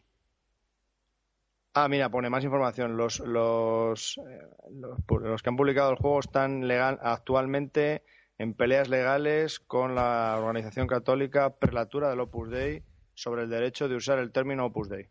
Ah, 1.74 1.88
mira, 1.88 2.10
pone 2.10 2.28
más 2.28 2.44
información. 2.44 2.96
Los, 2.96 3.20
los, 3.20 4.18
eh, 4.18 4.46
los, 4.70 5.42
que 5.42 5.48
han 5.48 5.56
publicado 5.56 5.90
el 5.90 5.96
juego 5.96 6.20
están 6.20 6.68
legal, 6.68 6.98
actualmente 7.02 8.04
en 8.38 8.54
peleas 8.54 8.88
legales 8.88 9.58
con 9.60 9.94
la 9.94 10.36
organización 10.38 10.86
católica 10.86 11.56
Prelatura 11.56 12.10
del 12.10 12.20
Opus 12.20 12.50
Dei 12.50 12.82
sobre 13.14 13.42
el 13.42 13.50
derecho 13.50 13.88
de 13.88 13.96
usar 13.96 14.18
el 14.18 14.32
término 14.32 14.66
Opus 14.66 14.90
Dei. 14.90 15.08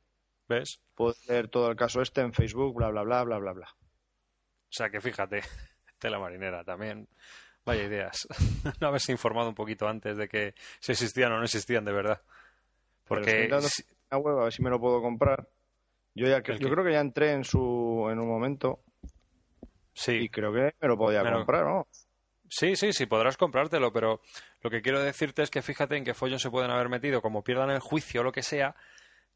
¿Ves? 0.48 0.82
Puedo 0.94 1.16
ver 1.28 1.48
todo 1.48 1.70
el 1.70 1.76
caso 1.76 2.02
este 2.02 2.22
en 2.22 2.34
Facebook, 2.34 2.76
bla, 2.76 2.90
bla, 2.90 3.04
bla, 3.04 3.24
bla, 3.24 3.40
bla, 3.40 3.54
bla. 3.54 3.68
O 3.72 4.74
sea 4.74 4.90
que 4.90 5.02
fíjate, 5.02 5.42
tela 5.98 6.20
marinera 6.20 6.64
también. 6.64 7.08
Vaya 7.66 7.84
ideas. 7.84 8.28
no 8.82 8.88
haberse 8.88 9.12
informado 9.12 9.50
un 9.50 9.56
poquito 9.56 9.88
antes 9.88 10.16
de 10.16 10.28
que 10.28 10.54
si 10.80 10.92
existían 10.92 11.32
o 11.32 11.38
no 11.38 11.44
existían 11.44 11.86
de 11.86 11.92
verdad. 11.92 12.22
Porque. 13.06 13.50
a 13.52 14.20
ver 14.20 14.54
si 14.54 14.62
me 14.62 14.70
lo 14.70 14.80
puedo 14.80 15.02
comprar. 15.02 15.48
Yo, 16.14 16.28
ya, 16.28 16.42
yo 16.42 16.70
creo 16.70 16.84
que 16.84 16.92
ya 16.92 17.00
entré 17.00 17.32
en 17.32 17.44
su 17.44 18.08
en 18.12 18.20
un 18.20 18.28
momento. 18.28 18.82
Sí. 19.94 20.14
Y 20.14 20.30
creo 20.30 20.54
que 20.54 20.74
me 20.80 20.88
lo 20.88 20.98
podía 20.98 21.24
comprar, 21.32 21.66
¿no? 21.66 21.88
Sí, 22.50 22.76
sí, 22.76 22.92
sí, 22.92 23.06
podrás 23.06 23.38
comprártelo, 23.38 23.94
pero 23.94 24.20
lo 24.60 24.70
que 24.70 24.82
quiero 24.82 25.02
decirte 25.02 25.42
es 25.42 25.50
que 25.50 25.62
fíjate 25.62 25.96
en 25.96 26.04
qué 26.04 26.14
follón 26.14 26.40
se 26.40 26.52
pueden 26.52 26.70
haber 26.70 26.90
metido, 26.90 27.22
como 27.22 27.46
pierdan 27.46 27.70
el 27.70 27.80
juicio 27.80 28.22
o 28.22 28.24
lo 28.26 28.34
que 28.34 28.44
sea, 28.44 28.76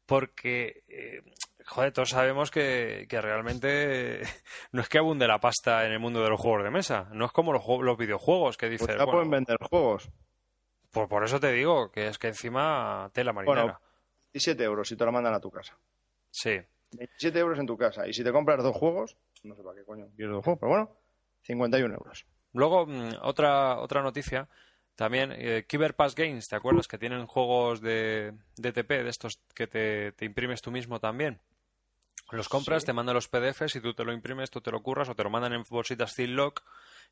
porque, 0.04 0.84
eh, 0.86 1.22
joder, 1.64 1.92
todos 1.92 2.10
sabemos 2.10 2.50
que, 2.50 3.06
que, 3.08 3.22
realmente 3.22 4.20
no 4.72 4.82
es 4.82 4.88
que 4.90 4.98
abunde 4.98 5.26
la 5.26 5.40
pasta 5.40 5.86
en 5.86 5.92
el 5.92 5.98
mundo 5.98 6.22
de 6.22 6.28
los 6.28 6.38
juegos 6.38 6.62
de 6.62 6.70
mesa, 6.70 7.08
no 7.12 7.24
es 7.24 7.32
como 7.32 7.54
los, 7.54 7.62
los 7.66 7.96
videojuegos 7.96 8.58
que 8.58 8.68
dices. 8.68 8.86
Pues 8.86 8.98
ya 8.98 9.06
pueden 9.06 9.30
vender 9.30 9.56
juegos. 9.62 10.10
Por, 10.92 11.08
por 11.08 11.24
eso 11.24 11.40
te 11.40 11.52
digo, 11.52 11.90
que 11.90 12.08
es 12.08 12.18
que 12.18 12.28
encima 12.28 13.10
tela 13.14 13.32
marinera. 13.32 13.62
Bueno, 13.62 13.80
17 14.34 14.62
euros 14.62 14.88
si 14.88 14.96
te 14.96 15.06
lo 15.06 15.12
mandan 15.12 15.32
a 15.32 15.40
tu 15.40 15.50
casa. 15.50 15.78
Sí. 16.36 16.60
27 16.92 17.38
euros 17.38 17.58
en 17.58 17.66
tu 17.66 17.78
casa. 17.78 18.06
Y 18.06 18.12
si 18.12 18.22
te 18.22 18.30
compras 18.30 18.62
dos 18.62 18.76
juegos, 18.76 19.16
no 19.42 19.56
sé 19.56 19.62
para 19.62 19.74
qué 19.74 19.84
coño 19.86 20.08
quieres 20.14 20.34
dos 20.34 20.44
juegos, 20.44 20.60
pero 20.60 20.70
bueno, 20.70 20.96
51 21.44 21.94
euros. 21.94 22.26
Luego, 22.52 22.86
mm, 22.86 23.14
otra, 23.22 23.78
otra 23.78 24.02
noticia. 24.02 24.46
También, 24.96 25.32
eh, 25.34 25.64
Pass 25.96 26.14
Games, 26.14 26.46
¿te 26.48 26.56
acuerdas? 26.56 26.88
Que 26.88 26.98
tienen 26.98 27.26
juegos 27.26 27.80
de 27.80 28.34
DTP, 28.56 29.02
de 29.02 29.08
estos 29.08 29.40
que 29.54 29.66
te, 29.66 30.12
te 30.12 30.26
imprimes 30.26 30.60
tú 30.60 30.70
mismo 30.70 31.00
también. 31.00 31.40
Los 32.30 32.50
compras, 32.50 32.84
te 32.84 32.92
mandan 32.92 33.14
los 33.14 33.28
PDFs 33.28 33.76
y 33.76 33.80
tú 33.80 33.94
te 33.94 34.04
lo 34.04 34.12
imprimes, 34.12 34.50
tú 34.50 34.60
te 34.60 34.70
lo 34.70 34.82
curras 34.82 35.08
o 35.08 35.14
te 35.14 35.22
lo 35.22 35.30
mandan 35.30 35.54
en 35.54 35.64
bolsitas 35.68 36.14
Ziploc 36.14 36.64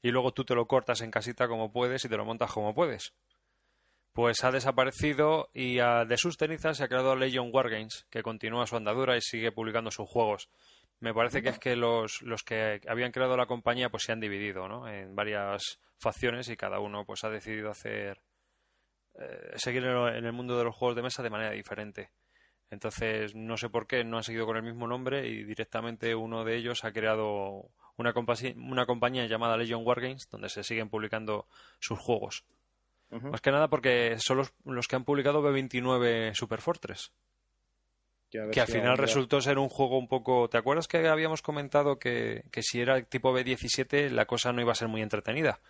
y 0.02 0.10
luego 0.10 0.34
tú 0.34 0.44
te 0.44 0.54
lo 0.54 0.66
cortas 0.66 1.00
en 1.00 1.10
casita 1.10 1.48
como 1.48 1.72
puedes 1.72 2.04
y 2.04 2.08
te 2.10 2.16
lo 2.16 2.26
montas 2.26 2.52
como 2.52 2.74
puedes. 2.74 3.14
Pues 4.14 4.44
ha 4.44 4.52
desaparecido 4.52 5.50
y 5.52 5.78
de 5.78 6.16
sus 6.16 6.36
cenizas 6.36 6.76
se 6.76 6.84
ha 6.84 6.88
creado 6.88 7.16
Legion 7.16 7.50
Wargames, 7.52 8.06
que 8.10 8.22
continúa 8.22 8.64
su 8.64 8.76
andadura 8.76 9.16
y 9.16 9.20
sigue 9.20 9.50
publicando 9.50 9.90
sus 9.90 10.08
juegos. 10.08 10.48
Me 11.00 11.12
parece 11.12 11.42
que 11.42 11.48
es 11.48 11.58
que 11.58 11.74
los, 11.74 12.22
los 12.22 12.44
que 12.44 12.80
habían 12.86 13.10
creado 13.10 13.36
la 13.36 13.46
compañía 13.46 13.90
pues 13.90 14.04
se 14.04 14.12
han 14.12 14.20
dividido 14.20 14.68
¿no? 14.68 14.88
en 14.88 15.16
varias 15.16 15.80
facciones 15.98 16.48
y 16.48 16.56
cada 16.56 16.78
uno 16.78 17.04
pues 17.04 17.24
ha 17.24 17.28
decidido 17.28 17.70
hacer 17.70 18.22
eh, 19.18 19.52
seguir 19.56 19.84
en 19.84 20.24
el 20.24 20.32
mundo 20.32 20.56
de 20.56 20.64
los 20.64 20.76
juegos 20.76 20.94
de 20.94 21.02
mesa 21.02 21.24
de 21.24 21.30
manera 21.30 21.50
diferente. 21.50 22.10
Entonces, 22.70 23.34
no 23.34 23.56
sé 23.56 23.68
por 23.68 23.88
qué 23.88 24.04
no 24.04 24.18
han 24.18 24.22
seguido 24.22 24.46
con 24.46 24.56
el 24.56 24.62
mismo 24.62 24.86
nombre 24.86 25.26
y 25.26 25.42
directamente 25.42 26.14
uno 26.14 26.44
de 26.44 26.56
ellos 26.56 26.84
ha 26.84 26.92
creado 26.92 27.68
una, 27.96 28.14
una 28.56 28.86
compañía 28.86 29.26
llamada 29.26 29.56
Legion 29.56 29.84
Wargames 29.84 30.28
donde 30.30 30.48
se 30.48 30.62
siguen 30.62 30.88
publicando 30.88 31.48
sus 31.80 31.98
juegos. 31.98 32.44
Más 33.22 33.40
que 33.40 33.52
nada 33.52 33.68
porque 33.68 34.16
son 34.18 34.38
los, 34.38 34.52
los 34.64 34.88
que 34.88 34.96
han 34.96 35.04
publicado 35.04 35.42
B29 35.42 36.34
Super 36.34 36.60
Fortress 36.60 37.12
que 38.50 38.60
al 38.60 38.66
final 38.66 38.98
resultó 38.98 39.40
ser 39.40 39.58
un 39.58 39.68
juego 39.68 39.96
un 39.96 40.08
poco... 40.08 40.48
¿Te 40.48 40.58
acuerdas 40.58 40.88
que 40.88 41.06
habíamos 41.06 41.42
comentado 41.42 41.98
que, 41.98 42.44
que, 42.50 42.62
si 42.62 42.80
era 42.80 43.00
tipo 43.02 43.32
B17 43.32 44.10
la 44.10 44.26
cosa 44.26 44.52
no 44.52 44.60
iba 44.60 44.72
a 44.72 44.76
ser 44.76 44.88
muy 44.88 45.02
entretenida? 45.02 45.60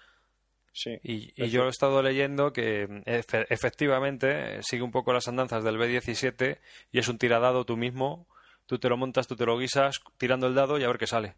Sí. 0.73 0.99
Y, 1.03 1.33
y 1.37 1.51
yo 1.51 1.67
he 1.67 1.69
estado 1.69 2.03
leyendo 2.03 2.53
que 2.53 3.03
efectivamente 3.05 4.63
sigue 4.63 4.83
un 4.83 4.91
poco 4.91 5.13
las 5.13 5.29
andanzas 5.29 5.63
del 5.63 5.79
B17 5.79 6.59
y 6.91 6.99
es 6.99 7.09
un 7.09 7.19
tiradado 7.19 7.65
tú 7.65 7.77
mismo, 7.77 8.27
tú 8.67 8.79
te 8.79 8.89
lo 8.89 8.97
montas, 8.97 9.29
tú 9.29 9.37
te 9.37 9.47
lo 9.47 9.59
guisas 9.59 10.01
tirando 10.17 10.47
el 10.47 10.55
dado 10.55 10.79
y 10.79 10.85
a 10.85 10.89
ver 10.89 10.99
qué 10.99 11.07
sale. 11.07 11.35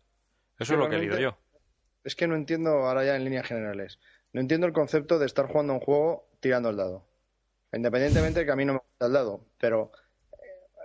Eso 0.59 0.75
es 0.75 0.79
lo 0.79 0.89
que 0.89 0.97
he 0.97 1.01
leído 1.01 1.19
yo. 1.19 1.37
Es 2.05 2.15
que 2.15 2.29
no 2.29 2.37
entiendo 2.37 2.71
ahora 2.71 3.05
ya 3.05 3.17
en 3.17 3.25
líneas 3.25 3.47
generales. 3.47 3.99
No 4.37 4.43
entiendo 4.43 4.67
el 4.67 4.75
concepto 4.75 5.19
de 5.19 5.25
estar 5.25 5.47
jugando 5.47 5.73
un 5.73 5.81
juego 5.81 6.29
tirando 6.41 6.69
el 6.69 6.77
dado. 6.77 7.07
Independientemente 7.73 8.41
de 8.41 8.45
que 8.45 8.53
a 8.53 8.57
mí 8.57 8.67
no 8.67 8.75
me 8.75 8.81
gusta 8.81 9.07
el 9.07 9.13
dado, 9.15 9.41
pero 9.57 9.93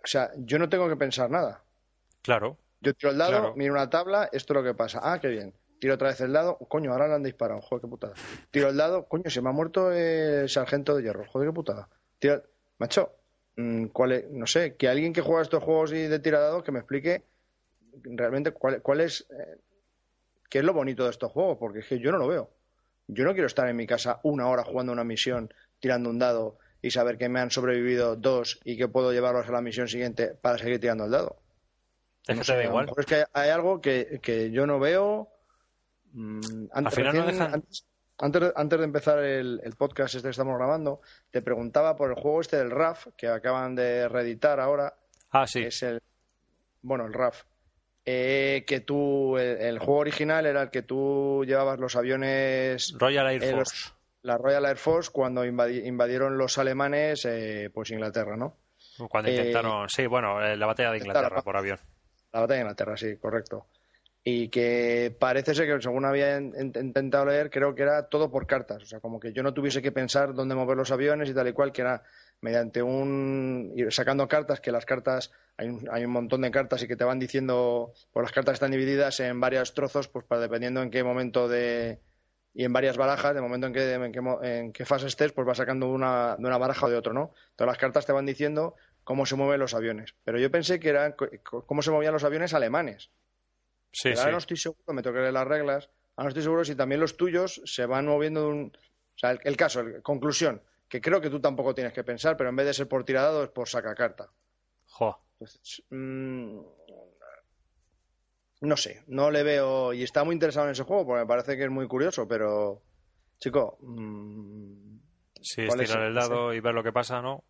o 0.02 0.06
sea, 0.08 0.32
yo 0.38 0.58
no 0.58 0.70
tengo 0.70 0.88
que 0.88 0.96
pensar 0.96 1.30
nada. 1.30 1.62
Claro. 2.22 2.58
Yo 2.80 2.94
tiro 2.94 3.12
el 3.12 3.18
dado, 3.18 3.54
miro 3.58 3.74
una 3.74 3.90
tabla, 3.90 4.30
esto 4.32 4.54
es 4.54 4.56
lo 4.56 4.64
que 4.64 4.74
pasa. 4.74 5.02
Ah, 5.04 5.20
qué 5.20 5.28
bien. 5.28 5.54
Tiro 5.82 5.96
otra 5.96 6.08
vez 6.08 6.22
el 6.22 6.32
dado, 6.32 6.60
coño, 6.60 6.94
ahora 6.94 7.10
le 7.10 7.16
han 7.16 7.24
disparado, 7.24 7.60
joder, 7.60 7.82
qué 7.82 7.88
putada. 7.90 8.14
Tiro 8.52 8.70
el 8.70 8.78
dado, 8.78 9.10
coño, 9.10 9.30
se 9.30 9.42
me 9.42 9.50
ha 9.50 9.52
muerto 9.52 9.92
el 9.92 10.48
sargento 10.48 10.96
de 10.96 11.04
hierro, 11.04 11.26
joder, 11.28 11.50
qué 11.50 11.54
putada. 11.54 11.90
Tiro... 12.20 12.42
Macho, 12.78 13.18
mm, 13.58 13.88
¿cuál 13.88 14.14
es? 14.14 14.30
no 14.30 14.48
sé, 14.48 14.78
que 14.78 14.88
alguien 14.88 15.12
que 15.12 15.20
juega 15.20 15.42
estos 15.42 15.62
juegos 15.62 15.92
y 15.92 16.08
de 16.08 16.20
dado 16.20 16.64
que 16.64 16.72
me 16.72 16.80
explique 16.80 17.26
realmente 18.02 18.52
cuál, 18.52 18.82
cuál 18.82 19.02
es, 19.02 19.28
eh, 19.30 19.60
qué 20.50 20.60
es 20.60 20.64
lo 20.64 20.72
bonito 20.72 21.04
de 21.04 21.10
estos 21.10 21.34
juegos, 21.34 21.58
porque 21.58 21.80
es 21.80 21.88
que 21.88 22.00
yo 22.00 22.14
no 22.14 22.18
lo 22.18 22.30
veo. 22.30 22.61
Yo 23.08 23.26
no 23.26 23.34
quiero 23.34 23.48
estar 23.48 23.68
en 23.68 23.76
mi 23.76 23.88
casa 23.88 24.20
una 24.24 24.48
hora 24.48 24.64
jugando 24.64 24.94
una 24.94 25.04
misión, 25.04 25.54
tirando 25.80 26.10
un 26.10 26.20
dado 26.20 26.58
y 26.82 26.92
saber 26.92 27.18
que 27.18 27.30
me 27.30 27.40
han 27.40 27.52
sobrevivido 27.52 28.16
dos 28.16 28.60
y 28.64 28.78
que 28.78 28.88
puedo 28.88 29.12
llevarlos 29.12 29.48
a 29.48 29.52
la 29.52 29.62
misión 29.62 29.88
siguiente 29.88 30.34
para 30.42 30.58
seguir 30.58 30.80
tirando 30.80 31.06
el 31.06 31.12
dado. 31.12 31.38
Es 32.28 32.48
que 32.48 32.56
da 32.56 32.64
igual. 32.64 32.90
Es 32.98 33.06
que 33.06 33.26
hay 33.34 33.50
algo 33.50 33.82
que, 33.82 34.20
que 34.22 34.52
yo 34.52 34.66
no 34.66 34.80
veo. 34.80 35.30
Mm, 36.14 36.68
antes, 36.72 36.86
Al 36.86 36.92
final 36.92 37.16
no 37.16 37.26
dejan... 37.26 37.54
antes, 37.54 37.86
antes, 38.56 38.80
de 38.80 38.86
empezar 38.86 39.20
el, 39.20 39.60
podcast 39.78 40.16
este 40.16 40.28
que 40.28 40.32
estamos 40.32 40.58
grabando, 40.58 41.02
te 41.32 41.42
preguntaba 41.42 41.96
por 41.96 42.12
el 42.12 42.16
juego 42.16 42.42
este 42.42 42.58
del 42.58 42.72
RAF, 42.72 43.08
que 43.18 43.28
acaban 43.28 43.76
de 43.76 44.08
reeditar 44.08 44.60
ahora. 44.60 44.96
Ah, 45.32 45.48
sí. 45.48 45.62
Es 45.64 45.82
el. 45.84 46.02
Bueno, 46.82 47.06
el 47.06 47.14
RAF. 47.14 47.44
Eh, 48.06 48.64
que 48.66 48.80
tú. 48.80 49.38
El, 49.38 49.80
juego 49.80 50.00
original 50.00 50.46
era 50.46 50.64
el 50.64 50.70
que 50.72 50.82
tú 50.82 51.44
llevabas 51.46 51.80
los 51.80 51.96
aviones. 51.96 52.94
Royal 52.98 53.28
Air 53.28 53.44
eh, 53.44 53.52
Force 53.52 53.92
la 54.24 54.38
Royal 54.38 54.66
Air 54.66 54.78
Force 54.78 55.10
cuando 55.12 55.46
invadieron 55.46 56.38
los 56.38 56.58
alemanes 56.58 57.26
eh, 57.26 57.70
pues 57.74 57.92
Inglaterra, 57.92 58.38
¿no? 58.38 58.56
Cuando 59.10 59.30
eh, 59.30 59.36
intentaron, 59.36 59.90
sí, 59.90 60.06
bueno, 60.06 60.40
la 60.40 60.66
batalla 60.66 60.92
de 60.92 60.98
Inglaterra 61.00 61.42
por 61.42 61.58
avión. 61.58 61.80
La 62.32 62.42
batalla 62.42 62.58
de 62.58 62.62
Inglaterra, 62.62 62.98
sí, 62.98 63.18
correcto. 63.18 63.66
Y 64.24 64.50
que 64.50 65.16
parece 65.18 65.56
ser 65.56 65.66
que, 65.66 65.82
según 65.82 66.06
había 66.06 66.38
intentado 66.38 67.26
leer, 67.26 67.50
creo 67.50 67.74
que 67.74 67.82
era 67.82 68.08
todo 68.08 68.30
por 68.30 68.46
cartas. 68.46 68.84
O 68.84 68.86
sea, 68.86 69.00
como 69.00 69.20
que 69.20 69.34
yo 69.34 69.42
no 69.42 69.54
tuviese 69.54 69.82
que 69.82 69.92
pensar 69.92 70.36
dónde 70.36 70.54
mover 70.54 70.78
los 70.78 70.92
aviones 70.92 71.30
y 71.30 71.34
tal 71.34 71.48
y 71.48 71.54
cual, 71.54 71.72
que 71.72 71.82
era 71.82 72.04
mediante 72.42 72.84
un. 72.84 73.74
sacando 73.90 74.28
cartas, 74.28 74.60
que 74.60 74.72
las 74.72 74.86
cartas. 74.86 75.32
Hay 75.58 75.68
un, 75.68 75.88
hay 75.92 76.06
un 76.06 76.12
montón 76.12 76.42
de 76.42 76.52
cartas 76.52 76.84
y 76.84 76.88
que 76.88 76.96
te 76.96 77.04
van 77.04 77.20
diciendo. 77.20 77.94
Pues 78.12 78.24
las 78.24 78.32
cartas 78.32 78.54
están 78.54 78.72
divididas 78.72 79.20
en 79.20 79.40
varios 79.40 79.74
trozos, 79.74 80.08
pues 80.08 80.26
para 80.26 80.42
dependiendo 80.42 80.82
en 80.82 80.92
qué 80.92 81.04
momento 81.04 81.48
de 81.48 82.00
y 82.54 82.66
en 82.66 82.74
varias 82.74 82.98
barajas, 82.98 83.34
de 83.34 83.42
momento 83.42 83.68
en 83.68 83.74
que, 83.74 83.94
en 83.94 84.74
qué, 84.74 84.86
fase 84.86 85.08
estés, 85.08 85.32
pues 85.32 85.48
vas 85.48 85.58
sacando 85.58 85.88
una, 85.88 86.36
de 86.38 86.46
una 86.46 86.58
baraja 86.58 86.86
o 86.86 86.90
de 86.90 86.98
otro, 86.98 87.14
¿no? 87.14 87.32
Todas 87.56 87.72
las 87.72 87.78
cartas 87.78 88.06
te 88.06 88.12
van 88.12 88.26
diciendo 88.26 88.76
cómo 89.04 89.26
se 89.26 89.36
mueven 89.36 89.60
los 89.60 89.74
aviones. 89.74 90.16
Pero 90.24 90.38
yo 90.38 90.52
pensé 90.52 90.80
que 90.80 90.90
eran 90.90 91.16
cómo 91.44 91.82
se 91.82 91.92
movían 91.92 92.14
los 92.14 92.24
aviones 92.24 92.54
alemanes. 92.54 93.10
Sí, 93.94 94.10
ahora 94.18 94.32
no 94.32 94.38
estoy 94.38 94.58
seguro, 94.58 94.94
me 94.94 95.02
leer 95.02 95.34
las 95.34 95.48
reglas. 95.48 95.90
Ahora 96.16 96.26
no 96.26 96.30
estoy 96.30 96.44
seguro 96.44 96.66
si 96.66 96.76
también 96.76 97.00
los 97.00 97.16
tuyos 97.16 97.62
se 97.66 97.86
van 97.86 98.06
moviendo 98.06 98.42
de 98.42 98.48
un... 98.48 98.78
O 99.16 99.18
sea, 99.22 99.32
el, 99.32 99.58
caso, 99.58 99.84
conclusión, 100.02 100.62
que 100.92 101.00
creo 101.00 101.22
que 101.22 101.30
tú 101.30 101.40
tampoco 101.40 101.74
tienes 101.74 101.94
que 101.94 102.04
pensar, 102.04 102.36
pero 102.36 102.50
en 102.50 102.56
vez 102.58 102.66
de 102.66 102.74
ser 102.74 102.88
por 102.90 103.06
tiradado 103.06 103.46
es 103.46 103.50
por 103.50 103.70
sacacarta. 103.70 104.30
Jo. 104.88 105.18
Entonces, 105.40 105.84
mmm, 105.90 106.60
no 108.60 108.76
sé, 108.76 109.02
no 109.08 109.32
le 109.32 109.42
veo. 109.44 109.94
Y 109.94 110.04
está 110.04 110.26
muy 110.26 110.34
interesado 110.34 110.66
en 110.66 110.74
ese 110.74 110.84
juego 110.84 111.06
porque 111.06 111.22
me 111.22 111.28
parece 111.28 111.56
que 111.56 111.64
es 111.64 111.70
muy 111.70 111.88
curioso, 111.88 112.28
pero. 112.28 112.84
Chico. 113.40 113.78
Mmm, 113.80 114.98
sí, 115.42 115.66
tirar 115.66 116.04
el 116.04 116.14
dado 116.14 116.54
y 116.54 116.60
ver 116.60 116.76
lo 116.76 116.84
que 116.84 116.92
pasa, 116.92 117.22
¿no? 117.22 117.46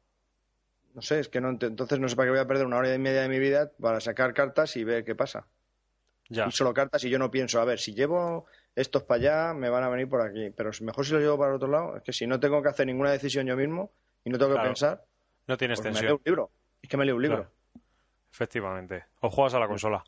No 0.94 1.02
sé, 1.02 1.20
es 1.20 1.28
que 1.28 1.42
no. 1.42 1.50
Entonces 1.50 2.00
no 2.00 2.08
sé 2.08 2.16
para 2.16 2.28
qué 2.28 2.32
voy 2.32 2.40
a 2.42 2.48
perder 2.48 2.68
una 2.68 2.78
hora 2.78 2.94
y 2.94 3.00
media 3.00 3.24
de 3.24 3.30
mi 3.30 3.40
vida 3.40 3.72
para 3.82 4.00
sacar 4.02 4.36
cartas 4.36 4.78
y 4.78 4.84
ver 4.84 5.04
qué 5.04 5.16
pasa. 5.16 5.48
Ya. 6.30 6.46
Y 6.48 6.52
solo 6.52 6.76
cartas 6.76 7.04
y 7.06 7.10
yo 7.10 7.18
no 7.18 7.32
pienso, 7.32 7.60
a 7.60 7.66
ver, 7.66 7.80
si 7.80 7.96
llevo 7.96 8.46
estos 8.76 9.04
para 9.04 9.20
allá, 9.20 9.54
me 9.54 9.70
van 9.70 9.84
a 9.84 9.90
venir 9.90 10.08
por 10.08 10.22
aquí. 10.22 10.50
Pero 10.56 10.72
mejor 10.82 11.06
si 11.06 11.14
los 11.14 11.22
llevo 11.22 11.38
para 11.38 11.52
el 11.52 11.56
otro 11.56 11.68
lado. 11.68 11.98
Es 11.98 12.04
que 12.04 12.14
si 12.14 12.28
no 12.28 12.40
tengo 12.40 12.62
que 12.62 12.70
hacer 12.70 12.88
ninguna 12.88 13.12
decisión 13.12 13.46
yo 13.46 13.56
mismo 13.56 13.92
y 14.24 14.30
no 14.30 14.38
tengo 14.38 14.56
que 14.56 14.62
pensar. 14.62 15.04
No 15.48 15.58
tienes 15.58 15.80
pues 15.80 15.88
tensión. 15.88 16.04
Me 16.04 16.10
leo 16.10 16.16
un 16.18 16.22
libro. 16.26 16.52
Es 16.82 16.90
que 16.90 16.98
me 16.98 17.06
leo 17.06 17.16
un 17.16 17.22
libro. 17.22 17.52
Efectivamente. 18.32 19.06
O 19.20 19.30
juegas 19.30 19.54
a 19.54 19.60
la 19.60 19.68
consola 19.68 20.04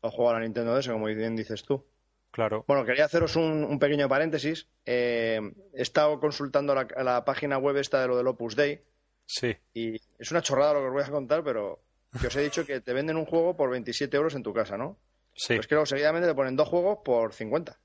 o 0.00 0.10
juego 0.10 0.30
a 0.30 0.34
la 0.34 0.40
Nintendo 0.40 0.76
DS, 0.76 0.88
como 0.88 1.06
bien 1.06 1.36
dices 1.36 1.62
tú. 1.64 1.84
Claro. 2.30 2.64
Bueno, 2.68 2.84
quería 2.84 3.06
haceros 3.06 3.36
un, 3.36 3.78
pequeño 3.78 4.08
paréntesis. 4.08 4.68
Eh, 4.84 5.40
he 5.74 5.82
estado 5.82 6.20
consultando 6.20 6.74
la, 6.74 7.24
página 7.24 7.58
web 7.58 7.76
esta 7.78 8.00
de 8.02 8.08
lo 8.08 8.16
del 8.16 8.26
Opus 8.26 8.54
Dei. 8.54 8.82
Sí. 9.26 9.56
Y 9.74 9.96
es 10.18 10.30
una 10.30 10.42
chorrada 10.42 10.74
lo 10.74 10.80
que 10.80 10.86
os 10.86 10.92
voy 10.92 11.02
a 11.02 11.10
contar, 11.10 11.42
pero 11.42 11.80
que 12.20 12.26
os 12.26 12.36
he 12.36 12.42
dicho 12.42 12.64
que 12.64 12.80
te 12.80 12.92
venden 12.92 13.16
un 13.16 13.24
juego 13.24 13.56
por 13.56 13.70
27 13.70 14.16
euros 14.16 14.34
en 14.34 14.42
tu 14.42 14.52
casa, 14.52 14.76
¿no? 14.76 14.98
Sí. 15.38 15.54
Pues 15.54 15.68
que 15.68 15.76
luego 15.76 15.86
seguidamente 15.86 16.26
te 16.26 16.34
ponen 16.34 16.56
dos 16.56 16.68
juegos 16.68 16.98
por 17.04 17.32
50. 17.32 17.78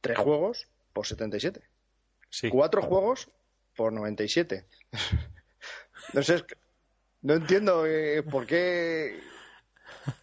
Tres 0.00 0.18
juegos 0.18 0.68
por 0.92 1.06
77. 1.06 1.62
Sí. 2.28 2.50
Cuatro 2.50 2.82
juegos 2.82 3.30
por 3.76 3.92
97. 3.92 4.66
Entonces, 6.08 6.44
no 7.22 7.34
entiendo 7.34 7.86
eh, 7.86 8.24
por 8.24 8.44
qué 8.44 9.20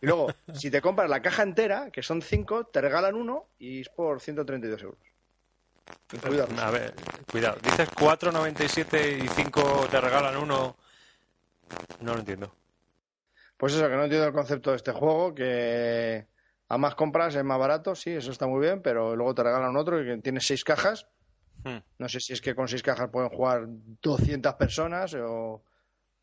y 0.02 0.06
luego, 0.06 0.28
si 0.54 0.70
te 0.70 0.82
compras 0.82 1.10
la 1.10 1.22
caja 1.22 1.44
entera, 1.44 1.90
que 1.92 2.04
son 2.04 2.22
cinco, 2.22 2.66
te 2.66 2.82
regalan 2.82 3.16
uno 3.16 3.48
y 3.58 3.82
es 3.82 3.90
por 3.90 4.22
132 4.22 4.84
euros. 4.84 5.00
Cuidado. 6.22 6.62
A 6.62 6.72
ver, 6.72 6.94
cuidado. 7.32 7.58
Dices 7.64 7.90
4,97 7.92 9.24
y 9.24 9.28
5 9.28 9.88
te 9.90 10.00
regalan 10.00 10.38
uno. 10.38 10.76
No 12.02 12.14
lo 12.14 12.20
entiendo. 12.20 12.54
Pues 13.58 13.74
eso, 13.74 13.88
que 13.88 13.96
no 13.96 14.04
entiendo 14.04 14.28
el 14.28 14.34
concepto 14.34 14.72
de 14.72 14.78
este 14.78 14.92
juego, 14.92 15.34
que 15.34 16.28
a 16.72 16.78
más 16.78 16.96
compras 16.96 17.36
es 17.36 17.44
más 17.44 17.60
barato, 17.60 17.96
sí, 17.96 18.12
eso 18.12 18.32
está 18.32 18.48
muy 18.48 18.62
bien, 18.62 18.82
pero 18.82 19.14
luego 19.14 19.36
te 19.36 19.44
regalan 19.44 19.76
otro 19.76 19.98
que 19.98 20.18
tiene 20.20 20.40
seis 20.40 20.64
cajas. 20.64 21.06
Hmm. 21.66 21.80
No 22.00 22.08
sé 22.08 22.22
si 22.22 22.32
es 22.32 22.40
que 22.40 22.56
con 22.56 22.70
seis 22.70 22.82
cajas 22.82 23.10
pueden 23.12 23.30
jugar 23.30 23.66
200 23.68 24.54
personas 24.54 25.14
o 25.16 25.62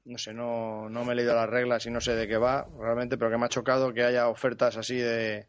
no 0.07 0.17
sé, 0.17 0.33
no, 0.33 0.89
no 0.89 1.05
me 1.05 1.13
he 1.13 1.17
leído 1.17 1.35
las 1.35 1.51
reglas 1.51 1.85
y 1.85 1.91
no 1.91 2.01
sé 2.01 2.15
de 2.15 2.27
qué 2.27 2.39
va 2.39 2.67
realmente, 2.81 3.19
pero 3.19 3.31
que 3.31 3.37
me 3.37 3.45
ha 3.45 3.51
chocado 3.51 3.93
que 3.93 4.05
haya 4.05 4.29
ofertas 4.29 4.79
así 4.79 4.97
de, 4.97 5.49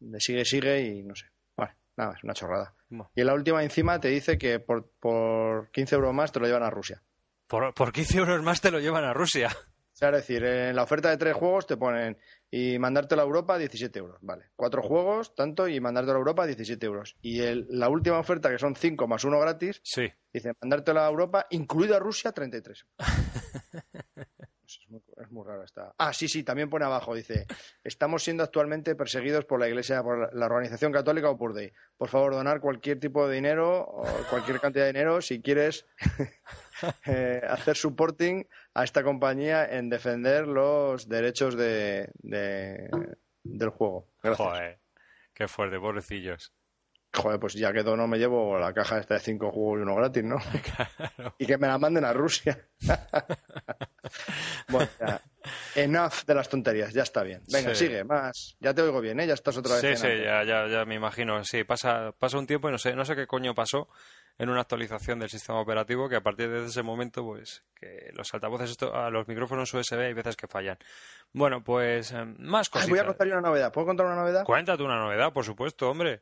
de 0.00 0.20
sigue, 0.20 0.44
sigue 0.44 0.82
y 0.82 1.02
no 1.02 1.14
sé. 1.14 1.24
Vale, 1.56 1.72
nada, 1.96 2.12
es 2.14 2.24
una 2.24 2.34
chorrada. 2.34 2.74
Bueno. 2.90 3.10
Y 3.14 3.22
en 3.22 3.26
la 3.26 3.34
última 3.34 3.62
encima 3.62 4.00
te 4.00 4.08
dice 4.08 4.36
que 4.36 4.60
por, 4.60 4.90
por 5.00 5.70
15 5.70 5.94
euros 5.94 6.12
más 6.12 6.30
te 6.30 6.40
lo 6.40 6.46
llevan 6.46 6.62
a 6.62 6.68
Rusia. 6.68 7.02
Por, 7.46 7.72
por 7.72 7.90
15 7.90 8.18
euros 8.18 8.42
más 8.42 8.60
te 8.60 8.70
lo 8.70 8.80
llevan 8.80 9.04
a 9.04 9.14
Rusia. 9.14 9.48
O 9.94 9.96
sea, 9.96 10.08
es 10.08 10.16
decir, 10.16 10.42
en 10.44 10.74
la 10.74 10.82
oferta 10.82 11.08
de 11.08 11.16
tres 11.16 11.34
juegos 11.34 11.68
te 11.68 11.76
ponen 11.76 12.18
y 12.50 12.80
mandártelo 12.80 13.22
a 13.22 13.24
Europa 13.24 13.56
17 13.56 13.96
euros. 14.00 14.18
Vale, 14.22 14.46
cuatro 14.56 14.82
juegos, 14.82 15.36
tanto, 15.36 15.68
y 15.68 15.78
mandártelo 15.78 16.16
a 16.16 16.18
Europa 16.18 16.46
17 16.46 16.84
euros. 16.84 17.16
Y 17.22 17.40
el- 17.42 17.66
la 17.70 17.88
última 17.88 18.18
oferta, 18.18 18.50
que 18.50 18.58
son 18.58 18.74
5 18.74 19.06
más 19.06 19.22
uno 19.24 19.38
gratis, 19.38 19.80
Sí. 19.84 20.08
dice 20.32 20.52
mandártelo 20.60 21.00
a 21.00 21.08
Europa, 21.08 21.46
incluido 21.50 21.94
a 21.94 22.00
Rusia, 22.00 22.32
33. 22.32 22.78
Eso 22.78 22.86
es, 24.66 24.80
muy, 24.88 25.00
es 25.22 25.30
muy 25.30 25.46
raro 25.46 25.62
esta. 25.64 25.94
Ah, 25.98 26.12
sí, 26.12 26.28
sí, 26.28 26.42
también 26.42 26.68
pone 26.70 26.84
abajo, 26.84 27.14
dice, 27.14 27.46
estamos 27.82 28.22
siendo 28.22 28.42
actualmente 28.42 28.94
perseguidos 28.94 29.44
por 29.44 29.60
la 29.60 29.68
Iglesia, 29.68 30.02
por 30.02 30.34
la- 30.34 30.46
Organización 30.46 30.92
Católica 30.92 31.30
o 31.30 31.36
por 31.38 31.54
Day. 31.54 31.72
Por 31.96 32.08
favor, 32.08 32.32
donar 32.34 32.60
cualquier 32.60 32.98
tipo 33.00 33.26
de 33.28 33.34
dinero 33.36 33.80
o 33.80 34.04
cualquier 34.30 34.60
cantidad 34.60 34.84
de 34.84 34.92
dinero 34.92 35.20
si 35.20 35.40
quieres 35.42 35.86
eh, 37.06 37.40
hacer 37.48 37.76
supporting 37.76 38.46
a 38.74 38.84
esta 38.84 39.02
compañía 39.02 39.64
en 39.66 39.88
defender 39.88 40.46
los 40.46 41.08
derechos 41.08 41.56
de, 41.56 42.10
de- 42.18 43.16
del 43.42 43.68
juego. 43.70 44.08
Gracias. 44.22 44.48
Joder. 44.48 44.78
Qué 45.34 45.48
fuerte, 45.48 45.78
pobrecillos. 45.78 46.52
Joder, 47.14 47.38
pues 47.38 47.54
ya 47.54 47.72
que 47.72 47.84
no 47.84 48.08
me 48.08 48.18
llevo 48.18 48.58
la 48.58 48.72
caja 48.72 48.98
esta 48.98 49.14
de 49.14 49.20
cinco 49.20 49.52
juegos 49.52 49.78
y 49.78 49.82
uno 49.82 49.94
gratis, 49.94 50.24
¿no? 50.24 50.36
Y 51.38 51.46
que 51.46 51.56
me 51.58 51.68
la 51.68 51.78
manden 51.78 52.04
a 52.04 52.12
Rusia. 52.12 52.58
bueno, 54.68 54.88
ya. 54.98 55.20
Enough 55.76 56.24
de 56.26 56.34
las 56.34 56.48
tonterías, 56.48 56.92
ya 56.92 57.02
está 57.02 57.22
bien. 57.22 57.42
Venga, 57.52 57.74
Sí. 57.74 57.86
sigue, 57.86 58.02
más. 58.04 58.56
Ya 58.60 58.74
te 58.74 58.82
oigo 58.82 59.00
bien, 59.00 59.20
¿eh? 59.20 59.26
Ya 59.26 59.34
estás 59.34 59.56
otra 59.56 59.76
vez. 59.76 59.80
Sí, 60.00 60.06
sí, 60.06 60.22
ya, 60.24 60.42
ya, 60.44 60.66
ya 60.66 60.84
me 60.84 60.94
imagino. 60.94 61.44
Sí, 61.44 61.64
pasa, 61.64 62.12
pasa 62.18 62.38
un 62.38 62.46
tiempo 62.46 62.68
y 62.68 62.72
no 62.72 62.78
sé, 62.78 62.94
no 62.94 63.04
sé 63.04 63.14
qué 63.14 63.26
coño 63.26 63.54
pasó 63.54 63.88
en 64.38 64.48
una 64.48 64.62
actualización 64.62 65.20
del 65.20 65.28
sistema 65.30 65.60
operativo 65.60 66.08
que 66.08 66.16
a 66.16 66.22
partir 66.22 66.48
de 66.50 66.64
ese 66.66 66.82
momento, 66.82 67.22
pues, 67.24 67.62
que 67.76 68.10
los 68.14 68.32
altavoces, 68.34 68.70
esto, 68.70 68.94
a 68.94 69.10
los 69.10 69.28
micrófonos 69.28 69.72
USB 69.72 70.00
hay 70.00 70.14
veces 70.14 70.34
que 70.36 70.48
fallan. 70.48 70.78
Bueno, 71.32 71.62
pues, 71.62 72.10
eh, 72.12 72.24
más 72.38 72.68
Ay, 72.68 72.72
cositas. 72.72 72.90
voy 72.90 72.98
a 72.98 73.06
contar 73.06 73.26
una 73.28 73.40
novedad. 73.40 73.72
¿Puedo 73.72 73.86
contar 73.86 74.06
una 74.06 74.16
novedad? 74.16 74.44
Cuéntate 74.44 74.82
una 74.82 74.98
novedad, 74.98 75.32
por 75.32 75.44
supuesto, 75.44 75.90
hombre. 75.90 76.20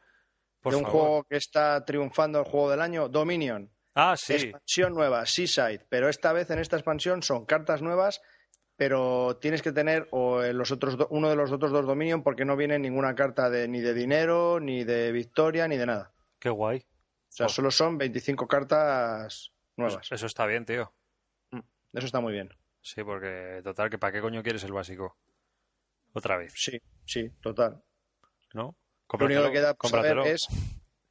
Por 0.63 0.73
de 0.73 0.79
un 0.79 0.85
favor. 0.85 1.01
juego 1.01 1.25
que 1.25 1.37
está 1.37 1.85
triunfando 1.85 2.39
el 2.39 2.45
juego 2.47 2.71
del 2.71 2.81
año, 2.81 3.09
Dominion. 3.09 3.71
Ah, 3.95 4.15
sí. 4.17 4.35
Expansión 4.35 4.95
nueva, 4.95 5.27
Seaside. 5.27 5.85
Pero 5.91 6.09
esta 6.09 6.33
vez 6.33 6.49
en 6.51 6.59
esta 6.61 6.77
expansión 6.77 7.23
son 7.23 7.45
cartas 7.45 7.83
nuevas, 7.83 8.23
pero 8.77 9.37
tienes 9.39 9.61
que 9.61 9.73
tener 9.73 10.09
o 10.13 10.43
eh, 10.43 10.53
los 10.55 10.71
otros 10.73 10.97
do- 10.97 11.09
uno 11.11 11.29
de 11.29 11.37
los 11.37 11.53
otros 11.53 11.73
dos 11.73 11.85
Dominion 11.87 12.23
porque 12.23 12.45
no 12.45 12.57
viene 12.57 12.79
ninguna 12.79 13.15
carta 13.15 13.51
de, 13.51 13.69
ni 13.69 13.81
de 13.81 13.93
dinero, 13.93 14.61
ni 14.61 14.85
de 14.85 15.13
victoria, 15.13 15.69
ni 15.69 15.77
de 15.77 15.87
nada. 15.87 16.15
Qué 16.39 16.49
guay. 16.49 16.79
O 16.79 17.35
sea, 17.35 17.47
Oh. 17.47 17.49
solo 17.51 17.71
son 17.71 17.99
25 17.99 18.47
cartas 18.49 19.53
nuevas. 19.77 20.11
Eso 20.11 20.27
está 20.27 20.47
bien, 20.47 20.65
tío. 20.65 20.93
Eso 21.93 22.07
está 22.07 22.21
muy 22.21 22.33
bien. 22.33 22.49
Sí, 22.81 23.05
porque, 23.05 23.61
total, 23.63 23.91
que 23.91 23.99
¿para 23.99 24.13
qué 24.13 24.21
coño 24.23 24.43
quieres 24.43 24.65
el 24.65 24.73
básico? 24.73 25.19
Otra 26.15 26.37
vez, 26.39 26.53
Sí, 26.57 26.81
sí, 27.05 27.31
total. 27.43 27.83
¿no? 28.55 28.75
Lo 29.19 29.27
único 29.27 29.43
que 29.45 29.53
queda 29.53 29.75
por 29.75 29.91
saber 29.91 30.19
es, 30.27 30.49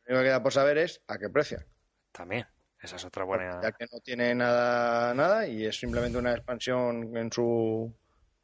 lo 0.05 0.15
único 0.15 0.19
que 0.19 0.29
queda 0.29 0.43
por 0.43 0.53
saber 0.53 0.77
es 0.77 1.01
a 1.07 1.17
qué 1.17 1.29
precio. 1.29 1.63
También. 2.11 2.45
Esa 2.81 2.95
es 2.95 3.05
otra 3.05 3.23
buena... 3.23 3.61
Ya 3.61 3.71
que 3.71 3.85
no 3.91 3.99
tiene 3.99 4.33
nada, 4.33 5.13
nada 5.13 5.47
y 5.47 5.65
es 5.65 5.79
simplemente 5.79 6.17
una 6.17 6.33
expansión 6.33 7.15
en 7.15 7.31
su, 7.31 7.93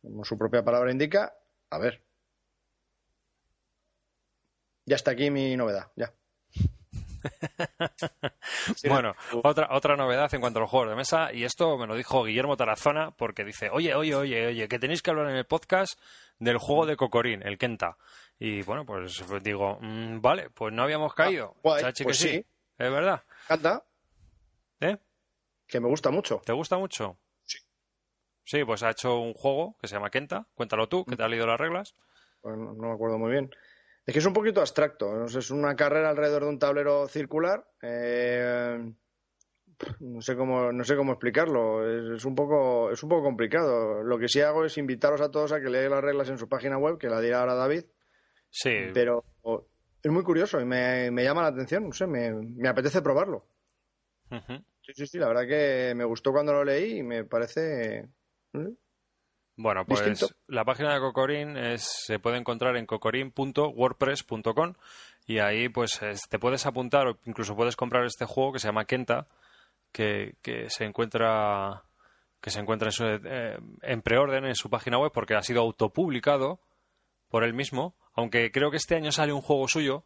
como 0.01 0.23
su 0.23 0.37
propia 0.37 0.63
palabra 0.63 0.91
indica. 0.91 1.33
A 1.71 1.79
ver. 1.79 2.03
Ya 4.85 4.95
está 4.95 5.11
aquí 5.11 5.31
mi 5.31 5.57
novedad, 5.57 5.91
ya. 5.95 6.13
Sí, 8.75 8.87
Bueno, 8.89 9.15
otra, 9.43 9.69
otra 9.71 9.97
novedad 9.97 10.33
en 10.33 10.39
cuanto 10.41 10.59
a 10.59 10.61
los 10.61 10.69
juegos 10.69 10.89
de 10.89 10.95
mesa, 10.95 11.33
y 11.33 11.43
esto 11.43 11.77
me 11.77 11.87
lo 11.87 11.95
dijo 11.95 12.23
Guillermo 12.23 12.57
Tarazona, 12.57 13.11
porque 13.11 13.43
dice, 13.43 13.69
oye, 13.71 13.95
oye, 13.95 14.15
oye, 14.15 14.47
oye, 14.47 14.67
que 14.67 14.79
tenéis 14.79 15.01
que 15.01 15.09
hablar 15.09 15.29
en 15.29 15.35
el 15.35 15.45
podcast 15.45 15.99
del 16.39 16.57
juego 16.57 16.85
de 16.85 16.95
Cocorín, 16.95 17.41
el 17.45 17.57
Kenta. 17.57 17.97
Y 18.39 18.61
bueno, 18.63 18.85
pues 18.85 19.23
digo, 19.41 19.79
mm, 19.81 20.21
vale, 20.21 20.49
pues 20.51 20.73
no 20.73 20.83
habíamos 20.83 21.13
caído. 21.13 21.53
Ah, 21.55 21.59
guay, 21.63 21.81
Chachi, 21.83 22.03
pues 22.03 22.21
que 22.21 22.27
sí. 22.29 22.45
Es 22.77 22.91
verdad. 22.91 23.23
Canta, 23.47 23.83
¿Eh? 24.79 24.97
que 25.67 25.79
me 25.79 25.87
gusta 25.87 26.11
mucho. 26.11 26.41
¿Te 26.45 26.53
gusta 26.53 26.77
mucho? 26.77 27.17
Sí. 27.43 27.57
Sí, 28.43 28.63
pues 28.63 28.83
ha 28.83 28.91
hecho 28.91 29.17
un 29.19 29.33
juego 29.33 29.75
que 29.81 29.87
se 29.87 29.95
llama 29.95 30.09
Kenta. 30.11 30.45
Cuéntalo 30.53 30.87
tú, 30.87 31.03
que 31.05 31.15
Mm. 31.15 31.17
te 31.17 31.23
has 31.23 31.29
leído 31.29 31.47
las 31.47 31.59
reglas. 31.59 31.95
Pues 32.41 32.55
no, 32.57 32.73
me 32.73 32.91
acuerdo 32.93 33.17
muy 33.17 33.31
bien. 33.31 33.49
Es 34.05 34.13
que 34.13 34.19
es 34.19 34.25
un 34.25 34.33
poquito 34.33 34.61
abstracto. 34.61 35.25
Es 35.25 35.49
una 35.51 35.75
carrera 35.75 36.09
alrededor 36.11 36.43
de 36.43 36.49
un 36.49 36.59
tablero 36.59 37.07
circular. 37.07 37.67
eh, 37.81 38.93
no 39.99 40.21
sé 40.21 40.35
cómo, 40.35 40.71
no 40.71 40.83
sé 40.83 40.95
cómo 40.95 41.11
explicarlo. 41.13 41.87
Es, 42.13 42.17
es 42.19 42.25
un 42.25 42.33
poco, 42.35 42.89
es 42.91 43.01
un 43.03 43.09
poco 43.09 43.23
complicado. 43.23 44.01
Lo 44.03 44.17
que 44.17 44.27
sí 44.29 44.41
hago 44.41 44.63
es 44.65 44.77
invitaros 44.77 45.21
a 45.21 45.29
todos 45.31 45.51
a 45.51 45.59
que 45.59 45.69
leáis 45.69 45.89
las 45.89 46.03
reglas 46.03 46.29
en 46.29 46.37
su 46.37 46.47
página 46.47 46.77
web, 46.77 46.97
que 46.97 47.09
la 47.09 47.19
dirá 47.19 47.41
ahora 47.41 47.55
David. 47.55 47.83
Sí, 48.59 48.71
Pero 48.93 49.23
es 50.03 50.11
muy 50.11 50.23
curioso 50.23 50.59
y 50.59 50.65
me, 50.65 51.11
me 51.11 51.23
llama 51.23 51.43
la 51.43 51.49
atención. 51.49 51.85
No 51.87 51.93
sé, 51.93 52.07
me, 52.07 52.31
me 52.33 52.67
apetece 52.69 53.01
probarlo. 53.03 53.45
Sí, 54.81 54.93
sí, 54.95 55.05
sí. 55.05 55.17
La 55.19 55.27
verdad 55.27 55.47
que 55.47 55.93
me 55.95 56.05
gustó 56.05 56.31
cuando 56.31 56.53
lo 56.53 56.63
leí 56.63 56.97
y 56.99 57.03
me 57.03 57.23
parece. 57.23 58.09
Bueno, 59.55 59.85
pues 59.85 60.03
Distinto. 60.03 60.33
la 60.47 60.65
página 60.65 60.93
de 60.93 60.99
Cocorín 60.99 61.57
es, 61.57 61.83
se 62.05 62.19
puede 62.19 62.37
encontrar 62.37 62.75
en 62.77 62.85
cocorín.wordpress.com 62.85 64.73
y 65.25 65.39
ahí 65.39 65.69
pues 65.69 66.01
es- 66.01 66.27
te 66.29 66.39
puedes 66.39 66.65
apuntar 66.65 67.07
o 67.07 67.17
incluso 67.25 67.55
puedes 67.55 67.75
comprar 67.75 68.05
este 68.05 68.25
juego 68.25 68.53
que 68.53 68.59
se 68.59 68.67
llama 68.67 68.85
Kenta 68.85 69.27
que, 69.91 70.35
que 70.41 70.69
se 70.69 70.85
encuentra 70.85 71.83
que 72.39 72.49
se 72.51 72.59
encuentra 72.59 72.89
en, 72.89 72.91
su- 72.91 73.05
eh, 73.05 73.57
en 73.81 74.01
preorden 74.03 74.45
en 74.45 74.55
su 74.55 74.69
página 74.69 74.99
web 74.99 75.11
porque 75.13 75.35
ha 75.35 75.41
sido 75.41 75.61
autopublicado 75.61 76.59
por 77.29 77.43
él 77.43 77.53
mismo, 77.53 77.95
aunque 78.17 78.51
creo 78.51 78.69
que 78.71 78.77
este 78.77 78.95
año 78.95 79.11
sale 79.13 79.31
un 79.31 79.41
juego 79.41 79.67
suyo 79.67 80.05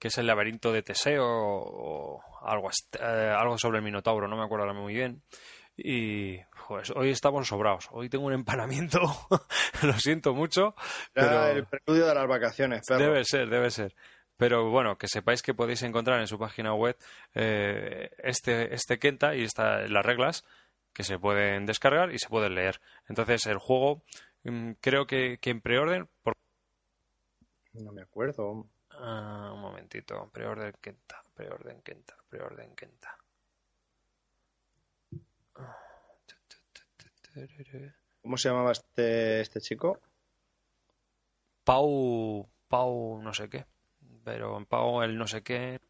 que 0.00 0.08
es 0.08 0.16
el 0.16 0.26
laberinto 0.26 0.72
de 0.72 0.82
Teseo 0.82 1.26
o 1.26 2.22
algo, 2.42 2.70
eh, 2.98 3.34
algo 3.36 3.58
sobre 3.58 3.78
el 3.78 3.84
Minotauro, 3.84 4.26
no 4.26 4.36
me 4.36 4.44
acuerdo 4.44 4.64
ahora 4.64 4.80
muy 4.80 4.94
bien. 4.94 5.22
Y 5.76 6.38
pues, 6.66 6.90
hoy 6.96 7.10
estamos 7.10 7.46
sobrados. 7.46 7.86
Hoy 7.90 8.08
tengo 8.08 8.24
un 8.24 8.32
empanamiento. 8.32 9.00
Lo 9.82 9.92
siento 9.98 10.32
mucho. 10.34 10.74
Pero 11.12 11.46
el 11.48 11.66
preludio 11.66 12.06
de 12.06 12.14
las 12.14 12.26
vacaciones, 12.26 12.80
perro. 12.88 13.04
debe 13.04 13.24
ser, 13.24 13.50
debe 13.50 13.70
ser. 13.70 13.94
Pero 14.38 14.70
bueno, 14.70 14.96
que 14.96 15.06
sepáis 15.06 15.42
que 15.42 15.52
podéis 15.52 15.82
encontrar 15.82 16.18
en 16.18 16.26
su 16.26 16.38
página 16.38 16.72
web 16.72 16.96
eh, 17.34 18.10
este, 18.22 18.74
este 18.74 18.98
Kenta 18.98 19.36
y 19.36 19.42
esta, 19.42 19.86
las 19.86 20.04
reglas 20.04 20.44
que 20.94 21.02
se 21.02 21.18
pueden 21.18 21.66
descargar 21.66 22.10
y 22.10 22.18
se 22.18 22.30
pueden 22.30 22.54
leer. 22.54 22.80
Entonces 23.06 23.44
el 23.46 23.58
juego 23.58 24.02
mm, 24.44 24.72
creo 24.80 25.06
que, 25.06 25.36
que 25.42 25.50
en 25.50 25.60
preorden... 25.60 26.08
Por... 26.22 26.39
No 27.72 27.92
me 27.92 28.02
acuerdo. 28.02 28.66
Ah, 28.90 29.52
un 29.54 29.60
momentito. 29.60 30.28
Preorden 30.32 30.74
Kenta. 30.80 31.22
Preorden 31.34 31.82
Kenta. 31.82 32.16
Preorden 32.28 32.74
Kenta. 32.74 33.16
¿Cómo 38.22 38.36
se 38.36 38.48
llamaba 38.48 38.72
este, 38.72 39.40
este 39.40 39.60
chico? 39.60 40.00
Pau, 41.64 42.48
Pau 42.68 43.20
no 43.22 43.32
sé 43.32 43.48
qué, 43.48 43.66
pero 44.24 44.56
en 44.58 44.66
Pau 44.66 45.02
el 45.02 45.16
no 45.16 45.26
sé 45.26 45.42
qué. 45.42 45.80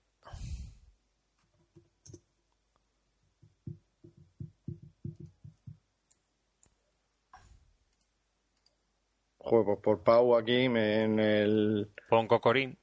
Pues 9.50 9.66
por 9.82 10.04
Pau 10.04 10.36
aquí 10.36 10.68
me- 10.68 11.02
en 11.02 11.18
el. 11.18 11.90
Pon 12.08 12.28
Cocorín. 12.28 12.78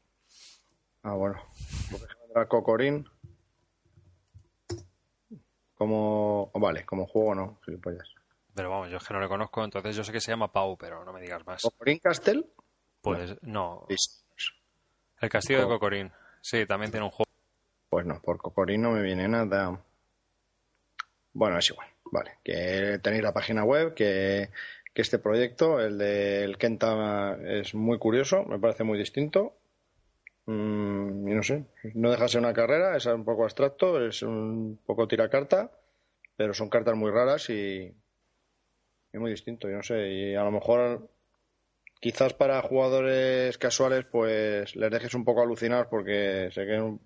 Ah, 1.01 1.13
bueno. 1.13 1.41
Era 2.29 2.45
Cocorín. 2.49 3.07
Como. 5.75 6.49
oh, 6.53 6.59
vale, 6.59 6.85
como 6.85 7.07
juego 7.07 7.35
no, 7.35 7.59
gilipollas. 7.65 8.09
Pero 8.53 8.69
vamos, 8.69 8.89
yo 8.89 8.97
es 8.97 9.07
que 9.07 9.13
no 9.13 9.21
le 9.21 9.29
conozco, 9.29 9.63
entonces 9.63 9.95
yo 9.95 10.03
sé 10.03 10.11
que 10.11 10.19
se 10.19 10.31
llama 10.31 10.51
Pau, 10.51 10.77
pero 10.77 11.05
no 11.05 11.13
me 11.13 11.21
digas 11.21 11.45
más. 11.45 11.61
¿Cocorín 11.61 11.99
Castel? 11.99 12.45
Pues 13.01 13.37
no, 13.43 13.85
el 15.21 15.29
castillo 15.29 15.59
de 15.59 15.65
Co- 15.65 15.71
Cocorín. 15.75 16.11
Sí, 16.41 16.65
también 16.65 16.91
tiene 16.91 17.05
un 17.05 17.11
juego. 17.11 17.31
Pues 17.89 18.05
no, 18.05 18.19
por 18.21 18.39
Cocorín 18.39 18.81
no 18.81 18.91
me 18.91 19.03
viene 19.03 19.27
nada. 19.29 19.79
Bueno, 21.31 21.59
es 21.59 21.69
igual. 21.69 21.87
Vale, 22.09 22.39
que 22.43 22.99
tenéis 23.03 23.21
la 23.21 23.33
página 23.33 23.63
web, 23.65 23.93
que, 23.93 24.49
que 24.97 25.03
este 25.03 25.19
proyecto. 25.19 25.79
El 25.79 25.99
del 25.99 26.57
Kenta 26.57 27.37
es 27.45 27.75
muy 27.75 27.99
curioso, 27.99 28.45
me 28.45 28.57
parece 28.57 28.83
muy 28.83 28.97
distinto. 28.97 29.53
Mm, 30.47 31.27
y 31.27 31.35
no 31.35 31.43
sé, 31.43 31.65
no 31.93 32.09
deja 32.09 32.27
ser 32.27 32.39
una 32.39 32.51
carrera, 32.51 32.97
es 32.97 33.05
un 33.05 33.23
poco 33.23 33.43
abstracto, 33.43 34.03
es 34.03 34.23
un 34.23 34.79
poco 34.87 35.07
tiracarta, 35.07 35.69
pero 36.35 36.55
son 36.55 36.69
cartas 36.69 36.95
muy 36.95 37.11
raras 37.11 37.47
y, 37.51 37.93
y 39.13 39.17
muy 39.19 39.29
distinto. 39.29 39.69
Yo 39.69 39.75
no 39.75 39.83
sé, 39.83 40.09
y 40.09 40.33
a 40.33 40.43
lo 40.43 40.49
mejor 40.49 41.11
quizás 41.99 42.33
para 42.33 42.59
jugadores 42.63 43.59
casuales 43.59 44.03
pues 44.05 44.75
les 44.75 44.89
dejes 44.89 45.13
un 45.13 45.25
poco 45.25 45.43
alucinados 45.43 45.87
porque 45.91 46.49
se 46.51 46.65
queden 46.65 46.99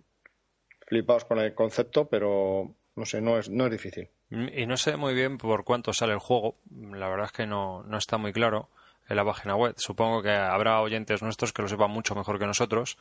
flipados 0.87 1.25
con 1.25 1.39
el 1.39 1.53
concepto, 1.53 2.07
pero 2.07 2.73
no 2.95 3.05
sé, 3.05 3.19
no 3.19 3.37
es, 3.37 3.49
no 3.49 3.65
es 3.65 3.71
difícil. 3.71 4.09
Y 4.31 4.65
no 4.65 4.77
sé 4.77 4.95
muy 4.95 5.13
bien 5.13 5.37
por 5.37 5.65
cuánto 5.65 5.91
sale 5.91 6.13
el 6.13 6.19
juego, 6.19 6.55
la 6.71 7.09
verdad 7.09 7.25
es 7.25 7.31
que 7.33 7.45
no, 7.45 7.83
no 7.83 7.97
está 7.97 8.17
muy 8.17 8.31
claro 8.31 8.69
en 9.09 9.17
la 9.17 9.25
página 9.25 9.55
web. 9.55 9.73
Supongo 9.77 10.21
que 10.21 10.31
habrá 10.31 10.79
oyentes 10.81 11.21
nuestros 11.21 11.51
que 11.51 11.61
lo 11.61 11.67
sepan 11.67 11.91
mucho 11.91 12.15
mejor 12.15 12.39
que 12.39 12.45
nosotros, 12.45 12.97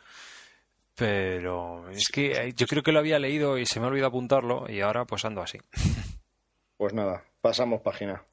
pero 0.97 1.89
es 1.91 2.09
que 2.09 2.33
eh, 2.33 2.53
yo 2.55 2.67
creo 2.67 2.83
que 2.83 2.91
lo 2.91 2.99
había 2.99 3.21
leído 3.21 3.59
y 3.59 3.67
se 3.67 3.79
me 3.79 3.87
ha 3.87 3.91
olvidado 3.91 4.09
apuntarlo 4.09 4.69
y 4.69 4.81
ahora 4.81 5.05
pues 5.05 5.25
ando 5.25 5.43
así. 5.43 5.59
Pues 6.77 6.95
nada, 6.95 7.23
pasamos 7.43 7.83
página. 7.83 8.25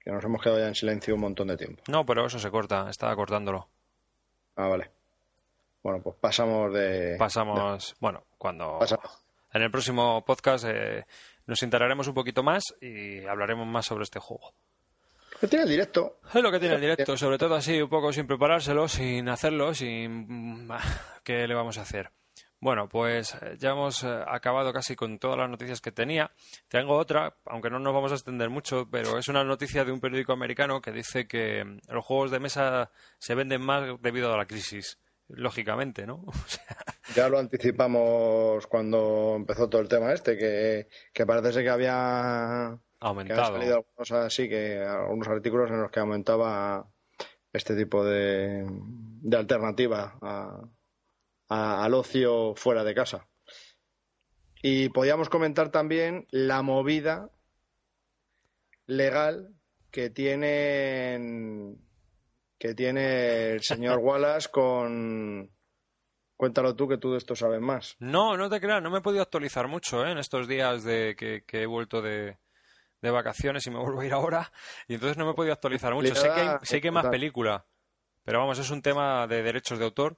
Que 0.00 0.10
nos 0.10 0.22
hemos 0.22 0.42
quedado 0.42 0.60
ya 0.60 0.68
en 0.68 0.74
silencio 0.74 1.14
un 1.14 1.22
montón 1.22 1.48
de 1.48 1.56
tiempo. 1.56 1.82
No, 1.88 2.04
pero 2.04 2.26
eso 2.26 2.38
se 2.38 2.50
corta, 2.50 2.90
estaba 2.90 3.16
cortándolo. 3.16 3.68
Ah, 4.54 4.68
vale. 4.68 4.90
Bueno, 5.82 6.02
pues 6.02 6.16
pasamos 6.20 6.74
de. 6.74 7.16
Pasamos, 7.18 7.96
bueno, 8.00 8.24
cuando. 8.36 8.78
En 9.54 9.62
el 9.62 9.70
próximo 9.70 10.22
podcast 10.26 10.66
eh, 10.68 11.06
nos 11.46 11.62
integraremos 11.62 12.08
un 12.08 12.14
poquito 12.14 12.42
más 12.42 12.64
y 12.80 13.24
hablaremos 13.26 13.66
más 13.66 13.86
sobre 13.86 14.04
este 14.04 14.18
juego. 14.18 14.54
Lo 15.32 15.38
que 15.40 15.48
tiene 15.48 15.64
el 15.64 15.70
directo. 15.70 16.18
Es 16.34 16.42
lo 16.42 16.52
que 16.52 16.58
tiene 16.58 16.74
el 16.74 16.80
directo, 16.80 17.16
sobre 17.16 17.38
todo 17.38 17.54
así, 17.54 17.80
un 17.80 17.88
poco 17.88 18.12
sin 18.12 18.26
preparárselo, 18.26 18.88
sin 18.88 19.28
hacerlo, 19.28 19.74
sin. 19.74 20.68
¿Qué 21.24 21.46
le 21.46 21.54
vamos 21.54 21.78
a 21.78 21.82
hacer? 21.82 22.10
Bueno, 22.62 22.90
pues 22.90 23.34
eh, 23.40 23.56
ya 23.58 23.70
hemos 23.70 24.04
eh, 24.04 24.22
acabado 24.26 24.70
casi 24.70 24.94
con 24.94 25.18
todas 25.18 25.38
las 25.38 25.48
noticias 25.48 25.80
que 25.80 25.92
tenía. 25.92 26.30
Tengo 26.68 26.98
otra, 26.98 27.36
aunque 27.46 27.70
no 27.70 27.78
nos 27.78 27.94
vamos 27.94 28.12
a 28.12 28.16
extender 28.16 28.50
mucho, 28.50 28.86
pero 28.90 29.16
es 29.16 29.28
una 29.28 29.42
noticia 29.44 29.82
de 29.86 29.92
un 29.92 30.00
periódico 30.00 30.34
americano 30.34 30.82
que 30.82 30.92
dice 30.92 31.26
que 31.26 31.64
mm, 31.64 31.78
los 31.88 32.04
juegos 32.04 32.30
de 32.30 32.38
mesa 32.38 32.90
se 33.18 33.34
venden 33.34 33.62
más 33.62 33.98
debido 34.02 34.30
a 34.30 34.36
la 34.36 34.44
crisis. 34.44 34.98
Lógicamente, 35.34 36.06
¿no? 36.06 36.24
Ya 37.16 37.28
lo 37.28 37.40
anticipamos 37.40 38.68
cuando 38.68 39.34
empezó 39.34 39.68
todo 39.68 39.82
el 39.82 39.88
tema 39.88 40.12
este, 40.12 40.38
que, 40.38 40.88
que 41.12 41.26
parece 41.26 41.52
ser 41.52 41.64
que 41.64 41.70
había 41.70 42.78
aumentado. 43.00 43.40
Que 43.40 43.58
salido 43.58 43.76
algunos 43.78 44.12
así, 44.12 44.48
que 44.48 44.78
algunos 44.78 45.26
artículos 45.26 45.70
en 45.70 45.82
los 45.82 45.90
que 45.90 45.98
aumentaba 45.98 46.88
este 47.52 47.74
tipo 47.74 48.04
de, 48.04 48.64
de 48.68 49.36
alternativa 49.36 50.16
a, 50.20 51.84
al 51.84 51.94
ocio 51.94 52.54
fuera 52.54 52.84
de 52.84 52.94
casa. 52.94 53.26
Y 54.62 54.90
podíamos 54.90 55.28
comentar 55.28 55.70
también 55.70 56.28
la 56.30 56.62
movida 56.62 57.30
legal 58.86 59.52
que 59.90 60.10
tiene 60.10 61.76
que 62.60 62.74
tiene 62.74 63.52
el 63.52 63.62
señor 63.62 63.98
Wallace 64.02 64.50
con 64.50 65.50
Cuéntalo 66.36 66.76
tú, 66.76 66.88
que 66.88 66.98
tú 66.98 67.12
de 67.12 67.18
esto 67.18 67.34
sabes 67.34 67.60
más. 67.60 67.96
No, 67.98 68.36
no 68.36 68.48
te 68.48 68.60
creas, 68.60 68.82
no 68.82 68.90
me 68.90 68.98
he 68.98 69.02
podido 69.02 69.22
actualizar 69.22 69.66
mucho 69.66 70.06
¿eh? 70.06 70.12
en 70.12 70.18
estos 70.18 70.46
días 70.46 70.84
de 70.84 71.16
que, 71.16 71.42
he 71.50 71.66
vuelto 71.66 72.00
de, 72.00 72.38
vacaciones 73.02 73.66
y 73.66 73.70
me 73.70 73.78
vuelvo 73.78 74.00
a 74.00 74.06
ir 74.06 74.12
ahora. 74.12 74.52
Y 74.88 74.94
entonces 74.94 75.18
no 75.18 75.24
me 75.26 75.32
he 75.32 75.34
podido 75.34 75.52
actualizar 75.52 75.92
mucho. 75.94 76.14
Sé 76.14 76.28
que, 76.28 76.40
hay, 76.40 76.56
sé 76.62 76.80
que 76.80 76.88
hay 76.88 76.94
más 76.94 77.08
película, 77.08 77.66
pero 78.24 78.38
vamos, 78.38 78.58
es 78.58 78.70
un 78.70 78.80
tema 78.80 79.26
de 79.26 79.42
derechos 79.42 79.78
de 79.78 79.86
autor 79.86 80.16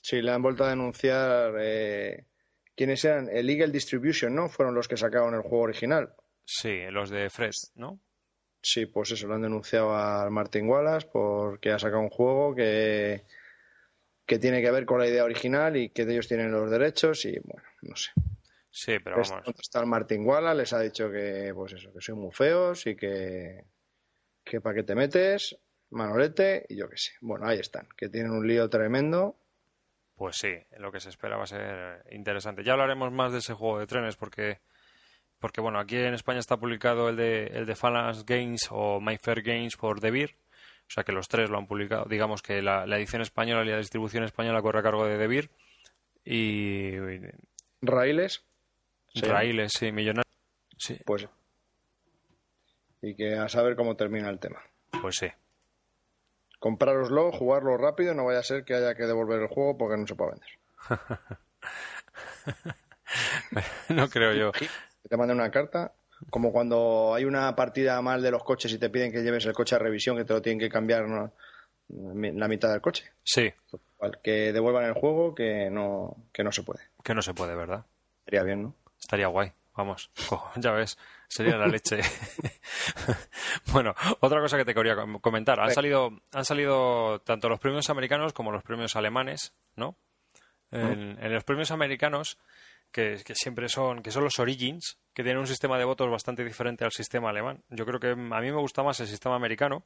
Sí, 0.00 0.22
le 0.22 0.30
han 0.30 0.42
vuelto 0.42 0.64
a 0.64 0.70
denunciar. 0.70 1.54
Eh, 1.58 2.26
¿Quiénes 2.74 3.04
eran? 3.04 3.28
El 3.30 3.46
Legal 3.46 3.72
Distribution, 3.72 4.34
¿no? 4.34 4.48
Fueron 4.48 4.74
los 4.74 4.88
que 4.88 4.96
sacaron 4.96 5.34
el 5.34 5.42
juego 5.42 5.64
original. 5.64 6.14
Sí, 6.44 6.82
los 6.90 7.10
de 7.10 7.28
Fred, 7.28 7.50
¿no? 7.74 8.00
Sí, 8.60 8.86
pues 8.86 9.12
eso, 9.12 9.26
lo 9.26 9.34
han 9.34 9.42
denunciado 9.42 9.94
a 9.94 10.28
Martin 10.30 10.68
Wallace 10.68 11.08
porque 11.12 11.70
ha 11.70 11.78
sacado 11.78 12.02
un 12.02 12.10
juego 12.10 12.54
que, 12.54 13.24
que 14.26 14.38
tiene 14.38 14.60
que 14.60 14.70
ver 14.70 14.84
con 14.84 14.98
la 14.98 15.06
idea 15.06 15.24
original 15.24 15.76
y 15.76 15.90
que 15.90 16.02
ellos 16.02 16.28
tienen 16.28 16.50
los 16.50 16.70
derechos 16.70 17.24
y 17.24 17.38
bueno, 17.44 17.68
no 17.82 17.96
sé. 17.96 18.10
Sí, 18.70 18.98
pero 19.02 19.16
vamos. 19.16 19.54
Está 19.58 19.80
el 19.80 19.86
Martin 19.86 20.26
Wallace, 20.26 20.56
les 20.56 20.72
ha 20.72 20.80
dicho 20.80 21.10
que, 21.10 21.52
pues 21.54 21.72
eso, 21.72 21.92
que 21.92 22.00
son 22.00 22.18
muy 22.18 22.32
feos 22.32 22.86
y 22.86 22.96
que, 22.96 23.64
que 24.44 24.60
para 24.60 24.74
qué 24.74 24.82
te 24.82 24.94
metes, 24.94 25.56
Manolete 25.90 26.66
y 26.68 26.76
yo 26.76 26.88
qué 26.88 26.96
sé. 26.96 27.12
Bueno, 27.20 27.46
ahí 27.46 27.58
están, 27.58 27.88
que 27.96 28.08
tienen 28.08 28.32
un 28.32 28.46
lío 28.46 28.68
tremendo 28.68 29.38
pues 30.18 30.36
sí, 30.36 30.52
lo 30.78 30.90
que 30.90 30.98
se 30.98 31.10
espera 31.10 31.36
va 31.36 31.44
a 31.44 31.46
ser 31.46 32.04
interesante. 32.10 32.64
Ya 32.64 32.72
hablaremos 32.72 33.12
más 33.12 33.30
de 33.30 33.38
ese 33.38 33.54
juego 33.54 33.78
de 33.78 33.86
trenes 33.86 34.16
porque, 34.16 34.58
porque 35.38 35.60
bueno, 35.60 35.78
aquí 35.78 35.96
en 35.96 36.14
España 36.14 36.38
está 36.38 36.56
publicado 36.56 37.08
el 37.08 37.16
de, 37.16 37.46
el 37.46 37.66
de 37.66 37.74
Phalanx 37.74 38.24
Games 38.24 38.68
o 38.70 39.00
My 39.00 39.16
Fair 39.18 39.42
Games 39.42 39.76
por 39.76 40.00
Devir. 40.00 40.36
O 40.86 40.90
sea 40.90 41.04
que 41.04 41.12
los 41.12 41.28
tres 41.28 41.50
lo 41.50 41.58
han 41.58 41.66
publicado. 41.66 42.06
Digamos 42.06 42.42
que 42.42 42.62
la, 42.62 42.84
edición 42.96 43.22
española 43.22 43.64
y 43.64 43.70
la 43.70 43.78
distribución 43.78 44.24
española 44.24 44.62
corre 44.62 44.80
a 44.80 44.82
cargo 44.82 45.06
de 45.06 45.18
Devir. 45.18 45.50
Y. 46.24 46.92
¿Raíles? 47.82 48.44
Raíles, 49.14 49.72
sí, 49.72 49.92
millonarios. 49.92 50.26
Sí. 50.76 50.98
Pues. 51.04 51.28
Y 53.02 53.14
que 53.14 53.34
a 53.34 53.48
saber 53.48 53.76
cómo 53.76 53.96
termina 53.96 54.30
el 54.30 54.38
tema. 54.38 54.62
Pues 55.00 55.16
sí 55.16 55.28
comprároslo, 56.58 57.32
jugarlo 57.32 57.76
rápido, 57.76 58.14
no 58.14 58.24
vaya 58.24 58.40
a 58.40 58.44
ser 58.44 58.64
que 58.64 58.74
haya 58.74 58.94
que 58.94 59.04
devolver 59.04 59.40
el 59.42 59.48
juego 59.48 59.76
porque 59.78 59.96
no 59.96 60.06
se 60.06 60.14
puede 60.14 60.32
vender. 60.32 60.48
no 63.88 64.08
creo 64.08 64.32
yo. 64.34 64.52
Te 65.06 65.16
manden 65.16 65.36
una 65.36 65.50
carta, 65.50 65.92
como 66.30 66.52
cuando 66.52 67.14
hay 67.14 67.24
una 67.24 67.54
partida 67.54 68.00
mal 68.02 68.22
de 68.22 68.30
los 68.30 68.44
coches 68.44 68.72
y 68.72 68.78
te 68.78 68.90
piden 68.90 69.12
que 69.12 69.22
lleves 69.22 69.46
el 69.46 69.52
coche 69.52 69.76
a 69.76 69.78
revisión, 69.78 70.16
que 70.16 70.24
te 70.24 70.32
lo 70.32 70.42
tienen 70.42 70.58
que 70.58 70.68
cambiar 70.68 71.06
la 71.88 72.48
mitad 72.48 72.70
del 72.70 72.80
coche. 72.80 73.12
Sí. 73.22 73.52
Que 74.22 74.52
devuelvan 74.52 74.84
el 74.84 74.94
juego, 74.94 75.34
que 75.34 75.70
no, 75.70 76.16
que 76.32 76.44
no 76.44 76.52
se 76.52 76.62
puede. 76.62 76.80
Que 77.02 77.14
no 77.14 77.22
se 77.22 77.34
puede, 77.34 77.54
¿verdad? 77.54 77.84
Estaría 78.20 78.42
bien, 78.42 78.62
¿no? 78.62 78.74
Estaría 79.00 79.28
guay. 79.28 79.52
Vamos, 79.78 80.10
ya 80.56 80.72
ves, 80.72 80.98
sería 81.28 81.56
la 81.56 81.68
leche. 81.68 82.00
bueno, 83.72 83.94
otra 84.18 84.40
cosa 84.40 84.56
que 84.56 84.64
te 84.64 84.74
quería 84.74 84.96
comentar. 85.20 85.60
Han 85.60 85.70
salido, 85.70 86.20
han 86.32 86.44
salido 86.44 87.20
tanto 87.20 87.48
los 87.48 87.60
premios 87.60 87.88
americanos 87.88 88.32
como 88.32 88.50
los 88.50 88.64
premios 88.64 88.96
alemanes, 88.96 89.54
¿no? 89.76 89.96
En, 90.72 91.16
los 91.32 91.44
premios 91.44 91.70
americanos, 91.70 92.38
que, 92.90 93.18
siempre 93.34 93.68
son, 93.68 94.02
que 94.02 94.10
son 94.10 94.24
los 94.24 94.38
Origins, 94.38 94.98
que 95.12 95.22
tienen 95.22 95.40
un 95.40 95.46
sistema 95.46 95.78
de 95.78 95.84
votos 95.84 96.10
bastante 96.10 96.44
diferente 96.44 96.84
al 96.84 96.92
sistema 96.92 97.30
alemán. 97.30 97.62
Yo 97.68 97.84
creo 97.86 98.00
que 98.00 98.10
a 98.10 98.14
mí 98.40 98.50
me 98.50 98.60
gusta 98.60 98.82
más 98.82 99.00
el 99.00 99.06
sistema 99.06 99.36
americano 99.36 99.84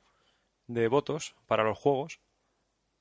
de 0.66 0.88
votos 0.88 1.34
para 1.46 1.64
los 1.64 1.78
juegos, 1.78 2.20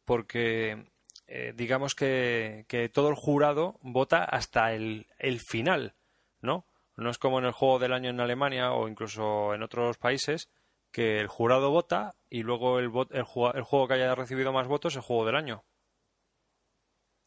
porque 0.06 0.86
eh, 1.28 1.54
digamos 1.56 1.96
que, 1.96 2.66
que, 2.68 2.90
todo 2.90 3.10
el 3.10 3.16
jurado 3.16 3.78
vota 3.82 4.24
hasta 4.24 4.74
el, 4.74 5.08
el 5.20 5.40
final, 5.40 5.96
¿no? 6.42 6.66
No 6.98 7.10
es 7.10 7.18
como 7.18 7.40
en 7.40 7.46
el 7.46 7.52
juego 7.52 7.80
del 7.80 7.94
año 7.94 8.10
en 8.10 8.20
Alemania 8.20 8.74
o 8.74 8.88
incluso 8.88 9.54
en 9.54 9.64
otros 9.64 9.98
países 9.98 10.50
que 10.92 11.20
el 11.20 11.28
jurado 11.28 11.72
vota 11.72 12.16
y 12.30 12.44
luego 12.44 12.80
el, 12.80 12.92
el, 13.12 13.24
juego 13.24 13.88
que 13.88 13.94
haya 13.94 14.14
recibido 14.14 14.52
más 14.52 14.68
votos 14.68 14.94
es 14.94 14.98
el 14.98 15.04
juego 15.04 15.26
del 15.26 15.36
año. 15.36 15.64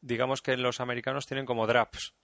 Digamos 0.01 0.43
que 0.43 0.57
los 0.57 0.81
americanos 0.81 1.27
tienen 1.27 1.47
como 1.47 1.67
drafts, 1.67 2.15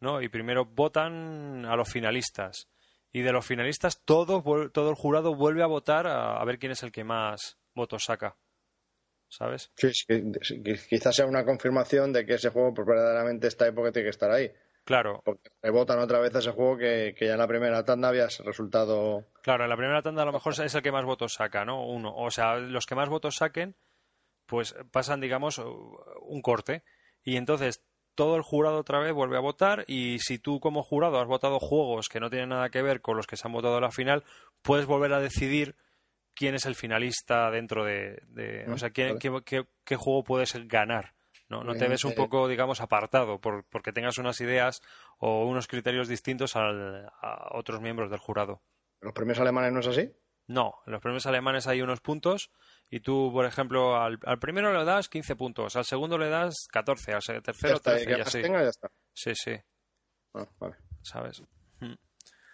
¿no? 0.00 0.22
Y 0.22 0.28
primero 0.28 0.64
votan 0.64 1.64
a 1.66 1.76
los 1.76 1.90
finalistas. 1.90 2.68
Y 3.12 3.22
de 3.22 3.32
los 3.32 3.46
finalistas 3.46 4.02
todo, 4.04 4.42
todo 4.70 4.90
el 4.90 4.96
jurado 4.96 5.34
vuelve 5.34 5.62
a 5.62 5.66
votar 5.66 6.06
a, 6.06 6.44
ver 6.44 6.58
quién 6.58 6.72
es 6.72 6.82
el 6.82 6.92
que 6.92 7.04
más 7.04 7.58
votos 7.74 8.04
saca. 8.04 8.36
¿Sabes? 9.28 9.72
Sí, 9.74 9.90
quizás 10.88 11.16
sea 11.16 11.26
una 11.26 11.44
confirmación 11.44 12.12
de 12.12 12.24
que 12.24 12.34
ese 12.34 12.50
juego 12.50 12.74
pues, 12.74 12.86
verdaderamente 12.86 13.48
esta 13.48 13.66
época 13.66 13.90
tiene 13.90 14.06
que 14.06 14.10
estar 14.10 14.30
ahí. 14.30 14.52
Claro. 14.84 15.20
Porque 15.24 15.50
rebotan 15.62 15.98
otra 15.98 16.20
vez 16.20 16.32
ese 16.34 16.52
juego 16.52 16.76
que, 16.76 17.14
ya 17.18 17.32
en 17.32 17.38
la 17.38 17.48
primera 17.48 17.84
tanda 17.84 18.08
había 18.08 18.28
resultado. 18.44 19.24
Claro, 19.42 19.64
en 19.64 19.70
la 19.70 19.76
primera 19.76 20.02
tanda 20.02 20.22
a 20.22 20.26
lo 20.26 20.32
mejor 20.32 20.52
es 20.52 20.74
el 20.74 20.82
que 20.82 20.92
más 20.92 21.04
votos 21.04 21.34
saca, 21.34 21.64
¿no? 21.64 21.84
Uno. 21.84 22.14
O 22.14 22.30
sea, 22.30 22.56
los 22.58 22.86
que 22.86 22.94
más 22.94 23.08
votos 23.08 23.36
saquen, 23.36 23.74
pues 24.46 24.76
pasan, 24.92 25.20
digamos, 25.20 25.58
un 25.58 26.40
corte. 26.40 26.84
Y 27.24 27.36
entonces 27.36 27.82
todo 28.16 28.34
el 28.34 28.42
jurado 28.42 28.78
otra 28.78 28.98
vez 28.98 29.12
vuelve 29.12 29.36
a 29.36 29.40
votar. 29.40 29.84
Y 29.86 30.18
si 30.18 30.38
tú, 30.38 30.58
como 30.58 30.82
jurado, 30.82 31.20
has 31.20 31.28
votado 31.28 31.60
juegos 31.60 32.08
que 32.08 32.18
no 32.18 32.30
tienen 32.30 32.48
nada 32.48 32.70
que 32.70 32.82
ver 32.82 33.00
con 33.00 33.16
los 33.16 33.28
que 33.28 33.36
se 33.36 33.46
han 33.46 33.52
votado 33.52 33.76
en 33.76 33.82
la 33.82 33.92
final, 33.92 34.24
puedes 34.62 34.86
volver 34.86 35.12
a 35.12 35.20
decidir 35.20 35.76
quién 36.34 36.56
es 36.56 36.66
el 36.66 36.74
finalista 36.74 37.50
dentro 37.52 37.84
de. 37.84 38.66
o 38.68 38.78
sea, 38.78 38.90
qué, 38.90 39.16
qué 39.20 39.96
juego 39.96 40.24
puedes 40.24 40.52
ganar. 40.66 41.14
No, 41.48 41.62
no 41.62 41.74
te 41.74 41.86
ves 41.86 42.04
un 42.04 42.14
poco, 42.14 42.48
digamos, 42.48 42.80
apartado 42.80 43.40
por, 43.40 43.64
porque 43.66 43.92
tengas 43.92 44.18
unas 44.18 44.40
ideas 44.40 44.82
o 45.18 45.46
unos 45.46 45.68
criterios 45.68 46.08
distintos 46.08 46.56
a 46.56 47.50
otros 47.52 47.80
miembros 47.80 48.10
del 48.10 48.18
jurado. 48.18 48.62
¿Los 49.00 49.12
premios 49.12 49.38
alemanes 49.38 49.72
no 49.72 49.80
es 49.80 49.86
así? 49.86 50.10
No, 50.48 50.74
en 50.86 50.92
los 50.92 51.00
premios 51.00 51.26
alemanes 51.26 51.66
hay 51.66 51.82
unos 51.82 52.00
puntos 52.00 52.50
y 52.90 53.00
tú, 53.00 53.30
por 53.32 53.44
ejemplo, 53.46 53.96
al, 53.96 54.18
primero 54.40 54.72
le 54.72 54.84
das 54.84 55.08
15 55.08 55.36
puntos, 55.36 55.76
al 55.76 55.84
segundo 55.84 56.18
le 56.18 56.28
das 56.28 56.66
14, 56.70 57.12
al 57.12 57.42
tercero 57.42 57.80
13 57.80 58.10
y 58.10 58.20
así. 58.20 58.42
ya 58.42 58.60
está. 58.60 58.90
Sí, 59.12 59.32
sí. 59.34 59.56
Ah, 60.34 60.46
vale. 60.58 60.76
¿Sabes? 61.02 61.42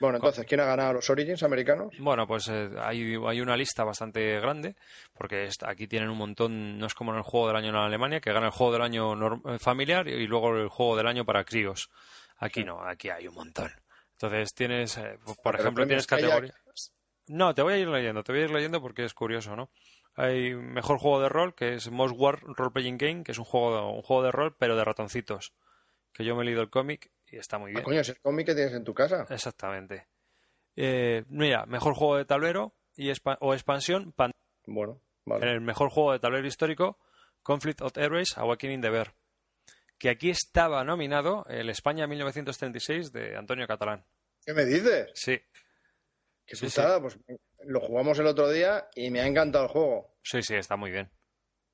Bueno, 0.02 0.16
entonces, 0.16 0.44
¿quién 0.46 0.60
ha 0.60 0.64
ganado 0.64 0.94
los 0.94 1.08
Origins 1.10 1.44
americanos? 1.44 1.94
Bueno, 2.00 2.26
pues 2.26 2.48
eh, 2.48 2.70
hay, 2.80 3.14
hay, 3.24 3.40
una 3.40 3.56
lista 3.56 3.84
bastante 3.84 4.40
grande, 4.40 4.74
porque 5.12 5.48
aquí 5.64 5.86
tienen 5.86 6.10
un 6.10 6.18
montón, 6.18 6.76
no 6.76 6.86
es 6.86 6.94
como 6.94 7.12
en 7.12 7.18
el 7.18 7.22
juego 7.22 7.46
del 7.46 7.56
año 7.56 7.68
en 7.68 7.76
Alemania, 7.76 8.20
que 8.20 8.32
gana 8.32 8.46
el 8.46 8.52
juego 8.52 8.72
del 8.72 8.82
año 8.82 9.14
eh, 9.14 9.60
familiar 9.60 10.08
y 10.08 10.26
luego 10.26 10.56
el 10.56 10.68
juego 10.68 10.96
del 10.96 11.06
año 11.06 11.24
para 11.24 11.44
críos. 11.44 11.88
Aquí 12.38 12.64
no, 12.64 12.82
aquí 12.82 13.10
hay 13.10 13.28
un 13.28 13.34
montón. 13.34 13.70
Entonces 14.14 14.52
tienes, 14.54 14.98
eh, 14.98 15.20
por 15.40 15.54
ejemplo, 15.54 15.86
tienes 15.86 16.08
categoría. 16.08 16.52
No, 17.28 17.54
te 17.54 17.62
voy 17.62 17.74
a 17.74 17.78
ir 17.78 17.86
leyendo, 17.86 18.24
te 18.24 18.32
voy 18.32 18.40
a 18.40 18.44
ir 18.46 18.50
leyendo 18.50 18.82
porque 18.82 19.04
es 19.04 19.14
curioso, 19.14 19.54
¿no? 19.54 19.70
Hay 20.14 20.54
mejor 20.54 20.98
juego 20.98 21.20
de 21.20 21.28
rol, 21.28 21.54
que 21.54 21.74
es 21.74 21.90
Most 21.90 22.14
War 22.16 22.40
Role 22.40 22.70
Playing 22.70 22.98
Game, 22.98 23.24
que 23.24 23.32
es 23.32 23.38
un 23.38 23.44
juego, 23.44 23.74
de, 23.74 23.82
un 23.82 24.02
juego 24.02 24.22
de 24.22 24.32
rol, 24.32 24.56
pero 24.58 24.76
de 24.76 24.84
ratoncitos. 24.84 25.54
Que 26.12 26.24
yo 26.24 26.36
me 26.36 26.42
he 26.42 26.44
leído 26.44 26.60
el 26.60 26.70
cómic 26.70 27.10
y 27.26 27.36
está 27.36 27.58
muy 27.58 27.70
ah, 27.70 27.74
bien. 27.74 27.84
coño, 27.84 28.00
es 28.00 28.08
el 28.10 28.20
cómic 28.20 28.46
que 28.46 28.54
tienes 28.54 28.74
en 28.74 28.84
tu 28.84 28.92
casa. 28.92 29.26
Exactamente. 29.30 30.06
Eh, 30.76 31.24
mira, 31.28 31.64
mejor 31.66 31.94
juego 31.94 32.16
de 32.16 32.24
tablero 32.24 32.74
y 32.96 33.10
o 33.40 33.54
expansión. 33.54 34.14
bueno, 34.66 35.00
vale. 35.24 35.50
El 35.50 35.60
mejor 35.62 35.88
juego 35.88 36.12
de 36.12 36.18
tablero 36.18 36.46
histórico, 36.46 36.98
Conflict 37.42 37.80
of 37.80 37.96
Airways, 37.96 38.36
Awakening 38.36 38.82
the 38.82 38.90
Bear. 38.90 39.14
Que 39.98 40.10
aquí 40.10 40.30
estaba 40.30 40.84
nominado 40.84 41.46
el 41.48 41.70
España 41.70 42.06
1936 42.06 43.12
de 43.12 43.36
Antonio 43.36 43.66
Catalán. 43.66 44.04
¿Qué 44.44 44.52
me 44.52 44.64
dices? 44.64 45.10
Sí. 45.14 45.40
Qué 46.46 46.56
putada, 46.56 47.00
pues 47.00 47.18
lo 47.64 47.80
jugamos 47.80 48.18
el 48.18 48.26
otro 48.26 48.50
día 48.50 48.88
y 48.94 49.10
me 49.10 49.20
ha 49.20 49.26
encantado 49.26 49.64
el 49.64 49.70
juego. 49.70 50.14
Sí, 50.22 50.42
sí, 50.42 50.54
está 50.54 50.76
muy 50.76 50.90
bien. 50.90 51.10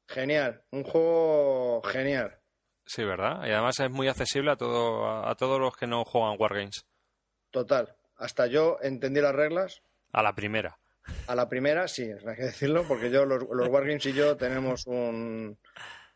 Genial, 0.07 0.63
un 0.71 0.85
juego 0.85 1.83
genial. 1.83 2.39
Sí, 2.87 3.05
¿verdad? 3.05 3.47
Y 3.47 3.51
además 3.51 3.79
es 3.81 3.91
muy 3.91 4.09
accesible 4.09 4.51
a, 4.51 4.57
todo, 4.57 5.27
a, 5.27 5.35
todos 5.35 5.61
los 5.61 5.77
que 5.77 5.87
no 5.87 6.05
juegan 6.05 6.37
Wargames. 6.39 6.87
Total. 7.51 7.95
Hasta 8.17 8.47
yo 8.47 8.79
entendí 8.81 9.21
las 9.21 9.35
reglas. 9.35 9.83
A 10.13 10.23
la 10.23 10.35
primera. 10.35 10.79
A 11.27 11.35
la 11.35 11.49
primera, 11.49 11.89
sí, 11.89 12.03
hay 12.03 12.37
que 12.37 12.45
decirlo, 12.45 12.85
porque 12.89 13.11
yo, 13.11 13.25
los, 13.27 13.43
los 13.51 13.69
Wargames 13.69 14.05
y 14.07 14.13
yo 14.13 14.37
tenemos 14.37 14.87
un 14.87 15.59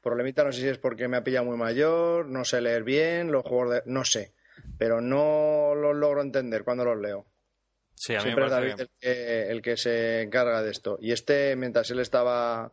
problemita, 0.02 0.44
no 0.44 0.52
sé 0.52 0.60
si 0.60 0.68
es 0.68 0.78
porque 0.78 1.08
me 1.08 1.16
ha 1.16 1.24
pillado 1.24 1.46
muy 1.46 1.56
mayor, 1.56 2.26
no 2.26 2.44
sé 2.44 2.60
leer 2.60 2.82
bien, 2.82 3.30
los 3.30 3.44
juegos 3.44 3.70
de... 3.70 3.82
no 3.86 4.04
sé, 4.04 4.34
pero 4.76 5.00
no 5.00 5.74
los 5.74 5.94
logro 5.94 6.20
entender 6.20 6.64
cuando 6.64 6.84
los 6.84 6.98
leo. 6.98 7.26
Sí, 8.02 8.14
a 8.14 8.16
mí 8.16 8.22
Siempre 8.24 8.46
es 8.46 8.50
David 8.50 8.80
el 8.80 8.90
que, 8.98 9.42
el 9.48 9.62
que 9.62 9.76
se 9.76 10.22
encarga 10.22 10.60
de 10.60 10.72
esto. 10.72 10.98
Y 11.00 11.12
este, 11.12 11.54
mientras 11.54 11.88
él 11.92 12.00
estaba 12.00 12.72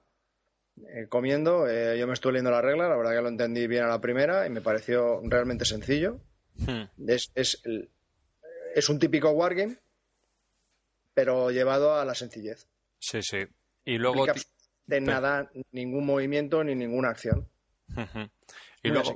eh, 0.87 1.05
comiendo, 1.07 1.69
eh, 1.69 1.99
yo 1.99 2.07
me 2.07 2.13
estuve 2.13 2.33
leyendo 2.33 2.49
la 2.49 2.63
regla, 2.63 2.89
la 2.89 2.97
verdad 2.97 3.11
que 3.11 3.21
lo 3.21 3.29
entendí 3.29 3.67
bien 3.67 3.83
a 3.83 3.89
la 3.89 4.01
primera 4.01 4.47
y 4.47 4.49
me 4.49 4.61
pareció 4.61 5.21
realmente 5.23 5.65
sencillo. 5.65 6.19
Hmm. 6.55 6.85
Es, 7.07 7.29
es, 7.35 7.61
es, 8.73 8.89
un 8.89 8.97
típico 8.97 9.29
wargame, 9.29 9.77
pero 11.13 11.51
llevado 11.51 11.93
a 11.93 12.05
la 12.05 12.15
sencillez. 12.15 12.67
Sí, 12.97 13.21
sí. 13.21 13.45
Y 13.85 13.99
luego... 13.99 14.25
De 14.87 14.99
nada, 14.99 15.51
ningún 15.71 16.07
movimiento 16.07 16.63
ni 16.63 16.73
ninguna 16.73 17.09
acción. 17.09 17.47
y, 18.81 18.89
luego, 18.89 19.15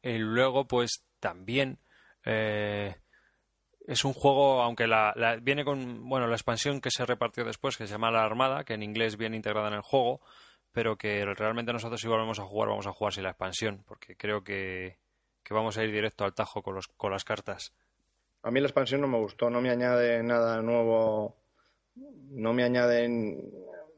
y 0.00 0.18
luego, 0.18 0.68
pues 0.68 1.02
también... 1.18 1.80
Eh, 2.24 2.94
es 3.90 4.04
un 4.04 4.12
juego, 4.12 4.62
aunque 4.62 4.86
la, 4.86 5.12
viene 5.42 5.64
con 5.64 6.08
bueno 6.08 6.28
la 6.28 6.36
expansión 6.36 6.80
que 6.80 6.92
se 6.92 7.04
repartió 7.04 7.44
después, 7.44 7.76
que 7.76 7.88
se 7.88 7.92
llama 7.92 8.12
La 8.12 8.22
Armada, 8.22 8.62
que 8.62 8.74
en 8.74 8.84
inglés 8.84 9.16
viene 9.16 9.34
integrada 9.34 9.66
en 9.66 9.74
el 9.74 9.80
juego, 9.80 10.20
pero 10.70 10.96
que 10.96 11.24
realmente 11.24 11.72
nosotros 11.72 12.00
si 12.00 12.06
volvemos 12.06 12.38
a 12.38 12.44
jugar, 12.44 12.68
vamos 12.68 12.86
a 12.86 12.92
jugar 12.92 13.12
sin 13.12 13.24
la 13.24 13.30
expansión, 13.30 13.82
porque 13.88 14.16
creo 14.16 14.44
que, 14.44 14.98
vamos 15.50 15.76
a 15.76 15.82
ir 15.82 15.90
directo 15.90 16.24
al 16.24 16.34
tajo 16.34 16.62
con, 16.62 16.76
los, 16.76 16.86
con 16.86 17.10
las 17.10 17.24
cartas. 17.24 17.74
A 18.44 18.52
mí 18.52 18.60
la 18.60 18.68
expansión 18.68 19.00
no 19.00 19.08
me 19.08 19.18
gustó, 19.18 19.50
no 19.50 19.60
me 19.60 19.70
añade 19.70 20.22
nada 20.22 20.62
nuevo, 20.62 21.36
no 21.96 22.52
me 22.52 22.62
añade 22.62 23.08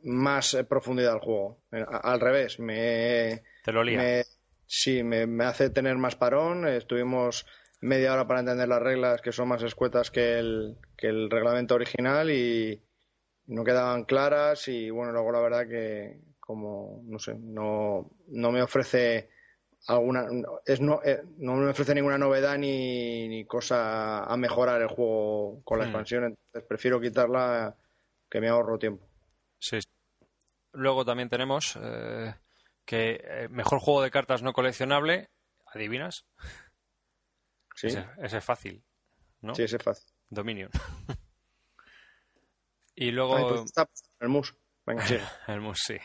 más 0.05 0.57
profundidad 0.71 1.13
al 1.13 1.21
juego. 1.21 1.59
Al 1.71 2.19
revés, 2.19 2.59
me... 2.59 3.43
Te 3.63 3.73
lo 3.73 3.85
lía. 3.85 4.25
sí, 4.65 5.03
me, 5.03 5.27
me, 5.27 5.45
hace 5.45 5.69
tener 5.69 5.99
más 5.99 6.17
parón. 6.17 6.67
Estuvimos 6.67 7.45
media 7.83 8.13
hora 8.13 8.27
para 8.27 8.41
entender 8.41 8.69
las 8.69 8.83
reglas 8.83 9.21
que 9.21 9.33
son 9.33 9.49
más 9.49 9.63
escuetas 9.63 10.11
que 10.11 10.39
el, 10.39 10.79
que 10.97 11.09
el 11.09 11.31
reglamento 11.31 11.75
original 11.75 12.31
y 12.31 12.83
no 13.47 13.65
quedaban 13.65 14.05
claras 14.05 14.69
y 14.69 14.91
bueno, 14.91 15.13
luego 15.13 15.33
la 15.33 15.41
verdad 15.41 15.69
que, 15.69 16.21
como, 16.41 17.03
no 17.05 17.19
sé, 17.19 17.35
no, 17.39 18.11
no 18.29 18.51
me 18.51 18.63
ofrece 18.63 19.29
alguna 19.89 20.27
es 20.65 20.81
no, 20.81 21.01
eh, 21.05 21.23
no 21.39 21.55
me 21.57 21.71
ofrece 21.71 21.95
ninguna 21.95 22.17
novedad 22.17 22.57
ni, 22.57 23.29
ni, 23.29 23.45
cosa 23.45 24.25
a 24.25 24.37
mejorar 24.37 24.81
el 24.81 24.89
juego 24.89 25.61
con 25.65 25.79
la 25.79 25.85
hmm. 25.85 25.89
expansión 25.89 26.25
entonces 26.25 26.69
prefiero 26.69 27.01
quitarla 27.01 27.77
que 28.31 28.41
me 28.41 28.49
ahorro 28.49 28.79
tiempo. 28.79 29.05
Sí 29.59 29.81
luego 30.73 31.05
también 31.05 31.29
tenemos 31.29 31.79
eh, 31.81 32.35
que 32.85 33.21
eh, 33.23 33.49
mejor 33.51 33.81
juego 33.81 34.03
de 34.03 34.11
cartas 34.11 34.43
no 34.43 34.53
coleccionable 34.53 35.31
adivinas 35.67 36.27
sí. 37.75 37.89
Ese, 37.89 38.39
es 38.39 38.45
fácil 38.45 38.83
¿no? 39.41 39.55
sí 39.55 39.63
ese 39.63 39.77
es 39.77 39.83
fácil. 39.83 40.09
Dominion. 40.31 40.71
Y 42.95 43.11
luego 43.11 43.49
pues 43.49 43.73
el 44.21 44.29
mus. 44.29 44.55
Venga 44.87 45.07
sí. 45.07 45.17
el 45.49 45.61
mus 45.61 45.81
sí. 45.85 45.97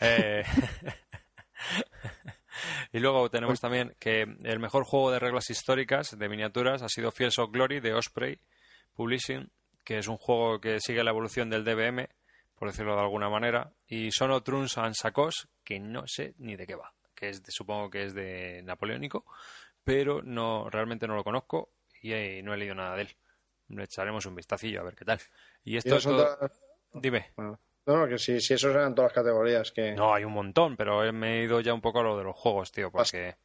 Eh, 0.00 0.44
y 2.92 2.98
luego 2.98 3.30
tenemos 3.30 3.60
también 3.60 3.94
que 3.98 4.22
el 4.42 4.58
mejor 4.58 4.84
juego 4.84 5.10
de 5.10 5.18
reglas 5.18 5.50
históricas 5.50 6.18
de 6.18 6.28
miniaturas 6.28 6.82
ha 6.82 6.88
sido 6.88 7.10
Fields 7.10 7.38
of 7.38 7.50
Glory 7.50 7.80
de 7.80 7.94
Osprey 7.94 8.40
Publishing, 8.94 9.50
que 9.84 9.98
es 9.98 10.08
un 10.08 10.18
juego 10.18 10.60
que 10.60 10.80
sigue 10.80 11.04
la 11.04 11.10
evolución 11.10 11.48
del 11.48 11.64
DBM, 11.64 12.08
por 12.54 12.68
decirlo 12.68 12.94
de 12.94 13.02
alguna 13.02 13.28
manera, 13.28 13.72
y 13.86 14.10
Sono 14.10 14.42
Truns 14.42 14.76
and 14.78 14.94
Sacos, 14.94 15.48
que 15.64 15.80
no 15.80 16.04
sé 16.06 16.34
ni 16.38 16.56
de 16.56 16.66
qué 16.66 16.74
va, 16.74 16.92
que 17.14 17.30
es 17.30 17.42
supongo 17.48 17.90
que 17.90 18.04
es 18.04 18.14
de 18.14 18.62
napoleónico, 18.62 19.24
pero 19.84 20.22
no 20.22 20.68
realmente 20.70 21.06
no 21.06 21.16
lo 21.16 21.24
conozco 21.24 21.70
y 22.02 22.12
eh, 22.12 22.42
no 22.42 22.54
he 22.54 22.56
leído 22.56 22.74
nada 22.74 22.96
de 22.96 23.02
él. 23.02 23.16
Le 23.68 23.84
echaremos 23.84 24.26
un 24.26 24.34
vistacillo 24.34 24.80
a 24.80 24.84
ver 24.84 24.96
qué 24.96 25.04
tal. 25.04 25.20
Y 25.64 25.76
esto 25.76 25.96
es 25.96 26.04
todo... 26.04 26.38
Dime. 26.92 27.32
No, 27.86 28.06
que 28.08 28.18
si, 28.18 28.40
si 28.40 28.54
esos 28.54 28.74
eran 28.74 28.94
todas 28.94 29.10
las 29.10 29.14
categorías 29.14 29.70
que... 29.72 29.92
No, 29.92 30.14
hay 30.14 30.24
un 30.24 30.32
montón, 30.32 30.76
pero 30.76 31.12
me 31.12 31.38
he 31.38 31.44
ido 31.44 31.60
ya 31.60 31.72
un 31.72 31.80
poco 31.80 32.00
a 32.00 32.02
lo 32.02 32.16
de 32.16 32.24
los 32.24 32.36
juegos, 32.36 32.72
tío, 32.72 32.90
porque... 32.90 33.36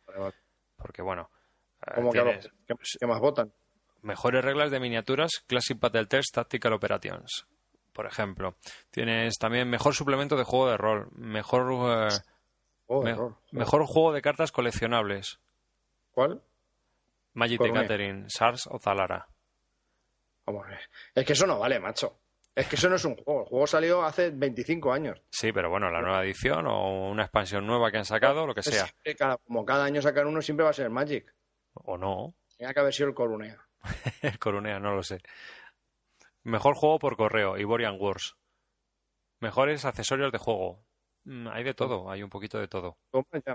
Porque, 0.75 1.01
bueno... 1.01 1.29
Eh, 1.87 1.91
¿Cómo 1.95 2.11
que, 2.11 3.07
más 3.07 3.19
votan? 3.19 3.53
Mejores 4.01 4.43
reglas 4.43 4.71
de 4.71 4.79
miniaturas, 4.79 5.43
Classic 5.47 5.79
Battle 5.79 6.05
Test, 6.05 6.33
Tactical 6.33 6.73
Operations, 6.73 7.47
por 7.93 8.05
ejemplo. 8.05 8.55
Tienes 8.91 9.37
también 9.37 9.69
mejor 9.69 9.93
suplemento 9.93 10.35
de 10.35 10.43
juego 10.43 10.69
de 10.69 10.77
rol, 10.77 11.09
mejor... 11.13 12.11
Eh, 12.87 13.15
mejor 13.51 13.85
juego 13.85 14.13
de 14.13 14.21
cartas 14.21 14.51
coleccionables. 14.51 15.39
¿Cuál? 16.15 16.41
Magic 17.33 17.61
the 17.61 17.71
Gathering, 17.71 18.29
SARS 18.29 18.67
o 18.67 18.79
Zalara. 18.79 19.27
Es 21.13 21.25
que 21.25 21.33
eso 21.33 21.45
no 21.45 21.59
vale, 21.59 21.77
macho. 21.77 22.19
Es 22.55 22.69
que 22.69 22.77
eso 22.77 22.87
no 22.87 22.95
es 22.95 23.03
un 23.03 23.17
juego. 23.17 23.41
El 23.41 23.47
juego 23.47 23.67
salió 23.67 24.01
hace 24.01 24.29
25 24.29 24.93
años. 24.93 25.21
Sí, 25.29 25.51
pero 25.51 25.69
bueno, 25.69 25.91
la 25.91 26.01
nueva 26.01 26.23
edición 26.23 26.67
o 26.67 27.09
una 27.09 27.23
expansión 27.23 27.67
nueva 27.67 27.91
que 27.91 27.97
han 27.97 28.05
sacado, 28.05 28.47
lo 28.47 28.55
que 28.55 28.63
sea. 28.63 28.87
como 29.45 29.65
cada 29.65 29.83
año 29.83 30.01
sacan 30.01 30.27
uno, 30.27 30.41
siempre 30.41 30.63
va 30.63 30.69
a 30.69 30.73
ser 30.73 30.89
Magic. 30.89 31.35
O 31.73 31.97
no. 31.97 32.33
Tenía 32.57 32.73
que 32.73 32.79
haber 32.79 32.93
sido 32.93 33.09
el 33.09 33.15
Corunea. 33.15 33.59
el 34.21 34.39
Corunea, 34.39 34.79
no 34.79 34.95
lo 34.95 35.03
sé. 35.03 35.19
Mejor 36.43 36.75
juego 36.75 36.97
por 36.97 37.17
correo, 37.17 37.57
Iborian 37.57 37.97
Wars. 37.99 38.37
Mejores 39.41 39.83
accesorios 39.83 40.31
de 40.31 40.37
juego. 40.37 40.84
Mm, 41.25 41.47
hay 41.47 41.63
de 41.63 41.73
todo, 41.73 42.09
hay 42.09 42.21
un 42.21 42.29
poquito 42.29 42.59
de 42.59 42.67
todo. 42.67 42.97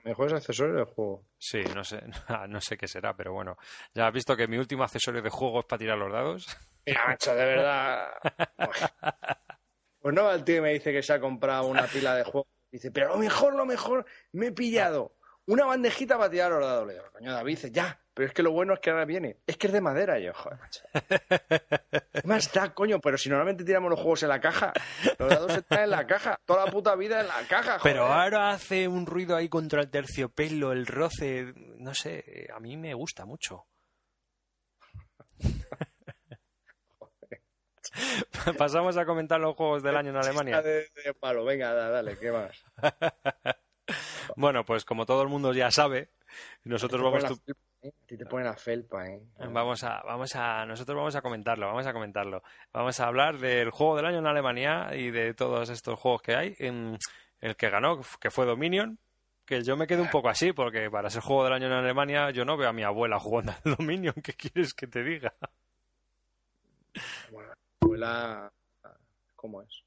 mejores 0.05 0.33
accesorios 0.33 0.77
de 0.77 0.93
juego. 0.93 1.25
Sí, 1.39 1.63
no 1.75 1.85
sé, 1.85 2.03
no 2.49 2.61
sé 2.61 2.77
qué 2.77 2.89
será, 2.89 3.17
pero 3.17 3.33
bueno. 3.33 3.57
Ya 3.95 4.07
has 4.07 4.13
visto 4.13 4.37
que 4.37 4.49
mi 4.49 4.59
último 4.59 4.83
accesorio 4.83 5.23
de 5.23 5.31
juego 5.31 5.61
es 5.61 5.67
para 5.67 5.79
tirar 5.79 5.97
los 5.99 6.13
dados. 6.13 6.47
Mira, 6.85 7.07
macho, 7.07 7.35
de 7.35 7.45
verdad. 7.45 8.09
Pues 10.01 10.15
no 10.15 10.33
el 10.33 10.45
tío 10.45 10.63
me 10.63 10.73
dice 10.73 10.93
que 10.93 11.03
se 11.03 11.13
ha 11.13 11.21
comprado 11.21 11.67
una 11.67 11.87
pila 11.87 12.15
de 12.15 12.25
juegos. 12.25 12.49
Dice, 12.73 12.91
pero 12.91 13.09
lo 13.09 13.19
mejor, 13.19 13.55
lo 13.55 13.67
mejor, 13.67 14.07
me 14.33 14.47
he 14.47 14.53
pillado 14.53 15.15
una 15.53 15.65
bandejita 15.67 16.17
para 16.17 16.31
tirar 16.31 16.51
los 16.53 16.61
dados. 16.61 16.87
Le 16.87 16.95
digo, 16.95 17.05
coño, 17.13 17.33
David, 17.33 17.53
dice, 17.57 17.71
ya, 17.71 18.01
pero 18.15 18.29
es 18.29 18.35
que 18.35 18.43
lo 18.43 18.53
bueno 18.53 18.75
es 18.75 18.81
que 18.81 18.91
ahora 18.91 19.05
viene. 19.05 19.39
Es 19.47 19.57
que 19.57 19.67
es 19.69 19.73
de 19.73 19.81
madera, 19.81 20.19
yo, 20.19 20.33
joder, 20.35 20.59
macho. 20.59 20.83
¿Qué 20.93 20.93
más 22.27 22.53
da, 22.53 22.73
coño? 22.75 23.01
Pero 23.01 23.19
si 23.19 23.29
normalmente 23.29 23.65
tiramos 23.65 23.91
los 23.91 23.99
juegos 24.01 24.23
en 24.23 24.29
la 24.31 24.41
caja, 24.41 24.73
los 25.19 25.29
dados 25.29 25.57
están 25.57 25.85
en 25.85 25.91
la 25.91 26.07
caja, 26.07 26.39
toda 26.45 26.67
la 26.67 26.71
puta 26.71 26.95
vida 26.97 27.21
en 27.21 27.29
la 27.29 27.41
caja, 27.49 27.79
joder. 27.79 27.95
Pero 27.95 28.07
ahora 28.07 28.51
hace 28.51 28.89
un 28.89 29.07
ruido 29.07 29.37
ahí 29.37 29.49
contra 29.49 29.81
el 29.81 29.91
terciopelo, 29.91 30.73
el 30.73 30.87
roce, 30.87 31.53
no 31.79 31.95
sé, 31.95 32.49
a 32.55 32.61
mí 32.61 32.77
me 32.77 32.95
gusta 32.95 33.25
mucho. 33.25 33.67
Pasamos 38.59 38.97
a 38.97 39.05
comentar 39.05 39.41
los 39.41 39.57
juegos 39.57 39.83
del 39.83 39.97
año 39.97 40.11
en 40.11 40.17
Alemania. 40.17 40.63
De, 40.63 40.89
de 41.05 41.15
palo. 41.19 41.45
Venga, 41.45 41.73
da- 41.75 41.91
dale, 41.91 42.17
¿qué 42.19 42.31
más? 42.31 42.57
Bueno, 44.37 44.65
pues 44.65 44.85
como 44.85 45.07
todo 45.07 45.23
el 45.23 45.29
mundo 45.29 45.53
ya 45.53 45.71
sabe, 45.71 46.11
nosotros 46.65 47.03
vamos, 47.03 47.25
A 47.25 47.29
tu- 47.29 47.53
¿eh? 47.83 47.93
A 48.03 48.07
ti 48.07 48.17
te 48.17 48.27
ponen 48.27 48.47
la 48.47 48.57
felpa, 48.57 49.07
¿eh? 49.09 49.23
vamos 49.39 49.83
a, 49.85 50.03
vamos 50.03 50.37
a, 50.37 50.67
nosotros 50.67 50.97
vamos 50.97 51.15
a 51.17 51.23
comentarlo, 51.23 51.67
vamos 51.67 51.87
a 51.87 51.93
comentarlo. 51.93 52.43
Vamos 52.73 53.01
a 53.01 53.07
hablar 53.07 53.39
del 53.39 53.71
juego 53.71 53.97
del 53.97 54.07
año 54.07 54.19
en 54.19 54.27
Alemania 54.27 54.95
y 54.95 55.11
de 55.11 55.33
todos 55.35 55.71
estos 55.71 55.99
juegos 55.99 56.23
que 56.23 56.35
hay. 56.35 56.55
En- 56.59 56.99
el 57.41 57.57
que 57.57 57.71
ganó, 57.71 58.01
que 58.21 58.31
fue 58.31 58.45
Dominion, 58.45 58.99
que 59.47 59.63
yo 59.65 59.75
me 59.77 59.87
quedé 59.87 60.03
un 60.03 60.11
poco 60.11 60.29
así, 60.29 60.53
porque 60.53 60.91
para 60.91 61.09
ser 61.09 61.23
juego 61.23 61.45
del 61.45 61.55
año 61.55 61.67
en 61.69 61.73
Alemania 61.73 62.31
yo 62.33 62.45
no 62.45 62.59
veo 62.59 62.69
a 62.69 62.73
mi 62.75 62.83
abuela 62.83 63.19
jugando 63.19 63.53
al 63.65 63.77
Dominion. 63.77 64.15
¿Qué 64.23 64.35
quieres 64.35 64.75
que 64.75 64.87
te 64.87 65.03
diga? 65.03 65.33
Bueno, 67.31 67.53
abuela... 67.81 68.53
¿Cómo 69.37 69.63
es? 69.63 69.83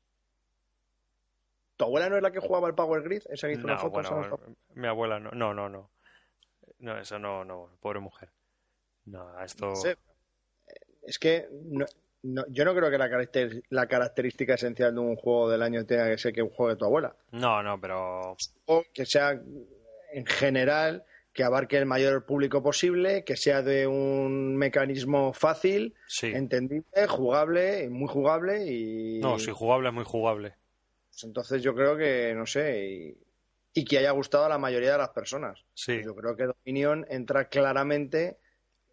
¿Tu 1.78 1.86
abuela 1.86 2.10
no 2.10 2.18
es 2.18 2.22
la 2.24 2.32
que 2.32 2.40
jugaba 2.40 2.68
al 2.68 2.76
Power 2.76 3.02
Grid? 3.02 3.24
Esa 3.30 3.48
que 3.48 3.54
hizo 3.54 3.66
una 3.66 3.78
foto. 3.78 3.92
bueno, 4.02 4.40
mi 4.76 4.88
abuela 4.88 5.20
no, 5.20 5.32
no, 5.32 5.54
no, 5.54 5.70
no. 5.70 5.90
No, 6.80 6.98
eso 7.00 7.18
no, 7.20 7.44
no, 7.46 7.70
pobre 7.80 8.00
mujer. 8.00 8.30
No, 9.06 9.40
esto... 9.44 9.68
No 9.68 9.76
sé. 9.76 9.98
Es 11.04 11.18
que 11.20 11.48
no- 11.66 11.86
no- 12.24 12.46
yo 12.50 12.64
no 12.66 12.74
creo 12.76 12.90
que 12.92 12.98
la, 12.98 13.10
caracter- 13.10 13.64
la 13.70 13.88
característica 13.88 14.54
esencial 14.54 14.94
de 14.94 15.00
un 15.02 15.16
juego 15.16 15.50
del 15.50 15.62
año 15.62 15.86
tenga 15.86 16.10
que 16.10 16.18
ser 16.18 16.34
que 16.34 16.42
juegue 16.42 16.76
tu 16.78 16.86
abuela. 16.86 17.16
No, 17.32 17.62
no, 17.64 17.80
pero... 17.80 18.36
O 18.66 18.84
que 18.94 19.06
sea 19.06 19.32
en 20.12 20.26
general 20.26 21.04
que 21.34 21.44
abarque 21.44 21.78
el 21.78 21.86
mayor 21.88 22.26
público 22.26 22.62
posible, 22.62 23.24
que 23.24 23.36
sea 23.36 23.62
de 23.64 23.88
un 23.88 24.56
mecanismo 24.56 25.34
fácil, 25.34 25.96
Sí. 26.08 26.28
entendible, 26.28 27.08
jugable, 27.08 27.90
muy 27.90 28.08
jugable 28.08 28.66
y 28.72 29.20
No, 29.20 29.40
si 29.40 29.50
jugable 29.52 29.88
es 29.90 29.96
muy 29.96 30.04
jugable. 30.04 30.56
Pues 31.14 31.24
entonces 31.26 31.62
yo 31.62 31.76
creo 31.76 31.96
que 31.96 32.34
no 32.36 32.46
sé 32.48 32.88
y, 32.88 33.18
y 33.74 33.86
que 33.86 34.00
haya 34.00 34.12
gustado 34.12 34.46
a 34.46 34.50
la 34.50 34.58
mayoría 34.58 34.94
de 34.94 34.98
las 34.98 35.10
personas. 35.10 35.64
Sí. 35.76 36.02
Yo 36.04 36.16
creo 36.16 36.36
que 36.36 36.46
Dominion 36.46 37.06
entra 37.10 37.50
claramente 37.50 38.40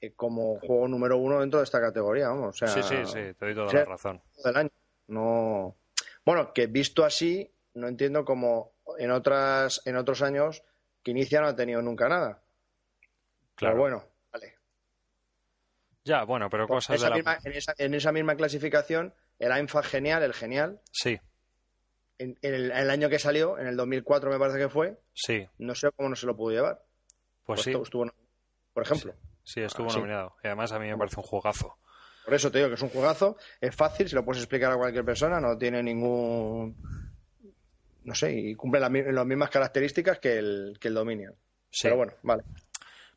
eh, 0.03 0.13
como 0.15 0.59
juego 0.61 0.87
número 0.89 1.17
uno 1.17 1.41
dentro 1.41 1.61
de 1.61 1.65
esta 1.65 1.81
categoría, 1.81 2.29
vamos. 2.29 2.49
O 2.63 2.67
sea, 2.67 2.69
Sí, 2.69 2.83
sí, 2.83 2.97
sí, 3.07 3.35
te 3.39 3.47
doy 3.47 3.55
toda 3.55 3.73
la 3.73 3.85
razón. 3.85 4.23
del 4.45 4.57
año. 4.57 4.71
No. 5.09 5.77
Bueno, 6.25 6.53
que 6.53 6.67
visto 6.67 7.05
así, 7.05 7.51
no 7.75 7.89
entiendo 7.89 8.25
cómo 8.25 8.75
en 8.99 9.11
otras, 9.11 9.81
en 9.87 9.97
otros 9.97 10.21
años 10.23 10.63
que 11.03 11.13
Inicia 11.13 11.41
no 11.41 11.47
ha 11.49 11.57
tenido 11.57 11.81
nunca 11.83 12.09
nada. 12.09 12.43
Claro. 13.55 13.75
Pero 13.75 13.77
bueno, 13.77 14.05
vale. 14.33 14.57
Ya, 16.05 16.25
bueno, 16.25 16.49
pero 16.51 16.67
Pues 16.67 16.87
cosas 16.87 16.97
esa 16.97 17.11
de 17.15 17.23
la... 17.23 17.39
en, 17.45 17.53
esa, 17.53 17.75
en 17.79 17.95
esa 17.95 18.13
misma 18.13 18.35
clasificación, 18.37 19.15
el 19.39 19.53
AINFA 19.53 19.83
genial, 19.83 20.23
el 20.23 20.33
genial, 20.35 20.81
Sí, 20.91 21.19
en, 22.21 22.39
en 22.43 22.55
el, 22.55 22.71
en 22.71 22.77
el 22.79 22.91
año 22.91 23.09
que 23.09 23.19
salió, 23.19 23.59
en 23.59 23.67
el 23.67 23.77
2004 23.77 24.31
me 24.31 24.39
parece 24.39 24.59
que 24.59 24.69
fue, 24.69 24.99
sí, 25.15 25.47
no 25.59 25.75
sé 25.75 25.91
cómo 25.93 26.09
no 26.09 26.17
se 26.17 26.27
lo 26.27 26.37
pudo 26.37 26.53
llevar. 26.55 26.83
pues 27.45 27.63
sí, 27.63 27.71
estuvo- 27.73 28.11
por 28.73 28.83
ejemplo. 28.85 29.15
sí, 29.43 29.61
estuvo 29.63 29.89
Ah, 29.89 29.91
sí. 29.91 29.99
nominado. 29.99 30.37
Y 30.45 30.47
además 30.47 30.71
a 30.73 30.79
mí 30.79 30.89
me 30.89 30.97
parece 30.97 31.17
un 31.19 31.25
juegazo. 31.27 31.77
Por 32.25 32.35
eso 32.35 32.51
te 32.51 32.59
digo 32.59 32.69
que 32.69 32.75
es 32.77 32.83
un 32.83 32.91
juegazo, 32.91 33.37
es 33.61 33.75
fácil, 33.75 34.09
se 34.09 34.15
lo 34.15 34.25
puedes 34.25 34.43
explicar 34.43 34.71
a 34.71 34.77
cualquier 34.77 35.05
persona, 35.05 35.41
no 35.41 35.57
tiene 35.59 35.83
ningún. 35.83 36.77
No 38.05 38.15
sé, 38.15 38.33
y 38.33 38.55
cumple 38.55 38.81
las, 38.81 38.91
mi- 38.91 39.03
las 39.03 39.27
mismas 39.27 39.51
características 39.51 40.19
que 40.19 40.39
el, 40.39 40.79
que 40.81 40.89
el 40.89 40.95
Dominion. 40.95 41.35
Sí. 41.71 41.81
Pero 41.85 41.97
bueno, 41.97 42.13
vale. 42.23 42.45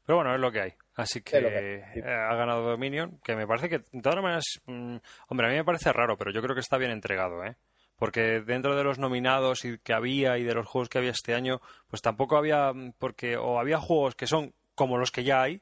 Pero 0.06 0.18
bueno, 0.18 0.34
es 0.36 0.40
lo 0.42 0.52
que 0.52 0.62
hay. 0.62 0.74
Así 0.96 1.22
que 1.22 1.38
hay, 1.38 1.44
eh, 1.46 2.04
ha 2.06 2.36
ganado 2.36 2.64
Dominion, 2.64 3.20
que 3.24 3.36
me 3.36 3.48
parece 3.48 3.70
que, 3.70 3.80
de 3.92 4.02
todas 4.02 4.22
maneras, 4.22 4.44
mm, 4.66 4.98
hombre, 5.30 5.48
a 5.48 5.50
mí 5.50 5.56
me 5.56 5.64
parece 5.64 5.92
raro, 5.94 6.18
pero 6.18 6.32
yo 6.32 6.42
creo 6.42 6.54
que 6.54 6.60
está 6.62 6.78
bien 6.78 6.92
entregado, 6.92 7.44
¿eh? 7.46 7.56
Porque 8.04 8.42
dentro 8.42 8.76
de 8.76 8.84
los 8.84 9.00
nominados 9.00 9.64
y 9.64 9.78
que 9.78 9.94
había 9.94 10.38
y 10.38 10.44
de 10.44 10.54
los 10.54 10.68
juegos 10.68 10.90
que 10.90 10.98
había 10.98 11.12
este 11.12 11.36
año, 11.36 11.62
pues 11.88 12.02
tampoco 12.02 12.36
había, 12.36 12.74
mm, 12.74 12.96
porque 13.00 13.38
o 13.38 13.62
había 13.62 13.80
juegos 13.80 14.14
que 14.14 14.28
son 14.28 14.54
como 14.76 14.98
los 14.98 15.10
que 15.10 15.24
ya 15.24 15.42
hay, 15.42 15.62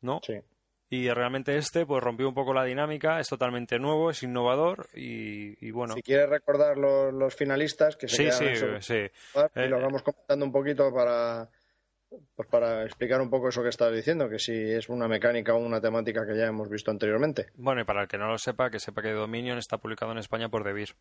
¿no? 0.00 0.18
Sí. 0.26 0.34
Y 0.90 1.08
realmente 1.10 1.56
este, 1.56 1.86
pues 1.86 2.02
rompió 2.02 2.26
un 2.28 2.34
poco 2.34 2.52
la 2.54 2.64
dinámica, 2.64 3.20
es 3.20 3.28
totalmente 3.28 3.78
nuevo, 3.78 4.10
es 4.10 4.24
innovador 4.24 4.88
y, 4.94 5.64
y 5.64 5.70
bueno. 5.70 5.94
Si 5.94 6.02
quieres 6.02 6.28
recordar 6.28 6.76
los, 6.76 7.14
los 7.14 7.36
finalistas, 7.36 7.94
que 7.94 8.08
se 8.08 8.32
Sí, 8.32 8.56
sí, 8.56 8.66
sí. 8.80 8.94
y 9.54 9.60
Eh, 9.60 9.68
los 9.68 9.80
vamos 9.80 10.02
comentando 10.02 10.44
un 10.44 10.50
poquito 10.50 10.92
para 10.92 11.48
pues 12.34 12.48
para 12.48 12.82
explicar 12.82 13.20
un 13.20 13.30
poco 13.30 13.50
eso 13.50 13.62
que 13.62 13.68
estás 13.68 13.94
diciendo, 13.94 14.28
que 14.28 14.40
si 14.40 14.52
es 14.52 14.88
una 14.88 15.06
mecánica 15.06 15.54
o 15.54 15.58
una 15.58 15.80
temática 15.80 16.26
que 16.26 16.36
ya 16.36 16.46
hemos 16.46 16.68
visto 16.68 16.90
anteriormente. 16.90 17.46
Bueno, 17.54 17.82
y 17.82 17.84
para 17.84 18.02
el 18.02 18.08
que 18.08 18.18
no 18.18 18.26
lo 18.26 18.38
sepa, 18.38 18.70
que 18.70 18.80
sepa 18.80 19.02
que 19.02 19.12
Dominion 19.12 19.58
está 19.58 19.78
publicado 19.78 20.10
en 20.10 20.18
España 20.18 20.48
por 20.48 20.64
Devir. 20.64 20.96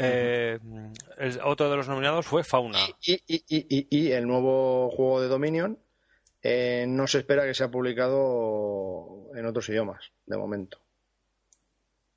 Eh, 0.00 0.58
el- 1.18 1.40
otro 1.44 1.70
de 1.70 1.76
los 1.76 1.88
nominados 1.88 2.26
fue 2.26 2.44
Fauna. 2.44 2.78
Y, 3.04 3.14
y, 3.26 3.36
y, 3.48 3.66
y, 3.68 3.86
y 3.90 4.12
el 4.12 4.26
nuevo 4.26 4.90
juego 4.90 5.20
de 5.20 5.28
Dominion 5.28 5.78
eh, 6.42 6.84
no 6.88 7.06
se 7.06 7.18
espera 7.18 7.44
que 7.44 7.54
sea 7.54 7.70
publicado 7.70 9.30
en 9.34 9.46
otros 9.46 9.68
idiomas, 9.68 10.12
de 10.26 10.36
momento. 10.36 10.78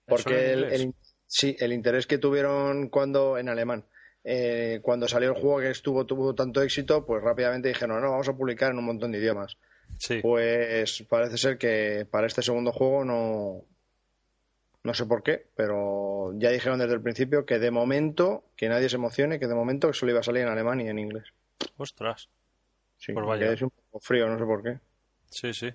¿Solo 0.07 0.23
Porque 0.23 0.53
el, 0.53 0.93
sí, 1.25 1.55
el 1.59 1.73
interés 1.73 2.05
que 2.07 2.17
tuvieron 2.17 2.89
cuando 2.89 3.37
en 3.37 3.49
alemán, 3.49 3.85
eh, 4.23 4.79
cuando 4.81 5.07
salió 5.07 5.29
el 5.29 5.35
juego 5.41 5.59
que 5.59 5.69
estuvo 5.71 6.05
tuvo 6.05 6.35
tanto 6.35 6.61
éxito, 6.61 7.05
pues 7.05 7.23
rápidamente 7.23 7.69
dijeron, 7.69 8.01
no, 8.01 8.11
vamos 8.11 8.27
a 8.29 8.33
publicar 8.35 8.71
en 8.71 8.77
un 8.79 8.85
montón 8.85 9.11
de 9.11 9.19
idiomas. 9.19 9.57
Sí, 9.97 10.19
Pues 10.21 11.03
parece 11.09 11.37
ser 11.37 11.57
que 11.57 12.05
para 12.09 12.27
este 12.27 12.41
segundo 12.41 12.71
juego 12.71 13.03
no, 13.05 13.65
no 14.83 14.93
sé 14.93 15.05
por 15.05 15.23
qué, 15.23 15.47
pero 15.55 16.31
ya 16.37 16.49
dijeron 16.49 16.79
desde 16.79 16.93
el 16.95 17.01
principio 17.01 17.45
que 17.45 17.59
de 17.59 17.71
momento, 17.71 18.45
que 18.55 18.67
nadie 18.69 18.89
se 18.89 18.95
emocione, 18.95 19.39
que 19.39 19.47
de 19.47 19.55
momento 19.55 19.87
que 19.87 19.93
solo 19.93 20.11
iba 20.11 20.21
a 20.21 20.23
salir 20.23 20.43
en 20.43 20.49
alemán 20.49 20.81
y 20.81 20.89
en 20.89 20.99
inglés. 20.99 21.25
ostras. 21.77 22.29
Sí, 22.97 23.13
Pues 23.13 23.25
vaya. 23.25 23.51
así 23.51 23.63
un 23.63 23.71
poco 23.71 23.99
frío, 23.99 24.27
no 24.27 24.37
sé 24.37 24.45
por 24.45 24.61
qué. 24.63 24.79
Sí, 25.29 25.53
sí. 25.53 25.69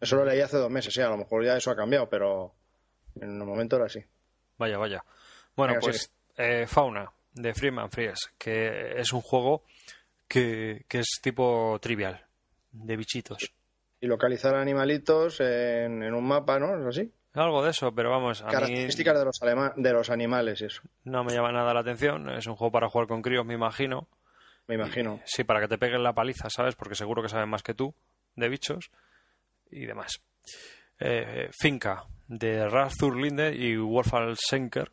Eso 0.00 0.16
lo 0.16 0.24
leí 0.24 0.40
hace 0.40 0.56
dos 0.58 0.70
meses, 0.70 0.94
sí, 0.94 1.00
a 1.00 1.08
lo 1.08 1.16
mejor 1.16 1.44
ya 1.44 1.56
eso 1.56 1.70
ha 1.72 1.76
cambiado, 1.76 2.08
pero 2.08 2.54
en 3.20 3.30
el 3.40 3.44
momento 3.44 3.76
era 3.76 3.86
así. 3.86 4.00
Vaya, 4.58 4.78
vaya. 4.78 5.04
Bueno, 5.56 5.72
Venga, 5.74 5.80
pues 5.80 6.12
eh, 6.36 6.66
Fauna, 6.68 7.10
de 7.32 7.52
Freeman 7.54 7.90
Fries, 7.90 8.30
que 8.38 8.92
es 9.00 9.12
un 9.12 9.20
juego 9.22 9.64
que, 10.28 10.84
que 10.88 11.00
es 11.00 11.18
tipo 11.20 11.78
trivial, 11.80 12.24
de 12.70 12.96
bichitos. 12.96 13.52
Y 14.00 14.06
localizar 14.06 14.54
animalitos 14.54 15.40
en, 15.40 16.04
en 16.04 16.14
un 16.14 16.24
mapa, 16.28 16.60
¿no? 16.60 16.78
¿Es 16.78 16.86
así? 16.96 17.12
Algo 17.34 17.62
de 17.62 17.70
eso, 17.70 17.94
pero 17.94 18.10
vamos, 18.10 18.40
a 18.42 18.46
mí 18.46 18.52
Características 18.52 19.18
de 19.18 19.24
los, 19.24 19.42
alema- 19.42 19.72
de 19.76 19.92
los 19.92 20.10
animales 20.10 20.60
eso, 20.62 20.82
no 21.04 21.22
me 21.24 21.32
llama 21.34 21.52
nada 21.52 21.72
la 21.74 21.80
atención. 21.80 22.28
Es 22.30 22.46
un 22.46 22.56
juego 22.56 22.72
para 22.72 22.88
jugar 22.88 23.06
con 23.06 23.22
críos, 23.22 23.44
me 23.46 23.54
imagino. 23.54 24.08
me 24.66 24.74
imagino. 24.74 25.20
Sí, 25.24 25.44
para 25.44 25.60
que 25.60 25.68
te 25.68 25.78
peguen 25.78 26.02
la 26.02 26.14
paliza, 26.14 26.48
¿sabes? 26.50 26.74
Porque 26.74 26.94
seguro 26.94 27.22
que 27.22 27.28
saben 27.28 27.48
más 27.48 27.62
que 27.62 27.74
tú 27.74 27.94
de 28.34 28.48
bichos 28.48 28.90
y 29.70 29.84
demás. 29.86 30.20
Eh, 31.00 31.48
Finca, 31.52 32.04
de 32.26 32.68
Rastur 32.68 33.16
Linde 33.16 33.54
y 33.54 33.76
Wolfal 33.76 34.36
Schenker, 34.36 34.90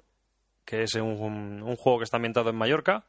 que 0.66 0.84
es 0.84 0.94
un, 0.96 1.62
un 1.64 1.76
juego 1.78 2.00
que 2.00 2.04
está 2.04 2.18
ambientado 2.18 2.50
en 2.50 2.56
Mallorca, 2.58 3.06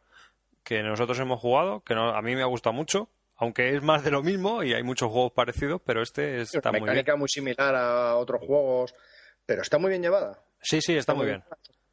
que 0.64 0.83
nosotros 0.83 1.18
hemos 1.18 1.41
jugado, 1.41 1.81
que 1.81 1.95
no- 1.95 2.11
a 2.14 2.22
mí 2.22 2.35
me 2.35 2.43
ha 2.43 2.47
gustado 2.47 2.72
mucho, 2.72 3.09
aunque 3.37 3.74
es 3.74 3.83
más 3.83 4.03
de 4.03 4.11
lo 4.11 4.22
mismo 4.22 4.62
y 4.62 4.72
hay 4.72 4.83
muchos 4.83 5.11
juegos 5.11 5.33
parecidos, 5.33 5.81
pero 5.85 6.01
este 6.03 6.41
Es 6.41 6.55
está 6.55 6.70
una 6.70 6.79
muy 6.79 6.87
bien. 6.87 6.95
mecánica 6.97 7.16
muy 7.16 7.29
similar 7.29 7.74
a 7.74 8.16
otros 8.16 8.41
juegos, 8.45 8.95
pero 9.47 9.63
está 9.63 9.79
muy 9.79 9.91
bien 9.91 10.03
llevada. 10.03 10.43
Sí, 10.61 10.81
sí, 10.81 10.97
está 10.97 11.15
muy 11.15 11.27
bien. 11.27 11.43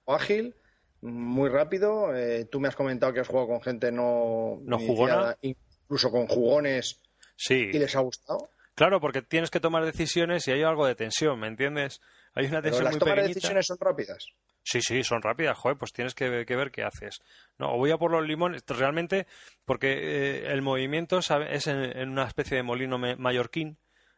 Ágil, 0.07 0.55
muy 1.01 1.49
rápido. 1.49 2.13
eh, 2.15 2.45
tú 2.45 2.59
me 2.59 2.67
has 2.67 2.75
comentado 2.75 3.13
que 3.13 3.19
has 3.21 3.27
jugado 3.27 3.47
con 3.47 3.61
gente 3.61 3.91
no, 3.91 4.59
No 4.63 4.79
jugona. 4.79 5.37
incluso 5.41 6.11
con 6.11 6.27
jugones, 6.27 6.99
Sí, 7.35 7.69
y 7.73 7.79
les 7.79 7.95
ha 7.95 7.99
gustado. 8.01 8.49
claro, 8.75 8.99
porque 8.99 9.21
tienes 9.21 9.49
que 9.49 9.59
tomar 9.59 9.85
decisiones 9.85 10.47
y 10.47 10.51
hay 10.51 10.63
algo 10.63 10.85
de 10.85 10.95
tensión, 10.95 11.39
¿me 11.39 11.47
entiendes? 11.47 11.99
Hay 12.35 12.45
una 12.45 12.61
Pero 12.61 12.77
tensión 12.77 12.83
las 12.85 12.93
muy 12.93 12.99
tomas 12.99 13.15
de 13.15 13.21
decisiones 13.27 13.65
son 13.67 13.77
rápidas. 13.79 14.25
Sí, 14.65 14.79
sí, 14.81 15.03
son 15.03 15.21
rápidas, 15.21 15.57
joder, 15.57 15.77
pues 15.77 15.91
tienes 15.91 16.15
que, 16.15 16.45
que 16.45 16.55
ver 16.55 16.71
qué 16.71 16.83
haces. 16.83 17.19
No, 17.57 17.73
o 17.73 17.77
voy 17.77 17.91
a 17.91 17.97
por 17.97 18.11
los 18.11 18.25
limones, 18.25 18.63
realmente, 18.67 19.27
porque 19.65 19.91
eh, 19.91 20.51
el 20.53 20.61
movimiento 20.61 21.19
es 21.19 21.67
en, 21.67 21.83
en 21.83 22.09
una 22.09 22.23
especie 22.25 22.55
de 22.57 22.63
molino 22.63 22.97
mallorquín, 22.97 23.77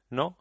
¿no? 0.10 0.38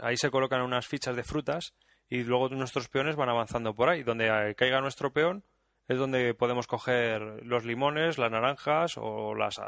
Ahí 0.00 0.16
se 0.18 0.30
colocan 0.30 0.60
unas 0.60 0.86
fichas 0.86 1.16
de 1.16 1.24
frutas 1.24 1.72
y 2.08 2.22
luego 2.24 2.48
nuestros 2.50 2.88
peones 2.88 3.16
van 3.16 3.28
avanzando 3.28 3.74
por 3.74 3.88
ahí. 3.88 4.02
Donde 4.02 4.54
caiga 4.56 4.80
nuestro 4.80 5.12
peón 5.12 5.42
es 5.88 5.98
donde 5.98 6.34
podemos 6.34 6.66
coger 6.66 7.44
los 7.44 7.64
limones, 7.64 8.18
las 8.18 8.30
naranjas 8.30 8.94
o 8.96 9.34
las 9.34 9.60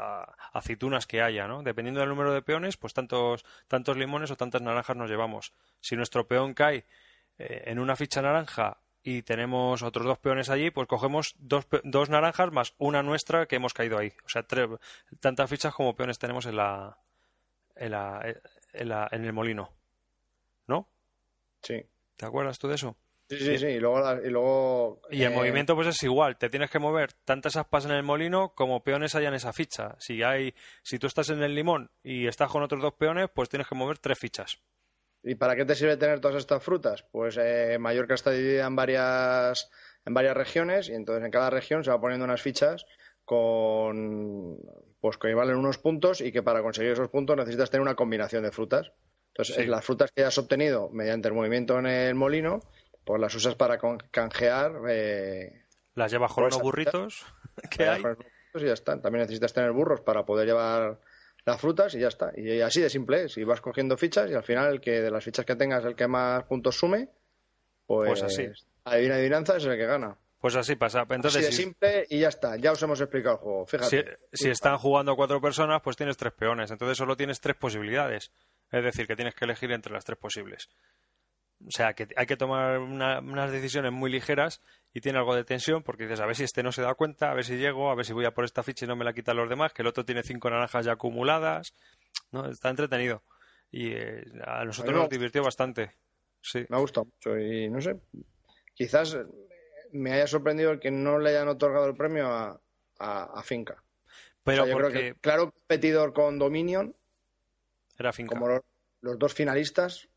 aceitunas 0.53 1.07
que 1.07 1.21
haya, 1.21 1.47
¿no? 1.47 1.63
Dependiendo 1.63 2.01
del 2.01 2.09
número 2.09 2.33
de 2.33 2.41
peones, 2.41 2.75
pues 2.77 2.93
tantos, 2.93 3.45
tantos 3.67 3.95
limones 3.97 4.29
o 4.31 4.35
tantas 4.35 4.61
naranjas 4.61 4.97
nos 4.97 5.09
llevamos. 5.09 5.53
Si 5.79 5.95
nuestro 5.95 6.27
peón 6.27 6.53
cae 6.53 6.85
eh, 7.37 7.63
en 7.67 7.79
una 7.79 7.95
ficha 7.95 8.21
naranja 8.21 8.77
y 9.01 9.21
tenemos 9.21 9.81
otros 9.81 10.05
dos 10.05 10.17
peones 10.19 10.49
allí, 10.49 10.71
pues 10.71 10.87
cogemos 10.89 11.35
dos, 11.39 11.65
dos 11.85 12.09
naranjas 12.09 12.51
más 12.51 12.73
una 12.77 13.01
nuestra 13.01 13.45
que 13.45 13.55
hemos 13.55 13.73
caído 13.73 13.97
ahí. 13.97 14.11
O 14.25 14.29
sea, 14.29 14.43
tres, 14.43 14.67
tantas 15.21 15.49
fichas 15.49 15.73
como 15.73 15.95
peones 15.95 16.19
tenemos 16.19 16.45
en 16.47 16.57
la, 16.57 16.97
en 17.77 17.91
la, 17.91 18.35
en 18.73 18.89
la- 18.89 19.07
en 19.11 19.23
el 19.23 19.31
molino. 19.31 19.71
¿No? 20.67 20.85
Sí. 21.61 21.85
¿Te 22.19 22.25
acuerdas 22.25 22.59
tú 22.59 22.67
de 22.67 22.75
eso? 22.75 22.97
Sí, 23.29 23.37
sí, 23.37 23.57
sí. 23.57 23.67
Y 23.67 23.79
luego. 23.79 24.21
Y, 24.21 24.29
luego, 24.29 25.01
y 25.09 25.23
el 25.23 25.31
eh, 25.31 25.35
movimiento, 25.35 25.73
pues 25.73 25.87
es 25.87 26.03
igual. 26.03 26.37
Te 26.37 26.49
tienes 26.49 26.69
que 26.69 26.77
mover 26.77 27.13
tantas 27.13 27.55
aspas 27.55 27.85
en 27.85 27.91
el 27.91 28.03
molino 28.03 28.53
como 28.55 28.83
peones 28.83 29.15
hay 29.15 29.25
en 29.25 29.35
esa 29.35 29.53
ficha. 29.53 29.95
Si 29.99 30.21
hay, 30.21 30.53
si 30.83 30.99
tú 30.99 31.07
estás 31.07 31.29
en 31.29 31.41
el 31.41 31.55
limón 31.55 31.91
y 32.03 32.27
estás 32.27 32.51
con 32.51 32.61
otros 32.61 32.81
dos 32.81 32.93
peones, 32.95 33.29
pues 33.33 33.47
tienes 33.47 33.69
que 33.69 33.75
mover 33.75 33.99
tres 33.99 34.19
fichas. 34.19 34.59
¿Y 35.23 35.35
para 35.35 35.55
qué 35.55 35.63
te 35.63 35.75
sirve 35.75 35.95
tener 35.95 36.19
todas 36.19 36.37
estas 36.37 36.61
frutas? 36.61 37.05
Pues 37.09 37.37
eh, 37.39 37.77
Mallorca 37.79 38.15
está 38.15 38.31
dividida 38.31 38.67
en 38.67 38.75
varias, 38.75 39.71
en 40.05 40.13
varias 40.13 40.35
regiones 40.35 40.89
y 40.89 40.93
entonces 40.93 41.23
en 41.23 41.31
cada 41.31 41.49
región 41.49 41.85
se 41.85 41.91
va 41.91 42.01
poniendo 42.01 42.25
unas 42.25 42.41
fichas 42.41 42.85
con 43.23 44.59
pues 44.99 45.17
que 45.17 45.33
valen 45.33 45.55
unos 45.55 45.77
puntos 45.77 46.19
y 46.19 46.33
que 46.33 46.43
para 46.43 46.61
conseguir 46.61 46.91
esos 46.91 47.09
puntos 47.09 47.37
necesitas 47.37 47.69
tener 47.69 47.81
una 47.81 47.95
combinación 47.95 48.43
de 48.43 48.51
frutas. 48.51 48.91
Entonces, 49.39 49.69
las 49.69 49.85
frutas 49.85 50.11
que 50.11 50.25
has 50.25 50.37
obtenido 50.37 50.89
mediante 50.89 51.29
el 51.29 51.33
movimiento 51.33 51.79
en 51.79 51.85
el 51.85 52.13
molino, 52.13 52.59
pues 53.05 53.21
las 53.21 53.33
usas 53.35 53.55
para 53.55 53.79
canjear. 54.11 54.81
Eh, 54.89 55.63
las 55.95 56.11
llevas 56.11 56.33
con 56.33 56.43
unos 56.43 56.61
burritos 56.61 57.25
que 57.71 57.87
hay. 57.87 58.03
Y 58.55 58.65
ya 58.65 58.73
está. 58.73 58.99
También 58.99 59.21
necesitas 59.21 59.53
tener 59.53 59.71
burros 59.71 60.01
para 60.01 60.25
poder 60.25 60.45
llevar 60.45 60.99
las 61.45 61.61
frutas 61.61 61.95
y 61.95 61.99
ya 61.99 62.09
está. 62.09 62.33
Y 62.35 62.59
así 62.59 62.81
de 62.81 62.89
simple 62.89 63.29
Si 63.29 63.45
vas 63.45 63.61
cogiendo 63.61 63.95
fichas 63.95 64.29
y 64.29 64.33
al 64.33 64.43
final 64.43 64.73
el 64.73 64.81
que 64.81 65.01
de 65.01 65.09
las 65.09 65.23
fichas 65.23 65.45
que 65.45 65.55
tengas 65.55 65.85
el 65.85 65.95
que 65.95 66.07
más 66.07 66.43
puntos 66.43 66.77
sume, 66.77 67.07
pues, 67.85 68.19
pues 68.19 68.23
así. 68.23 68.49
Adivina 68.83 69.15
adivinanza 69.15 69.55
es 69.55 69.63
el 69.63 69.77
que 69.77 69.85
gana. 69.85 70.17
Pues 70.39 70.55
así 70.55 70.75
pasa. 70.75 71.05
Entonces, 71.09 71.45
así 71.45 71.45
de 71.45 71.51
simple 71.51 72.07
y 72.09 72.19
ya 72.19 72.29
está. 72.29 72.55
Ya 72.55 72.71
os 72.71 72.81
hemos 72.81 72.99
explicado 73.01 73.35
el 73.35 73.41
juego. 73.41 73.65
Fíjate. 73.65 74.17
Si, 74.31 74.49
están 74.49 74.77
jugando 74.77 75.15
cuatro 75.15 75.41
personas, 75.41 75.81
pues 75.81 75.97
tienes 75.97 76.15
tres 76.15 76.33
peones. 76.33 76.71
Entonces 76.71 76.97
solo 76.97 77.17
tienes 77.17 77.41
tres 77.41 77.57
posibilidades. 77.57 78.31
Es 78.71 78.83
decir, 78.83 79.05
que 79.05 79.15
tienes 79.15 79.35
que 79.35 79.45
elegir 79.45 79.71
entre 79.71 79.91
las 79.91 80.05
tres 80.05 80.17
posibles. 80.17 80.69
O 81.67 81.71
sea, 81.71 81.93
que 81.93 82.07
hay 82.15 82.25
que 82.25 82.37
tomar 82.37 82.79
unas 82.79 83.51
decisiones 83.51 83.91
muy 83.91 84.09
ligeras 84.09 84.61
y 84.93 85.01
tiene 85.01 85.17
algo 85.17 85.35
de 85.35 85.43
tensión 85.43 85.83
porque 85.83 86.03
dices, 86.03 86.21
a 86.21 86.25
ver 86.25 86.37
si 86.37 86.45
este 86.45 86.63
no 86.63 86.71
se 86.71 86.81
da 86.81 86.93
cuenta, 86.93 87.31
a 87.31 87.33
ver 87.33 87.43
si 87.43 87.57
llego, 87.57 87.91
a 87.91 87.95
ver 87.95 88.05
si 88.05 88.13
voy 88.13 88.23
a 88.23 88.31
por 88.31 88.45
esta 88.45 88.63
ficha 88.63 88.85
y 88.85 88.87
no 88.87 88.95
me 88.95 89.03
la 89.03 89.11
quitan 89.11 89.35
los 89.35 89.49
demás, 89.49 89.73
que 89.73 89.81
el 89.81 89.89
otro 89.89 90.05
tiene 90.05 90.23
cinco 90.23 90.49
naranjas 90.49 90.85
ya 90.85 90.93
acumuladas. 90.93 91.73
¿no? 92.31 92.49
Está 92.49 92.69
entretenido. 92.69 93.23
Y 93.71 93.91
eh, 93.91 94.23
a 94.45 94.63
nosotros 94.63 94.95
nos 94.95 95.09
divirtió 95.09 95.43
bastante. 95.43 95.91
Sí. 96.41 96.65
Me 96.69 96.77
ha 96.77 96.79
gustado 96.79 97.07
mucho 97.07 97.37
y 97.37 97.69
no 97.69 97.81
sé, 97.81 97.99
quizás 98.73 99.17
me 99.91 100.13
haya 100.13 100.27
sorprendido 100.27 100.71
el 100.71 100.79
que 100.79 100.91
no 100.91 101.19
le 101.19 101.31
hayan 101.31 101.47
otorgado 101.47 101.87
el 101.87 101.95
premio 101.95 102.27
a, 102.27 102.61
a, 102.99 103.43
Finca. 103.43 103.83
Pero 104.43 104.65
yo 104.65 104.77
creo 104.77 104.91
que 104.91 105.15
claro 105.21 105.51
competidor 105.51 106.13
con 106.13 106.39
Dominion 106.39 106.95
era 107.97 108.13
Finca. 108.13 108.37
Como 108.37 108.61
los 109.01 109.19
dos 109.19 109.33
finalistas, 109.33 110.07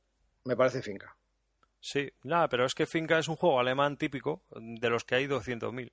me 0.44 0.56
parece 0.56 0.82
Finca. 0.82 1.16
Sí, 1.80 2.12
nada, 2.22 2.48
pero 2.48 2.64
es 2.64 2.74
que 2.74 2.86
Finca 2.86 3.18
es 3.18 3.28
un 3.28 3.36
juego 3.36 3.58
alemán 3.58 3.96
típico 3.96 4.44
de 4.54 4.88
los 4.88 5.04
que 5.04 5.16
hay 5.16 5.26
200.000. 5.26 5.90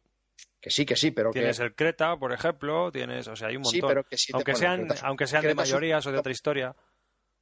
Que 0.62 0.70
sí, 0.70 0.86
que 0.86 0.96
sí, 0.96 1.12
pero 1.12 1.32
tienes 1.32 1.60
el 1.60 1.74
Creta, 1.74 2.18
por 2.18 2.34
ejemplo, 2.34 2.92
tienes, 2.92 3.28
o 3.28 3.36
sea, 3.36 3.48
hay 3.48 3.56
un 3.56 3.64
montón. 3.64 3.80
Sí, 3.80 3.86
pero 3.88 4.04
que 4.04 4.18
sí 4.18 4.32
aunque, 4.34 4.56
sean, 4.56 4.88
aunque 5.04 5.26
sean 5.26 5.44
de 5.44 5.56
mayorías 5.56 6.06
o 6.06 6.12
de 6.12 6.20
otra 6.20 6.32
historia. 6.32 6.76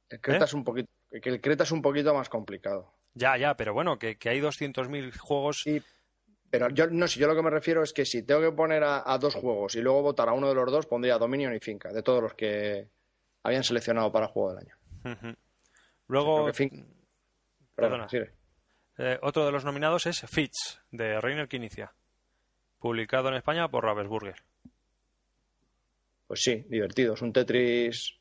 El 0.08 0.20
Creta 0.20 0.44
¿Eh? 0.44 0.46
es 0.46 0.54
un 0.54 0.64
poquito, 0.64 0.88
que 1.10 1.28
el 1.28 1.40
Creta 1.40 1.64
es 1.64 1.72
un 1.72 1.82
poquito 1.82 2.14
más 2.14 2.28
complicado. 2.28 2.94
Ya, 3.14 3.36
ya, 3.36 3.56
pero 3.56 3.74
bueno, 3.74 3.98
que, 3.98 4.16
que 4.16 4.30
hay 4.30 4.40
200.000 4.40 5.16
juegos. 5.18 5.60
Sí, 5.62 5.82
pero 6.50 6.70
yo 6.70 6.86
no, 6.88 7.06
si 7.06 7.20
yo 7.20 7.26
lo 7.26 7.34
que 7.34 7.42
me 7.42 7.50
refiero 7.50 7.82
es 7.82 7.92
que 7.92 8.04
si 8.04 8.22
tengo 8.22 8.40
que 8.40 8.52
poner 8.52 8.82
a, 8.84 9.18
dos 9.18 9.34
juegos 9.34 9.74
y 9.74 9.80
luego 9.80 10.02
votar 10.02 10.28
a 10.28 10.32
uno 10.32 10.48
de 10.48 10.54
los 10.54 10.70
dos, 10.70 10.86
pondría 10.86 11.18
Dominion 11.18 11.54
y 11.54 11.60
Finca, 11.60 11.92
de 11.92 12.02
todos 12.02 12.22
los 12.22 12.34
que 12.34 12.88
habían 13.42 13.64
seleccionado 13.64 14.10
para 14.10 14.28
juego 14.28 14.54
del 14.54 14.58
año. 14.58 14.76
Luego, 16.06 16.50
Perdona. 17.74 18.08
Eh, 19.00 19.18
otro 19.22 19.46
de 19.46 19.52
los 19.52 19.64
nominados 19.64 20.06
es 20.06 20.20
Fitch, 20.22 20.80
de 20.90 21.20
Reiner 21.20 21.46
que 21.46 21.56
inicia, 21.56 21.92
publicado 22.80 23.28
en 23.28 23.34
España 23.34 23.68
por 23.68 23.84
Ravensburger. 23.84 24.42
Pues 26.26 26.42
sí, 26.42 26.64
divertido. 26.68 27.14
Es 27.14 27.22
un 27.22 27.32
Tetris. 27.32 28.14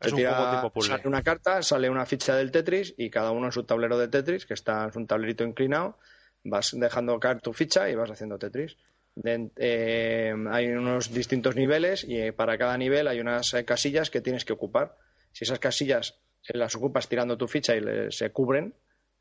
Es 0.00 0.12
un 0.12 0.20
juego 0.20 0.50
tipo 0.50 0.72
puzzle. 0.72 0.96
Sale 0.96 1.08
una 1.08 1.22
carta, 1.22 1.62
sale 1.62 1.90
una 1.90 2.06
ficha 2.06 2.36
del 2.36 2.50
Tetris 2.50 2.94
y 2.96 3.10
cada 3.10 3.32
uno 3.32 3.46
en 3.46 3.52
su 3.52 3.64
tablero 3.64 3.98
de 3.98 4.08
Tetris, 4.08 4.46
que 4.46 4.54
está 4.54 4.84
en 4.84 4.92
un 4.94 5.06
tablerito 5.06 5.44
inclinado. 5.44 5.98
Vas 6.44 6.76
dejando 6.78 7.18
caer 7.18 7.40
tu 7.40 7.52
ficha 7.52 7.90
y 7.90 7.94
vas 7.94 8.10
haciendo 8.10 8.38
Tetris. 8.38 8.76
Eh, 9.24 10.32
hay 10.50 10.68
unos 10.68 11.12
distintos 11.12 11.56
niveles 11.56 12.04
y 12.04 12.20
eh, 12.20 12.32
para 12.32 12.56
cada 12.56 12.76
nivel 12.78 13.08
hay 13.08 13.20
unas 13.20 13.54
casillas 13.66 14.10
que 14.10 14.20
tienes 14.20 14.44
que 14.44 14.52
ocupar. 14.52 14.96
Si 15.32 15.44
esas 15.44 15.58
casillas 15.58 16.18
las 16.48 16.74
ocupas 16.76 17.08
tirando 17.08 17.36
tu 17.36 17.48
ficha 17.48 17.76
y 17.76 18.12
se 18.12 18.30
cubren, 18.30 18.74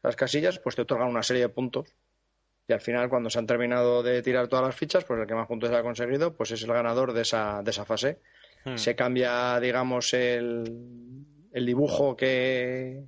las 0.03 0.15
casillas, 0.15 0.59
pues 0.59 0.76
te 0.76 0.84
otorgan 0.84 1.09
una 1.09 1.24
serie 1.24 1.43
de 1.43 1.49
puntos. 1.49 1.89
Y 2.68 2.74
al 2.74 2.82
final, 2.82 3.09
cuando 3.09 3.30
se 3.30 3.39
han 3.39 3.47
terminado 3.47 4.03
de 4.03 4.22
tirar 4.22 4.47
todas 4.47 4.65
las 4.65 4.76
fichas, 4.76 5.03
pues 5.05 5.20
el 5.20 5.28
que 5.28 5.34
más 5.34 5.47
puntos 5.47 5.72
ha 5.72 5.82
conseguido, 5.82 6.36
pues 6.36 6.51
es 6.51 6.63
el 6.63 6.72
ganador 6.72 7.13
de 7.13 7.22
esa, 7.22 7.61
de 7.63 7.72
esa 7.72 7.86
fase. 7.86 8.20
Hmm. 8.65 8.78
Se 8.78 8.95
cambia, 8.95 9.59
digamos, 9.59 10.13
el, 10.13 11.26
el 11.51 11.65
dibujo 11.65 12.15
que 12.15 13.05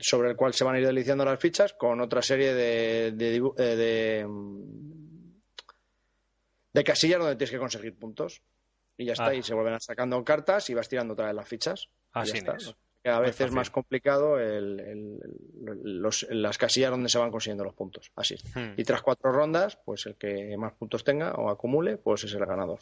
sobre 0.00 0.30
el 0.30 0.36
cual 0.36 0.54
se 0.54 0.64
van 0.64 0.76
a 0.76 0.78
ir 0.80 0.86
deliciando 0.86 1.24
las 1.24 1.38
fichas 1.38 1.72
con 1.74 2.00
otra 2.00 2.22
serie 2.22 2.54
de, 2.54 3.12
de, 3.12 3.36
eh, 3.58 4.26
de, 6.72 6.84
casillas 6.84 7.20
donde 7.20 7.36
tienes 7.36 7.50
que 7.50 7.58
conseguir 7.58 7.98
puntos. 7.98 8.42
Y 8.96 9.06
ya 9.06 9.14
está, 9.14 9.26
ah. 9.26 9.34
y 9.34 9.42
se 9.42 9.54
vuelven 9.54 9.80
sacando 9.80 10.22
cartas 10.24 10.70
y 10.70 10.74
vas 10.74 10.88
tirando 10.88 11.14
otra 11.14 11.26
vez 11.26 11.34
las 11.34 11.48
fichas. 11.48 11.88
Así 12.12 12.38
es 12.38 12.74
a 13.10 13.20
veces 13.20 13.46
es 13.46 13.52
más 13.52 13.70
complicado 13.70 14.38
las 16.30 16.58
casillas 16.58 16.90
donde 16.90 17.08
se 17.08 17.18
van 17.18 17.30
consiguiendo 17.30 17.64
los 17.64 17.74
puntos. 17.74 18.10
Así. 18.16 18.36
Hmm. 18.54 18.72
Y 18.76 18.84
tras 18.84 19.02
cuatro 19.02 19.30
rondas, 19.30 19.76
pues 19.84 20.06
el 20.06 20.16
que 20.16 20.56
más 20.56 20.72
puntos 20.72 21.04
tenga 21.04 21.32
o 21.34 21.50
acumule, 21.50 21.98
pues 21.98 22.24
es 22.24 22.32
el 22.34 22.46
ganador. 22.46 22.80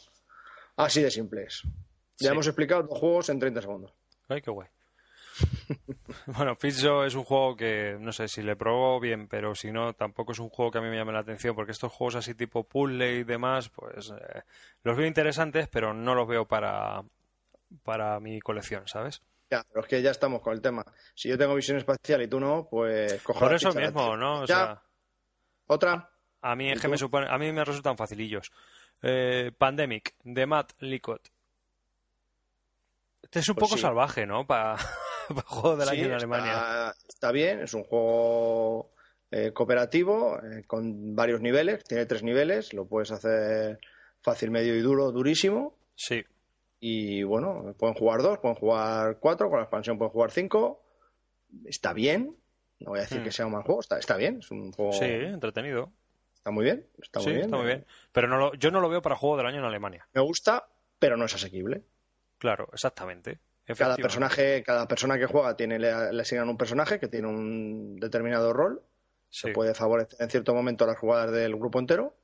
Así 0.77 1.01
de 1.01 1.11
simple 1.11 1.43
es. 1.43 1.63
Ya 2.19 2.31
hemos 2.31 2.47
explicado 2.47 2.83
dos 2.83 2.97
juegos 2.97 3.29
en 3.29 3.39
30 3.39 3.61
segundos. 3.61 3.93
Ay, 4.29 4.41
qué 4.41 4.51
guay. 4.51 4.69
bueno, 6.27 6.55
Fitzjo 6.55 7.03
es 7.05 7.15
un 7.15 7.23
juego 7.23 7.55
que 7.55 7.97
no 7.99 8.11
sé 8.11 8.27
si 8.27 8.41
le 8.41 8.55
probó 8.55 8.99
bien, 8.99 9.27
pero 9.27 9.55
si 9.55 9.71
no, 9.71 9.93
tampoco 9.93 10.31
es 10.31 10.39
un 10.39 10.49
juego 10.49 10.71
que 10.71 10.77
a 10.77 10.81
mí 10.81 10.89
me 10.89 10.97
llame 10.97 11.13
la 11.13 11.19
atención, 11.19 11.55
porque 11.55 11.71
estos 11.71 11.91
juegos 11.91 12.15
así 12.15 12.35
tipo 12.35 12.63
puzzle 12.63 13.19
y 13.19 13.23
demás, 13.23 13.69
pues 13.69 14.11
eh, 14.11 14.41
los 14.83 14.97
veo 14.97 15.07
interesantes, 15.07 15.67
pero 15.67 15.93
no 15.93 16.15
los 16.15 16.27
veo 16.27 16.45
para, 16.45 17.03
para 17.83 18.19
mi 18.19 18.39
colección, 18.39 18.87
¿sabes? 18.87 19.21
pero 19.49 19.81
es 19.81 19.87
que 19.87 20.01
ya 20.01 20.09
estamos 20.09 20.41
con 20.41 20.53
el 20.53 20.61
tema. 20.61 20.83
Si 21.13 21.29
yo 21.29 21.37
tengo 21.37 21.53
visión 21.53 21.77
espacial 21.77 22.23
y 22.23 22.27
tú 22.27 22.39
no, 22.39 22.67
pues 22.67 23.21
cojo 23.21 23.39
Por 23.39 23.53
eso 23.53 23.71
mismo, 23.71 24.17
¿no? 24.17 24.41
O 24.41 24.47
sea, 24.47 24.81
¿Otra? 25.67 26.09
A 26.41 26.55
mí 26.55 26.71
es 26.71 26.81
que 26.81 26.87
me 26.87 26.97
supone, 26.97 27.27
a 27.29 27.37
mí 27.37 27.51
me 27.51 27.63
resultan 27.63 27.97
facilillos. 27.97 28.51
Eh, 29.01 29.51
Pandemic, 29.57 30.15
de 30.23 30.45
Matt 30.45 30.73
Licot. 30.79 31.31
Este 33.21 33.39
es 33.39 33.49
un 33.49 33.55
pues 33.55 33.69
poco 33.69 33.81
salvaje, 33.81 34.25
¿no? 34.25 34.45
Para 34.45 34.77
juego 35.45 35.77
del 35.77 35.89
año 35.89 36.05
en 36.05 36.11
Alemania. 36.13 36.93
Está 37.07 37.31
bien, 37.31 37.61
es 37.61 37.73
un 37.73 37.83
juego 37.83 38.91
eh, 39.31 39.51
cooperativo 39.51 40.39
eh, 40.43 40.63
con 40.67 41.15
varios 41.15 41.41
niveles. 41.41 41.83
Tiene 41.83 42.05
tres 42.05 42.23
niveles. 42.23 42.73
Lo 42.73 42.85
puedes 42.85 43.11
hacer 43.11 43.79
fácil, 44.21 44.51
medio 44.51 44.75
y 44.75 44.81
duro, 44.81 45.11
durísimo. 45.11 45.75
Sí. 45.95 46.23
Y 46.79 47.23
bueno, 47.23 47.73
pueden 47.77 47.95
jugar 47.95 48.21
dos, 48.21 48.39
pueden 48.39 48.57
jugar 48.57 49.17
cuatro, 49.19 49.49
con 49.49 49.59
la 49.59 49.63
expansión 49.63 49.97
pueden 49.97 50.11
jugar 50.11 50.31
cinco. 50.31 50.83
Está 51.65 51.93
bien. 51.93 52.35
No 52.79 52.91
voy 52.91 52.99
a 52.99 53.03
decir 53.03 53.21
hmm. 53.21 53.23
que 53.23 53.31
sea 53.31 53.45
un 53.45 53.53
mal 53.53 53.63
juego, 53.63 53.79
está, 53.79 53.97
está 53.97 54.17
bien. 54.17 54.39
Es 54.39 54.51
un 54.51 54.71
juego. 54.71 54.91
Sí, 54.91 55.05
entretenido. 55.05 55.91
Está 56.35 56.51
muy 56.51 56.65
bien. 56.65 56.85
Está 57.01 57.21
muy 57.21 57.31
bien. 57.31 57.45
Está 57.45 57.57
muy 57.57 57.65
bien. 57.65 57.85
Pero 58.11 58.27
no 58.27 58.37
lo, 58.37 58.53
yo 58.55 58.69
no 58.69 58.81
lo 58.81 58.89
veo 58.89 59.01
para 59.01 59.15
juego 59.15 59.37
del 59.37 59.45
año 59.45 59.59
en 59.59 59.65
Alemania. 59.65 60.07
Me 60.13 60.21
gusta, 60.21 60.67
pero 60.99 61.15
no 61.15 61.23
es 61.25 61.33
asequible. 61.33 61.83
Claro, 62.37 62.67
exactamente. 62.73 63.39
Cada 63.65 63.95
personaje, 63.95 64.61
cada 64.63 64.87
persona 64.87 65.17
que 65.17 65.25
juega 65.25 65.55
tiene, 65.55 65.79
le, 65.79 65.89
asignan 65.89 66.49
un 66.49 66.57
personaje 66.57 66.99
que 66.99 67.07
tiene 67.07 67.27
un 67.27 67.95
determinado 67.97 68.51
rol. 68.51 68.83
Se 69.29 69.51
puede 69.51 69.73
favorecer 69.73 70.21
en 70.21 70.29
cierto 70.29 70.53
momento 70.53 70.85
las 70.85 70.97
jugadas 70.97 71.31
del 71.31 71.55
grupo 71.55 71.79
entero. 71.79 72.15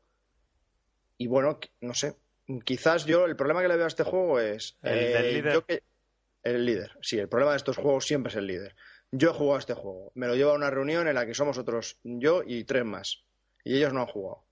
Y 1.18 1.28
bueno, 1.28 1.60
no 1.82 1.94
sé, 1.94 2.16
quizás 2.64 3.06
yo, 3.06 3.26
el 3.26 3.36
problema 3.36 3.61
que 3.61 3.68
le 3.68 3.76
veo 3.76 3.86
a 3.86 3.88
este 3.88 4.03
juego 4.03 4.40
es. 4.40 4.78
¿El 4.82 4.98
eh, 4.98 5.34
líder? 5.34 5.84
el 6.44 6.66
líder, 6.66 6.91
sí, 7.02 7.20
el 7.20 7.28
problema 7.28 7.52
de 7.52 7.57
estos 7.57 7.78
juegos 7.78 8.06
siempre 8.06 8.30
es 8.30 8.36
el 8.36 8.48
líder. 8.48 8.76
Yo 9.11 9.32
he 9.32 9.34
jugado 9.34 9.56
a 9.56 9.60
este 9.60 9.74
juego, 9.74 10.11
me 10.16 10.28
lo 10.28 10.36
llevo 10.36 10.52
a 10.52 10.56
una 10.56 10.70
reunión 10.70 11.07
en 11.07 11.16
la 11.16 11.26
que 11.26 11.34
somos 11.34 11.57
otros, 11.57 11.99
yo 12.03 12.44
y 12.45 12.64
tres 12.64 12.86
más, 12.86 13.24
y 13.64 13.76
ellos 13.76 13.94
no 13.94 14.02
han 14.02 14.07
jugado. 14.07 14.45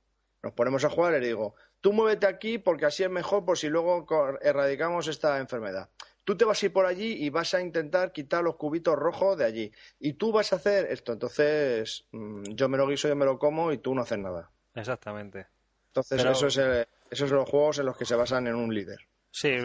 Nos 0.43 0.53
ponemos 0.53 0.84
a 0.84 0.89
jugar 0.89 1.14
y 1.15 1.19
le 1.19 1.27
digo, 1.27 1.55
tú 1.81 1.93
muévete 1.93 2.26
aquí 2.27 2.57
porque 2.57 2.85
así 2.85 3.03
es 3.03 3.09
mejor 3.09 3.45
por 3.45 3.57
si 3.57 3.69
luego 3.69 4.05
erradicamos 4.41 5.07
esta 5.07 5.39
enfermedad. 5.39 5.89
Tú 6.27 6.35
te 6.35 6.43
vas 6.43 6.61
a 6.61 6.65
ir 6.65 6.73
por 6.73 6.85
allí 6.85 7.13
y 7.23 7.29
vas 7.29 7.53
a 7.53 7.61
intentar 7.61 8.11
quitar 8.11 8.43
los 8.43 8.57
cubitos 8.57 8.97
rojos 8.97 9.37
de 9.37 9.45
allí. 9.45 9.71
Y 9.97 10.15
tú 10.15 10.33
vas 10.33 10.51
a 10.51 10.57
hacer 10.57 10.91
esto. 10.91 11.13
Entonces, 11.13 12.05
mm, 12.11 12.43
yo 12.49 12.67
me 12.67 12.77
lo 12.77 12.85
guiso, 12.85 13.07
yo 13.07 13.15
me 13.15 13.23
lo 13.23 13.39
como 13.39 13.71
y 13.71 13.77
tú 13.77 13.95
no 13.95 14.01
haces 14.01 14.17
nada. 14.17 14.51
Exactamente. 14.75 15.47
Entonces, 15.87 16.25
eso 16.25 16.47
es 16.47 16.57
el, 16.57 16.85
esos 17.09 17.29
son 17.29 17.37
los 17.37 17.49
juegos 17.49 17.79
en 17.79 17.85
los 17.85 17.97
que 17.97 18.03
se 18.03 18.17
basan 18.17 18.45
en 18.47 18.55
un 18.55 18.75
líder. 18.75 19.07
Sí, 19.31 19.55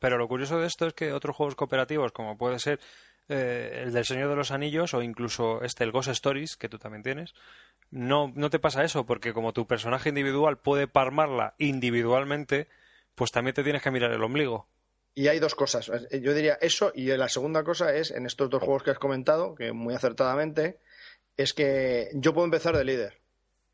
pero, 0.00 0.18
lo 0.18 0.26
curioso 0.26 0.58
de 0.58 0.66
esto 0.66 0.88
es 0.88 0.94
que 0.94 1.12
otros 1.12 1.36
juegos 1.36 1.54
cooperativos, 1.54 2.10
como 2.10 2.36
puede 2.36 2.58
ser 2.58 2.80
eh, 3.28 3.82
el 3.84 3.92
del 3.92 4.04
Señor 4.04 4.30
de 4.30 4.34
los 4.34 4.50
Anillos 4.50 4.94
o 4.94 5.02
incluso 5.02 5.62
este, 5.62 5.84
el 5.84 5.92
Ghost 5.92 6.08
Stories, 6.08 6.56
que 6.56 6.68
tú 6.68 6.80
también 6.80 7.04
tienes, 7.04 7.34
no, 7.92 8.32
no 8.34 8.50
te 8.50 8.58
pasa 8.58 8.82
eso, 8.82 9.06
porque 9.06 9.32
como 9.32 9.52
tu 9.52 9.68
personaje 9.68 10.08
individual 10.08 10.58
puede 10.58 10.88
parmarla 10.88 11.54
individualmente, 11.58 12.66
pues 13.14 13.30
también 13.30 13.54
te 13.54 13.62
tienes 13.62 13.80
que 13.80 13.92
mirar 13.92 14.10
el 14.10 14.24
ombligo. 14.24 14.66
Y 15.14 15.28
hay 15.28 15.38
dos 15.38 15.54
cosas. 15.54 15.90
Yo 16.10 16.34
diría 16.34 16.58
eso 16.60 16.90
y 16.94 17.06
la 17.06 17.28
segunda 17.28 17.62
cosa 17.62 17.94
es, 17.94 18.10
en 18.10 18.26
estos 18.26 18.50
dos 18.50 18.62
juegos 18.62 18.82
que 18.82 18.90
has 18.90 18.98
comentado, 18.98 19.54
que 19.54 19.72
muy 19.72 19.94
acertadamente, 19.94 20.80
es 21.36 21.54
que 21.54 22.10
yo 22.14 22.34
puedo 22.34 22.44
empezar 22.44 22.76
de 22.76 22.84
líder. 22.84 23.20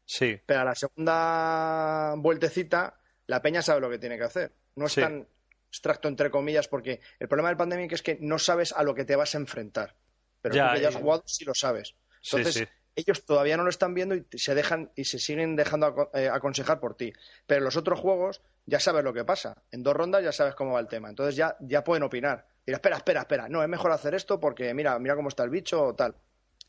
Sí. 0.05 0.39
Pero 0.45 0.61
a 0.61 0.65
la 0.65 0.75
segunda 0.75 2.15
vueltecita, 2.19 3.01
la 3.27 3.41
peña 3.41 3.63
sabe 3.63 3.81
lo 3.81 3.89
que 3.89 3.99
tiene 3.99 4.19
que 4.19 4.25
hacer. 4.25 4.53
No 4.77 4.87
es 4.87 4.95
tan 4.95 5.27
abstracto, 5.69 6.09
entre 6.09 6.31
comillas, 6.31 6.69
porque 6.69 7.01
el 7.19 7.29
problema 7.29 7.49
del 7.49 7.57
pandemic 7.57 7.93
es 7.93 8.03
que 8.03 8.19
no 8.21 8.39
sabes 8.39 8.73
a 8.73 8.83
lo 8.83 8.95
que 8.95 9.05
te 9.05 9.17
vas 9.17 9.35
a 9.35 9.39
enfrentar. 9.39 9.97
Pero 10.43 10.55
ya, 10.55 10.69
tú 10.69 10.75
que 10.75 10.83
ya 10.83 10.89
has 10.89 10.97
jugado, 10.97 11.23
sí 11.27 11.45
lo 11.45 11.55
sabes. 11.55 11.95
Entonces, 12.23 12.69
ellos 12.97 13.25
todavía 13.25 13.57
no 13.57 13.63
lo 13.63 13.71
están 13.71 13.95
viendo 13.95 14.15
y 14.15 14.27
se 14.37 14.55
dejan 14.55 14.91
y 14.95 15.05
se 15.05 15.19
siguen 15.19 15.57
dejando 15.57 16.11
eh, 16.15 16.29
aconsejar 16.29 16.81
por 16.81 16.97
ti. 16.97 17.13
Pero 17.47 17.65
los 17.65 17.77
otros 17.77 17.99
juegos 18.01 18.43
ya 18.67 18.81
sabes 18.81 19.05
lo 19.05 19.13
que 19.13 19.25
pasa. 19.25 19.63
En 19.71 19.83
dos 19.83 19.95
rondas 19.95 20.23
ya 20.23 20.33
sabes 20.33 20.55
cómo 20.55 20.73
va 20.73 20.81
el 20.81 20.89
tema. 20.89 21.09
Entonces 21.09 21.37
ya, 21.37 21.57
ya 21.61 21.85
pueden 21.85 22.03
opinar. 22.03 22.47
Y 22.67 22.73
espera, 22.73 22.97
espera, 22.97 23.21
espera. 23.21 23.49
No, 23.49 23.63
es 23.63 23.69
mejor 23.69 23.93
hacer 23.93 24.15
esto 24.15 24.39
porque 24.39 24.75
mira, 24.75 24.99
mira 24.99 25.17
cómo 25.17 25.29
está 25.29 25.45
el 25.45 25.51
bicho 25.51 25.83
o 25.83 25.95
tal. 25.95 26.15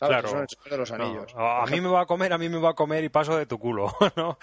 Claro. 0.08 0.46
de 0.68 0.78
los 0.78 0.92
anillos. 0.92 1.32
A 1.36 1.66
mí 1.70 1.80
me 1.80 1.88
va 1.88 2.02
a 2.02 2.06
comer, 2.08 2.34
a 2.34 2.38
mí 2.40 2.50
me 2.50 2.58
va 2.58 2.72
a 2.72 2.74
comer 2.74 3.04
y 3.04 3.10
paso 3.10 3.38
de 3.38 3.46
tu 3.46 3.60
culo, 3.60 3.96
¿no? 4.16 4.40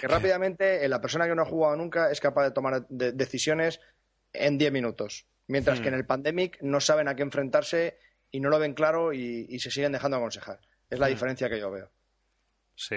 que 0.00 0.08
rápidamente 0.08 0.82
eh, 0.82 0.88
la 0.88 1.02
persona 1.02 1.28
que 1.28 1.34
no 1.34 1.42
ha 1.42 1.46
jugado 1.46 1.76
nunca 1.76 2.10
es 2.10 2.18
capaz 2.18 2.44
de 2.44 2.50
tomar 2.52 2.86
decisiones 2.88 3.80
en 4.32 4.56
10 4.56 4.72
minutos. 4.72 5.26
Mientras 5.48 5.80
que 5.80 5.90
hmm. 5.90 5.94
en 5.94 5.98
el 5.98 6.06
Pandemic 6.06 6.62
no 6.62 6.80
saben 6.80 7.08
a 7.08 7.14
qué 7.14 7.22
enfrentarse 7.22 7.98
y 8.30 8.40
no 8.40 8.48
lo 8.48 8.58
ven 8.58 8.74
claro 8.74 9.12
y, 9.12 9.58
se 9.58 9.70
siguen 9.70 9.92
dejando 9.92 10.16
aconsejar. 10.16 10.60
Es 10.90 10.98
la 10.98 11.06
hmm. 11.06 11.10
diferencia 11.10 11.48
que 11.48 11.60
yo 11.60 11.70
veo. 11.70 11.90
Sí. 12.74 12.96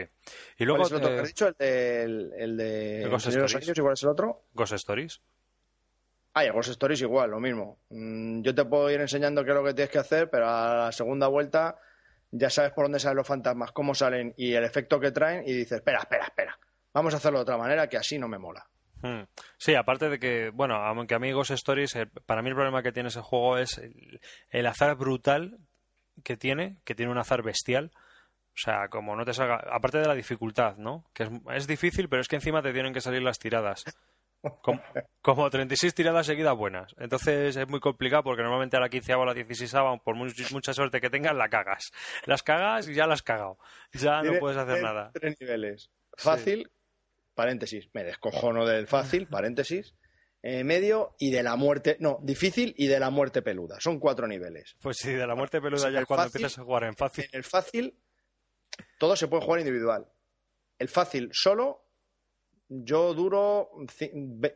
Y 0.57 0.65
luego, 0.65 0.83
¿Cuál 0.83 0.85
es 0.85 0.91
el 0.91 0.97
otro 0.97 1.09
que 1.09 1.21
has 1.21 1.27
dicho? 1.27 1.47
¿El 1.47 1.55
de, 1.57 2.03
el, 2.43 2.57
de 2.57 3.07
Ghost 3.09 3.27
Stories. 3.27 3.77
¿Y 3.77 3.81
cuál 3.81 3.93
es 3.93 4.03
el 4.03 4.09
otro? 4.09 4.43
Ghost 4.53 4.73
Stories. 4.73 5.21
Ah, 6.33 6.45
y 6.45 6.49
Ghost 6.49 6.69
Stories 6.69 7.01
igual, 7.01 7.31
lo 7.31 7.39
mismo. 7.39 7.79
Mm, 7.89 8.41
yo 8.41 8.55
te 8.55 8.65
puedo 8.65 8.89
ir 8.89 9.01
enseñando 9.01 9.43
qué 9.43 9.51
es 9.51 9.55
lo 9.55 9.63
que 9.63 9.73
tienes 9.73 9.91
que 9.91 9.99
hacer, 9.99 10.29
pero 10.29 10.49
a 10.49 10.85
la 10.85 10.91
segunda 10.91 11.27
vuelta 11.27 11.77
ya 12.31 12.49
sabes 12.49 12.71
por 12.71 12.85
dónde 12.85 12.99
salen 12.99 13.17
los 13.17 13.27
fantasmas, 13.27 13.71
cómo 13.71 13.93
salen 13.93 14.33
y 14.35 14.53
el 14.53 14.63
efecto 14.63 14.99
que 14.99 15.11
traen 15.11 15.43
y 15.47 15.53
dices, 15.53 15.73
espera, 15.73 15.99
espera, 15.99 16.25
espera. 16.25 16.59
Vamos 16.91 17.13
a 17.13 17.17
hacerlo 17.17 17.39
de 17.39 17.43
otra 17.43 17.57
manera 17.57 17.87
que 17.87 17.97
así 17.97 18.17
no 18.17 18.27
me 18.27 18.39
mola. 18.39 18.67
Hmm. 19.03 19.23
Sí, 19.57 19.75
aparte 19.75 20.09
de 20.09 20.17
que, 20.17 20.49
bueno, 20.49 20.75
aunque 20.75 21.13
amigos 21.13 21.51
Stories, 21.51 21.95
para 22.25 22.41
mí 22.41 22.49
el 22.49 22.55
problema 22.55 22.81
que 22.81 22.91
tiene 22.91 23.09
ese 23.09 23.21
juego 23.21 23.57
es 23.57 23.79
el, 24.49 24.65
azar 24.65 24.95
brutal 24.95 25.59
que 26.23 26.37
tiene, 26.37 26.77
que 26.83 26.95
tiene 26.95 27.11
un 27.11 27.17
azar 27.17 27.43
bestial. 27.43 27.91
O 27.95 28.57
sea, 28.57 28.87
como 28.89 29.15
no 29.15 29.25
te 29.25 29.33
salga. 29.33 29.55
Aparte 29.71 29.97
de 29.97 30.07
la 30.07 30.15
dificultad, 30.15 30.77
¿no? 30.77 31.05
Que 31.13 31.23
es, 31.23 31.29
es 31.55 31.67
difícil, 31.67 32.07
pero 32.09 32.21
es 32.21 32.27
que 32.27 32.35
encima 32.35 32.61
te 32.61 32.73
tienen 32.73 32.93
que 32.93 33.01
salir 33.01 33.21
las 33.23 33.39
tiradas. 33.39 33.83
Como, 34.61 34.81
como, 35.21 35.49
36 35.49 35.95
tiradas 35.95 36.25
seguidas 36.25 36.55
buenas. 36.55 36.93
Entonces 36.97 37.55
es 37.55 37.67
muy 37.69 37.79
complicado 37.79 38.23
porque 38.23 38.43
normalmente 38.43 38.75
a 38.75 38.81
la 38.81 38.89
15 38.89 39.13
o 39.15 39.21
a 39.21 39.25
la 39.27 39.33
16 39.33 39.73
por 40.03 40.15
mucha 40.15 40.73
suerte 40.73 40.99
que 40.99 41.09
tengas, 41.09 41.33
la 41.33 41.47
cagas. 41.47 41.91
Las 42.25 42.43
cagas 42.43 42.89
y 42.89 42.93
ya 42.93 43.07
las 43.07 43.19
has 43.19 43.23
cagado. 43.23 43.57
Ya 43.93 44.21
no 44.21 44.37
puedes 44.39 44.57
hacer 44.57 44.83
nada. 44.83 45.11
Tres 45.13 45.39
niveles. 45.39 45.89
Fácil, 46.17 46.69
paréntesis, 47.33 47.89
me 47.93 48.03
descojono 48.03 48.65
del 48.65 48.85
fácil, 48.85 49.27
paréntesis. 49.27 49.95
Eh, 50.45 50.65
medio 50.65 51.15
y 51.19 51.31
de 51.31 51.41
la 51.41 51.55
muerte, 51.55 51.95
no, 52.01 52.19
difícil 52.21 52.75
y 52.77 52.87
de 52.87 52.99
la 52.99 53.09
muerte 53.09 53.41
peluda. 53.41 53.79
Son 53.79 53.97
cuatro 53.97 54.27
niveles. 54.27 54.75
Pues 54.81 54.97
sí, 54.97 55.13
de 55.13 55.25
la 55.25 55.35
muerte 55.35 55.61
peluda 55.61 55.89
ya 55.89 56.01
es 56.01 56.05
cuando 56.05 56.25
empiezas 56.25 56.59
a 56.59 56.63
jugar 56.63 56.83
en 56.83 56.95
fácil. 56.95 57.23
En 57.31 57.37
el 57.37 57.43
fácil, 57.45 57.97
todo 58.99 59.15
se 59.15 59.29
puede 59.29 59.45
jugar 59.45 59.61
individual. 59.61 60.05
El 60.77 60.89
fácil 60.89 61.29
solo 61.31 61.85
yo 62.67 63.13
duro 63.13 63.69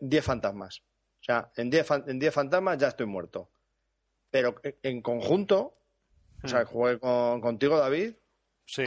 10 0.02 0.26
fantasmas. 0.26 0.84
O 1.22 1.24
sea, 1.24 1.52
en 1.56 1.70
10 1.70 1.90
en 2.08 2.32
fantasmas 2.34 2.78
ya 2.78 2.90
estoy 2.90 3.06
muerto. 3.06 3.50
Pero 4.30 4.56
en 4.84 5.02
conjunto, 5.02 5.80
o 6.44 6.48
sea, 6.50 6.64
hmm. 6.64 6.68
jugué 6.68 7.00
con, 7.00 7.40
contigo, 7.40 7.78
David, 7.78 8.14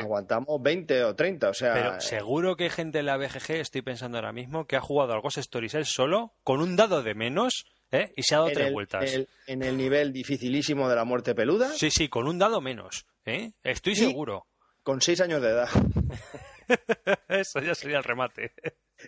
aguantamos 0.01 0.61
20 0.63 1.05
o 1.05 1.15
30. 1.15 1.49
O 1.49 1.55
sea, 1.55 1.75
Pero 1.75 2.01
seguro 2.01 2.57
que 2.57 2.65
hay 2.65 2.71
gente 2.71 3.01
en 3.01 3.07
la 3.07 3.17
BGG, 3.17 3.53
estoy 3.53 3.83
pensando 3.83 4.19
ahora 4.19 4.33
mismo, 4.33 4.67
que 4.67 4.77
ha 4.77 4.81
jugado 4.81 5.13
al 5.13 5.21
Ghost 5.21 5.39
Stories 5.39 5.75
él 5.75 5.87
solo, 5.87 6.35
con 6.43 6.61
un 6.61 6.77
dado 6.77 7.03
de 7.03 7.15
menos, 7.15 7.67
¿eh? 7.91 8.13
y 8.17 8.23
se 8.23 8.35
ha 8.35 8.39
dado 8.39 8.51
tres 8.53 8.73
vueltas. 8.73 9.19
en 9.47 9.63
el 9.63 9.77
nivel 9.77 10.13
dificilísimo 10.13 10.89
de 10.89 10.97
la 10.97 11.05
muerte 11.05 11.35
peluda. 11.35 11.71
Sí, 11.71 11.91
sí, 11.91 12.09
con 12.09 12.29
un 12.29 12.39
dado 12.39 12.61
menos. 12.61 13.07
¿eh? 13.25 13.53
Estoy 13.63 13.97
seguro. 13.97 14.47
Con 14.83 15.01
6 15.01 15.21
años 15.21 15.43
de 15.43 15.49
edad. 15.49 15.69
Eso 17.29 17.61
ya 17.61 17.75
sería 17.75 17.99
el 17.99 18.05
remate. 18.05 18.53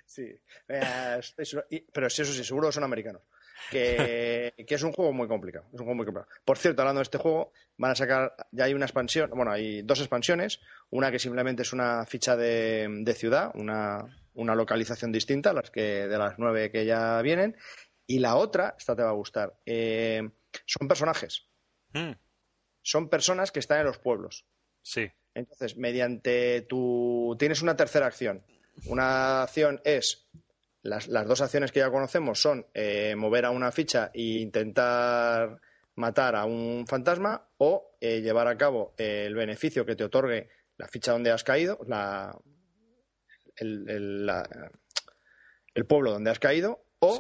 Sí, 0.07 0.27
pero 0.67 2.07
eso 2.07 2.25
sí, 2.25 2.45
seguro 2.45 2.73
son 2.73 2.85
americanos. 2.85 3.23
Que, 3.71 4.55
es 4.57 4.83
un 4.83 4.93
juego 4.93 5.13
muy 5.13 5.29
complicado. 5.29 5.67
Es 5.73 5.81
un 5.81 5.87
juego 5.87 5.95
muy 5.95 6.07
complicado. 6.07 6.33
Por 6.45 6.59
cierto, 6.59 6.83
hablando 6.83 7.01
de 7.01 7.05
este 7.05 7.19
juego, 7.19 7.53
van 7.77 7.93
a 7.93 7.95
sacar, 7.95 8.35
ya 8.51 8.65
hay 8.65 8.75
una 8.75 8.87
expansión, 8.87 9.31
bueno, 9.31 9.53
hay 9.53 9.83
dos 9.83 10.01
expansiones. 10.01 10.61
Una 10.91 11.11
que 11.11 11.19
simplemente 11.19 11.63
es 11.63 11.73
una 11.73 12.05
ficha 12.07 12.37
de, 12.37 13.15
ciudad, 13.17 13.53
una, 13.55 14.05
localización 14.35 15.13
distinta 15.13 15.53
las 15.53 15.71
que, 15.71 16.07
de 16.09 16.19
las 16.19 16.39
nueve 16.39 16.71
que 16.71 16.85
ya 16.85 17.21
vienen. 17.23 17.57
Y 18.07 18.19
la 18.19 18.37
otra, 18.37 18.75
esta 18.77 18.97
te 18.97 19.03
va 19.03 19.11
a 19.11 19.15
gustar, 19.15 19.55
eh, 19.65 20.29
son 20.67 20.89
personajes. 20.89 21.47
Hmm. 21.93 22.13
Son 22.83 23.09
personas 23.09 23.53
que 23.53 23.61
están 23.61 23.81
en 23.81 23.87
los 23.87 23.99
pueblos. 23.99 24.45
Sí. 24.83 25.11
Entonces, 25.35 25.77
mediante 25.77 26.63
tu. 26.63 27.37
Tienes 27.39 27.63
una 27.63 27.77
tercera 27.77 28.07
acción. 28.07 28.45
Una 28.87 29.43
acción 29.43 29.81
es, 29.85 30.29
las, 30.83 31.09
dos 31.09 31.41
acciones 31.41 31.73
que 31.73 31.81
ya 31.81 31.91
conocemos 31.91 32.41
son 32.41 32.67
eh, 32.75 33.15
mover 33.17 33.45
a 33.45 33.51
una 33.51 33.71
ficha 33.73 34.11
e 34.13 34.41
intentar 34.41 35.61
matar 35.95 36.37
a 36.37 36.45
un 36.45 36.87
fantasma 36.87 37.49
o 37.59 37.97
eh, 38.01 38.21
llevar 38.21 38.49
a 38.49 38.57
cabo 38.57 38.95
el 38.97 39.35
beneficio 39.35 39.87
que 39.87 39.95
te 39.95 40.05
otorgue 40.05 40.49
la 40.79 40.89
ficha 40.89 41.13
donde 41.13 41.31
has 41.31 41.45
caído, 41.45 41.79
la, 41.87 42.37
el, 43.57 44.27
pueblo 45.87 46.13
donde 46.13 46.31
has 46.31 46.39
caído, 46.39 46.85
o 46.99 47.19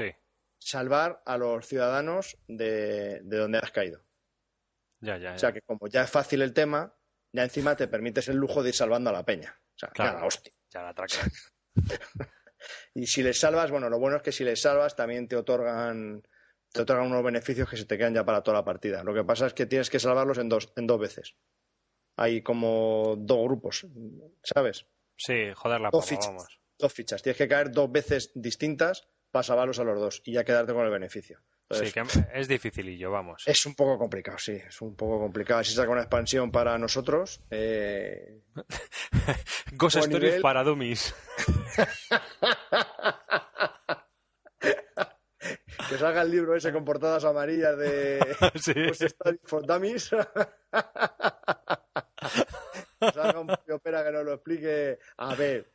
salvar 0.58 1.22
a 1.26 1.36
los 1.36 1.66
ciudadanos 1.66 2.38
de, 2.48 3.20
donde 3.22 3.58
has 3.58 3.70
caído. 3.70 4.02
Ya, 5.00 5.18
ya, 5.18 5.34
O 5.34 5.38
sea 5.38 5.52
que 5.52 5.60
como 5.62 5.88
ya 5.88 6.02
es 6.02 6.10
fácil 6.10 6.42
el 6.42 6.52
tema, 6.52 6.94
ya 7.32 7.42
encima 7.42 7.76
te 7.76 7.88
permites 7.88 8.28
el 8.28 8.36
lujo 8.36 8.62
de 8.62 8.70
ir 8.70 8.74
salvando 8.74 9.10
a 9.10 9.12
la 9.12 9.24
peña. 9.24 9.60
O 9.74 9.78
sea, 9.78 9.88
claro, 9.90 10.26
hostia. 10.26 10.52
Ya 10.70 10.82
la 10.82 10.94
y 12.94 13.06
si 13.06 13.22
les 13.22 13.38
salvas, 13.38 13.70
bueno, 13.70 13.88
lo 13.88 13.98
bueno 13.98 14.16
es 14.16 14.22
que 14.22 14.32
si 14.32 14.44
les 14.44 14.60
salvas 14.60 14.96
también 14.96 15.28
te 15.28 15.36
otorgan 15.36 16.22
te 16.72 16.82
otorgan 16.82 17.06
unos 17.06 17.22
beneficios 17.22 17.68
que 17.68 17.76
se 17.76 17.84
te 17.84 17.98
quedan 17.98 18.14
ya 18.14 18.24
para 18.24 18.42
toda 18.42 18.58
la 18.58 18.64
partida. 18.64 19.04
Lo 19.04 19.12
que 19.12 19.24
pasa 19.24 19.46
es 19.46 19.52
que 19.52 19.66
tienes 19.66 19.90
que 19.90 19.98
salvarlos 19.98 20.38
en 20.38 20.48
dos, 20.48 20.72
en 20.76 20.86
dos 20.86 20.98
veces. 20.98 21.36
Hay 22.16 22.42
como 22.42 23.14
dos 23.18 23.44
grupos, 23.44 23.86
¿sabes? 24.42 24.86
Sí, 25.16 25.52
joder 25.54 25.80
la 25.80 25.90
dos 25.90 26.06
fichas, 26.06 26.48
Dos 26.78 26.92
fichas. 26.92 27.22
Tienes 27.22 27.36
que 27.36 27.48
caer 27.48 27.70
dos 27.70 27.92
veces 27.92 28.32
distintas 28.34 29.06
para 29.30 29.42
salvarlos 29.42 29.78
a 29.78 29.84
los 29.84 30.00
dos 30.00 30.22
y 30.24 30.32
ya 30.32 30.44
quedarte 30.44 30.72
con 30.72 30.84
el 30.84 30.90
beneficio 30.90 31.42
sí, 31.72 31.92
que 31.92 32.02
es 32.34 32.48
dificilillo, 32.48 33.10
vamos. 33.10 33.42
Es 33.46 33.66
un 33.66 33.74
poco 33.74 33.98
complicado, 33.98 34.38
sí, 34.38 34.52
es 34.52 34.80
un 34.80 34.94
poco 34.94 35.18
complicado. 35.18 35.64
Si 35.64 35.74
saca 35.74 35.90
una 35.90 36.02
expansión 36.02 36.50
para 36.50 36.78
nosotros. 36.78 37.40
Eh... 37.50 38.42
Ghost 39.72 39.96
Stories 39.96 40.40
para 40.40 40.62
dummies. 40.62 41.14
que 45.88 45.98
salga 45.98 46.22
el 46.22 46.30
libro 46.30 46.54
ese 46.56 46.72
con 46.72 46.84
portadas 46.84 47.24
amarillas 47.24 47.76
de 47.76 48.20
¿Sí? 48.54 48.72
Ghost 48.74 49.02
Stories 49.02 49.40
for 49.44 49.66
Dummies. 49.66 50.10
salga 53.14 53.40
un 53.40 53.50
opera 53.50 54.04
que 54.04 54.12
nos 54.12 54.24
lo 54.24 54.34
explique. 54.34 54.98
A 55.16 55.34
ver, 55.34 55.72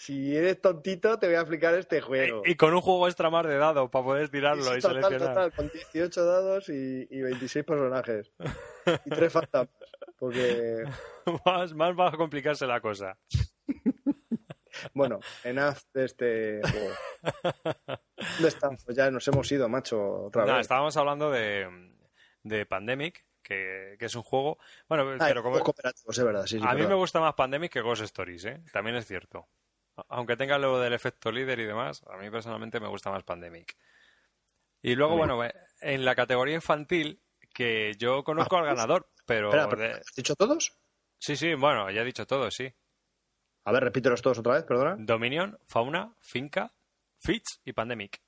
si 0.00 0.34
eres 0.34 0.58
tontito, 0.62 1.18
te 1.18 1.26
voy 1.26 1.36
a 1.36 1.40
explicar 1.40 1.74
este 1.74 2.00
juego. 2.00 2.40
Y, 2.46 2.54
con 2.56 2.72
un 2.72 2.80
juego 2.80 3.06
extra 3.06 3.28
más 3.28 3.46
de 3.46 3.58
dados 3.58 3.90
para 3.90 4.02
poder 4.02 4.30
tirarlo 4.30 4.74
y 4.74 4.80
total, 4.80 5.02
seleccionar. 5.02 5.34
Total, 5.34 5.52
con 5.52 5.68
18 5.68 6.24
dados 6.24 6.68
y, 6.70 7.06
y 7.10 7.20
26 7.20 7.66
personajes. 7.66 8.32
Y 9.04 9.10
tres 9.10 9.30
fantasmas. 9.30 9.90
Porque... 10.18 10.84
más, 11.44 11.74
más 11.74 11.98
va 11.98 12.08
a 12.08 12.16
complicarse 12.16 12.66
la 12.66 12.80
cosa. 12.80 13.18
bueno, 14.94 15.20
enough 15.44 15.76
de 15.92 16.04
este 16.06 16.60
juego. 16.62 16.94
¿Dónde 18.32 18.48
estamos? 18.48 18.82
Ya 18.88 19.10
nos 19.10 19.28
hemos 19.28 19.52
ido, 19.52 19.68
macho, 19.68 20.24
otra 20.24 20.46
vez. 20.46 20.62
estábamos 20.62 20.96
hablando 20.96 21.30
de, 21.30 21.68
de 22.42 22.64
Pandemic, 22.64 23.26
que, 23.42 23.98
es 24.00 24.14
un 24.14 24.22
juego. 24.22 24.56
Bueno, 24.88 25.04
ah, 25.20 25.26
pero 25.28 25.42
como. 25.42 25.58
es 25.58 26.24
verdad, 26.24 26.46
sí, 26.46 26.58
a 26.62 26.74
mí 26.74 26.86
me 26.86 26.94
gusta 26.94 27.20
más 27.20 27.34
Pandemic 27.34 27.70
que 27.70 27.82
Ghost 27.82 28.02
Stories, 28.02 28.46
¿eh? 28.46 28.62
También 28.72 28.96
es 28.96 29.06
cierto. 29.06 29.46
Aunque 30.08 30.36
tenga 30.36 30.58
lo 30.58 30.78
del 30.80 30.92
efecto 30.92 31.30
líder 31.30 31.58
y 31.60 31.64
demás, 31.64 32.02
a 32.10 32.16
mí 32.16 32.30
personalmente 32.30 32.80
me 32.80 32.88
gusta 32.88 33.10
más 33.10 33.24
Pandemic. 33.24 33.76
Y 34.82 34.94
luego, 34.94 35.16
bueno, 35.16 35.38
en 35.80 36.04
la 36.04 36.14
categoría 36.14 36.54
infantil, 36.54 37.20
que 37.52 37.94
yo 37.98 38.24
conozco 38.24 38.56
al 38.56 38.64
ganador, 38.64 39.08
pero... 39.26 39.48
Espera, 39.48 39.68
pero 39.68 39.96
¿Has 39.96 40.14
dicho 40.16 40.34
todos? 40.34 40.76
Sí, 41.18 41.36
sí, 41.36 41.54
bueno, 41.54 41.90
ya 41.90 42.00
he 42.00 42.04
dicho 42.04 42.26
todo, 42.26 42.50
sí. 42.50 42.72
A 43.64 43.72
ver, 43.72 43.84
repítelos 43.84 44.22
todos 44.22 44.38
otra 44.38 44.54
vez, 44.54 44.64
perdona. 44.64 44.96
Dominion, 44.98 45.58
Fauna, 45.66 46.14
Finca, 46.20 46.72
Fitch 47.18 47.60
y 47.64 47.72
Pandemic. 47.72 48.20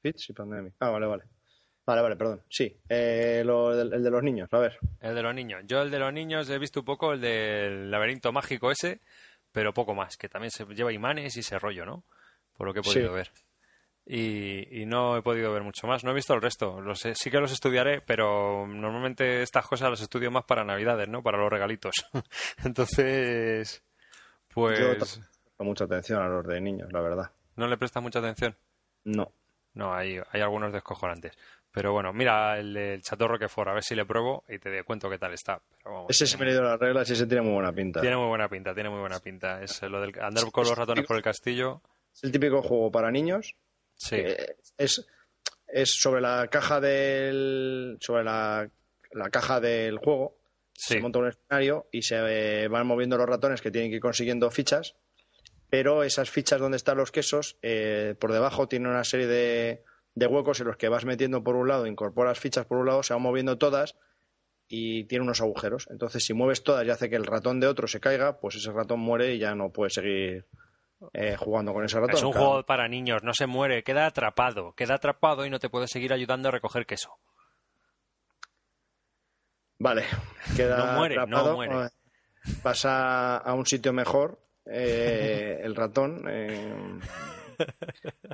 Fitch 0.00 0.30
y 0.30 0.32
Pandemic. 0.32 0.74
Ah, 0.78 0.90
vale, 0.90 1.06
vale. 1.06 1.24
Vale, 1.86 2.00
vale, 2.00 2.16
perdón. 2.16 2.42
Sí, 2.48 2.80
eh, 2.88 3.42
lo 3.44 3.78
el 3.78 4.02
de 4.02 4.10
los 4.10 4.22
niños, 4.22 4.48
a 4.52 4.58
ver. 4.58 4.78
El 5.00 5.14
de 5.14 5.22
los 5.22 5.34
niños. 5.34 5.62
Yo 5.66 5.82
el 5.82 5.90
de 5.90 5.98
los 5.98 6.12
niños 6.12 6.48
he 6.48 6.58
visto 6.58 6.80
un 6.80 6.86
poco 6.86 7.12
el 7.12 7.20
del 7.20 7.90
laberinto 7.90 8.32
mágico 8.32 8.70
ese, 8.70 9.00
pero 9.54 9.72
poco 9.72 9.94
más, 9.94 10.16
que 10.16 10.28
también 10.28 10.50
se 10.50 10.64
lleva 10.66 10.92
imanes 10.92 11.36
y 11.36 11.40
ese 11.40 11.58
rollo, 11.60 11.86
¿no? 11.86 12.02
Por 12.56 12.66
lo 12.66 12.74
que 12.74 12.80
he 12.80 12.82
podido 12.82 13.10
Sí. 13.10 13.14
ver. 13.14 13.30
Y, 14.06 14.82
y 14.82 14.84
no 14.84 15.16
he 15.16 15.22
podido 15.22 15.52
ver 15.52 15.62
mucho 15.62 15.86
más. 15.86 16.02
No 16.04 16.10
he 16.10 16.14
visto 16.14 16.34
el 16.34 16.42
resto. 16.42 16.80
Los 16.80 17.00
sí 17.00 17.30
que 17.30 17.38
los 17.40 17.52
estudiaré, 17.52 18.00
pero 18.02 18.66
normalmente 18.66 19.42
estas 19.42 19.66
cosas 19.66 19.88
las 19.90 20.00
estudio 20.02 20.30
más 20.30 20.44
para 20.44 20.64
Navidades, 20.64 21.08
¿no? 21.08 21.22
Para 21.22 21.38
los 21.38 21.48
regalitos. 21.50 21.94
Entonces, 22.64 23.82
pues 24.52 24.78
Yo 24.78 24.90
presto 24.98 25.20
mucha 25.60 25.84
atención 25.84 26.20
a 26.20 26.26
los 26.28 26.44
de 26.46 26.60
niños, 26.60 26.92
la 26.92 27.00
verdad. 27.00 27.30
no 27.56 27.66
le 27.68 27.78
prestas 27.78 28.02
mucha 28.02 28.18
atención. 28.18 28.56
No. 29.04 29.32
No, 29.72 29.94
hay, 29.94 30.20
hay 30.32 30.40
algunos 30.40 30.72
descojonantes. 30.72 31.32
Pero 31.74 31.92
bueno, 31.92 32.12
mira 32.12 32.56
el 32.56 32.72
del 32.72 33.02
Chateau 33.02 33.26
Roquefort, 33.26 33.68
a 33.68 33.72
ver 33.74 33.82
si 33.82 33.96
le 33.96 34.06
pruebo 34.06 34.44
y 34.48 34.60
te 34.60 34.84
cuento 34.84 35.10
qué 35.10 35.18
tal 35.18 35.32
está. 35.32 35.60
Pero 35.76 35.94
vamos, 35.96 36.06
Ese 36.08 36.24
se 36.24 36.38
me 36.38 36.46
ha 36.46 36.52
ido 36.52 36.62
las 36.62 36.78
reglas 36.78 37.10
y 37.10 37.14
ese 37.14 37.26
tiene 37.26 37.42
muy 37.42 37.54
buena 37.54 37.72
pinta. 37.72 38.00
Tiene 38.00 38.16
muy 38.16 38.28
buena 38.28 38.48
pinta, 38.48 38.72
tiene 38.72 38.90
muy 38.90 39.00
buena 39.00 39.18
pinta. 39.18 39.60
Es 39.60 39.82
lo 39.82 40.00
del 40.00 40.12
andar 40.20 40.48
con 40.52 40.68
los 40.68 40.78
ratones 40.78 41.04
por 41.04 41.16
el 41.16 41.22
castillo. 41.24 41.82
Es 42.14 42.22
el 42.22 42.30
típico 42.30 42.62
juego 42.62 42.92
para 42.92 43.10
niños. 43.10 43.56
Sí, 43.96 44.22
es, 44.78 45.04
es 45.66 46.00
sobre 46.00 46.20
la 46.20 46.46
caja 46.46 46.80
del. 46.80 47.98
sobre 48.00 48.22
la, 48.22 48.70
la 49.10 49.30
caja 49.30 49.58
del 49.58 49.98
juego. 49.98 50.36
sí. 50.74 50.94
Se 50.94 51.00
monta 51.00 51.18
un 51.18 51.26
escenario 51.26 51.88
y 51.90 52.02
se 52.02 52.18
eh, 52.18 52.68
van 52.68 52.86
moviendo 52.86 53.16
los 53.16 53.28
ratones 53.28 53.60
que 53.60 53.72
tienen 53.72 53.90
que 53.90 53.96
ir 53.96 54.02
consiguiendo 54.02 54.48
fichas. 54.52 54.94
Pero 55.70 56.04
esas 56.04 56.30
fichas 56.30 56.60
donde 56.60 56.76
están 56.76 56.98
los 56.98 57.10
quesos, 57.10 57.56
eh, 57.62 58.14
por 58.20 58.32
debajo 58.32 58.68
tiene 58.68 58.88
una 58.88 59.02
serie 59.02 59.26
de, 59.26 59.82
de 60.14 60.26
huecos 60.26 60.60
en 60.60 60.66
los 60.68 60.76
que 60.76 60.88
vas 60.88 61.04
metiendo 61.04 61.42
por 61.42 61.56
un 61.56 61.68
lado, 61.68 61.86
incorporas 61.86 62.38
fichas 62.38 62.66
por 62.66 62.78
un 62.78 62.86
lado, 62.86 63.02
se 63.02 63.12
van 63.14 63.22
moviendo 63.22 63.58
todas 63.58 63.96
y 64.68 65.04
tiene 65.04 65.24
unos 65.24 65.40
agujeros. 65.40 65.86
Entonces, 65.90 66.24
si 66.24 66.34
mueves 66.34 66.62
todas 66.62 66.86
y 66.86 66.90
hace 66.90 67.10
que 67.10 67.16
el 67.16 67.26
ratón 67.26 67.60
de 67.60 67.66
otro 67.66 67.86
se 67.88 68.00
caiga, 68.00 68.38
pues 68.40 68.54
ese 68.56 68.72
ratón 68.72 69.00
muere 69.00 69.34
y 69.34 69.38
ya 69.38 69.54
no 69.54 69.70
puede 69.70 69.90
seguir 69.90 70.46
eh, 71.12 71.36
jugando 71.36 71.72
con 71.74 71.84
ese 71.84 71.98
ratón. 72.00 72.14
Es 72.16 72.22
un 72.22 72.32
Claro. 72.32 72.46
juego 72.46 72.62
para 72.66 72.88
niños, 72.88 73.22
no 73.22 73.34
se 73.34 73.46
muere, 73.46 73.82
queda 73.82 74.06
atrapado, 74.06 74.72
queda 74.74 74.94
atrapado 74.94 75.44
y 75.44 75.50
no 75.50 75.58
te 75.58 75.68
puede 75.68 75.88
seguir 75.88 76.12
ayudando 76.12 76.48
a 76.48 76.52
recoger 76.52 76.86
queso. 76.86 77.10
Vale, 79.78 80.04
queda 80.56 80.78
No 80.78 80.86
muere, 80.94 81.16
no 81.16 81.22
atrapado, 81.24 81.54
muere. 81.56 81.86
eh, 81.86 81.88
Pasa 82.62 83.36
a 83.36 83.52
un 83.54 83.66
sitio 83.66 83.92
mejor 83.92 84.38
eh, 84.66 85.60
el 85.62 85.74
ratón. 85.74 86.24
eh, 86.28 86.74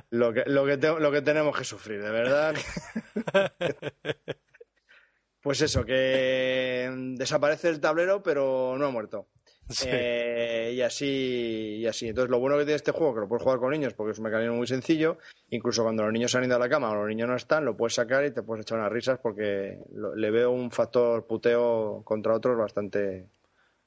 lo, 0.09 0.33
que, 0.33 0.43
lo, 0.47 0.65
que 0.65 0.77
te- 0.77 0.99
lo 0.99 1.11
que 1.11 1.21
tenemos 1.21 1.57
que 1.57 1.63
sufrir, 1.63 2.01
de 2.01 2.11
verdad. 2.11 2.55
pues 5.41 5.61
eso, 5.61 5.85
que 5.85 6.89
desaparece 7.17 7.69
el 7.69 7.79
tablero, 7.79 8.21
pero 8.21 8.75
no 8.77 8.85
ha 8.85 8.91
muerto. 8.91 9.27
Sí. 9.69 9.87
Eh, 9.89 10.73
y 10.75 10.81
así 10.81 11.77
y 11.79 11.87
así. 11.87 12.09
Entonces, 12.09 12.29
lo 12.29 12.39
bueno 12.39 12.57
que 12.57 12.63
tiene 12.65 12.75
este 12.75 12.91
juego, 12.91 13.13
que 13.13 13.21
lo 13.21 13.27
puedes 13.29 13.43
jugar 13.43 13.59
con 13.59 13.71
niños, 13.71 13.93
porque 13.93 14.11
es 14.11 14.17
un 14.19 14.25
mecanismo 14.25 14.55
muy 14.55 14.67
sencillo. 14.67 15.17
Incluso 15.49 15.83
cuando 15.83 16.03
los 16.03 16.11
niños 16.11 16.31
se 16.31 16.37
han 16.37 16.43
ido 16.43 16.57
a 16.57 16.59
la 16.59 16.67
cama 16.69 16.89
o 16.91 16.95
los 16.95 17.07
niños 17.07 17.29
no 17.29 17.35
están, 17.35 17.63
lo 17.63 17.77
puedes 17.77 17.93
sacar 17.95 18.25
y 18.25 18.31
te 18.31 18.43
puedes 18.43 18.63
echar 18.63 18.79
unas 18.79 18.91
risas, 18.91 19.19
porque 19.21 19.79
lo- 19.93 20.13
le 20.15 20.29
veo 20.31 20.51
un 20.51 20.71
factor 20.71 21.25
puteo 21.25 22.01
contra 22.03 22.35
otros 22.35 22.57
bastante, 22.57 23.27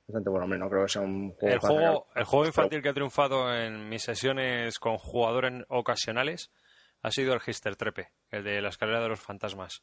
bastante 0.07 0.31
bueno. 0.31 0.45
Hombre, 0.45 0.59
no 0.59 0.69
creo 0.71 0.83
que 0.85 0.89
sea 0.89 1.03
un 1.03 1.31
juego. 1.33 1.55
El 1.55 1.59
juego, 1.61 1.81
sacar- 2.09 2.19
el 2.21 2.25
juego 2.25 2.47
infantil 2.47 2.83
que 2.83 2.89
ha 2.89 2.95
triunfado 2.95 3.55
en 3.55 3.89
mis 3.89 4.03
sesiones 4.03 4.79
con 4.79 4.99
jugadores 4.99 5.65
ocasionales 5.69 6.51
ha 7.03 7.11
sido 7.11 7.35
el 7.35 7.41
Hister 7.47 7.77
Trepe, 7.77 8.11
el 8.31 8.45
de 8.45 8.61
la 8.63 8.69
escalera 8.71 9.01
de 9.03 9.09
los 9.09 9.21
fantasmas. 9.21 9.83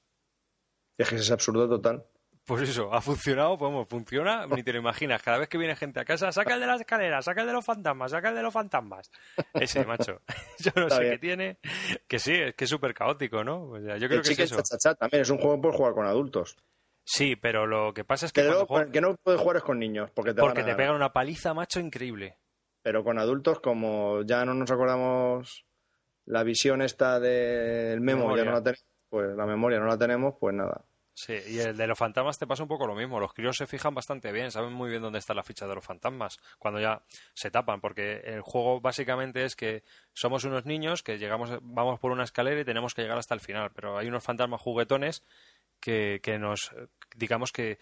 Es 0.97 1.09
que 1.09 1.15
es 1.15 1.31
absurdo 1.31 1.67
total. 1.69 2.03
Pues 2.43 2.67
eso, 2.67 2.91
ha 2.91 3.01
funcionado, 3.01 3.55
pues 3.55 3.71
vamos, 3.71 3.87
funciona, 3.87 4.47
ni 4.47 4.63
te 4.63 4.73
lo 4.73 4.79
imaginas. 4.79 5.21
Cada 5.21 5.37
vez 5.37 5.47
que 5.47 5.59
viene 5.59 5.75
gente 5.75 5.99
a 5.99 6.05
casa, 6.05 6.31
saca 6.31 6.55
el 6.55 6.59
de 6.59 6.65
la 6.65 6.75
escalera, 6.75 7.21
saca 7.21 7.41
el 7.41 7.47
de 7.47 7.53
los 7.53 7.63
fantasmas, 7.63 8.09
saca 8.09 8.29
el 8.29 8.35
de 8.35 8.41
los 8.41 8.51
fantasmas. 8.51 9.11
Ese, 9.53 9.85
macho. 9.85 10.21
Yo 10.59 10.71
no 10.75 10.83
Está 10.87 10.95
sé 10.95 11.01
bien. 11.03 11.13
qué 11.13 11.19
tiene. 11.19 11.59
Que 12.07 12.17
sí, 12.17 12.33
es 12.33 12.55
que 12.55 12.63
es 12.63 12.69
súper 12.69 12.95
caótico, 12.95 13.43
¿no? 13.43 13.69
O 13.69 13.79
sea, 13.79 13.97
yo 13.97 14.07
creo 14.07 14.21
el 14.21 14.25
que 14.25 14.33
es 14.43 14.51
eso. 14.51 14.95
También 14.95 15.21
es 15.21 15.29
un 15.29 15.37
juego 15.37 15.61
puedes 15.61 15.77
jugar 15.77 15.93
con 15.93 16.07
adultos. 16.07 16.57
Sí, 17.03 17.35
pero 17.35 17.65
lo 17.67 17.93
que 17.93 18.03
pasa 18.03 18.25
es 18.25 18.31
que 18.33 18.41
Que, 18.41 18.47
juegas- 18.51 19.01
no 19.01 19.15
puedes 19.17 19.41
jugar 19.41 19.57
es 19.57 19.63
con 19.63 19.79
niños, 19.79 20.09
porque 20.11 20.33
te, 20.33 20.41
porque 20.41 20.61
van 20.61 20.69
a 20.69 20.71
te 20.71 20.77
pegan 20.77 20.95
una 20.95 21.11
paliza, 21.13 21.53
macho, 21.53 21.79
increíble. 21.79 22.37
Pero 22.83 23.03
con 23.03 23.19
adultos, 23.19 23.59
como 23.59 24.21
ya 24.23 24.45
no 24.45 24.53
nos 24.53 24.71
acordamos 24.71 25.65
la 26.25 26.43
visión 26.43 26.81
esta 26.81 27.19
del 27.19 28.01
memo, 28.01 28.23
Memoria. 28.23 28.43
ya 28.43 28.49
no 28.49 28.55
la 28.57 28.63
tenemos, 28.63 28.85
pues 29.09 29.35
la 29.35 29.45
memoria 29.45 29.79
no 29.79 29.85
la 29.87 29.97
tenemos, 29.97 30.35
pues 30.39 30.55
nada. 30.55 30.83
Sí, 31.13 31.33
y 31.49 31.59
el 31.59 31.75
de 31.75 31.87
los 31.87 31.97
fantasmas 31.97 32.39
te 32.39 32.47
pasa 32.47 32.63
un 32.63 32.69
poco 32.69 32.87
lo 32.87 32.95
mismo. 32.95 33.19
Los 33.19 33.33
críos 33.33 33.57
se 33.57 33.67
fijan 33.67 33.93
bastante 33.93 34.31
bien, 34.31 34.49
saben 34.49 34.71
muy 34.71 34.89
bien 34.89 35.01
dónde 35.01 35.19
está 35.19 35.33
la 35.33 35.43
ficha 35.43 35.67
de 35.67 35.75
los 35.75 35.83
fantasmas 35.85 36.39
cuando 36.57 36.79
ya 36.79 37.03
se 37.33 37.51
tapan, 37.51 37.81
porque 37.81 38.21
el 38.23 38.41
juego 38.41 38.79
básicamente 38.79 39.43
es 39.43 39.55
que 39.57 39.83
somos 40.13 40.45
unos 40.45 40.65
niños 40.65 41.03
que 41.03 41.19
llegamos, 41.19 41.51
vamos 41.61 41.99
por 41.99 42.11
una 42.11 42.23
escalera 42.23 42.61
y 42.61 42.65
tenemos 42.65 42.95
que 42.95 43.01
llegar 43.01 43.17
hasta 43.17 43.33
el 43.35 43.41
final, 43.41 43.71
pero 43.75 43.97
hay 43.97 44.07
unos 44.07 44.23
fantasmas 44.23 44.61
juguetones 44.61 45.21
que, 45.81 46.19
que 46.23 46.37
nos, 46.39 46.71
digamos 47.15 47.51
que, 47.51 47.77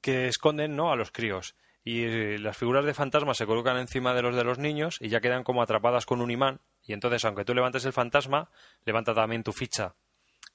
que 0.00 0.26
esconden, 0.26 0.74
¿no? 0.74 0.90
A 0.90 0.96
los 0.96 1.12
críos. 1.12 1.54
Y 1.84 2.38
las 2.38 2.56
figuras 2.56 2.84
de 2.84 2.94
fantasmas 2.94 3.36
se 3.36 3.46
colocan 3.46 3.76
encima 3.76 4.14
de 4.14 4.22
los 4.22 4.36
de 4.36 4.44
los 4.44 4.58
niños 4.58 4.98
y 5.00 5.08
ya 5.08 5.20
quedan 5.20 5.42
como 5.44 5.62
atrapadas 5.62 6.06
con 6.06 6.20
un 6.20 6.30
imán. 6.30 6.60
Y 6.84 6.92
entonces, 6.92 7.24
aunque 7.24 7.44
tú 7.44 7.54
levantes 7.54 7.84
el 7.84 7.92
fantasma, 7.92 8.50
levanta 8.84 9.14
también 9.14 9.42
tu 9.42 9.52
ficha. 9.52 9.94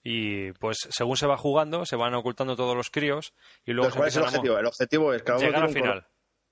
Y 0.03 0.53
pues 0.53 0.77
según 0.89 1.17
se 1.17 1.27
va 1.27 1.35
jugando, 1.37 1.85
se 1.85 1.97
van 1.97 2.13
ocultando 2.13 2.55
todos 2.55 2.75
los 2.77 2.89
críos 2.89 3.33
y 3.65 3.73
luego 3.73 3.93
¿cuál 3.93 4.07
es 4.07 4.15
el 4.15 4.23
objetivo? 4.23 4.57
El 4.57 4.65
objetivo 4.67 5.13
es 5.13 5.23
cada 5.23 5.37
uno, 5.39 5.47
llegar 5.47 5.63
al 5.63 5.69
final. 5.73 5.89
color, 5.89 6.05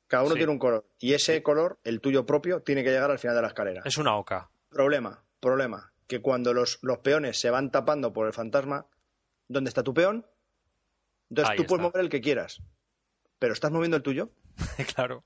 cada 0.08 0.24
uno 0.24 0.32
Sí. 0.34 0.38
tiene 0.40 0.52
un 0.52 0.60
color. 0.60 0.86
Y 1.00 1.14
ese 1.14 1.42
color, 1.42 1.80
el 1.86 2.02
tuyo 2.02 2.26
propio, 2.26 2.62
tiene 2.62 2.84
que 2.84 2.90
llegar 2.92 3.12
al 3.12 3.20
final 3.20 3.36
de 3.38 3.42
la 3.44 3.48
escalera. 3.50 3.82
Es 3.86 3.98
una 3.98 4.16
oca. 4.18 4.50
Problema, 4.70 5.24
problema. 5.40 5.94
Que 6.08 6.20
cuando 6.22 6.54
los, 6.54 6.80
los 6.82 6.98
peones 7.00 7.40
se 7.40 7.50
van 7.50 7.72
tapando 7.72 8.12
por 8.12 8.28
el 8.28 8.34
fantasma, 8.34 8.88
¿dónde 9.48 9.70
está 9.70 9.84
tu 9.84 9.94
peón? 9.94 10.26
Entonces 11.30 11.52
Ahí 11.52 11.58
tú 11.58 11.66
puedes 11.66 11.82
mover 11.84 12.02
el 12.02 12.10
que 12.10 12.22
quieras. 12.22 12.62
Pero 13.40 13.54
¿estás 13.54 13.72
moviendo 13.72 13.98
el 13.98 14.04
tuyo? 14.04 14.32
claro, 14.96 15.24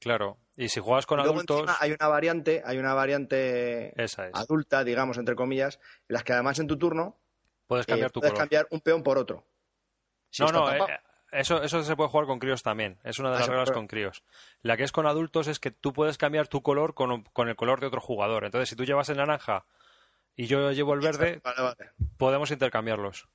claro. 0.00 0.38
Y 0.56 0.68
si 0.68 0.80
juegas 0.80 1.06
con 1.06 1.18
Luego 1.18 1.34
adultos, 1.34 1.70
hay 1.80 1.92
una 1.92 2.08
variante, 2.08 2.62
hay 2.64 2.78
una 2.78 2.94
variante 2.94 3.92
esa 4.02 4.28
es. 4.28 4.34
adulta, 4.34 4.82
digamos, 4.84 5.16
entre 5.18 5.34
comillas, 5.36 5.78
en 6.08 6.14
las 6.14 6.24
que 6.24 6.32
además 6.32 6.58
en 6.58 6.66
tu 6.66 6.76
turno 6.78 7.18
Puedes 7.66 7.86
eh, 7.86 7.90
cambiar 7.90 8.10
tu 8.10 8.20
puedes 8.20 8.32
color. 8.32 8.42
cambiar 8.42 8.66
un 8.70 8.80
peón 8.80 9.02
por 9.02 9.18
otro. 9.18 9.46
Si 10.30 10.42
no, 10.42 10.50
no, 10.52 10.70
eh, 10.72 10.80
eso, 11.32 11.62
eso 11.62 11.82
se 11.82 11.96
puede 11.96 12.10
jugar 12.10 12.26
con 12.26 12.38
críos 12.38 12.62
también. 12.62 12.98
Es 13.04 13.18
una 13.18 13.30
de 13.30 13.36
Ah, 13.36 13.38
las 13.40 13.48
reglas 13.48 13.68
puede. 13.68 13.76
con 13.78 13.86
críos. 13.86 14.24
La 14.62 14.76
que 14.76 14.84
es 14.84 14.92
con 14.92 15.06
adultos 15.06 15.46
es 15.48 15.60
que 15.60 15.70
tú 15.70 15.92
puedes 15.92 16.18
cambiar 16.18 16.48
tu 16.48 16.62
color 16.62 16.94
con, 16.94 17.22
con 17.24 17.48
el 17.48 17.56
color 17.56 17.80
de 17.80 17.86
otro 17.86 18.00
jugador. 18.00 18.44
Entonces, 18.44 18.68
si 18.68 18.76
tú 18.76 18.84
llevas 18.84 19.08
el 19.10 19.18
naranja 19.18 19.64
y 20.34 20.46
yo 20.46 20.70
llevo 20.72 20.94
el 20.94 21.00
verde, 21.00 21.40
Vale, 21.44 21.62
vale. 21.62 21.90
podemos 22.16 22.50
intercambiarlos. 22.50 23.28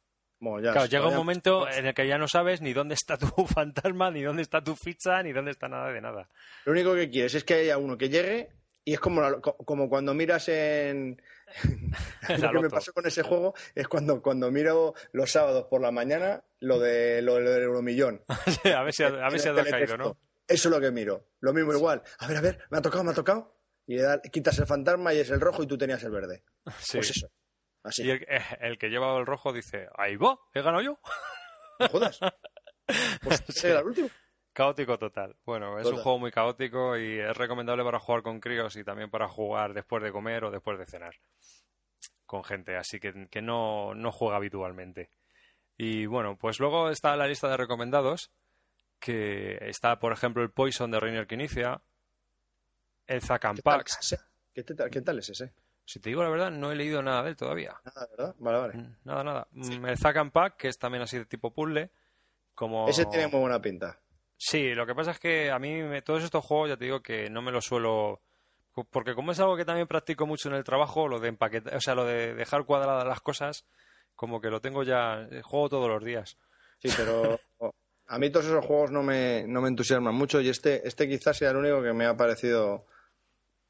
Bueno, 0.43 0.59
ya 0.65 0.73
Claro, 0.73 0.87
llega 0.87 1.07
un 1.07 1.15
momento 1.15 1.67
en 1.69 1.85
el 1.85 1.93
que 1.93 2.05
ya 2.07 2.17
no 2.17 2.27
sabes 2.27 2.59
ni 2.61 2.73
dónde 2.73 2.95
está 2.95 3.17
tu 3.17 3.27
fantasma, 3.47 4.11
ni 4.11 4.21
dónde 4.23 4.41
está 4.41 4.61
tu 4.63 4.75
ficha, 4.75 5.23
ni 5.23 5.31
dónde 5.31 5.51
está 5.51 5.69
nada 5.69 5.89
de 5.91 6.01
nada. 6.01 6.27
Lo 6.65 6.73
único 6.73 6.93
que 6.95 7.09
quieres 7.09 7.33
es 7.35 7.43
que 7.45 7.53
haya 7.53 7.77
uno 7.77 7.97
que 7.97 8.09
llegue 8.09 8.49
y 8.83 8.93
es 8.93 8.99
como, 8.99 9.21
la- 9.21 9.39
como 9.39 9.87
cuando 9.87 10.13
miras 10.13 10.49
en... 10.49 11.21
Lo 12.41 12.51
que 12.51 12.59
me 12.59 12.69
pasó 12.69 12.91
con 12.93 13.05
ese 13.05 13.21
juego 13.23 13.53
es 13.75 13.87
cuando, 13.87 14.21
cuando 14.21 14.49
miro 14.51 14.93
los 15.11 15.31
sábados 15.31 15.67
por 15.69 15.81
la 15.81 15.91
mañana 15.91 16.43
lo, 16.59 16.79
de, 16.79 17.21
lo, 17.21 17.35
del 17.35 17.63
euromillón. 17.63 18.23
a 18.27 18.83
ver 18.83 18.93
si, 18.93 19.03
a, 19.03 19.07
a 19.07 19.29
ver 19.29 19.39
si 19.39 19.49
ha 19.49 19.55
caído. 19.63 19.97
¿no? 19.97 20.17
Eso 20.47 20.67
es 20.69 20.75
lo 20.75 20.81
que 20.81 20.91
miro. 20.91 21.29
Lo 21.39 21.53
mismo 21.53 21.73
igual. 21.73 22.01
A 22.19 22.27
ver, 22.27 22.37
a 22.37 22.41
ver, 22.41 22.59
me 22.69 22.77
ha 22.79 22.81
tocado, 22.81 23.03
me 23.03 23.11
ha 23.11 23.15
tocado. 23.15 23.55
Y 23.87 23.95
le 23.95 24.01
da- 24.03 24.21
quitas 24.21 24.57
el 24.59 24.65
fantasma 24.65 25.13
y 25.13 25.19
es 25.19 25.29
el 25.29 25.39
rojo 25.39 25.63
y 25.63 25.67
tú 25.67 25.77
tenías 25.77 26.03
el 26.03 26.11
verde. 26.11 26.43
Sí. 26.79 26.97
Pues 26.97 27.11
eso. 27.11 27.27
Así. 27.83 28.03
Y 28.03 28.11
el, 28.11 28.25
el 28.61 28.77
que 28.77 28.89
lleva 28.89 29.17
el 29.17 29.25
rojo 29.25 29.53
dice, 29.53 29.87
ahí 29.95 30.15
va, 30.15 30.39
he 30.53 30.61
ganado 30.61 30.83
yo. 30.83 30.99
No 31.79 31.89
jodas. 31.89 32.19
Pues 33.23 33.63
era 33.63 33.79
el 33.79 33.87
último. 33.87 34.09
Caótico 34.53 34.99
total. 34.99 35.35
Bueno, 35.43 35.79
es 35.79 35.87
un 35.87 35.97
juego 35.97 36.19
muy 36.19 36.31
caótico 36.31 36.95
y 36.95 37.19
es 37.19 37.35
recomendable 37.35 37.83
para 37.83 37.99
jugar 37.99 38.21
con 38.21 38.39
críos 38.39 38.75
y 38.75 38.83
también 38.83 39.09
para 39.09 39.27
jugar 39.27 39.73
después 39.73 40.03
de 40.03 40.11
comer 40.11 40.45
o 40.45 40.51
después 40.51 40.77
de 40.77 40.85
cenar 40.85 41.15
con 42.27 42.43
gente, 42.43 42.75
así 42.77 42.99
que, 42.99 43.27
que 43.29 43.41
no, 43.41 43.95
no 43.95 44.11
juega 44.11 44.37
habitualmente. 44.37 45.09
Y 45.77 46.05
bueno, 46.05 46.37
pues 46.37 46.59
luego 46.59 46.89
está 46.89 47.15
la 47.15 47.27
lista 47.27 47.49
de 47.49 47.57
recomendados, 47.57 48.31
que 48.99 49.57
está, 49.61 49.99
por 49.99 50.13
ejemplo, 50.13 50.43
el 50.43 50.51
Poison 50.51 50.91
de 50.91 50.99
Reiner 50.99 51.27
que 51.27 51.35
inicia, 51.35 51.81
el 53.07 53.21
and 53.29 53.61
¿Qué? 54.53 54.63
¿Qué, 54.63 54.75
qué 54.91 55.01
tal 55.01 55.19
es 55.19 55.29
ese? 55.29 55.53
Si 55.85 55.99
te 55.99 56.09
digo 56.09 56.23
la 56.23 56.29
verdad, 56.29 56.51
no 56.51 56.71
he 56.71 56.75
leído 56.75 57.01
nada 57.03 57.23
de 57.23 57.29
él 57.29 57.35
todavía. 57.35 57.75
Nada, 57.83 58.07
¿verdad? 58.11 58.35
Vale, 58.39 58.57
vale. 58.57 58.73
Mm, 58.77 58.95
Nada, 59.03 59.23
nada. 59.23 59.47
Mm, 59.51 59.85
El 59.85 59.97
Zack 59.97 60.17
and 60.17 60.31
Pack, 60.31 60.57
que 60.57 60.67
es 60.69 60.77
también 60.79 61.03
así 61.03 61.17
de 61.17 61.25
tipo 61.25 61.51
puzzle, 61.53 61.91
como... 62.55 62.87
Ese 62.87 63.05
tiene 63.05 63.27
muy 63.27 63.41
buena 63.41 63.61
pinta. 63.61 63.99
Sí, 64.37 64.73
lo 64.73 64.85
que 64.85 64.95
pasa 64.95 65.11
es 65.11 65.19
que 65.19 65.51
a 65.51 65.59
mí 65.59 65.81
me- 65.83 66.01
todos 66.01 66.23
estos 66.23 66.43
juegos 66.45 66.69
ya 66.69 66.77
te 66.77 66.85
digo 66.85 67.01
que 67.01 67.29
no 67.29 67.41
me 67.41 67.51
los 67.51 67.65
suelo... 67.65 68.21
Porque 68.89 69.13
como 69.13 69.31
es 69.31 69.39
algo 69.39 69.55
que 69.55 69.65
también 69.65 69.87
practico 69.87 70.25
mucho 70.25 70.49
en 70.49 70.55
el 70.55 70.63
trabajo, 70.63 71.07
lo 71.07 71.19
de 71.19 71.27
empaquetar, 71.29 71.75
o 71.75 71.81
sea, 71.81 71.93
lo 71.93 72.05
de 72.05 72.33
dejar 72.33 72.65
cuadradas 72.65 73.05
las 73.05 73.21
cosas, 73.21 73.65
como 74.15 74.41
que 74.41 74.49
lo 74.49 74.61
tengo 74.61 74.81
ya, 74.83 75.27
eh, 75.29 75.41
juego 75.43 75.69
todos 75.69 75.87
los 75.89 76.03
días. 76.03 76.37
Sí, 76.79 76.89
pero 76.97 77.39
a 78.07 78.17
mí 78.17 78.31
todos 78.31 78.47
esos 78.47 78.65
juegos 78.65 78.89
no 78.89 79.03
me, 79.03 79.45
no 79.47 79.61
me 79.61 79.67
entusiasman 79.67 80.15
mucho 80.15 80.41
y 80.41 80.49
este, 80.49 80.87
este 80.87 81.07
quizás 81.07 81.37
sea 81.37 81.51
el 81.51 81.57
único 81.57 81.83
que 81.83 81.93
me 81.93 82.05
ha 82.07 82.17
parecido 82.17 82.87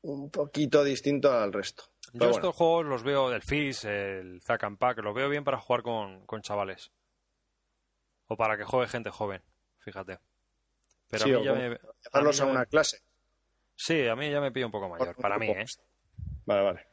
un 0.04 0.30
poquito 0.32 0.84
distinto 0.86 1.34
al 1.34 1.52
resto. 1.52 1.84
Yo 2.14 2.20
bueno, 2.20 2.36
estos 2.36 2.56
juegos 2.56 2.86
los 2.86 3.04
veo 3.04 3.30
del 3.30 3.42
Fizz, 3.42 3.86
el 3.86 4.42
Zack 4.42 4.64
and 4.64 4.78
Pack, 4.78 5.00
los 5.00 5.14
veo 5.16 5.30
bien 5.30 5.44
para 5.44 5.58
jugar 5.60 5.82
con, 5.84 6.26
con 6.26 6.42
chavales. 6.42 6.92
O 8.28 8.38
para 8.38 8.56
que 8.58 8.64
juegue 8.64 8.88
gente 8.88 9.10
joven, 9.10 9.42
fíjate. 9.80 10.20
Pero 11.10 11.24
Sí, 11.24 11.34
a 11.34 11.38
mí 11.40 11.46
ya 11.46 11.54
me... 11.54 11.80
llevarlos 12.04 12.42
a 12.42 12.46
una 12.46 12.60
me- 12.62 12.66
clase. 12.68 13.00
Sí, 13.76 14.08
a 14.08 14.16
mí 14.16 14.30
ya 14.30 14.40
me 14.42 14.52
pilla 14.52 14.68
un 14.68 14.72
poco 14.72 14.88
mayor, 14.90 15.16
para 15.16 15.38
mí, 15.40 15.48
¿eh? 15.50 15.66
Vale, 16.46 16.62
vale. 16.64 16.86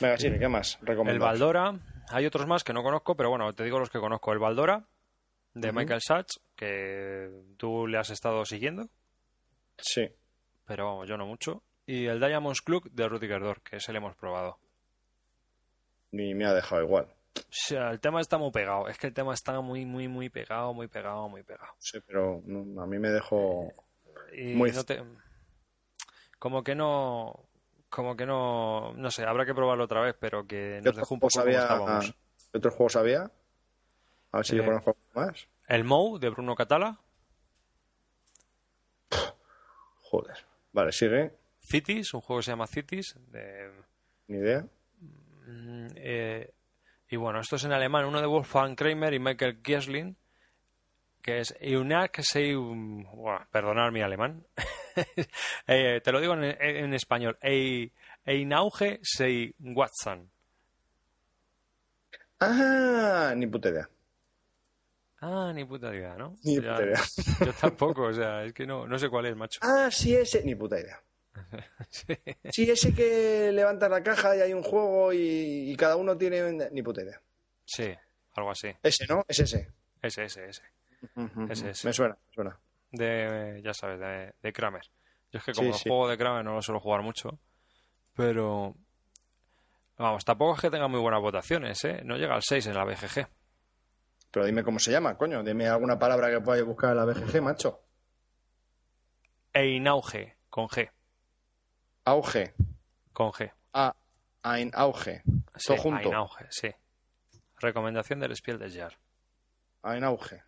Venga, 0.00 0.18
sí, 0.18 0.30
¿qué 0.38 0.48
más? 0.48 0.78
El. 0.86 1.18
Baldora, 1.18 1.78
hay 2.10 2.26
otros 2.26 2.46
más 2.46 2.64
que 2.64 2.72
no 2.72 2.82
conozco, 2.82 3.16
pero 3.16 3.30
bueno, 3.30 3.52
te 3.54 3.64
digo 3.64 3.78
los 3.78 3.90
que 3.90 3.98
conozco. 4.00 4.32
El 4.32 4.38
Baldora, 4.40 4.84
de. 5.54 5.72
Michael 5.72 6.00
Sachs, 6.02 6.40
que 6.56 7.30
tú 7.56 7.86
le 7.86 7.98
has 7.98 8.10
estado 8.10 8.44
siguiendo, 8.44 8.88
Sí. 9.78 10.08
pero 10.64 10.86
vamos, 10.86 11.08
yo 11.08 11.16
no 11.16 11.26
mucho. 11.26 11.62
Y 11.88 12.04
el 12.04 12.20
Diamonds 12.20 12.60
Club 12.60 12.90
de 12.92 13.08
Rudiger 13.08 13.40
Dor, 13.40 13.62
que 13.62 13.76
ese 13.76 13.92
le 13.92 13.98
hemos 13.98 14.14
probado. 14.14 14.58
Ni 16.12 16.34
me 16.34 16.44
ha 16.44 16.52
dejado 16.52 16.82
igual. 16.82 17.06
O 17.36 17.40
sea, 17.50 17.90
el 17.90 17.98
tema 18.00 18.20
está 18.20 18.36
muy 18.36 18.50
pegado, 18.50 18.88
es 18.88 18.98
que 18.98 19.06
el 19.06 19.14
tema 19.14 19.32
está 19.32 19.58
muy, 19.62 19.86
muy, 19.86 20.06
muy 20.06 20.28
pegado, 20.28 20.74
muy 20.74 20.86
pegado, 20.88 21.28
muy 21.30 21.42
pegado. 21.44 21.72
Sí, 21.78 21.98
pero 22.06 22.42
a 22.82 22.86
mí 22.86 22.98
me 22.98 23.08
dejó... 23.08 23.72
Y 24.36 24.54
Muy- 24.54 24.72
no 24.72 24.84
te... 24.84 25.02
Como 26.38 26.62
que 26.62 26.74
no... 26.74 27.44
Como 27.88 28.16
que 28.16 28.26
no... 28.26 28.92
No 28.94 29.10
sé, 29.10 29.24
habrá 29.24 29.46
que 29.46 29.54
probarlo 29.54 29.84
otra 29.84 30.02
vez, 30.02 30.14
pero 30.20 30.42
que 30.46 30.80
¿Qué 30.82 30.88
nos 30.90 30.96
dejó 30.96 31.14
un 31.14 31.20
poco 31.20 31.40
había- 31.40 31.62
estábamos. 31.62 32.14
¿Qué 32.52 32.58
otros 32.58 32.74
juegos 32.74 32.96
había? 32.96 33.30
A 34.32 34.36
ver 34.36 34.46
si 34.46 34.54
Eh, 34.54 34.58
yo 34.58 34.64
conozco 34.66 34.94
más. 35.14 35.48
El 35.68 35.84
Mou, 35.84 36.18
de 36.18 36.28
Bruno 36.28 36.54
Catala. 36.54 36.98
Joder. 40.02 40.36
Vale, 40.72 40.92
sigue. 40.92 41.32
Cities, 41.68 42.14
un 42.14 42.20
juego 42.20 42.40
que 42.40 42.44
se 42.44 42.50
llama 42.52 42.66
Cities, 42.66 43.16
de 43.30 43.70
Ni 44.28 44.38
idea. 44.38 44.66
Mm, 45.46 45.86
eh, 45.96 46.50
y 47.10 47.16
bueno, 47.16 47.40
esto 47.40 47.56
es 47.56 47.64
en 47.64 47.72
alemán, 47.72 48.04
uno 48.04 48.20
de 48.20 48.26
Wolfgang 48.26 48.74
Kramer 48.76 49.14
y 49.14 49.18
Michael 49.18 49.62
Kiesling, 49.62 50.16
que 51.22 51.40
es. 51.40 51.54
Buah, 53.14 53.46
perdonad 53.50 53.90
mi 53.92 54.02
alemán. 54.02 54.44
Eh, 55.68 56.00
te 56.02 56.10
lo 56.10 56.20
digo 56.20 56.34
en, 56.34 56.42
en 56.42 56.92
español. 56.92 57.38
Ei- 57.40 57.92
Einauge 58.24 58.98
sei 59.02 59.54
Watson. 59.60 60.28
Ah, 62.40 63.32
ni 63.36 63.46
puta 63.46 63.68
idea. 63.68 63.88
Ah, 65.20 65.52
ni 65.54 65.64
puta 65.64 65.94
idea, 65.94 66.16
¿no? 66.16 66.36
Ni 66.44 66.56
Ya- 66.56 66.72
puta 66.74 66.82
idea. 66.84 67.00
Yo 67.46 67.52
tampoco, 67.52 68.02
o 68.04 68.12
sea, 68.12 68.44
es 68.44 68.52
que 68.52 68.66
no, 68.66 68.86
no 68.88 68.98
sé 68.98 69.08
cuál 69.08 69.26
es, 69.26 69.36
macho. 69.36 69.60
Ah, 69.62 69.88
sí, 69.90 70.14
ese. 70.16 70.42
Ni 70.44 70.54
puta 70.56 70.80
idea. 70.80 71.00
Sí. 71.90 72.06
Sí, 72.50 72.70
ese 72.70 72.94
que 72.94 73.50
levantas 73.52 73.90
la 73.90 74.02
caja 74.02 74.36
y 74.36 74.40
hay 74.40 74.52
un 74.52 74.62
juego 74.62 75.12
y, 75.12 75.70
y 75.70 75.76
cada 75.76 75.96
uno 75.96 76.16
tiene. 76.18 76.44
un- 76.44 76.62
Ni 76.72 76.82
puta 76.82 77.02
idea. 77.02 77.20
Sí, 77.64 77.94
algo 78.34 78.50
así. 78.50 78.68
Ese, 78.82 79.06
¿no? 79.08 79.24
Es 79.28 79.38
ese. 79.40 79.72
Ese, 80.02 80.24
ese, 80.24 80.44
ese. 80.48 80.62
Ese, 81.50 81.70
ese. 81.70 81.86
Me 81.86 81.92
suena, 81.92 82.14
me 82.26 82.32
suena. 82.34 82.58
de, 82.92 83.60
ya 83.64 83.72
sabes, 83.74 83.98
de, 84.00 84.34
de 84.42 84.52
Kramer. 84.52 84.82
Yo 85.32 85.38
es 85.38 85.44
que 85.44 85.52
como 85.52 85.68
Sí, 85.68 85.72
el 85.72 85.78
sí. 85.82 85.88
juego 85.88 86.08
de 86.08 86.18
Kramer 86.18 86.44
no 86.44 86.54
lo 86.54 86.62
suelo 86.62 86.80
jugar 86.80 87.02
mucho, 87.02 87.38
pero 88.14 88.74
vamos, 89.96 90.24
tampoco 90.24 90.54
es 90.54 90.60
que 90.62 90.70
tenga 90.70 90.88
muy 90.88 91.00
buenas 91.00 91.20
votaciones, 91.20 91.82
¿eh? 91.84 92.00
No 92.04 92.16
llega 92.16 92.34
al 92.34 92.42
6 92.42 92.66
en 92.66 92.74
la 92.74 92.84
BGG. 92.84 93.26
Pero 94.30 94.46
dime 94.46 94.62
cómo 94.62 94.78
se 94.78 94.90
llama, 94.90 95.16
coño. 95.16 95.42
Dime 95.42 95.68
alguna 95.68 95.98
palabra 95.98 96.30
que 96.30 96.40
podáis 96.40 96.64
buscar 96.64 96.90
en 96.90 96.96
la 96.96 97.04
BGG, 97.04 97.42
macho. 97.42 97.80
Einauge, 99.52 100.36
con 100.50 100.68
G, 100.68 100.90
Auge. 102.08 102.54
con 103.12 103.32
G. 103.32 103.50
A. 103.72 103.94
Ein 104.42 104.70
Auge. 104.74 105.22
Sí, 105.56 105.68
Todo 105.68 105.76
junto. 105.78 106.08
Einauge, 106.08 106.46
sí. 106.50 106.70
Recomendación 107.58 108.20
del 108.20 108.34
Spiel 108.36 108.58
des 108.58 108.74
Jahr. 108.74 108.92
Ein 109.82 110.04
Auge. 110.04 110.44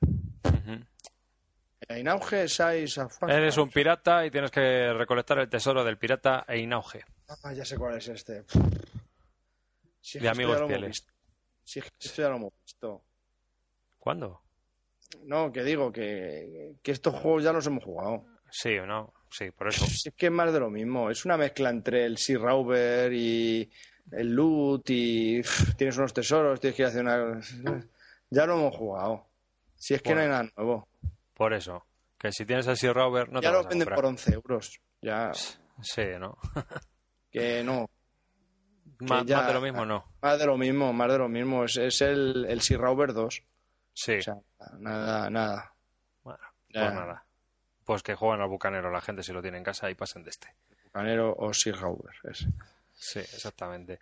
Ein 1.89 2.09
Auge, 2.09 2.49
seis. 2.49 3.01
Eres 3.27 3.57
un 3.57 3.69
pirata 3.71 4.25
y 4.25 4.31
tienes 4.31 4.51
que 4.51 4.93
recolectar 4.93 5.39
el 5.41 5.49
tesoro 5.49 5.83
del 5.83 5.99
pirata 5.99 6.45
Einauge. 6.47 7.05
Ah, 7.43 7.53
ya 7.53 7.65
sé 7.65 7.77
cuál 7.77 7.97
es 7.97 8.09
este. 8.09 8.45
Si 10.01 10.19
De 10.21 10.29
amigos 10.29 10.63
fieles. 10.67 11.07
Si 11.65 11.81
es 11.81 11.85
que 11.87 11.91
esto 11.99 12.23
ya 12.23 12.29
lo 12.29 12.37
hemos 12.37 12.53
visto. 12.65 13.03
¿Cuándo? 13.99 14.43
No, 15.25 15.51
que 15.53 15.65
digo 15.65 15.91
que, 15.91 16.77
que 16.83 16.93
estos 16.93 17.15
juegos 17.17 17.43
ya 17.43 17.53
los 17.53 17.67
hemos 17.67 17.83
jugado. 17.85 18.25
Sí 18.51 18.79
o 18.79 18.87
no, 18.87 19.13
sí, 19.31 19.51
por 19.51 19.69
eso. 19.69 19.85
Es 19.85 20.13
que 20.17 20.27
es 20.27 20.33
más 20.33 20.53
de 20.53 20.61
lo 20.61 20.71
mismo. 20.71 21.11
Es 21.11 21.25
una 21.25 21.37
mezcla 21.37 21.71
entre 21.71 22.05
el 22.07 22.19
Sea 22.19 22.39
Rauber 22.39 23.13
y 23.13 23.71
el 24.13 24.35
loot 24.35 24.89
y 24.91 25.41
pff, 25.43 25.75
tienes 25.77 25.97
unos 25.99 26.13
tesoros, 26.13 26.61
tienes 26.61 26.77
que 26.77 26.83
ir 26.83 26.87
a 26.87 26.89
hacer 26.91 27.03
una... 27.03 27.41
Ya 28.31 28.47
lo 28.47 28.55
hemos 28.55 28.77
jugado. 28.77 29.27
Si 29.77 29.95
es 29.95 30.03
que 30.03 30.11
Bueno. 30.15 30.29
no 30.29 30.35
hay 30.37 30.43
nada 30.43 30.53
nuevo. 30.57 30.89
Por 31.35 31.53
eso. 31.55 31.87
Que 32.19 32.33
si 32.33 32.45
tienes 32.45 32.67
el 32.67 32.77
Sea 32.77 32.93
Rover 32.93 33.31
no 33.33 33.41
ya 33.41 33.49
lo 33.51 33.55
lo 33.59 33.59
vas 33.65 33.67
a 33.67 33.69
venden 33.71 33.89
por 33.95 34.05
11 34.05 34.35
euros. 34.35 34.81
Ya, 35.01 35.33
Sí, 35.83 36.03
¿no? 36.19 36.37
que 37.31 37.65
no. 37.65 37.89
Más, 39.01 39.25
ya- 39.25 39.39
más 39.39 39.47
de 39.49 39.55
lo 39.55 39.61
mismo 39.63 39.87
no. 39.87 40.05
Más 40.21 40.39
de 40.39 40.45
lo 40.47 40.59
mismo, 40.59 40.93
más 40.93 41.11
de 41.11 41.19
lo 41.19 41.29
mismo. 41.29 41.65
Es, 41.65 41.77
es 41.79 42.01
el, 42.03 42.45
el 42.47 42.61
Sea 42.61 42.77
Rauber 42.79 43.15
2. 43.15 43.43
Sí. 43.95 44.13
O 44.19 44.23
sea, 44.23 44.35
nada, 44.79 45.31
nada. 45.31 45.75
Bueno, 46.23 46.41
pues 46.71 46.93
nada. 46.95 47.25
Pues 47.91 48.05
que 48.05 48.15
jueguen 48.15 48.41
al 48.41 48.49
bucanero 48.49 48.89
la 48.89 49.01
gente 49.01 49.25
si 49.25 49.33
lo 49.33 49.43
tiene 49.43 49.59
en 49.59 49.65
casa 49.65 49.91
y 49.91 49.97
pasen 49.97 50.23
de 50.23 50.31
este. 50.31 50.55
Bucanero 50.85 51.35
o 51.37 51.53
Sea 51.53 51.73
Rauber. 51.73 52.15
ese. 52.23 52.47
Sí, 52.95 53.19
exactamente. 53.19 53.99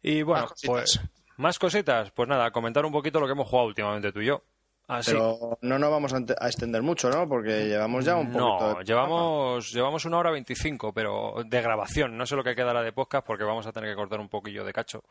Y 0.00 0.22
bueno, 0.22 0.44
Más 0.44 0.62
pues 0.64 1.00
más 1.38 1.58
cositas. 1.58 2.12
Pues 2.12 2.28
nada, 2.28 2.52
comentar 2.52 2.86
un 2.86 2.92
poquito 2.92 3.18
lo 3.18 3.26
que 3.26 3.32
hemos 3.32 3.48
jugado 3.48 3.66
últimamente 3.66 4.12
tú 4.12 4.20
y 4.20 4.26
yo. 4.26 4.44
Así. 4.86 5.10
Pero 5.10 5.58
no 5.60 5.76
nos 5.76 5.90
vamos 5.90 6.12
a, 6.12 6.18
extender 6.46 6.82
mucho, 6.82 7.10
¿no? 7.10 7.28
Porque 7.28 7.66
llevamos 7.66 8.04
ya 8.04 8.14
un 8.14 8.30
poquito 8.30 8.60
no, 8.60 8.78
de... 8.78 8.84
llevamos, 8.84 9.72
llevamos 9.72 10.04
una 10.04 10.18
hora 10.18 10.30
veinticinco, 10.30 10.92
pero 10.92 11.42
de 11.44 11.62
grabación. 11.62 12.16
No 12.16 12.26
sé 12.26 12.36
lo 12.36 12.44
que 12.44 12.54
quedará 12.54 12.80
de 12.84 12.92
podcast 12.92 13.26
porque 13.26 13.42
vamos 13.42 13.66
a 13.66 13.72
tener 13.72 13.90
que 13.90 13.96
cortar 13.96 14.20
un 14.20 14.28
poquillo 14.28 14.64
de 14.64 14.72
cacho. 14.72 15.02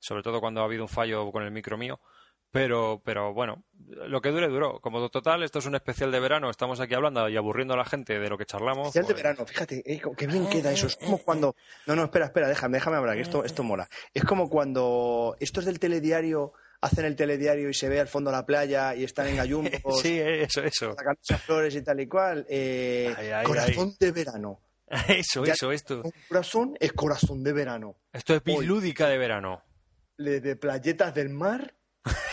Sobre 0.00 0.24
todo 0.24 0.40
cuando 0.40 0.60
ha 0.60 0.64
habido 0.64 0.82
un 0.82 0.88
fallo 0.88 1.30
con 1.30 1.44
el 1.44 1.52
micro 1.52 1.78
mío. 1.78 2.00
Pero, 2.52 3.00
pero 3.04 3.32
bueno, 3.32 3.62
lo 4.08 4.20
que 4.20 4.30
dure 4.30 4.48
duró. 4.48 4.80
Como 4.80 5.08
total, 5.08 5.42
esto 5.44 5.60
es 5.60 5.66
un 5.66 5.74
especial 5.76 6.10
de 6.10 6.18
verano. 6.20 6.50
Estamos 6.50 6.80
aquí 6.80 6.94
hablando 6.94 7.28
y 7.28 7.36
aburriendo 7.36 7.74
a 7.74 7.76
la 7.76 7.84
gente 7.84 8.18
de 8.18 8.28
lo 8.28 8.36
que 8.36 8.44
charlamos. 8.46 8.88
Especial 8.88 9.06
de 9.06 9.12
pues- 9.14 9.22
verano, 9.22 9.46
fíjate, 9.46 9.82
eh, 9.92 10.02
qué 10.16 10.26
bien 10.26 10.48
queda 10.48 10.72
eso. 10.72 10.86
Es 10.88 10.96
como 10.96 11.18
cuando. 11.18 11.54
No, 11.86 11.94
no, 11.94 12.04
espera, 12.04 12.26
espera, 12.26 12.48
déjame, 12.48 12.78
déjame 12.78 12.96
hablar, 12.96 13.14
que 13.16 13.22
esto, 13.22 13.44
esto 13.44 13.62
mola. 13.62 13.88
Es 14.12 14.24
como 14.24 14.48
cuando 14.50 15.36
estos 15.38 15.64
del 15.64 15.78
telediario 15.78 16.52
hacen 16.80 17.04
el 17.04 17.14
telediario 17.14 17.68
y 17.68 17.74
se 17.74 17.88
ve 17.88 18.00
al 18.00 18.08
fondo 18.08 18.32
la 18.32 18.46
playa 18.46 18.94
y 18.96 19.04
están 19.04 19.28
en 19.28 19.36
gallumbos, 19.36 20.00
Sí, 20.02 20.18
eso, 20.18 20.62
eso. 20.62 20.94
sacando 20.96 21.20
esas 21.22 21.42
flores 21.42 21.74
y 21.76 21.82
tal 21.82 22.00
y 22.00 22.08
cual. 22.08 22.46
Eh, 22.48 23.14
Ay, 23.16 23.28
ay, 23.30 23.46
corazón 23.46 23.94
de 24.00 24.10
verano. 24.12 24.60
Eso, 25.08 25.44
Ya- 25.44 25.52
eso, 25.52 25.70
esto. 25.70 26.00
Un 26.02 26.12
corazón 26.28 26.76
es 26.80 26.92
corazón 26.94 27.44
de 27.44 27.52
verano. 27.52 27.94
Esto 28.12 28.34
es 28.34 28.42
bilúdica 28.42 29.06
de 29.08 29.18
verano. 29.18 29.62
De 30.18 30.56
playetas 30.56 31.14
del 31.14 31.28
mar 31.28 31.74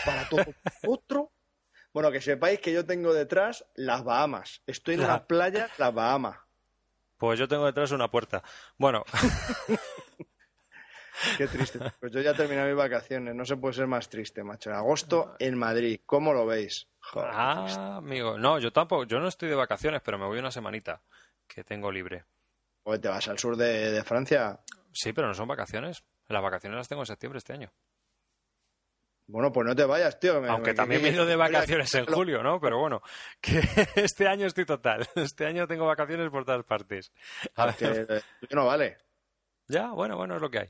para 0.04 0.28
todo 0.28 0.44
otro. 0.86 1.32
Bueno, 1.92 2.10
que 2.12 2.20
sepáis 2.20 2.60
que 2.60 2.72
yo 2.72 2.84
tengo 2.86 3.12
detrás 3.14 3.64
las 3.74 4.04
Bahamas. 4.04 4.62
Estoy 4.66 4.94
en 4.94 5.00
La- 5.02 5.06
la 5.08 5.26
playa, 5.26 5.68
las 5.78 5.92
Bahamas. 5.94 6.38
Pues 7.16 7.38
yo 7.38 7.48
tengo 7.48 7.66
detrás 7.66 7.90
una 7.90 8.10
puerta. 8.10 8.42
Bueno, 8.76 9.04
Qué 11.36 11.48
triste. 11.48 11.80
Pues 11.98 12.12
yo 12.12 12.20
ya 12.20 12.32
terminé 12.34 12.64
mis 12.64 12.76
vacaciones. 12.76 13.34
No 13.34 13.44
se 13.44 13.56
puede 13.56 13.74
ser 13.74 13.88
más 13.88 14.08
triste, 14.08 14.44
macho. 14.44 14.70
En 14.70 14.76
agosto 14.76 15.34
en 15.40 15.58
Madrid. 15.58 16.00
¿Cómo 16.06 16.32
lo 16.32 16.46
veis? 16.46 16.86
Joder, 17.00 17.30
ah, 17.32 17.96
amigo. 17.96 18.38
No, 18.38 18.60
yo 18.60 18.72
tampoco. 18.72 19.02
Yo 19.04 19.18
no 19.18 19.26
estoy 19.26 19.48
de 19.48 19.56
vacaciones, 19.56 20.00
pero 20.04 20.16
me 20.18 20.26
voy 20.26 20.38
una 20.38 20.52
semanita 20.52 21.02
que 21.48 21.64
tengo 21.64 21.90
libre. 21.90 22.24
Joder, 22.84 23.00
te 23.00 23.08
vas 23.08 23.26
al 23.26 23.38
sur 23.40 23.56
de, 23.56 23.90
de 23.90 24.04
Francia. 24.04 24.60
Sí, 24.92 25.12
pero 25.12 25.26
no 25.26 25.34
son 25.34 25.48
vacaciones. 25.48 26.04
Las 26.28 26.42
vacaciones 26.42 26.76
las 26.76 26.88
tengo 26.88 27.02
en 27.02 27.06
septiembre 27.06 27.38
este 27.38 27.52
año. 27.52 27.72
Bueno, 29.30 29.52
pues 29.52 29.66
no 29.66 29.76
te 29.76 29.84
vayas, 29.84 30.18
tío. 30.18 30.34
que 30.34 30.40
me- 30.40 30.48
Aunque 30.48 30.70
que- 30.70 30.74
también 30.74 31.00
que- 31.00 31.08
me 31.08 31.10
he 31.10 31.14
ido 31.14 31.26
de 31.26 31.32
que- 31.32 31.36
vacaciones 31.36 31.94
en 31.94 32.06
julio, 32.06 32.42
¿no? 32.42 32.58
Pero 32.60 32.78
bueno, 32.78 33.02
que 33.42 33.60
este 33.94 34.26
año 34.26 34.46
estoy 34.46 34.64
total. 34.64 35.06
Este 35.16 35.46
año 35.46 35.66
tengo 35.66 35.86
vacaciones 35.86 36.30
por 36.30 36.44
todas 36.44 36.64
partes. 36.64 37.12
A 37.54 37.66
ver, 37.66 37.74
Que 37.76 38.14
eh, 38.16 38.20
no 38.52 38.64
vale. 38.66 38.96
ya, 39.68 39.90
bueno, 39.90 40.16
bueno, 40.16 40.36
es 40.36 40.40
lo 40.42 40.50
que 40.50 40.58
hay. 40.60 40.68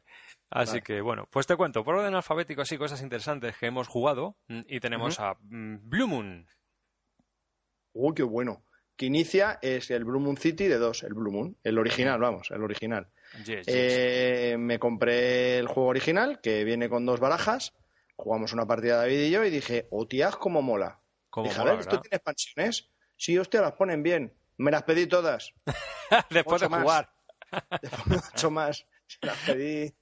Así 0.51 0.80
que 0.80 1.01
bueno, 1.02 1.28
pues 1.30 1.47
te 1.47 1.56
cuento, 1.56 1.85
por 1.85 1.94
orden 1.94 2.14
alfabético 2.14 2.62
así 2.62 2.76
cosas 2.78 3.01
interesantes 3.02 3.56
que 3.59 3.66
hemos 3.66 3.86
jugado 3.86 4.36
mm, 4.48 4.60
y 4.66 4.80
tenemos 4.80 5.20
a 5.20 5.35
mm, 5.40 5.89
Blue 5.89 6.09
Moon. 6.09 6.47
Uy, 7.93 8.14
qué 8.14 8.22
bueno. 8.22 8.64
Que 8.97 9.06
inicia 9.06 9.59
es 9.62 9.90
el 9.93 10.05
Blue 10.05 10.18
Moon 10.20 10.36
City 10.36 10.66
de 10.66 10.78
dos, 10.78 11.05
el 11.05 11.14
Blue 11.14 11.30
Moon, 11.30 11.56
el 11.62 11.78
original, 11.78 12.18
vamos, 12.18 12.51
el 12.51 12.62
original. 12.64 13.09
Yes, 13.44 13.66
yes. 13.66 13.66
Eh, 13.68 14.56
me 14.59 14.78
compré 14.80 15.59
el 15.59 15.68
juego 15.68 15.90
original, 15.90 16.40
que 16.40 16.64
viene 16.64 16.89
con 16.89 17.06
dos 17.06 17.20
barajas. 17.20 17.74
Jugamos 18.20 18.52
una 18.52 18.66
partida 18.66 18.96
David 18.96 19.20
y 19.20 19.30
yo 19.30 19.44
y 19.44 19.50
dije, 19.50 19.86
hostias, 19.90 20.36
cómo 20.36 20.60
mola. 20.60 21.00
Cómo 21.30 21.48
dije, 21.48 21.58
mola, 21.60 21.70
a 21.70 21.74
ver, 21.74 21.80
¿esto 21.82 22.00
tiene 22.00 22.16
expansiones? 22.16 22.90
Sí, 23.16 23.38
hostia, 23.38 23.60
las 23.62 23.72
ponen 23.72 24.02
bien. 24.02 24.34
Me 24.56 24.70
las 24.72 24.82
pedí 24.82 25.06
todas. 25.06 25.52
Después 26.30 26.60
de 26.60 26.66
ocho 26.66 26.70
más. 26.70 26.82
jugar. 26.82 27.10
Ocho 28.34 28.50
más. 28.50 28.86
Se 29.06 29.18
las 29.26 29.38
pedí 29.46 29.94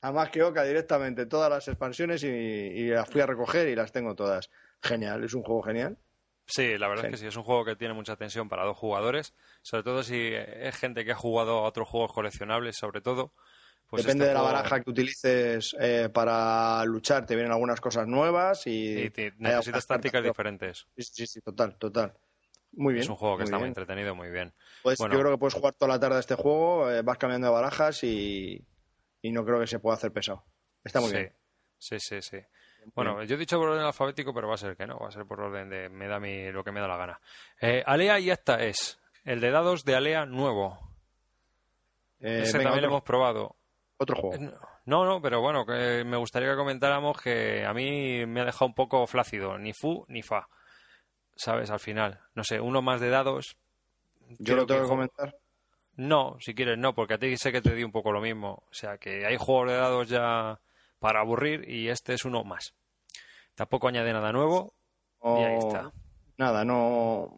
a 0.00 0.12
más 0.12 0.30
que 0.30 0.42
Oca 0.42 0.64
directamente, 0.64 1.26
todas 1.26 1.50
las 1.50 1.68
expansiones 1.68 2.22
y, 2.24 2.28
y 2.28 2.86
las 2.88 3.08
fui 3.10 3.20
a 3.20 3.26
recoger 3.26 3.68
y 3.68 3.74
las 3.76 3.92
tengo 3.92 4.14
todas. 4.14 4.48
Genial, 4.80 5.22
es 5.24 5.34
un 5.34 5.42
juego 5.42 5.62
genial. 5.62 5.98
Sí, 6.46 6.76
la 6.78 6.88
verdad 6.88 7.02
Sí. 7.02 7.06
es 7.08 7.10
que 7.12 7.16
sí, 7.18 7.26
es 7.26 7.36
un 7.36 7.42
juego 7.44 7.64
que 7.64 7.76
tiene 7.76 7.94
mucha 7.94 8.16
tensión 8.16 8.48
para 8.48 8.64
dos 8.64 8.76
jugadores, 8.76 9.34
sobre 9.62 9.82
todo 9.84 10.02
si 10.02 10.30
es 10.34 10.76
gente 10.76 11.04
que 11.04 11.12
ha 11.12 11.16
jugado 11.16 11.58
a 11.58 11.62
otros 11.68 11.88
juegos 11.88 12.12
coleccionables, 12.12 12.76
sobre 12.76 13.00
todo. 13.00 13.32
Pues 13.92 14.04
Depende 14.06 14.26
de 14.26 14.32
la 14.32 14.40
baraja 14.40 14.80
que 14.80 14.88
utilices 14.88 15.76
eh, 15.78 16.08
para 16.10 16.82
luchar, 16.86 17.26
te 17.26 17.34
vienen 17.34 17.52
algunas 17.52 17.78
cosas 17.78 18.06
nuevas 18.06 18.66
y, 18.66 19.02
Y 19.02 19.10
te- 19.10 19.26
hay 19.26 19.32
necesitas 19.36 19.86
tácticas 19.86 20.24
diferentes. 20.24 20.86
Sí, 20.96 21.02
sí, 21.02 21.26
sí, 21.26 21.40
total, 21.42 21.76
total. 21.76 22.14
Muy 22.72 22.94
bien. 22.94 23.02
Es 23.02 23.10
un 23.10 23.16
juego 23.16 23.36
que 23.36 23.44
está 23.44 23.58
muy 23.58 23.68
entretenido, 23.68 24.14
muy 24.14 24.30
bien. 24.30 24.54
Pues 24.82 24.98
Bueno. 24.98 25.12
Yo 25.14 25.20
creo 25.20 25.32
que 25.32 25.38
puedes 25.38 25.52
jugar 25.52 25.74
toda 25.74 25.90
la 25.92 26.00
tarde 26.00 26.16
a 26.16 26.20
este 26.20 26.36
juego, 26.36 26.90
eh, 26.90 27.02
vas 27.02 27.18
cambiando 27.18 27.48
de 27.48 27.52
barajas 27.52 28.02
y, 28.02 28.66
y 29.20 29.30
no 29.30 29.44
creo 29.44 29.60
que 29.60 29.66
se 29.66 29.78
pueda 29.78 29.96
hacer 29.96 30.10
pesado. 30.10 30.42
Está 30.82 31.00
muy 31.00 31.10
sí. 31.10 31.16
bien. 31.18 31.36
Sí, 31.76 31.96
sí, 32.00 32.22
sí. 32.22 32.38
Bueno, 32.94 33.22
yo 33.24 33.34
he 33.34 33.38
dicho 33.38 33.58
por 33.58 33.68
orden 33.68 33.84
alfabético, 33.84 34.32
pero 34.32 34.48
va 34.48 34.54
a 34.54 34.56
ser 34.56 34.74
que 34.74 34.86
no, 34.86 34.98
va 34.98 35.08
a 35.08 35.12
ser 35.12 35.26
por 35.26 35.38
orden 35.38 35.68
de 35.68 35.90
me 35.90 36.08
da 36.08 36.18
mi, 36.18 36.50
lo 36.50 36.64
que 36.64 36.72
me 36.72 36.80
da 36.80 36.88
la 36.88 36.96
gana. 36.96 37.20
Eh, 37.60 37.82
Alea 37.84 38.18
y 38.20 38.30
esta 38.30 38.62
es 38.64 38.98
el 39.24 39.42
de 39.42 39.50
dados 39.50 39.84
de 39.84 39.96
Alea 39.96 40.24
nuevo. 40.24 40.78
Eh, 42.20 42.40
Ese 42.44 42.56
venga, 42.56 42.70
también 42.70 42.84
lo 42.84 42.88
hemos 42.88 43.02
probado. 43.02 43.56
Otro 44.02 44.16
juego. 44.16 44.52
No, 44.84 45.04
no, 45.04 45.20
pero 45.22 45.40
bueno, 45.40 45.64
que 45.64 46.04
me 46.04 46.16
gustaría 46.16 46.50
que 46.50 46.56
comentáramos 46.56 47.20
que 47.20 47.64
a 47.64 47.72
mí 47.72 48.26
me 48.26 48.40
ha 48.40 48.44
dejado 48.44 48.66
un 48.66 48.74
poco 48.74 49.06
flácido, 49.06 49.58
ni 49.58 49.72
fu 49.72 50.04
ni 50.08 50.22
fa. 50.22 50.48
¿Sabes? 51.36 51.70
Al 51.70 51.80
final. 51.80 52.20
No 52.34 52.44
sé, 52.44 52.60
uno 52.60 52.82
más 52.82 53.00
de 53.00 53.10
dados. 53.10 53.56
Yo 54.38 54.56
lo 54.56 54.66
tengo 54.66 54.82
que 54.82 54.88
comentar. 54.88 55.34
No, 55.96 56.36
si 56.40 56.54
quieres, 56.54 56.78
no, 56.78 56.94
porque 56.94 57.14
a 57.14 57.18
ti 57.18 57.36
sé 57.36 57.52
que 57.52 57.60
te 57.60 57.74
di 57.74 57.84
un 57.84 57.92
poco 57.92 58.12
lo 58.12 58.20
mismo. 58.20 58.64
O 58.70 58.74
sea, 58.74 58.98
que 58.98 59.26
hay 59.26 59.36
juegos 59.36 59.68
de 59.68 59.76
dados 59.76 60.08
ya 60.08 60.58
para 60.98 61.20
aburrir 61.20 61.68
y 61.68 61.88
este 61.88 62.14
es 62.14 62.24
uno 62.24 62.44
más. 62.44 62.74
Tampoco 63.54 63.88
añade 63.88 64.12
nada 64.12 64.32
nuevo 64.32 64.74
y 65.22 65.42
ahí 65.42 65.58
está. 65.58 65.92
Nada, 66.38 66.64
no. 66.64 67.36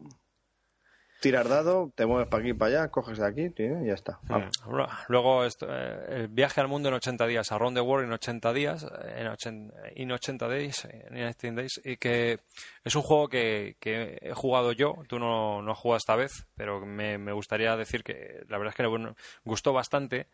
Tirar 1.25 1.49
dado, 1.49 1.91
te 1.95 2.05
mueves 2.05 2.27
para 2.27 2.41
aquí 2.41 2.51
y 2.51 2.53
para 2.53 2.81
allá, 2.81 2.91
coges 2.91 3.17
de 3.17 3.25
aquí 3.27 3.49
tío, 3.49 3.81
y 3.83 3.87
ya 3.87 3.93
está. 3.95 4.19
Vamos. 4.29 4.51
Mm. 4.63 4.69
Luego, 5.07 5.43
esto, 5.43 5.65
eh, 5.67 6.05
el 6.09 6.27
viaje 6.27 6.61
al 6.61 6.67
mundo 6.67 6.89
en 6.89 6.95
80 6.95 7.25
días, 7.25 7.51
a 7.51 7.57
Round 7.57 7.75
the 7.75 7.81
World 7.81 8.05
en 8.05 8.13
80 8.13 8.53
días, 8.53 8.85
en 9.15 9.27
80, 9.27 9.73
in 9.95 10.11
80 10.11 10.47
days, 10.47 10.85
en 10.85 11.23
80 11.25 11.61
days, 11.61 11.81
y 11.83 11.97
que 11.97 12.39
es 12.83 12.95
un 12.95 13.01
juego 13.01 13.27
que, 13.27 13.75
que 13.79 14.19
he 14.21 14.33
jugado 14.33 14.71
yo, 14.71 14.93
tú 15.09 15.17
no, 15.17 15.63
no 15.63 15.71
has 15.71 15.79
jugado 15.79 15.97
esta 15.97 16.15
vez, 16.15 16.45
pero 16.55 16.85
me, 16.85 17.17
me 17.17 17.31
gustaría 17.33 17.75
decir 17.75 18.03
que 18.03 18.43
la 18.47 18.59
verdad 18.59 18.73
es 18.73 18.75
que 18.77 18.85
bueno, 18.85 19.15
gustó 19.43 19.73
bastante 19.73 20.27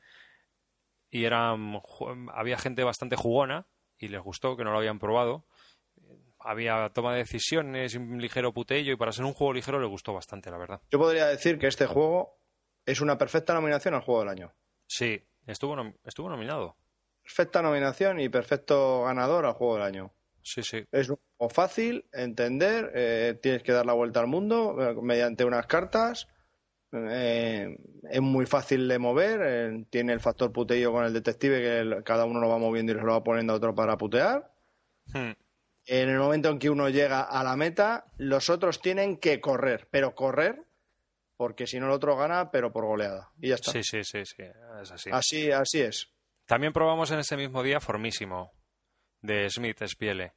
y 1.09 1.25
eran, 1.25 1.73
ju- 1.81 2.31
había 2.33 2.57
gente 2.57 2.83
bastante 2.83 3.15
jugona 3.15 3.65
y 3.97 4.07
les 4.09 4.21
gustó, 4.21 4.57
que 4.57 4.63
no 4.63 4.71
lo 4.71 4.77
habían 4.77 4.99
probado. 4.99 5.45
Había 6.43 6.89
toma 6.93 7.13
de 7.13 7.19
decisiones, 7.19 7.95
un 7.95 8.19
ligero 8.21 8.53
putello 8.53 8.93
y 8.93 8.97
para 8.97 9.11
ser 9.11 9.25
un 9.25 9.33
juego 9.33 9.53
ligero 9.53 9.79
le 9.79 9.87
gustó 9.87 10.13
bastante, 10.13 10.49
la 10.51 10.57
verdad. 10.57 10.81
Yo 10.91 10.99
podría 10.99 11.27
decir 11.27 11.57
que 11.59 11.67
este 11.67 11.85
juego 11.85 12.37
es 12.85 13.01
una 13.01 13.17
perfecta 13.17 13.53
nominación 13.53 13.93
al 13.93 14.01
juego 14.01 14.21
del 14.21 14.29
año. 14.29 14.53
Sí, 14.87 15.23
estuvo, 15.47 15.75
nom- 15.75 15.95
estuvo 16.03 16.29
nominado. 16.29 16.75
Perfecta 17.23 17.61
nominación 17.61 18.19
y 18.19 18.29
perfecto 18.29 19.03
ganador 19.03 19.45
al 19.45 19.53
juego 19.53 19.75
del 19.75 19.83
año. 19.83 20.11
Sí, 20.41 20.63
sí. 20.63 20.83
Es 20.91 21.09
un 21.09 21.17
juego 21.37 21.53
fácil, 21.53 22.05
entender, 22.11 22.91
eh, 22.95 23.39
tienes 23.41 23.61
que 23.61 23.71
dar 23.73 23.85
la 23.85 23.93
vuelta 23.93 24.19
al 24.19 24.27
mundo 24.27 24.75
eh, 24.81 24.95
mediante 25.01 25.45
unas 25.45 25.67
cartas. 25.67 26.27
eh, 26.93 27.77
es 28.09 28.21
muy 28.21 28.45
fácil 28.45 28.87
de 28.89 28.99
mover, 28.99 29.85
tiene 29.89 30.11
el 30.11 30.19
factor 30.19 30.51
puteillo 30.51 30.91
con 30.91 31.05
el 31.05 31.13
detective 31.13 31.61
que 31.61 31.79
el- 31.79 32.03
cada 32.03 32.25
uno 32.25 32.41
lo 32.41 32.49
va 32.49 32.57
moviendo 32.57 32.91
y 32.91 32.95
se 32.95 33.01
lo 33.01 33.13
va 33.13 33.23
poniendo 33.23 33.53
a 33.53 33.55
otro 33.57 33.73
para 33.73 33.97
putear. 33.97 34.51
Hmm. 35.13 35.31
En 35.85 36.09
el 36.09 36.19
momento 36.19 36.49
en 36.49 36.59
que 36.59 36.69
uno 36.69 36.89
llega 36.89 37.21
a 37.21 37.43
la 37.43 37.55
meta, 37.55 38.05
los 38.17 38.49
otros 38.49 38.81
tienen 38.81 39.17
que 39.17 39.41
correr, 39.41 39.87
pero 39.89 40.13
correr, 40.13 40.63
porque 41.37 41.65
si 41.65 41.79
no 41.79 41.87
el 41.87 41.93
otro 41.93 42.15
gana, 42.15 42.51
pero 42.51 42.71
por 42.71 42.85
goleada. 42.85 43.31
Y 43.39 43.49
ya 43.49 43.55
está. 43.55 43.71
Sí, 43.71 43.83
sí, 43.83 44.03
sí, 44.03 44.25
sí, 44.25 44.43
es 44.81 44.91
así. 44.91 45.09
Así, 45.11 45.51
así 45.51 45.81
es. 45.81 46.11
También 46.45 46.73
probamos 46.73 47.09
en 47.11 47.19
ese 47.19 47.35
mismo 47.35 47.63
día 47.63 47.79
Formísimo, 47.79 48.51
de 49.21 49.49
Smith 49.49 49.83
Spiele, 49.87 50.33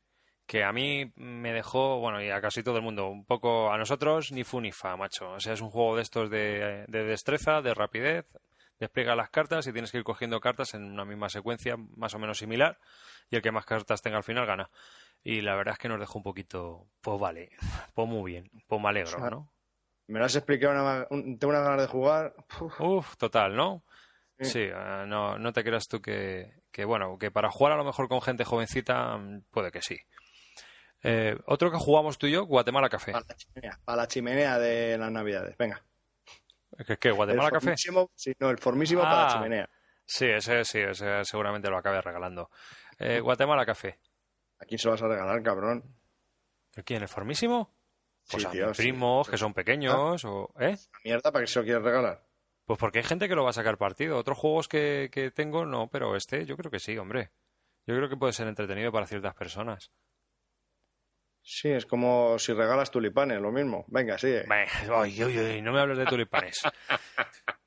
que 0.47 0.65
a 0.65 0.73
mí 0.73 1.13
me 1.17 1.53
dejó, 1.53 1.99
bueno, 1.99 2.23
y 2.23 2.31
a 2.31 2.41
casi 2.41 2.63
todo 2.63 2.77
el 2.77 2.83
mundo, 2.83 3.09
un 3.09 3.25
poco, 3.25 3.71
a 3.73 3.79
nosotros 3.79 4.33
ni 4.33 4.45
fu 4.45 4.61
ni 4.61 4.73
fa, 4.73 4.97
macho. 4.97 5.33
O 5.33 5.41
sea, 5.41 5.53
es 5.53 5.61
un 5.61 5.71
juego 5.71 5.97
de 5.97 6.03
estos 6.03 6.31
de, 6.31 6.85
de 6.89 7.05
destreza, 7.05 7.61
de 7.61 7.75
rapidez, 7.75 8.27
despliega 8.79 9.17
las 9.17 9.31
cartas 9.31 9.67
y 9.67 9.73
tienes 9.73 9.91
que 9.91 9.99
ir 9.99 10.05
cogiendo 10.05 10.41
cartas 10.41 10.75
en 10.75 10.85
una 10.85 11.05
misma 11.05 11.29
secuencia, 11.29 11.77
más 11.97 12.15
o 12.15 12.19
menos 12.19 12.39
similar, 12.39 12.79
y 13.31 13.37
el 13.37 13.43
que 13.43 13.53
más 13.53 13.65
cartas 13.65 14.03
tenga 14.03 14.19
al 14.19 14.25
final 14.25 14.47
gana. 14.47 14.71
Y 15.25 15.41
la 15.41 15.55
verdad 15.57 15.73
es 15.73 15.79
que 15.79 15.89
nos 15.89 15.99
dejó 15.99 16.19
un 16.19 16.23
poquito, 16.23 16.87
pues 17.01 17.19
vale, 17.19 17.51
pues 17.95 18.07
muy 18.09 18.31
bien, 18.33 18.51
pues 18.67 18.81
me 18.81 18.89
alegro, 18.89 19.17
O 19.17 19.21
sea, 19.21 19.31
¿no? 19.31 19.51
Me 20.07 20.19
lo 20.19 20.27
has 20.27 20.37
explicado, 20.37 20.73
una- 20.75 21.07
un- 21.11 21.39
tengo 21.39 21.51
unas 21.53 21.65
ganas 21.65 21.81
de 21.81 21.87
jugar. 21.89 22.35
Uf, 22.61 22.81
Uf, 22.81 23.17
total, 23.17 23.57
¿no? 23.57 23.83
Sí. 24.39 24.45
Sí, 24.51 24.59
eh, 24.61 25.05
no, 25.07 25.39
no 25.39 25.53
te 25.55 25.65
creas 25.65 25.89
tú 25.89 26.03
que, 26.03 26.53
que, 26.71 26.85
bueno, 26.85 27.17
que 27.19 27.31
para 27.31 27.51
jugar 27.51 27.73
a 27.73 27.77
lo 27.77 27.85
mejor 27.85 28.09
con 28.09 28.21
gente 28.21 28.45
jovencita, 28.45 29.17
mm, 29.17 29.43
puede 29.51 29.71
que 29.73 29.81
sí. 29.81 29.97
Eh, 31.03 31.39
otro 31.47 31.71
que 31.71 31.79
jugamos 31.79 32.19
tú 32.19 32.27
y 32.27 32.33
yo, 32.33 32.45
Guatemala 32.45 32.89
Café. 32.89 33.13
para 33.13 33.25
la 33.29 33.35
chimenea, 33.37 33.79
para 33.85 33.97
la 33.97 34.09
chimenea 34.09 34.59
de 34.59 34.99
las 34.99 35.11
navidades. 35.13 35.57
Venga. 35.57 35.83
¿Qué, 36.87 36.97
qué, 36.99 37.11
Guatemala 37.13 37.49
el 37.49 37.53
Café? 37.55 37.65
formísimo, 37.67 38.11
sí, 38.15 38.35
no, 38.41 38.51
el 38.51 38.59
formísimo 38.59 39.03
para 39.03 39.15
la 39.17 39.27
Ah. 39.29 39.33
chimenea. 39.33 39.71
Sí, 40.07 40.27
ese 40.27 40.65
sí, 40.65 40.81
ese 40.81 41.25
seguramente 41.25 41.71
lo 41.71 41.79
acabe 41.79 42.01
regalando. 42.03 42.51
Eh, 42.99 43.21
Guatemala 43.21 43.65
Café. 43.65 43.99
¿A 44.59 44.65
quién 44.65 44.79
se 44.79 44.87
lo 44.87 44.93
vas 44.93 45.03
a 45.03 45.09
regalar, 45.09 45.43
cabrón? 45.43 45.85
¿El 46.75 46.85
quién? 46.85 47.03
¿El 47.03 47.09
formísimo? 47.09 47.75
Pues 48.31 48.43
Sí, 48.43 48.49
a 48.49 48.51
tío, 48.51 48.69
mis 48.69 48.77
sí. 48.77 48.83
primos, 48.85 49.29
que 49.29 49.37
son 49.37 49.53
pequeños, 49.53 50.25
o... 50.25 50.53
¿Eh? 50.59 50.77
Mierda, 51.05 51.31
¿para 51.31 51.45
qué 51.45 51.51
se 51.51 51.59
lo 51.59 51.65
quieres 51.65 51.83
regalar? 51.83 52.25
Pues 52.65 52.79
porque 52.79 52.99
hay 53.01 53.05
gente 53.05 53.29
que 53.29 53.35
lo 53.35 53.45
va 53.45 53.51
a 53.51 53.55
sacar 53.55 53.77
partido. 53.77 54.17
Otros 54.17 54.39
juegos 54.39 54.69
que, 54.69 55.11
que 55.13 55.31
tengo, 55.31 55.67
no, 55.67 55.89
pero 55.91 56.17
este 56.17 56.47
yo 56.47 56.57
creo 56.57 56.71
que 56.71 56.79
sí, 56.79 56.97
hombre. 56.97 57.31
Yo 57.87 57.95
creo 57.95 58.09
que 58.09 58.17
puede 58.17 58.33
ser 58.33 58.49
entretenido 58.49 58.91
para 58.91 59.07
ciertas 59.07 59.35
personas. 59.35 59.93
Sí, 61.43 61.69
es 61.69 61.85
como 61.85 62.39
si 62.39 62.55
regalas 62.55 62.91
tulipanes, 62.91 63.39
lo 63.39 63.53
mismo. 63.53 63.85
Venga, 63.89 64.17
sigue. 64.17 64.47
Ay, 64.51 65.23
ay, 65.23 65.39
ay, 65.39 65.61
no 65.63 65.73
me 65.73 65.81
hables 65.81 65.99
de 65.99 66.07
tulipanes. 66.07 66.63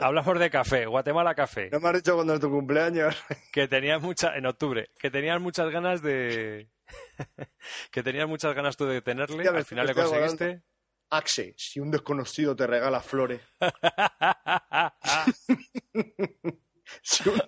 Hablamos 0.00 0.38
de 0.38 0.50
café, 0.50 0.86
Guatemala 0.86 1.34
Café, 1.34 1.68
No 1.70 1.80
me 1.80 1.88
has 1.88 1.94
dicho 1.96 2.14
cuando 2.14 2.34
es 2.34 2.40
tu 2.40 2.50
cumpleaños. 2.50 3.16
que 3.52 3.68
tenías 3.68 4.00
mucha 4.00 4.36
en 4.36 4.46
octubre, 4.46 4.90
que 4.98 5.10
tenías 5.10 5.40
muchas 5.40 5.70
ganas 5.70 6.02
de 6.02 6.68
que 7.90 8.02
tenías 8.02 8.28
muchas 8.28 8.54
ganas 8.54 8.76
tú 8.76 8.86
de 8.86 9.02
tenerle, 9.02 9.46
al 9.48 9.64
final 9.64 9.86
le 9.86 9.94
conseguiste. 9.94 10.62
Axe, 11.10 11.54
si 11.58 11.78
un 11.78 11.90
desconocido 11.90 12.56
te 12.56 12.66
regala 12.66 13.00
flores. 13.00 13.40
Si 17.00 17.26
un, 17.28 17.40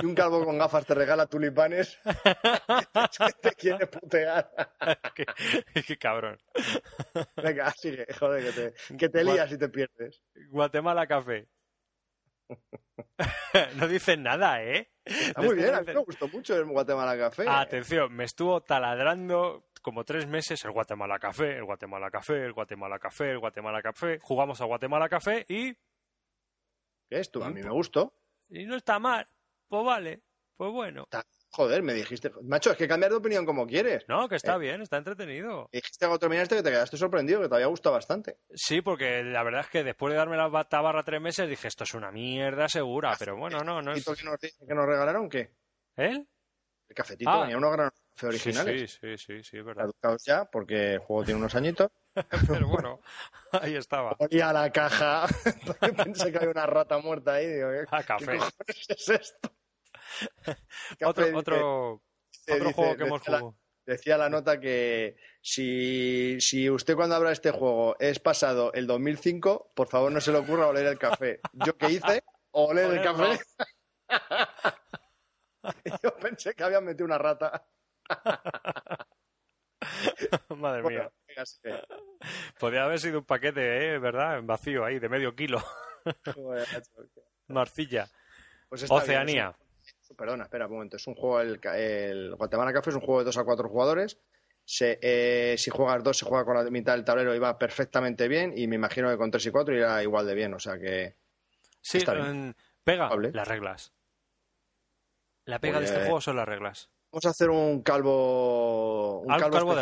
si 0.00 0.06
un 0.06 0.14
calvo 0.14 0.44
con 0.44 0.56
gafas 0.56 0.86
te 0.86 0.94
regala 0.94 1.26
tulipanes, 1.26 1.98
te 3.42 3.52
quiere 3.52 3.86
putear. 3.86 4.50
qué, 5.14 5.26
qué 5.86 5.98
cabrón. 5.98 6.38
Venga, 7.36 7.70
sigue, 7.76 8.06
joder, 8.18 8.44
que 8.44 8.52
te, 8.52 8.96
que 8.96 9.08
te 9.10 9.24
lías 9.24 9.52
y 9.52 9.58
te 9.58 9.68
pierdes. 9.68 10.22
Guatemala 10.48 11.06
Café. 11.06 11.48
no 13.76 13.88
dicen 13.88 14.22
nada, 14.22 14.62
¿eh? 14.62 14.90
Está 15.04 15.42
muy 15.42 15.56
bien, 15.56 15.74
a 15.74 15.80
mí 15.80 15.86
me 15.86 16.04
gustó 16.04 16.28
mucho 16.28 16.56
el 16.56 16.64
Guatemala 16.66 17.16
Café. 17.16 17.44
Atención, 17.48 18.12
me 18.14 18.24
estuvo 18.24 18.60
taladrando 18.62 19.68
como 19.82 20.04
tres 20.04 20.26
meses 20.26 20.64
el 20.64 20.72
Guatemala 20.72 21.18
Café, 21.18 21.56
el 21.56 21.64
Guatemala 21.64 22.10
Café, 22.10 22.44
el 22.44 22.52
Guatemala 22.52 22.98
Café, 22.98 23.30
el 23.30 23.38
Guatemala 23.38 23.82
Café. 23.82 24.18
Jugamos 24.20 24.60
a 24.60 24.64
Guatemala 24.64 25.08
Café 25.08 25.46
y, 25.48 25.72
¿Qué 27.08 27.20
es 27.20 27.30
tú? 27.30 27.42
A 27.42 27.50
mí 27.50 27.62
me 27.62 27.70
gustó. 27.70 28.12
y 28.50 28.66
no 28.66 28.76
está 28.76 28.98
mal. 28.98 29.26
Pues 29.68 29.84
vale, 29.84 30.22
pues 30.56 30.72
bueno. 30.72 31.02
Está, 31.04 31.24
Joder, 31.50 31.82
me 31.82 31.94
dijiste. 31.94 32.30
Macho, 32.42 32.72
es 32.72 32.76
que 32.76 32.86
cambiar 32.86 33.10
de 33.10 33.18
opinión 33.18 33.46
como 33.46 33.66
quieres. 33.66 34.04
No, 34.06 34.28
que 34.28 34.36
está 34.36 34.56
eh, 34.56 34.58
bien, 34.58 34.82
está 34.82 34.98
entretenido. 34.98 35.68
Dijiste 35.72 36.06
cuando 36.06 36.18
terminaste 36.18 36.56
que 36.56 36.62
te 36.62 36.70
quedaste 36.70 36.96
sorprendido, 36.96 37.40
que 37.40 37.48
te 37.48 37.54
había 37.54 37.66
gustado 37.66 37.94
bastante. 37.94 38.38
Sí, 38.54 38.82
porque 38.82 39.22
la 39.24 39.42
verdad 39.42 39.62
es 39.62 39.68
que 39.68 39.82
después 39.82 40.12
de 40.12 40.18
darme 40.18 40.36
la 40.36 40.64
tabarra 40.68 41.02
tres 41.02 41.20
meses 41.20 41.48
dije, 41.48 41.68
esto 41.68 41.84
es 41.84 41.94
una 41.94 42.12
mierda 42.12 42.68
segura, 42.68 43.16
pero 43.18 43.36
bueno, 43.36 43.64
no, 43.64 43.80
no 43.80 43.92
es... 43.92 44.04
que 44.04 44.24
nos, 44.24 44.38
que 44.38 44.74
nos 44.74 44.86
regalaron 44.86 45.28
qué? 45.28 45.54
¿Eh? 45.96 46.24
El 46.88 46.94
cafetito, 46.94 47.30
ah. 47.30 47.42
venía 47.42 47.58
unos 47.58 47.72
gran 47.72 47.90
café 48.14 48.26
originales. 48.28 48.92
Sí, 48.92 49.16
sí, 49.16 49.18
sí, 49.18 49.42
sí, 49.42 49.58
es 49.58 49.64
verdad. 49.64 49.84
Caducados 49.84 50.24
ya, 50.24 50.44
porque 50.46 50.94
el 50.94 50.98
juego 51.00 51.24
tiene 51.24 51.40
unos 51.40 51.54
añitos. 51.54 51.90
pero 52.48 52.68
bueno, 52.68 53.00
ahí 53.52 53.76
estaba. 53.76 54.16
Ponía 54.16 54.52
la 54.52 54.70
caja, 54.70 55.26
pensé 55.96 56.32
que 56.32 56.38
había 56.38 56.50
una 56.50 56.66
rata 56.66 56.98
muerta 56.98 57.34
ahí, 57.34 57.46
digo, 57.46 57.68
¿qué, 57.70 57.84
ah, 57.90 58.02
café. 58.02 58.38
¿qué 58.66 58.94
es 58.94 59.08
esto? 59.08 59.50
otro, 61.04 61.36
otro, 61.36 62.02
otro 62.48 62.72
juego 62.72 62.96
que 62.96 63.04
hemos 63.04 63.22
jugado. 63.22 63.56
Decía 63.88 64.18
la 64.18 64.28
nota 64.28 64.60
que 64.60 65.16
si, 65.40 66.38
si 66.42 66.68
usted 66.68 66.94
cuando 66.94 67.18
de 67.20 67.32
este 67.32 67.52
juego 67.52 67.96
es 67.98 68.18
pasado 68.18 68.70
el 68.74 68.86
2005, 68.86 69.72
por 69.74 69.88
favor 69.88 70.12
no 70.12 70.20
se 70.20 70.30
le 70.30 70.36
ocurra 70.36 70.66
oler 70.66 70.84
el 70.84 70.98
café. 70.98 71.40
¿Yo 71.54 71.74
qué 71.78 71.92
hice? 71.92 72.22
Oler 72.50 72.90
el 72.92 73.02
café. 73.02 73.38
Yo 76.02 76.14
pensé 76.16 76.54
que 76.54 76.64
habían 76.64 76.84
metido 76.84 77.06
una 77.06 77.16
rata. 77.16 77.66
Madre 80.50 80.82
mía. 80.82 81.10
Podría 82.58 82.84
haber 82.84 83.00
sido 83.00 83.20
un 83.20 83.24
paquete, 83.24 83.94
¿eh? 83.94 83.98
¿verdad? 83.98 84.38
En 84.38 84.46
vacío 84.46 84.84
ahí, 84.84 84.98
de 84.98 85.08
medio 85.08 85.34
kilo. 85.34 85.62
Marcilla. 87.48 88.06
Pues 88.68 88.90
Oceanía 88.90 89.56
perdona, 90.18 90.44
espera 90.44 90.66
un 90.66 90.72
momento. 90.72 90.96
Es 90.96 91.06
un 91.06 91.14
juego, 91.14 91.40
el, 91.40 92.34
Guatemala 92.36 92.72
Café 92.72 92.90
es 92.90 92.96
un 92.96 93.02
juego 93.02 93.20
de 93.20 93.26
2 93.26 93.38
a 93.38 93.44
4 93.44 93.68
jugadores. 93.68 94.18
Eh, 94.80 95.54
si 95.56 95.70
juegas 95.70 96.02
dos, 96.02 96.18
se 96.18 96.26
juega 96.26 96.44
con 96.44 96.56
la 96.56 96.70
mitad 96.70 96.92
del 96.92 97.04
tablero 97.04 97.34
y 97.34 97.38
va 97.38 97.56
perfectamente 97.56 98.28
bien. 98.28 98.52
Y 98.54 98.66
me 98.66 98.74
imagino 98.74 99.08
que 99.08 99.16
con 99.16 99.30
3 99.30 99.46
y 99.46 99.50
4 99.50 99.74
irá 99.74 100.02
igual 100.02 100.26
de 100.26 100.34
bien. 100.34 100.52
O 100.52 100.58
sea 100.58 100.78
que. 100.78 101.16
Sí, 101.80 102.04
pega 102.84 103.08
las 103.32 103.48
reglas. 103.48 103.94
La 105.46 105.60
pega 105.60 105.78
de 105.78 105.86
este 105.86 105.96
pues, 105.96 106.06
juego 106.08 106.20
son 106.20 106.36
las 106.36 106.46
reglas. 106.46 106.90
Vamos 107.10 107.24
a 107.24 107.30
hacer 107.30 107.48
un 107.48 107.82
calvo. 107.82 109.20
Un 109.20 109.38
calvo, 109.38 109.78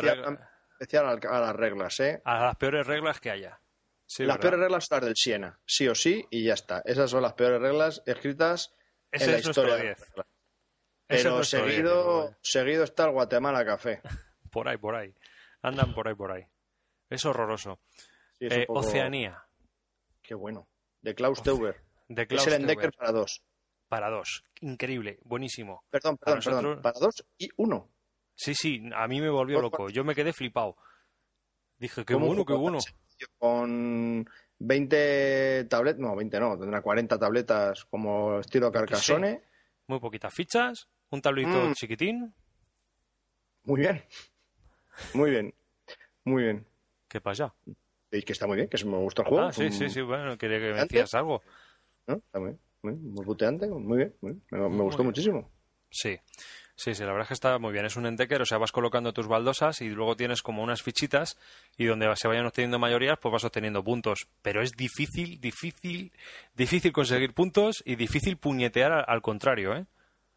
especial, 0.78 1.06
a, 1.08 1.40
las 1.40 1.56
reglas, 1.56 1.98
¿eh? 2.00 2.20
A 2.24 2.44
las 2.44 2.56
peores 2.56 2.86
reglas 2.86 3.18
que 3.18 3.30
haya. 3.30 3.60
las 4.18 4.38
peores 4.38 4.60
reglas 4.60 4.84
son 4.84 4.96
las 4.96 5.04
del 5.06 5.16
Siena, 5.16 5.58
sí 5.64 5.88
o 5.88 5.94
sí, 5.94 6.24
y 6.30 6.44
ya 6.44 6.54
está. 6.54 6.82
Esas 6.84 7.10
son 7.10 7.22
las 7.22 7.32
peores 7.32 7.60
reglas 7.60 8.02
escritas 8.06 8.76
en 9.12 9.32
la 9.32 9.38
historia. 9.38 9.96
Pero 11.06 11.44
seguido, 11.44 12.36
seguido 12.42 12.84
está 12.84 13.04
el 13.04 13.12
Guatemala 13.12 13.64
Café. 13.64 14.00
por 14.50 14.68
ahí, 14.68 14.76
por 14.76 14.94
ahí. 14.94 15.14
Andan 15.62 15.94
por 15.94 16.08
ahí, 16.08 16.14
por 16.14 16.32
ahí. 16.32 16.44
Es 17.08 17.24
horroroso. 17.24 17.80
Eh, 18.40 18.66
Oceanía. 18.68 19.44
Qué 20.22 20.34
bueno. 20.34 20.68
De 21.00 21.14
Klaus 21.14 21.42
Teuber. 21.42 21.80
es 22.08 22.46
el 22.46 22.54
Endecker 22.54 22.92
para 22.92 23.12
dos. 23.12 23.42
Para 23.88 24.10
dos. 24.10 24.44
Increíble. 24.60 25.18
Buenísimo. 25.22 25.84
Perdón, 25.90 26.16
perdón, 26.18 26.40
para 26.42 26.56
perdón. 26.56 26.82
Para 26.82 26.98
dos 26.98 27.24
y 27.38 27.48
uno. 27.56 27.88
Sí, 28.34 28.54
sí. 28.54 28.82
A 28.94 29.06
mí 29.06 29.20
me 29.20 29.30
volvió 29.30 29.60
loco. 29.60 29.88
Yo 29.88 30.04
me 30.04 30.14
quedé 30.14 30.32
flipado. 30.32 30.76
Dije, 31.78 32.04
qué 32.04 32.14
bueno, 32.14 32.44
qué 32.44 32.54
bueno. 32.54 32.78
Con 33.38 34.28
20 34.58 35.64
tabletas, 35.68 36.00
no, 36.00 36.16
20 36.16 36.40
no, 36.40 36.58
tendrá 36.58 36.80
40 36.80 37.18
tabletas 37.18 37.84
como 37.84 38.40
estilo 38.40 38.72
Carcassonne. 38.72 39.42
Muy 39.86 40.00
poquitas 40.00 40.32
fichas, 40.32 40.88
un 41.10 41.20
tablito 41.20 41.68
mm. 41.68 41.74
chiquitín. 41.74 42.34
Muy 43.64 43.80
bien, 43.80 44.02
muy 45.14 45.30
bien, 45.30 45.54
muy 46.24 46.42
bien. 46.44 46.66
¿Qué 47.08 47.20
pasa? 47.20 47.54
Y 48.10 48.22
que 48.22 48.32
está 48.32 48.46
muy 48.46 48.56
bien, 48.56 48.68
que 48.68 48.84
me 48.84 48.98
gusta 48.98 49.22
el 49.22 49.28
juego. 49.28 49.46
Ah, 49.46 49.52
sí, 49.52 49.70
sí, 49.70 49.88
sí, 49.90 50.00
bueno, 50.00 50.38
quería 50.38 50.58
que 50.58 50.72
me 50.72 50.80
decías 50.80 51.14
algo. 51.14 51.42
¿No? 52.06 52.14
Está 52.14 52.38
muy 52.38 52.50
bien, 52.50 52.60
muy, 52.82 52.94
muy 52.94 53.24
buteante, 53.24 53.66
muy 53.68 53.98
bien, 53.98 54.14
Me, 54.50 54.82
gustó 54.82 55.04
muchísimo. 55.04 55.50
Sí. 55.90 56.18
Sí, 56.76 56.94
sí, 56.94 57.02
la 57.04 57.12
verdad 57.12 57.22
es 57.22 57.28
que 57.28 57.34
está 57.34 57.58
muy 57.58 57.72
bien. 57.72 57.86
Es 57.86 57.96
un 57.96 58.04
endecker, 58.04 58.42
o 58.42 58.44
sea, 58.44 58.58
vas 58.58 58.70
colocando 58.70 59.14
tus 59.14 59.26
baldosas 59.26 59.80
y 59.80 59.88
luego 59.88 60.14
tienes 60.14 60.42
como 60.42 60.62
unas 60.62 60.82
fichitas 60.82 61.38
y 61.78 61.86
donde 61.86 62.14
se 62.16 62.28
vayan 62.28 62.44
obteniendo 62.44 62.78
mayorías, 62.78 63.18
pues 63.18 63.32
vas 63.32 63.44
obteniendo 63.44 63.82
puntos. 63.82 64.28
Pero 64.42 64.62
es 64.62 64.72
difícil, 64.72 65.40
difícil, 65.40 66.12
difícil 66.54 66.92
conseguir 66.92 67.32
puntos 67.32 67.82
y 67.86 67.96
difícil 67.96 68.36
puñetear 68.36 68.92
al, 69.08 69.22
contrario, 69.22 69.74
¿eh? 69.74 69.86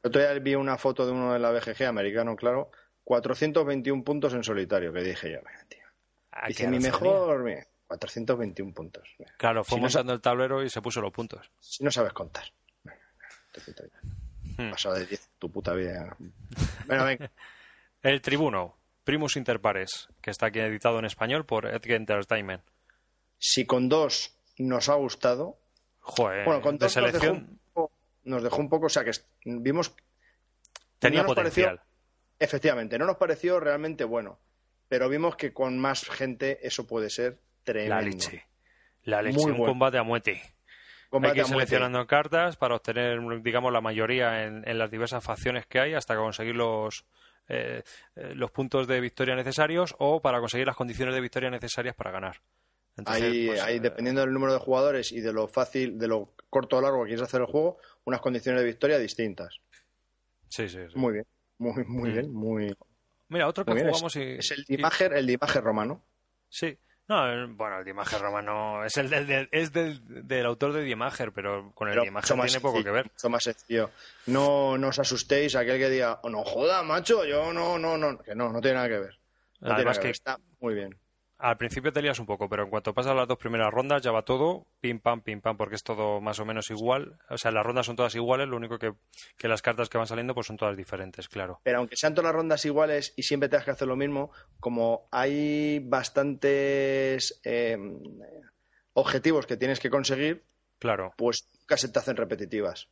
Otro 0.01 0.21
día 0.21 0.31
vi 0.39 0.55
una 0.55 0.77
foto 0.77 1.05
de 1.05 1.11
uno 1.11 1.33
de 1.33 1.39
la 1.39 1.51
BGG 1.51 1.83
americano, 1.83 2.37
claro, 2.37 2.71
421 3.03 4.01
puntos 4.05 4.33
en 4.33 4.43
solitario, 4.43 4.93
que 4.93 5.01
dije 5.01 5.33
yo, 5.33 5.39
tío. 5.67 5.85
Ah, 6.31 6.47
Dice, 6.47 6.69
mi 6.69 6.79
mejor, 6.79 7.43
mira, 7.43 7.67
421 7.87 8.73
puntos. 8.73 9.09
Claro, 9.37 9.65
fue 9.65 9.77
montando 9.77 10.13
el 10.13 10.21
tablero 10.21 10.63
y 10.63 10.69
se 10.69 10.81
puso 10.81 11.01
los 11.01 11.11
puntos. 11.11 11.51
Si 11.59 11.83
no 11.83 11.91
sabes 11.91 12.13
contar. 12.13 12.45
Hmm. 12.85 12.91
Pasado 14.71 14.95
de 14.95 15.05
10 15.05 15.29
tu 15.39 15.51
puta 15.51 15.73
vida. 15.73 16.15
Bueno, 16.85 17.05
venga. 17.05 17.31
El 18.01 18.21
Tribuno, 18.21 18.77
Primus 19.03 19.35
Inter 19.35 19.59
Pares, 19.59 20.07
que 20.21 20.31
está 20.31 20.47
aquí 20.47 20.59
editado 20.59 20.99
en 20.99 21.05
español 21.05 21.45
por 21.45 21.65
Edge 21.65 21.95
Entertainment. 21.95 22.63
Si 23.37 23.65
con 23.65 23.89
dos 23.89 24.35
nos 24.57 24.89
ha 24.89 24.95
gustado. 24.95 25.57
Joder, 25.99 26.45
bueno, 26.45 26.61
con 26.61 26.77
dos 26.77 26.91
selección... 26.91 27.59
nos, 28.23 28.43
dejó 28.43 28.57
un 28.57 28.69
poco, 28.69 28.87
o 28.87 28.89
sea, 28.89 29.03
que 29.03 29.11
vimos. 29.43 29.93
Tenía 30.99 31.25
potencial. 31.25 31.81
efectivamente, 32.37 32.97
no 32.97 33.05
nos 33.05 33.17
pareció 33.17 33.59
realmente 33.59 34.03
bueno. 34.03 34.39
Pero 34.87 35.07
vimos 35.07 35.35
que 35.35 35.53
con 35.53 35.77
más 35.77 36.03
gente 36.09 36.59
eso 36.65 36.87
puede 36.87 37.09
ser 37.09 37.39
tremendo. 37.63 37.95
La 37.95 38.01
leche. 38.01 38.45
La 39.03 39.21
leche, 39.21 39.39
un 39.39 39.65
combate 39.65 39.97
a 39.97 40.03
muerte. 40.03 40.41
Hay 41.11 41.33
que 41.33 41.39
ir 41.39 41.45
seleccionando 41.45 42.05
cartas 42.05 42.55
para 42.55 42.75
obtener, 42.75 43.19
digamos, 43.41 43.73
la 43.73 43.81
mayoría 43.81 44.43
en, 44.45 44.77
las 44.77 44.91
diversas 44.91 45.23
facciones 45.23 45.65
que 45.65 45.79
hay 45.79 45.93
hasta 45.93 46.15
conseguir 46.15 46.55
los, 46.55 47.05
eh, 47.47 47.81
eh, 48.15 48.33
los 48.35 48.51
puntos 48.51 48.87
de 48.87 48.99
victoria 49.01 49.35
necesarios 49.35 49.95
o 49.97 50.21
para 50.21 50.39
conseguir 50.39 50.67
las 50.67 50.75
condiciones 50.75 51.15
de 51.15 51.21
victoria 51.21 51.49
necesarias 51.49 51.95
para 51.95 52.11
ganar. 52.11 52.41
hay, 53.05 53.47
pues, 53.47 53.67
eh, 53.67 53.79
dependiendo 53.79 54.21
del 54.21 54.31
número 54.31 54.53
de 54.53 54.59
jugadores 54.59 55.11
y 55.11 55.19
de 55.21 55.33
lo 55.33 55.47
fácil, 55.47 55.97
de 55.97 56.07
lo 56.07 56.33
corto 56.49 56.77
o 56.77 56.81
largo 56.81 57.03
que 57.03 57.09
quieres 57.09 57.23
hacer 57.23 57.41
el 57.41 57.47
juego, 57.47 57.79
unas 58.05 58.21
condiciones 58.21 58.61
de 58.61 58.67
victoria 58.67 58.99
distintas. 58.99 59.59
Sí, 60.47 60.69
sí, 60.69 60.79
Muy 60.95 61.13
bien, 61.13 61.25
muy, 61.57 61.83
muy 61.85 62.09
mm. 62.09 62.13
bien, 62.13 62.33
muy. 62.33 62.75
Mira, 63.29 63.47
otro 63.47 63.65
que 63.65 63.71
jugamos 63.71 64.15
es, 64.15 64.23
y... 64.23 64.39
es 64.39 64.51
el 64.51 64.65
Dimager, 64.65 65.13
el 65.13 65.25
Dimager 65.25 65.63
romano. 65.63 66.03
Sí, 66.49 66.77
no, 67.09 67.47
bueno, 67.55 67.79
el 67.79 67.85
Diemager 67.85 68.21
romano 68.21 68.85
es 68.85 68.95
el 68.97 69.09
del, 69.09 69.49
es 69.51 69.73
del, 69.73 70.27
del, 70.27 70.45
autor 70.45 70.73
de 70.73 70.83
Diemager, 70.83 71.31
pero 71.31 71.71
con 71.73 71.87
el 71.87 71.95
pero 71.95 72.03
Diemager 72.03 72.39
tiene 72.39 72.59
poco 72.59 72.83
que 72.83 72.91
ver. 72.91 73.05
Mucho 73.11 73.29
más 73.29 73.43
sencillo. 73.43 73.89
No, 74.27 74.77
no 74.77 74.89
os 74.89 74.99
asustéis 74.99 75.55
aquel 75.55 75.77
que 75.77 75.89
diga, 75.89 76.19
oh, 76.23 76.29
no 76.29 76.43
joda, 76.43 76.83
macho, 76.83 77.25
yo 77.25 77.51
no, 77.51 77.77
no, 77.77 77.97
no, 77.97 78.19
que 78.19 78.35
no, 78.35 78.49
no 78.49 78.61
tiene 78.61 78.75
nada 78.75 78.89
que 78.89 78.99
ver. 78.99 79.19
Además 79.61 79.99
que, 79.99 80.11
está 80.11 80.39
muy 80.59 80.75
bien 80.75 80.95
al 81.39 81.57
principio 81.57 81.93
te 81.93 82.01
lías 82.01 82.19
un 82.19 82.25
poco, 82.25 82.49
pero 82.49 82.63
en 82.63 82.69
cuanto 82.69 82.93
pasas 82.93 83.15
las 83.15 83.27
dos 83.27 83.37
primeras 83.37 83.71
rondas 83.71 84.01
ya 84.01 84.11
va 84.11 84.23
todo 84.23 84.67
pim 84.81 84.99
pam, 84.99 85.21
pim 85.21 85.39
pam, 85.39 85.55
porque 85.55 85.75
es 85.75 85.83
todo 85.83 86.19
más 86.19 86.39
o 86.39 86.45
menos 86.45 86.69
igual. 86.69 87.17
O 87.29 87.37
sea, 87.37 87.51
las 87.51 87.65
rondas 87.65 87.85
son 87.85 87.95
todas 87.95 88.13
iguales, 88.15 88.49
lo 88.49 88.57
único 88.57 88.77
que, 88.77 88.93
las 89.47 89.61
cartas 89.61 89.87
que 89.87 89.97
van 89.97 90.05
saliendo 90.05 90.35
pues 90.35 90.47
son 90.47 90.57
todas 90.57 90.75
diferentes, 90.75 91.29
claro. 91.29 91.61
Pero 91.63 91.77
aunque 91.79 91.95
sean 91.95 92.13
todas 92.13 92.25
las 92.25 92.35
rondas 92.35 92.65
iguales 92.65 93.13
y 93.15 93.23
siempre 93.23 93.47
tengas 93.47 93.65
que 93.65 93.71
hacer 93.71 93.87
lo 93.87 93.95
mismo, 93.95 94.31
como 94.59 95.07
hay 95.11 95.79
bastantes 95.79 97.39
eh, 97.45 97.77
objetivos 98.93 99.45
que 99.45 99.55
tienes 99.55 99.79
que 99.79 99.89
conseguir, 99.89 100.43
claro. 100.77 101.13
pues 101.15 101.47
se 101.67 101.87
te 101.87 101.99
hacen 101.99 102.17
repetitivas. 102.17 102.89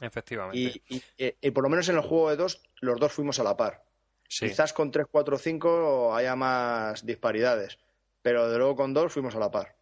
efectivamente. 0.00 0.82
Y, 0.88 1.50
por 1.52 1.62
lo 1.62 1.70
menos 1.70 1.88
en 1.88 1.96
el 1.96 2.02
juego 2.02 2.30
de 2.30 2.36
dos, 2.36 2.62
los 2.80 2.98
dos 2.98 3.12
fuimos 3.12 3.38
a 3.38 3.44
la 3.44 3.56
par. 3.56 3.85
Quizás 4.28 4.72
con 4.72 4.90
3, 4.90 5.06
4, 5.10 5.38
5 5.38 6.14
haya 6.14 6.36
más 6.36 7.04
disparidades, 7.04 7.78
pero 8.22 8.48
de 8.48 8.58
luego 8.58 8.76
con 8.76 8.92
2 8.92 9.12
fuimos 9.12 9.34
a 9.34 9.38
la 9.38 9.50
par. 9.50 9.76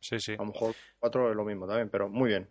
Sí, 0.00 0.18
sí. 0.18 0.32
A 0.32 0.36
lo 0.36 0.46
mejor 0.46 0.74
4 0.98 1.30
es 1.30 1.36
lo 1.36 1.44
mismo 1.44 1.66
también, 1.66 1.88
pero 1.88 2.08
muy 2.08 2.28
bien. 2.28 2.50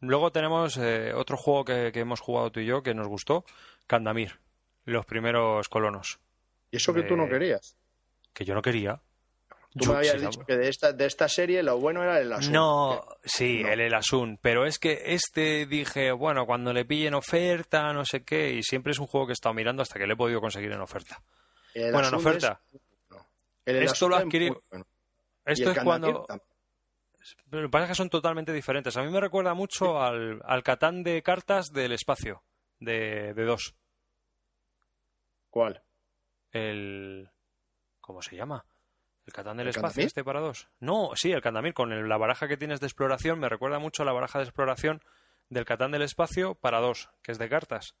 Luego 0.00 0.32
tenemos 0.32 0.76
eh, 0.78 1.12
otro 1.14 1.36
juego 1.36 1.64
que, 1.64 1.92
hemos 1.94 2.20
jugado 2.20 2.50
tú 2.50 2.60
y 2.60 2.66
yo 2.66 2.82
que 2.82 2.92
nos 2.92 3.06
gustó, 3.06 3.44
Candamir, 3.86 4.40
los 4.84 5.06
primeros 5.06 5.68
colonos. 5.68 6.20
¿Y 6.70 6.76
eso 6.76 6.92
que 6.92 7.02
tú 7.02 7.16
no 7.16 7.28
querías? 7.28 7.76
Que 8.32 8.44
yo 8.44 8.54
no 8.54 8.62
quería. 8.62 9.00
Tú 9.78 9.90
me 9.90 9.98
habías 9.98 10.20
dicho 10.20 10.40
que 10.44 10.56
de 10.56 10.68
esta, 10.68 10.92
de 10.92 11.06
esta 11.06 11.28
serie 11.28 11.62
lo 11.62 11.78
bueno 11.78 12.02
era 12.02 12.18
el 12.18 12.26
Elasun. 12.26 12.52
No, 12.52 13.00
sí, 13.24 13.62
el 13.66 13.80
Elasun. 13.80 14.38
Pero 14.42 14.66
es 14.66 14.78
que 14.78 15.02
este 15.06 15.66
dije, 15.66 16.12
bueno, 16.12 16.44
cuando 16.44 16.72
le 16.72 16.84
pillen 16.84 17.14
oferta, 17.14 17.92
no 17.92 18.04
sé 18.04 18.22
qué, 18.22 18.50
y 18.50 18.62
siempre 18.62 18.92
es 18.92 18.98
un 18.98 19.06
juego 19.06 19.26
que 19.26 19.32
he 19.32 19.34
estado 19.34 19.54
mirando 19.54 19.82
hasta 19.82 19.98
que 19.98 20.06
le 20.06 20.12
he 20.12 20.16
podido 20.16 20.40
conseguir 20.40 20.72
en 20.72 20.80
oferta. 20.80 21.22
bueno, 21.74 22.08
en 22.08 22.14
oferta. 22.14 22.60
Esto 23.64 24.08
lo 24.08 24.16
adquirí. 24.16 24.52
Esto 25.44 25.70
es 25.70 25.78
cuando. 25.80 26.26
Pero 27.48 27.62
lo 27.62 27.68
que 27.68 27.72
pasa 27.72 27.84
es 27.84 27.90
que 27.90 27.94
son 27.94 28.10
totalmente 28.10 28.52
diferentes. 28.52 28.96
A 28.96 29.02
mí 29.02 29.10
me 29.10 29.20
recuerda 29.20 29.54
mucho 29.54 30.00
al, 30.02 30.40
al 30.44 30.62
Catán 30.62 31.02
de 31.02 31.22
cartas 31.22 31.70
del 31.72 31.92
espacio, 31.92 32.42
de, 32.78 33.32
de 33.32 33.44
dos. 33.44 33.74
¿Cuál? 35.48 35.82
El... 36.50 37.30
¿Cómo 38.00 38.20
se 38.22 38.36
llama? 38.36 38.64
¿El 39.26 39.32
Catán 39.32 39.56
del 39.56 39.66
¿El 39.66 39.70
espacio 39.70 39.88
Candamir? 39.88 40.06
este 40.06 40.24
para 40.24 40.40
dos? 40.40 40.68
No, 40.80 41.10
sí, 41.14 41.30
el 41.32 41.40
Candamir 41.42 41.74
con 41.74 41.92
el- 41.92 42.08
la 42.08 42.16
baraja 42.18 42.48
que 42.48 42.56
tienes 42.56 42.80
de 42.80 42.86
exploración 42.86 43.38
me 43.38 43.48
recuerda 43.48 43.78
mucho 43.78 44.02
a 44.02 44.06
la 44.06 44.12
baraja 44.12 44.38
de 44.38 44.44
exploración 44.46 45.00
del 45.48 45.64
Catán 45.64 45.92
del 45.92 46.02
espacio 46.02 46.54
para 46.56 46.80
dos, 46.80 47.08
que 47.22 47.30
es 47.32 47.38
de 47.38 47.48
cartas. 47.48 47.94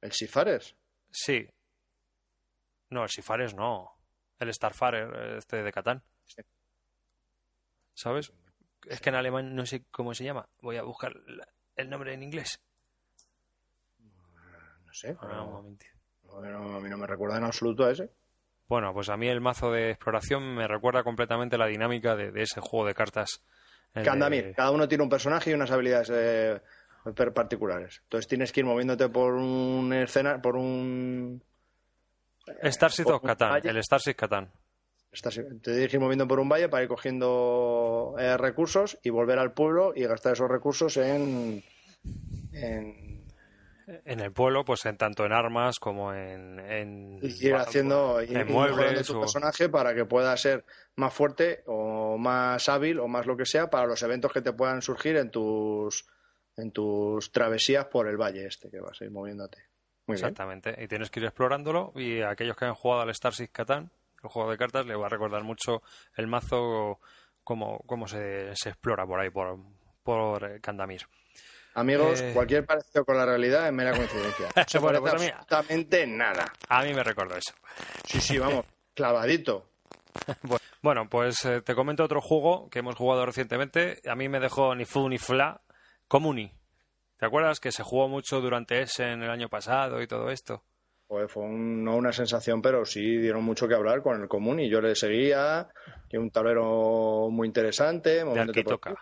¿El 0.00 0.12
Sifares? 0.12 0.74
Sí. 1.10 1.48
No, 2.90 3.04
el 3.04 3.08
Sifares 3.08 3.54
no. 3.54 3.92
El 4.40 4.52
Starfarer, 4.52 5.36
este 5.36 5.62
de 5.62 5.72
Catán. 5.72 6.02
Sí. 6.26 6.42
¿Sabes? 7.94 8.32
Es 8.88 9.00
que 9.00 9.10
en 9.10 9.14
alemán 9.14 9.54
no 9.54 9.64
sé 9.64 9.84
cómo 9.92 10.12
se 10.12 10.24
llama. 10.24 10.48
Voy 10.60 10.76
a 10.76 10.82
buscar 10.82 11.12
el 11.76 11.88
nombre 11.88 12.14
en 12.14 12.22
inglés. 12.24 12.60
No 14.86 14.92
sé. 14.92 15.14
No- 15.14 15.62
no, 16.42 16.76
a 16.76 16.80
mí 16.80 16.88
no 16.88 16.96
me 16.98 17.06
recuerda 17.06 17.36
en 17.36 17.44
absoluto 17.44 17.84
a 17.84 17.92
ese. 17.92 18.10
Bueno, 18.72 18.94
pues 18.94 19.10
a 19.10 19.18
mí 19.18 19.28
el 19.28 19.42
mazo 19.42 19.70
de 19.70 19.90
exploración 19.90 20.54
me 20.54 20.66
recuerda 20.66 21.02
completamente 21.04 21.58
la 21.58 21.66
dinámica 21.66 22.16
de, 22.16 22.30
de 22.30 22.40
ese 22.40 22.62
juego 22.62 22.86
de 22.86 22.94
cartas. 22.94 23.42
de- 23.92 24.00
Candamir, 24.00 24.54
cada 24.56 24.70
uno 24.70 24.88
tiene 24.88 25.04
un 25.04 25.10
personaje 25.10 25.50
y 25.50 25.52
unas 25.52 25.70
habilidades 25.70 26.10
eh, 26.10 26.58
particulares. 27.34 28.00
Entonces 28.04 28.26
tienes 28.28 28.50
que 28.50 28.60
ir 28.60 28.64
moviéndote 28.64 29.10
por 29.10 29.34
un 29.34 29.92
escena, 29.92 30.40
por 30.40 30.56
un... 30.56 31.42
Starship 32.62 33.04
un 33.08 33.18
Catán, 33.18 33.60
el 33.62 33.82
Starship 33.84 34.14
Catán. 34.14 34.50
te 35.20 35.30
tienes 35.60 35.90
que 35.90 35.96
ir 35.98 36.00
moviendo 36.00 36.26
por 36.26 36.40
un 36.40 36.48
valle 36.48 36.70
para 36.70 36.82
ir 36.82 36.88
cogiendo 36.88 38.14
eh, 38.18 38.38
recursos 38.38 38.98
y 39.02 39.10
volver 39.10 39.38
al 39.38 39.52
pueblo 39.52 39.92
y 39.94 40.04
gastar 40.04 40.32
esos 40.32 40.50
recursos 40.50 40.96
en... 40.96 41.62
en 42.54 43.01
En 44.04 44.20
el 44.20 44.32
pueblo, 44.32 44.64
pues 44.64 44.84
en 44.86 44.96
tanto 44.96 45.24
en 45.24 45.32
armas 45.32 45.78
como 45.78 46.12
en... 46.14 46.58
en 46.60 47.18
y 47.22 47.46
ir 47.48 47.54
haciendo 47.54 48.20
en 48.20 48.48
y 48.48 48.52
muebles 48.52 49.06
tu 49.06 49.16
o- 49.16 49.20
personaje 49.20 49.68
para 49.68 49.94
que 49.94 50.04
pueda 50.04 50.36
ser 50.36 50.64
más 50.96 51.12
fuerte 51.12 51.62
o 51.66 52.16
más 52.18 52.68
hábil 52.68 52.98
o 53.00 53.08
más 53.08 53.26
lo 53.26 53.36
que 53.36 53.46
sea 53.46 53.68
para 53.70 53.86
los 53.86 54.02
eventos 54.02 54.32
que 54.32 54.40
te 54.42 54.52
puedan 54.52 54.82
surgir 54.82 55.16
en 55.16 55.30
tus 55.30 56.06
en 56.56 56.70
tus 56.70 57.32
travesías 57.32 57.86
por 57.86 58.08
el 58.08 58.16
valle 58.16 58.46
este 58.46 58.70
que 58.70 58.80
vas 58.80 59.00
a 59.00 59.04
ir 59.04 59.10
moviéndote. 59.10 59.58
Muy 60.06 60.16
bien. 60.16 60.26
Exactamente. 60.26 60.74
Y 60.82 60.88
tienes 60.88 61.10
que 61.10 61.20
ir 61.20 61.26
explorándolo 61.26 61.92
y 61.94 62.20
a 62.20 62.30
aquellos 62.30 62.56
que 62.56 62.64
han 62.66 62.74
jugado 62.74 63.02
al 63.02 63.14
Starship 63.14 63.48
Catán, 63.52 63.90
el 64.22 64.28
juego 64.28 64.50
de 64.50 64.58
cartas, 64.58 64.84
le 64.86 64.94
va 64.94 65.06
a 65.06 65.08
recordar 65.10 65.42
mucho 65.44 65.82
el 66.16 66.26
mazo 66.26 66.98
cómo, 67.42 67.78
cómo 67.86 68.06
se, 68.06 68.54
se 68.54 68.68
explora 68.70 69.06
por 69.06 69.20
ahí, 69.20 69.30
por, 69.30 69.58
por 70.02 70.60
Candamir. 70.60 71.02
Amigos, 71.74 72.20
Eh. 72.20 72.32
cualquier 72.34 72.66
parecido 72.66 73.04
con 73.04 73.16
la 73.16 73.24
realidad 73.24 73.66
es 73.66 73.72
mera 73.72 73.92
coincidencia. 73.96 74.48
No 74.56 74.64
se 74.66 74.78
Bueno, 74.78 75.00
parece 75.02 75.16
pues 75.16 75.22
mí- 75.22 75.32
absolutamente 75.38 76.06
nada. 76.06 76.52
A 76.68 76.82
mí 76.82 76.92
me 76.92 77.02
recordó 77.02 77.36
eso. 77.36 77.52
Sí, 78.06 78.20
sí, 78.20 78.38
vamos, 78.38 78.64
clavadito. 78.94 79.66
Bueno, 80.82 81.08
pues 81.08 81.44
eh, 81.46 81.62
te 81.62 81.74
comento 81.74 82.04
otro 82.04 82.20
juego 82.20 82.68
que 82.68 82.80
hemos 82.80 82.96
jugado 82.96 83.24
recientemente. 83.24 84.00
A 84.06 84.14
mí 84.14 84.28
me 84.28 84.40
dejó 84.40 84.74
ni 84.74 84.84
fu 84.84 85.08
ni 85.08 85.16
fla. 85.18 85.62
Comuni. 86.08 86.52
¿Te 87.18 87.26
acuerdas 87.26 87.60
que 87.60 87.72
se 87.72 87.82
jugó 87.82 88.08
mucho 88.08 88.40
durante 88.40 88.82
ese 88.82 89.12
en 89.12 89.22
el 89.22 89.30
año 89.30 89.48
pasado 89.48 90.02
y 90.02 90.06
todo 90.06 90.28
esto? 90.30 90.62
Pues 91.06 91.30
fue 91.30 91.44
un- 91.44 91.84
no 91.84 91.96
una 91.96 92.12
sensación, 92.12 92.60
pero 92.60 92.84
sí 92.84 93.00
dieron 93.18 93.44
mucho 93.44 93.68
que 93.68 93.74
hablar 93.74 94.02
con 94.02 94.20
el 94.20 94.28
común 94.28 94.60
y 94.60 94.68
yo 94.68 94.80
le 94.80 94.94
seguía. 94.94 95.68
Tiene 96.08 96.24
un 96.24 96.30
tablero 96.30 97.28
muy 97.30 97.46
interesante. 97.46 98.24
De 98.24 98.40
Arquitoca. 98.40 98.94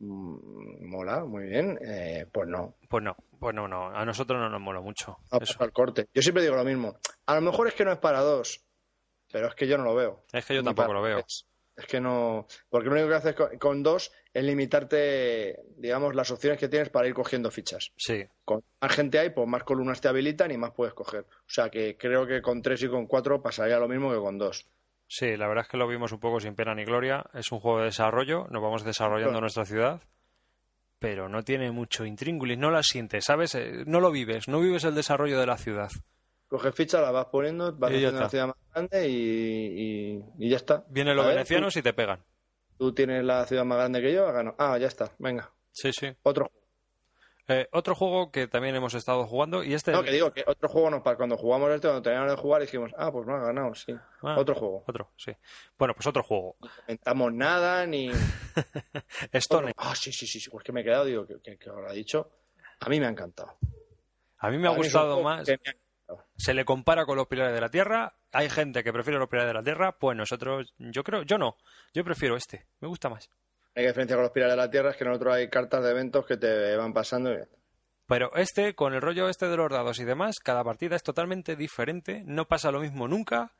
Mm, 0.00 0.88
Mola, 0.88 1.24
muy 1.24 1.44
bien. 1.48 1.78
Eh, 1.84 2.26
pues 2.32 2.48
no, 2.48 2.74
Pues 2.88 3.02
no, 3.02 3.16
pues 3.38 3.54
no, 3.54 3.66
no. 3.68 3.88
A 3.88 4.04
nosotros 4.04 4.38
no 4.40 4.48
nos 4.48 4.60
moló 4.60 4.82
mucho. 4.82 5.18
Eso. 5.40 5.62
el 5.64 5.72
corte. 5.72 6.08
Yo 6.14 6.22
siempre 6.22 6.42
digo 6.42 6.56
lo 6.56 6.64
mismo. 6.64 6.96
A 7.26 7.34
lo 7.34 7.40
mejor 7.40 7.68
es 7.68 7.74
que 7.74 7.84
no 7.84 7.92
es 7.92 7.98
para 7.98 8.20
dos, 8.20 8.64
pero 9.32 9.48
es 9.48 9.54
que 9.54 9.66
yo 9.66 9.76
no 9.78 9.84
lo 9.84 9.94
veo. 9.94 10.24
Es 10.32 10.44
que 10.46 10.54
yo 10.54 10.60
Ni 10.62 10.66
tampoco 10.66 10.92
lo 10.92 11.02
veo. 11.02 11.18
tres. 11.20 11.44
Es 11.76 11.86
que 11.86 12.00
no. 12.00 12.46
Porque 12.70 12.86
lo 12.88 12.92
único 12.94 13.08
que 13.08 13.14
haces 13.14 13.34
con, 13.36 13.56
con 13.58 13.82
dos 13.84 14.10
es 14.34 14.42
limitarte, 14.44 15.60
digamos, 15.76 16.14
las 16.14 16.30
opciones 16.32 16.58
que 16.58 16.68
tienes 16.68 16.88
para 16.88 17.06
ir 17.06 17.14
cogiendo 17.14 17.50
fichas. 17.52 17.92
Sí, 17.96 18.24
Con 18.44 18.64
más 18.80 18.92
gente 18.92 19.18
hay, 19.20 19.30
pues 19.30 19.46
más 19.46 19.62
columnas 19.62 20.00
te 20.00 20.08
habilitan 20.08 20.50
y 20.50 20.56
más 20.56 20.72
puedes 20.72 20.94
coger. 20.94 21.20
O 21.22 21.48
sea 21.50 21.70
que 21.70 21.96
creo 21.96 22.26
que 22.26 22.42
con 22.42 22.62
tres 22.62 22.82
y 22.82 22.88
con 22.88 23.06
cuatro 23.06 23.40
pasaría 23.42 23.78
lo 23.78 23.86
mismo 23.88 24.10
que 24.12 24.18
con 24.18 24.38
dos. 24.38 24.66
Sí, 25.08 25.36
la 25.36 25.48
verdad 25.48 25.64
es 25.64 25.68
que 25.70 25.76
lo 25.76 25.88
vimos 25.88 26.12
un 26.12 26.20
poco 26.20 26.38
sin 26.38 26.54
pena 26.54 26.74
ni 26.74 26.84
gloria. 26.84 27.24
Es 27.34 27.50
un 27.50 27.58
juego 27.60 27.78
de 27.80 27.86
desarrollo, 27.86 28.46
nos 28.50 28.62
vamos 28.62 28.84
desarrollando 28.84 29.30
Claro. 29.32 29.40
nuestra 29.40 29.64
ciudad, 29.64 30.00
pero 30.98 31.28
no 31.28 31.42
tiene 31.42 31.70
mucho 31.70 32.04
intríngulis, 32.04 32.58
no 32.58 32.70
la 32.70 32.82
sientes, 32.82 33.24
¿sabes? 33.24 33.54
Eh, 33.54 33.84
No 33.86 34.00
lo 34.00 34.10
vives, 34.10 34.48
no 34.48 34.60
vives 34.60 34.84
el 34.84 34.94
desarrollo 34.94 35.38
de 35.40 35.46
la 35.46 35.56
ciudad. 35.56 35.90
Coges 36.48 36.74
fichas, 36.74 37.02
las 37.02 37.12
vas 37.12 37.26
poniendo, 37.26 37.72
vas 37.76 37.90
haciendo 37.92 38.18
una 38.20 38.28
ciudad 38.30 38.46
más 38.48 38.56
grande 38.74 39.08
y, 39.08 39.14
y- 39.16 40.24
y 40.38 40.48
ya 40.50 40.56
está. 40.56 40.84
Vienen 40.88 41.14
los 41.16 41.26
venecianos 41.26 41.76
y 41.76 41.82
te 41.82 41.92
pegan. 41.92 42.20
Tú, 42.78 42.86
tú 42.88 42.94
tienes 42.94 43.22
la 43.24 43.44
ciudad 43.46 43.64
más 43.64 43.78
grande 43.78 44.00
que 44.00 44.12
yo, 44.14 44.32
gano. 44.32 44.54
Ah, 44.58 44.78
ya 44.78 44.86
está, 44.86 45.12
venga. 45.18 45.52
Sí, 45.72 45.92
sí. 45.92 46.08
Otro 46.22 46.50
Eh, 47.50 47.66
otro 47.72 47.94
juego 47.94 48.30
que 48.30 48.46
también 48.46 48.76
hemos 48.76 48.92
estado 48.92 49.26
jugando 49.26 49.64
y 49.64 49.72
este... 49.72 49.90
No, 49.90 50.02
que 50.02 50.10
digo 50.10 50.30
que 50.32 50.44
otro 50.46 50.68
juego 50.68 50.90
nos 50.90 51.00
para 51.02 51.16
cuando 51.16 51.36
jugamos 51.38 51.70
este, 51.70 51.88
cuando 51.88 52.02
teníamos 52.02 52.30
de 52.30 52.36
jugar, 52.36 52.60
dijimos, 52.60 52.92
ah, 52.98 53.10
pues 53.10 53.26
no 53.26 53.34
ha 53.34 53.40
ganado, 53.40 53.74
sí. 53.74 53.94
Ah. 54.22 54.36
Otro 54.38 54.54
juego. 54.54 54.84
Otro, 54.86 55.10
sí. 55.16 55.32
Bueno, 55.78 55.94
pues 55.94 56.06
otro 56.06 56.22
juego. 56.22 56.56
No 56.60 56.68
comentamos 56.84 57.32
nada, 57.32 57.86
ni. 57.86 58.10
Stone. 59.32 59.72
Ah, 59.78 59.94
sí, 59.94 60.12
sí, 60.12 60.26
sí, 60.26 60.40
sí, 60.40 60.50
pues 60.50 60.62
que 60.62 60.72
me 60.72 60.82
he 60.82 60.84
quedado, 60.84 61.06
digo, 61.06 61.26
que, 61.26 61.40
que, 61.40 61.56
que 61.56 61.70
lo 61.70 61.88
ha 61.88 61.92
dicho. 61.92 62.30
A 62.80 62.88
mí 62.90 63.00
me 63.00 63.06
ha 63.06 63.10
encantado. 63.10 63.56
A 64.38 64.50
mí 64.50 64.58
me 64.58 64.68
ha 64.68 64.72
gustado 64.72 65.22
más. 65.22 65.48
Se 66.36 66.54
le 66.54 66.64
compara 66.64 67.04
con 67.04 67.16
los 67.16 67.26
pilares 67.26 67.54
de 67.54 67.60
la 67.60 67.70
Tierra. 67.70 68.14
Hay 68.32 68.48
gente 68.48 68.84
que 68.84 68.92
prefiere 68.92 69.18
los 69.18 69.28
pilares 69.28 69.50
de 69.50 69.54
la 69.54 69.62
Tierra. 69.62 69.92
Pues 69.98 70.16
nosotros, 70.16 70.74
yo 70.78 71.02
creo, 71.02 71.22
yo 71.22 71.38
no. 71.38 71.56
Yo 71.92 72.04
prefiero 72.04 72.36
este. 72.36 72.66
Me 72.80 72.88
gusta 72.88 73.08
más. 73.08 73.30
La 73.82 73.86
diferencia 73.88 74.16
con 74.16 74.24
los 74.24 74.32
Pilares 74.32 74.54
de 74.54 74.56
la 74.56 74.70
Tierra 74.70 74.90
es 74.90 74.96
que 74.96 75.04
en 75.04 75.10
otro 75.12 75.32
hay 75.32 75.48
cartas 75.48 75.84
de 75.84 75.90
eventos 75.90 76.26
que 76.26 76.36
te 76.36 76.76
van 76.76 76.92
pasando. 76.92 77.32
y- 77.32 77.38
Pero 78.06 78.34
este, 78.34 78.74
con 78.74 78.92
el 78.94 79.00
rollo 79.00 79.28
este 79.28 79.46
de 79.48 79.56
los 79.56 79.70
dados 79.70 80.00
y 80.00 80.04
demás, 80.04 80.36
cada 80.42 80.64
partida 80.64 80.96
es 80.96 81.02
totalmente 81.02 81.54
diferente. 81.56 82.22
No 82.26 82.46
pasa 82.48 82.72
lo 82.72 82.80
mismo 82.80 83.06
nunca. 83.06 83.52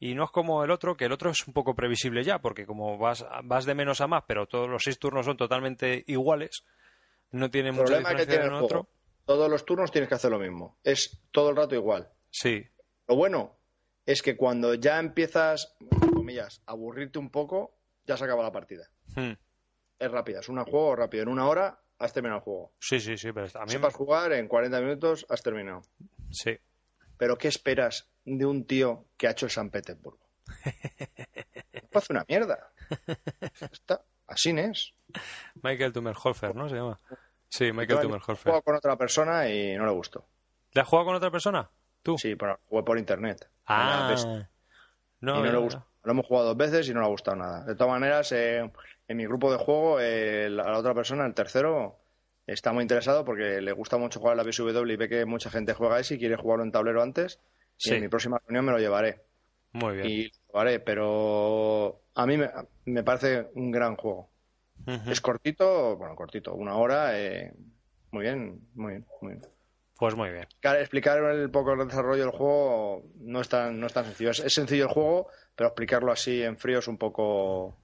Y 0.00 0.14
no 0.14 0.24
es 0.24 0.30
como 0.30 0.64
el 0.64 0.70
otro, 0.70 0.96
que 0.96 1.04
el 1.04 1.12
otro 1.12 1.30
es 1.30 1.46
un 1.46 1.52
poco 1.52 1.74
previsible 1.74 2.24
ya, 2.24 2.38
porque 2.40 2.64
como 2.66 2.96
vas, 2.98 3.24
vas 3.44 3.66
de 3.66 3.74
menos 3.74 4.00
a 4.00 4.06
más, 4.06 4.24
pero 4.26 4.46
todos 4.46 4.68
los 4.68 4.82
seis 4.82 4.98
turnos 4.98 5.26
son 5.26 5.36
totalmente 5.36 6.02
iguales, 6.06 6.64
no 7.32 7.50
tiene 7.50 7.68
El 7.68 7.74
mucha 7.74 7.84
problema 7.84 8.08
que 8.08 8.14
diferencia 8.16 8.40
tiene 8.40 8.50
de 8.50 8.58
el 8.58 8.64
otro. 8.64 8.78
juego. 8.84 8.94
Todos 9.26 9.50
los 9.50 9.64
turnos 9.66 9.92
tienes 9.92 10.08
que 10.08 10.14
hacer 10.14 10.30
lo 10.30 10.38
mismo. 10.38 10.78
Es 10.82 11.20
todo 11.30 11.50
el 11.50 11.56
rato 11.56 11.74
igual. 11.74 12.08
Sí, 12.30 12.66
Lo 13.06 13.16
bueno 13.16 13.56
es 14.06 14.22
que 14.22 14.36
cuando 14.36 14.72
ya 14.74 14.98
empiezas, 14.98 15.76
comillas, 16.14 16.62
a 16.66 16.72
aburrirte 16.72 17.18
un 17.18 17.28
poco, 17.30 17.76
ya 18.06 18.16
se 18.16 18.24
acaba 18.24 18.42
la 18.42 18.50
partida. 18.52 18.88
Hmm. 19.14 19.32
Es 20.00 20.10
rápida, 20.10 20.40
es 20.40 20.48
un 20.48 20.62
juego 20.64 20.96
rápido. 20.96 21.22
En 21.22 21.28
una 21.28 21.46
hora 21.46 21.78
has 22.00 22.12
terminado 22.12 22.38
el 22.38 22.42
juego. 22.44 22.72
sí, 22.80 22.98
sí, 22.98 23.16
sí, 23.16 23.30
pero 23.32 23.46
a 23.54 23.60
mí 23.60 23.66
me- 23.66 23.70
Sepas 23.72 23.94
jugar, 23.94 24.32
en 24.32 24.48
40 24.48 24.80
minutos 24.80 25.24
has 25.28 25.42
terminado. 25.42 25.82
sí. 26.30 26.58
Pero 27.18 27.36
¿qué 27.36 27.48
esperas 27.48 28.08
de 28.24 28.46
un 28.46 28.64
tío 28.66 29.04
que 29.18 29.28
ha 29.28 29.32
hecho 29.32 29.44
el 29.44 29.52
San 29.52 29.68
Petersburgo? 29.68 30.26
Hace 31.92 32.12
una 32.12 32.24
mierda. 32.28 32.72
Está, 33.70 34.02
así 34.26 34.50
es. 34.58 34.94
Michael 35.62 35.92
Tummerholfer, 35.92 36.54
¿no? 36.54 36.68
Se 36.68 36.76
llama. 36.76 36.98
Sí, 37.48 37.64
Michael 37.64 37.82
Entonces, 37.82 38.02
Tummerholfer. 38.06 38.44
Juego 38.52 38.62
con 38.62 38.76
otra 38.76 38.96
persona 38.96 39.48
y 39.50 39.76
no 39.76 39.84
le 39.84 39.92
gustó. 39.92 40.26
¿Le 40.72 40.80
has 40.80 40.88
jugado 40.88 41.06
con 41.06 41.16
otra 41.16 41.30
persona? 41.30 41.70
¿Tú? 42.02 42.16
Sí, 42.16 42.36
pero 42.36 42.58
jugué 42.64 42.82
por 42.84 42.98
internet. 42.98 43.50
Ah, 43.66 44.08
no, 45.20 45.36
y 45.36 45.38
no 45.40 45.44
ya, 45.46 45.52
le 45.52 45.58
gustó. 45.58 45.86
Lo 46.04 46.12
hemos 46.12 46.26
jugado 46.26 46.46
dos 46.48 46.56
veces 46.56 46.88
y 46.88 46.94
no 46.94 47.00
le 47.00 47.06
ha 47.06 47.10
gustado 47.10 47.36
nada. 47.36 47.64
De 47.66 47.74
todas 47.74 47.90
maneras, 47.90 48.32
eh, 48.32 48.70
en 49.10 49.16
mi 49.16 49.24
grupo 49.26 49.50
de 49.50 49.58
juego, 49.58 49.98
eh, 50.00 50.48
la, 50.48 50.64
la 50.70 50.78
otra 50.78 50.94
persona, 50.94 51.26
el 51.26 51.34
tercero, 51.34 51.98
está 52.46 52.72
muy 52.72 52.82
interesado 52.82 53.24
porque 53.24 53.60
le 53.60 53.72
gusta 53.72 53.96
mucho 53.96 54.20
jugar 54.20 54.36
la 54.36 54.44
BSW 54.44 54.86
y 54.92 54.96
ve 54.96 55.08
que 55.08 55.24
mucha 55.24 55.50
gente 55.50 55.74
juega 55.74 55.98
ese 55.98 56.14
y 56.14 56.18
quiere 56.18 56.36
jugarlo 56.36 56.64
en 56.64 56.70
tablero 56.72 57.02
antes. 57.02 57.40
Sí. 57.76 57.90
Y 57.90 57.94
en 57.96 58.02
mi 58.02 58.08
próxima 58.08 58.38
reunión 58.46 58.64
me 58.66 58.72
lo 58.72 58.78
llevaré. 58.78 59.20
Muy 59.72 59.94
bien. 59.96 60.06
Y 60.08 60.24
lo 60.24 60.30
llevaré, 60.48 60.80
pero 60.80 62.02
a 62.14 62.26
mí 62.26 62.36
me, 62.36 62.50
me 62.84 63.02
parece 63.02 63.48
un 63.54 63.70
gran 63.70 63.96
juego. 63.96 64.30
Es 65.06 65.20
cortito, 65.20 65.96
bueno, 65.96 66.14
cortito, 66.16 66.54
una 66.54 66.76
hora. 66.76 67.18
eh, 67.20 67.52
muy 68.12 68.22
bien, 68.22 68.60
muy 68.74 68.92
bien, 68.92 69.06
muy 69.20 69.32
bien. 69.34 69.46
Pues 69.98 70.14
muy 70.14 70.30
bien. 70.30 70.42
Explicar- 70.44 70.78
Explicar 70.80 71.18
el 71.34 71.50
poco 71.50 71.72
el 71.74 71.86
desarrollo 71.86 72.22
del 72.22 72.30
juego 72.32 73.04
no 73.20 73.40
es 73.40 73.48
tan, 73.48 73.78
no 73.78 73.86
es 73.86 73.92
tan 73.92 74.04
sencillo. 74.06 74.30
Es, 74.30 74.40
es 74.40 74.54
sencillo 74.54 74.84
el 74.84 74.90
juego, 74.90 75.26
pero 75.54 75.68
explicarlo 75.68 76.10
así 76.12 76.42
en 76.42 76.56
frío 76.56 76.78
es 76.78 76.88
un 76.88 76.96
poco. 76.96 77.76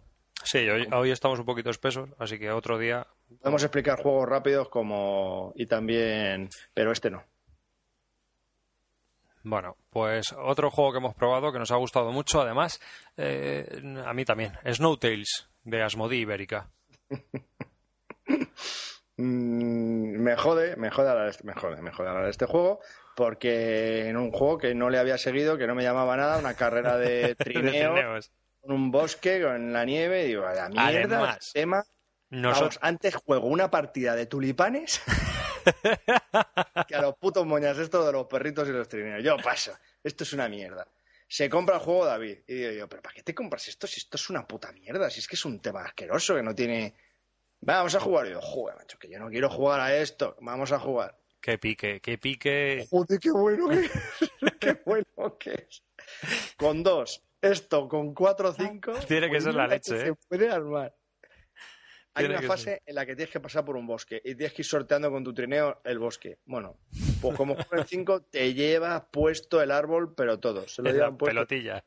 Sí, 0.46 0.58
hoy, 0.58 0.86
hoy 0.92 1.10
estamos 1.10 1.40
un 1.40 1.44
poquito 1.44 1.70
espesos, 1.70 2.08
así 2.20 2.38
que 2.38 2.52
otro 2.52 2.78
día. 2.78 3.04
Podemos 3.40 3.64
explicar 3.64 4.00
juegos 4.00 4.28
rápidos 4.28 4.68
como. 4.68 5.52
y 5.56 5.66
también. 5.66 6.48
pero 6.72 6.92
este 6.92 7.10
no. 7.10 7.24
Bueno, 9.42 9.76
pues 9.90 10.32
otro 10.38 10.70
juego 10.70 10.92
que 10.92 10.98
hemos 10.98 11.16
probado 11.16 11.52
que 11.52 11.58
nos 11.58 11.72
ha 11.72 11.76
gustado 11.76 12.12
mucho, 12.12 12.40
además, 12.40 12.80
eh, 13.16 13.82
a 14.04 14.14
mí 14.14 14.24
también, 14.24 14.52
Snow 14.72 14.96
Tales 14.96 15.48
de 15.64 15.82
Asmodee 15.82 16.20
Ibérica. 16.20 16.70
Mm, 19.18 20.18
me 20.20 20.36
jode, 20.36 20.76
me 20.76 20.90
jode, 20.90 21.08
hablar, 21.08 21.34
me 21.42 21.54
jode, 21.54 21.80
me 21.80 21.90
jode 21.90 22.08
hablar 22.10 22.24
de 22.24 22.30
este 22.32 22.44
juego, 22.44 22.80
porque 23.14 24.08
en 24.08 24.18
un 24.18 24.30
juego 24.30 24.58
que 24.58 24.74
no 24.74 24.90
le 24.90 24.98
había 24.98 25.16
seguido, 25.16 25.56
que 25.56 25.66
no 25.66 25.74
me 25.74 25.82
llamaba 25.82 26.18
nada, 26.18 26.36
una 26.36 26.52
carrera 26.52 26.98
de 26.98 27.34
trineo, 27.38 27.94
trineos. 27.94 28.30
Con 28.66 28.74
un 28.74 28.90
bosque, 28.90 29.42
con 29.42 29.72
la 29.72 29.84
nieve, 29.84 30.24
y 30.24 30.28
digo, 30.28 30.42
la 30.42 30.68
mierda, 30.68 31.18
Además, 31.18 31.46
el 31.46 31.52
tema. 31.52 31.86
Nosotros, 32.28 32.78
Vamos, 32.80 32.88
antes 32.88 33.14
juego 33.14 33.46
una 33.46 33.70
partida 33.70 34.16
de 34.16 34.26
tulipanes 34.26 35.00
que 36.88 36.94
a 36.96 37.00
los 37.00 37.16
putos 37.16 37.46
moñas 37.46 37.78
esto 37.78 38.04
de 38.04 38.12
los 38.12 38.26
perritos 38.26 38.68
y 38.68 38.72
los 38.72 38.88
trineos. 38.88 39.22
Yo 39.22 39.36
paso, 39.36 39.72
esto 40.02 40.24
es 40.24 40.32
una 40.32 40.48
mierda. 40.48 40.88
Se 41.28 41.48
compra 41.48 41.76
el 41.76 41.82
juego 41.82 42.04
David. 42.04 42.38
Y 42.48 42.54
digo 42.54 42.72
yo, 42.72 42.88
¿pero 42.88 43.02
para 43.02 43.14
qué 43.14 43.22
te 43.22 43.34
compras 43.34 43.68
esto 43.68 43.86
si 43.86 44.00
esto 44.00 44.16
es 44.16 44.28
una 44.28 44.46
puta 44.46 44.72
mierda? 44.72 45.08
Si 45.08 45.20
es 45.20 45.28
que 45.28 45.36
es 45.36 45.44
un 45.44 45.60
tema 45.60 45.84
asqueroso 45.84 46.34
que 46.34 46.42
no 46.42 46.54
tiene... 46.54 46.94
Va, 47.68 47.78
Vamos 47.78 47.94
a 47.94 48.00
jugar. 48.00 48.26
Y 48.26 48.30
yo, 48.30 48.40
joder, 48.40 48.76
macho, 48.76 48.98
que 48.98 49.08
yo 49.08 49.18
no 49.20 49.28
quiero 49.28 49.48
jugar 49.48 49.80
a 49.80 49.96
esto. 49.96 50.36
Vamos 50.40 50.72
a 50.72 50.80
jugar. 50.80 51.16
qué 51.40 51.58
pique, 51.58 52.00
qué 52.00 52.18
pique. 52.18 52.86
Joder, 52.90 53.20
qué 53.20 53.30
bueno 53.30 53.68
que 53.68 53.80
es. 53.86 53.90
qué 54.60 54.82
bueno 54.84 55.38
que 55.38 55.66
es. 55.68 55.82
Con 56.56 56.82
dos. 56.82 57.22
Esto 57.52 57.88
con 57.88 58.14
cuatro 58.14 58.50
o 58.50 58.52
cinco. 58.52 58.92
Tiene 59.08 59.30
que 59.30 59.40
ser 59.40 59.54
la 59.54 59.66
leche, 59.66 59.98
Se 60.00 60.08
¿eh? 60.08 60.14
puede 60.28 60.48
armar. 60.50 60.94
Hay 62.14 62.24
una 62.24 62.40
fase 62.40 62.62
ser. 62.64 62.82
en 62.86 62.94
la 62.94 63.04
que 63.04 63.14
tienes 63.14 63.30
que 63.30 63.40
pasar 63.40 63.62
por 63.62 63.76
un 63.76 63.86
bosque 63.86 64.22
y 64.24 64.34
tienes 64.34 64.54
que 64.54 64.62
ir 64.62 64.66
sorteando 64.66 65.10
con 65.10 65.22
tu 65.22 65.34
trineo 65.34 65.82
el 65.84 65.98
bosque. 65.98 66.38
Bueno, 66.46 66.78
pues 67.20 67.36
como 67.36 67.54
juego 67.56 67.76
en 67.82 67.86
5 67.86 68.22
te 68.30 68.54
lleva 68.54 69.06
puesto 69.10 69.60
el 69.60 69.70
árbol, 69.70 70.14
pero 70.14 70.40
todo. 70.40 70.66
Se 70.66 70.80
lo 70.80 70.90
llevan 70.92 71.18
puesto. 71.18 71.34
pelotillas. 71.34 71.84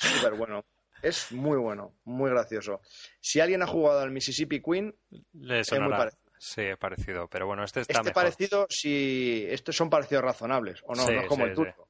Es 0.00 0.08
súper 0.10 0.34
bueno. 0.34 0.64
Es 1.02 1.32
muy 1.32 1.58
bueno, 1.58 1.96
muy 2.04 2.30
gracioso. 2.30 2.80
Si 3.20 3.40
alguien 3.40 3.62
ha 3.62 3.66
jugado 3.66 3.98
al 4.00 4.12
Mississippi 4.12 4.62
Queen, 4.62 4.94
Le 5.32 5.56
muy 5.56 5.64
sonará. 5.64 5.96
parecido. 5.98 6.22
Sí, 6.38 6.60
es 6.62 6.76
parecido. 6.78 7.28
Pero 7.28 7.46
bueno, 7.46 7.64
este 7.64 7.80
está 7.80 7.94
este 7.94 8.04
mejor. 8.10 8.14
parecido, 8.14 8.66
si 8.70 9.44
estos 9.48 9.74
son 9.76 9.90
parecidos 9.90 10.22
razonables, 10.24 10.82
o 10.84 10.94
no, 10.94 11.04
Sí, 11.04 11.12
no 11.14 11.20
es 11.22 11.26
como 11.26 11.44
sí, 11.44 11.50
el 11.50 11.56
tuyo. 11.56 11.88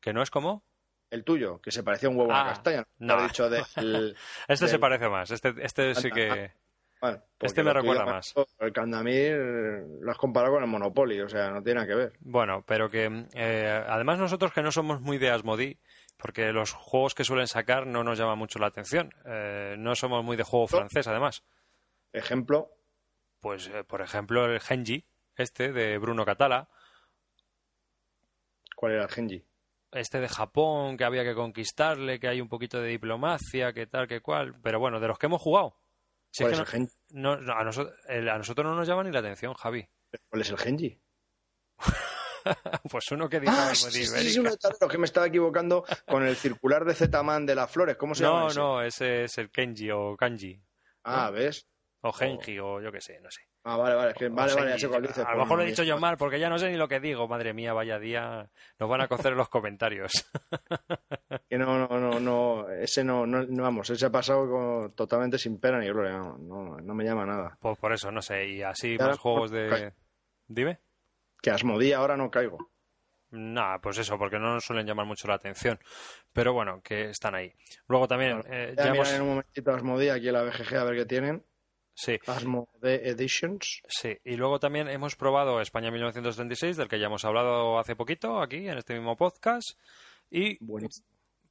¿Que 0.00 0.12
no 0.12 0.22
es 0.22 0.30
como? 0.30 0.64
El 1.10 1.24
tuyo, 1.24 1.60
que 1.60 1.70
se 1.72 1.82
parecía 1.82 2.08
a 2.08 2.12
un 2.12 2.18
huevo 2.18 2.32
a 2.32 2.40
Ah, 2.40 2.44
la 2.44 2.50
castaña. 2.50 2.86
no. 2.98 3.22
Dicho 3.24 3.50
del, 3.50 4.16
Este 4.48 4.68
se 4.68 4.78
parece 4.78 5.08
más. 5.08 5.30
Este, 5.30 5.52
este 5.60 5.94
sí 5.96 6.10
que. 6.10 6.52
Bueno, 7.00 7.22
Este 7.40 7.62
me 7.64 7.72
recuerda 7.72 8.04
más. 8.04 8.34
El 8.58 8.72
Candamir 8.72 9.32
lo 10.02 10.10
has 10.10 10.18
comparado 10.18 10.54
con 10.54 10.62
el 10.62 10.68
Monopoly, 10.68 11.20
o 11.22 11.28
sea, 11.28 11.50
no 11.50 11.62
tiene 11.62 11.76
nada 11.80 11.86
que 11.88 11.94
ver. 11.94 12.12
Bueno, 12.20 12.62
pero 12.66 12.90
que 12.90 13.26
eh, 13.34 13.84
además 13.88 14.18
nosotros 14.18 14.52
que 14.52 14.62
no 14.62 14.70
somos 14.70 15.00
muy 15.00 15.16
de 15.16 15.30
Asmodee, 15.30 15.78
porque 16.18 16.52
los 16.52 16.72
juegos 16.72 17.14
que 17.14 17.24
suelen 17.24 17.46
sacar 17.48 17.86
no 17.86 18.04
nos 18.04 18.18
llaman 18.18 18.36
mucho 18.38 18.58
la 18.58 18.66
atención. 18.66 19.12
Eh, 19.24 19.76
no 19.78 19.94
somos 19.94 20.22
muy 20.22 20.36
de 20.36 20.42
juego 20.42 20.68
francés, 20.68 21.08
además. 21.08 21.42
Ejemplo, 22.12 22.70
Pues, 23.40 23.68
eh, 23.68 23.82
por 23.84 24.02
ejemplo, 24.02 24.44
el 24.44 24.60
Genji, 24.60 25.06
este 25.36 25.72
de 25.72 25.96
Bruno 25.96 26.26
Catala, 26.26 26.68
¿cuál 28.76 28.92
era 28.92 29.04
el 29.04 29.08
Genji? 29.10 29.42
Este 29.92 30.20
de 30.20 30.28
Japón, 30.28 30.96
que 30.96 31.04
había 31.04 31.24
que 31.24 31.34
conquistarle, 31.34 32.18
que 32.20 32.28
hay 32.28 32.40
un 32.40 32.48
poquito 32.48 32.80
de 32.80 32.88
diplomacia, 32.88 33.72
que 33.72 33.86
tal, 33.86 34.06
que 34.08 34.20
cual. 34.20 34.54
Pero 34.62 34.78
bueno, 34.78 35.00
de 35.00 35.08
los 35.08 35.18
que 35.18 35.26
hemos 35.26 35.42
jugado. 35.42 35.76
Si 36.32 36.44
¿Cuál 36.44 36.52
es 36.54 36.60
es 36.60 36.70
que 36.70 36.76
el 36.76 36.82
Genji? 36.82 36.94
no- 37.10 37.36
no- 37.36 37.52
a, 37.54 37.64
nosotros, 37.64 37.94
el- 38.08 38.28
a 38.28 38.38
nosotros 38.38 38.64
no 38.64 38.74
nos 38.76 38.86
llama 38.86 39.02
ni 39.04 39.10
la 39.10 39.18
atención, 39.18 39.52
Javi. 39.54 39.88
¿Cuál 40.28 40.42
es 40.42 40.50
el 40.50 40.58
Genji? 40.58 41.00
pues 42.90 43.10
uno 43.12 43.28
que 43.28 43.40
diga 43.40 43.70
Ah, 43.70 43.74
sí, 43.74 44.04
sí, 44.06 44.38
uno 44.38 44.50
de 44.50 44.56
tablero, 44.56 44.88
que 44.88 44.98
me 44.98 45.04
estaba 45.06 45.26
equivocando 45.26 45.84
con 46.06 46.22
el 46.26 46.36
circular 46.36 46.84
de 46.84 46.94
Z-Man 46.94 47.46
de 47.46 47.54
las 47.54 47.70
flores. 47.70 47.96
¿Cómo 47.96 48.14
se 48.14 48.22
llama 48.24 48.48
No, 48.48 48.54
no, 48.54 48.82
ese 48.82 49.24
es 49.24 49.38
el 49.38 49.50
Kenji 49.50 49.90
o 49.90 50.16
Kanji. 50.16 50.62
Ah, 51.04 51.30
¿ves? 51.30 51.66
O 52.02 52.12
Genji, 52.12 52.58
o 52.58 52.80
yo 52.80 52.90
qué 52.92 53.00
sé, 53.00 53.20
no 53.20 53.30
sé. 53.30 53.42
Ah, 53.62 53.76
vale, 53.76 53.94
vale, 53.94 54.14
que, 54.14 54.26
O 54.28 54.30
vale, 54.32 54.54
vale, 54.54 54.70
ya 54.70 54.78
sé. 54.78 54.86
A 55.22 55.32
lo 55.34 55.40
mejor 55.42 55.58
lo 55.58 55.64
he 55.64 55.66
dicho 55.66 55.82
yo 55.82 55.98
mal, 55.98 56.16
porque 56.16 56.40
ya 56.40 56.48
no 56.48 56.58
sé 56.58 56.70
ni 56.70 56.76
lo 56.78 56.88
que 56.88 56.98
digo. 56.98 57.28
Madre 57.28 57.52
mía, 57.52 57.74
vaya 57.74 57.98
día. 57.98 58.48
Nos 58.78 58.88
van 58.88 59.02
a 59.02 59.08
cocer 59.08 59.32
en 59.32 59.38
los 59.38 59.48
comentarios. 59.48 60.12
Que 61.48 61.58
no, 61.58 61.78
no, 61.88 61.98
no, 61.98 62.20
no, 62.20 62.70
ese 62.70 63.02
no, 63.04 63.26
no, 63.26 63.42
no, 63.44 63.62
vamos, 63.64 63.90
ese 63.90 64.06
ha 64.06 64.10
pasado 64.10 64.48
con- 64.48 64.92
totalmente 64.94 65.36
sin 65.36 65.58
pena 65.58 65.78
ni 65.80 65.86
gloria, 65.88 66.12
no, 66.12 66.38
no, 66.38 66.76
no 66.80 66.94
me 66.94 67.04
llama 67.04 67.26
nada. 67.26 67.56
Pues 67.60 67.76
por 67.78 67.92
eso, 67.92 68.10
no 68.12 68.22
sé. 68.22 68.46
Y 68.48 68.62
así 68.62 68.92
ahora 68.92 69.08
más 69.08 69.18
juegos 69.18 69.50
de. 69.50 69.92
Dime. 70.46 70.78
Que 71.42 71.50
Asmodí 71.50 71.92
ahora 71.92 72.16
no 72.16 72.30
caigo. 72.30 72.70
Nada, 73.32 73.80
pues 73.80 73.98
eso, 73.98 74.16
porque 74.18 74.38
no 74.38 74.54
nos 74.54 74.64
suelen 74.64 74.86
llamar 74.86 75.06
mucho 75.06 75.26
la 75.28 75.34
atención. 75.34 75.78
Pero 76.32 76.52
bueno, 76.52 76.80
que 76.82 77.10
están 77.10 77.34
ahí. 77.34 77.52
Luego 77.88 78.06
también, 78.08 78.42
eh, 78.48 78.74
Voy 78.76 78.84
a 78.84 78.86
ya 78.86 78.90
mirar 78.92 78.94
hemos- 78.96 79.12
en 79.12 79.22
un 79.22 79.28
momentito 79.28 79.72
Asmodí 79.72 80.08
aquí 80.08 80.28
en 80.28 80.34
la 80.34 80.42
BGG 80.42 80.76
a 80.76 80.84
ver 80.84 80.96
qué 80.96 81.06
tienen. 81.06 81.44
Sí, 81.94 82.18
Asmodee 82.26 83.08
Editions. 83.10 83.82
sí. 83.86 84.16
Y 84.24 84.36
luego 84.36 84.58
también 84.58 84.88
hemos 84.88 85.16
probado 85.16 85.60
España 85.60 85.90
1936, 85.90 86.76
del 86.76 86.88
que 86.88 86.98
ya 86.98 87.06
hemos 87.06 87.24
hablado 87.24 87.78
hace 87.78 87.94
poquito 87.96 88.40
aquí 88.40 88.68
en 88.68 88.78
este 88.78 88.94
mismo 88.94 89.16
podcast. 89.16 89.78
Y 90.30 90.62
Buenísimo. 90.64 91.06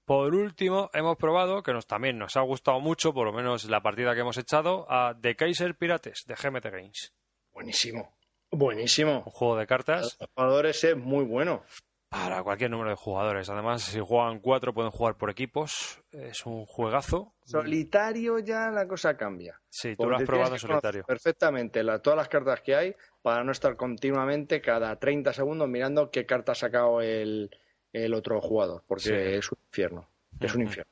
por 0.06 0.34
último, 0.34 0.90
hemos 0.94 1.18
probado, 1.18 1.62
que 1.62 1.74
nos 1.74 1.86
también 1.86 2.18
nos 2.18 2.36
ha 2.38 2.42
gustado 2.42 2.80
mucho, 2.80 3.14
por 3.14 3.28
lo 3.28 3.34
menos 3.34 3.66
la 3.66 3.82
partida 3.82 4.16
que 4.16 4.22
hemos 4.22 4.38
echado, 4.38 4.88
a 4.90 5.16
The 5.22 5.36
Kaiser 5.36 5.76
Pirates 5.76 6.24
de 6.26 6.34
GMT 6.36 6.66
Games. 6.72 7.14
Buenísimo. 7.54 8.16
Buenísimo. 8.52 9.18
Un 9.26 9.32
juego 9.32 9.58
de 9.58 9.68
cartas 9.68 10.18
El 10.20 10.28
jugador 10.34 10.66
ese 10.66 10.92
es 10.92 10.98
muy 10.98 11.24
bueno. 11.26 11.64
Para 12.10 12.42
cualquier 12.44 12.72
número 12.72 12.90
de 12.90 12.96
jugadores. 12.96 13.50
Además, 13.50 13.84
si 13.84 14.00
juegan 14.00 14.40
cuatro, 14.40 14.74
pueden 14.74 14.92
jugar 14.92 15.16
por 15.16 15.30
equipos. 15.30 16.02
Es 16.12 16.46
un 16.46 16.66
juegazo. 16.66 17.34
Solitario 17.46 18.40
ya 18.40 18.72
la 18.72 18.88
cosa 18.88 19.16
cambia. 19.16 19.60
Sí, 19.70 19.96
tú 19.96 20.10
lo 20.10 20.16
has 20.18 20.24
probado 20.24 20.54
en 20.54 20.60
solitario. 20.60 21.04
Perfectamente 21.06 21.84
la- 21.84 22.00
todas 22.02 22.18
las 22.18 22.28
cartas 22.30 22.62
que 22.62 22.76
hay 22.76 22.96
para 23.22 23.44
no 23.44 23.52
estar 23.52 23.76
continuamente 23.76 24.62
cada 24.62 24.96
30 24.98 25.34
segundos 25.34 25.68
mirando 25.70 26.10
qué 26.10 26.26
carta 26.26 26.54
ha 26.54 26.56
sacado 26.56 27.02
el, 27.02 27.50
el 27.94 28.14
otro 28.14 28.42
jugador. 28.42 28.84
Porque 28.88 29.04
Sí. 29.04 29.14
es 29.14 29.52
un 29.52 29.60
infierno. 29.68 30.10
Es 30.40 30.56
un 30.56 30.62
infierno. 30.64 30.92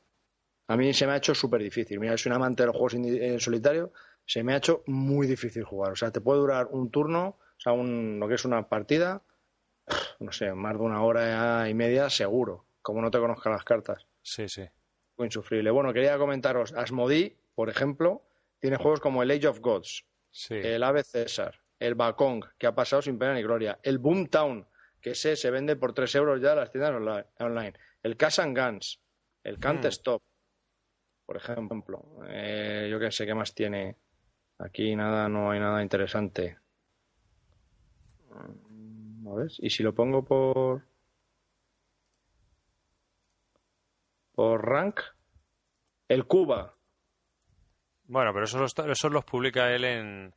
A 0.67 0.75
mí 0.77 0.93
se 0.93 1.07
me 1.07 1.13
ha 1.13 1.17
hecho 1.17 1.33
súper 1.33 1.63
difícil. 1.63 1.99
Mira, 1.99 2.17
soy 2.17 2.29
un 2.29 2.35
amante 2.35 2.63
de 2.63 2.67
los 2.67 2.75
juegos 2.75 2.93
en 2.95 3.39
solitario. 3.39 3.91
Se 4.25 4.43
me 4.43 4.53
ha 4.53 4.57
hecho 4.57 4.83
muy 4.85 5.25
difícil 5.25 5.63
jugar. 5.63 5.93
O 5.93 5.95
sea, 5.95 6.11
te 6.11 6.19
puede 6.21 6.41
durar 6.41 6.67
un 6.69 6.91
turno, 6.91 7.27
o 7.27 7.59
sea, 7.59 7.71
un, 7.71 8.19
lo 8.19 8.27
que 8.27 8.35
es 8.35 8.43
una 8.45 8.67
partida, 8.67 9.21
no 10.19 10.31
sé, 10.31 10.53
más 10.53 10.73
de 10.73 10.79
una 10.83 11.01
hora 11.03 11.69
y 11.69 11.73
media 11.73 12.09
seguro. 12.09 12.65
Como 12.81 13.01
no 13.01 13.11
te 13.11 13.19
conozcan 13.19 13.53
las 13.53 13.63
cartas 13.65 14.05
Sí, 14.21 14.47
sí. 14.47 14.65
insufrible. 15.17 15.71
Bueno, 15.71 15.93
quería 15.93 16.17
comentaros, 16.17 16.73
Asmodee, 16.73 17.37
por 17.55 17.69
ejemplo, 17.69 18.23
tiene 18.59 18.77
juegos 18.77 18.99
como 18.99 19.23
el 19.23 19.31
Age 19.31 19.47
of 19.47 19.59
Gods, 19.59 20.05
Sí. 20.31 20.55
el 20.55 20.83
Ave 20.83 21.03
César, 21.03 21.59
el 21.79 21.95
Bakong, 21.95 22.43
que 22.57 22.67
ha 22.67 22.75
pasado 22.75 23.01
sin 23.01 23.17
pena 23.17 23.33
ni 23.33 23.41
gloria, 23.41 23.79
el 23.83 23.97
Boomtown, 23.97 24.67
que 25.01 25.11
ese 25.11 25.35
se 25.35 25.51
vende 25.51 25.75
por 25.75 25.93
3 25.93 26.13
euros 26.15 26.41
ya 26.41 26.51
en 26.51 26.57
las 26.57 26.71
tiendas 26.71 26.91
onli- 26.93 27.25
online, 27.39 27.73
el 28.03 28.15
Cash 28.17 28.39
and 28.39 28.57
Guns, 28.57 28.99
el 29.43 29.59
Can't 29.59 29.83
Mm. 29.85 29.87
Stop, 29.87 30.21
por 31.25 31.37
ejemplo. 31.37 32.03
Eh, 32.27 32.87
yo 32.91 32.99
qué 32.99 33.11
sé, 33.11 33.25
¿qué 33.25 33.33
más 33.35 33.53
tiene? 33.53 33.95
Aquí 34.59 34.95
nada, 34.95 35.27
no 35.29 35.51
hay 35.51 35.59
nada 35.59 35.81
interesante. 35.81 36.57
Y 39.59 39.69
si 39.69 39.83
lo 39.83 39.93
pongo 39.93 40.23
por... 40.23 40.83
por 44.33 44.65
rank, 44.67 44.99
el 46.07 46.25
Cuba, 46.27 46.75
Bueno, 48.05 48.31
pero 48.33 48.45
eso 48.45 48.59
los, 48.59 48.73
eso 48.77 49.09
los 49.09 49.25
publica 49.25 49.71
él 49.73 49.83
en. 49.83 50.33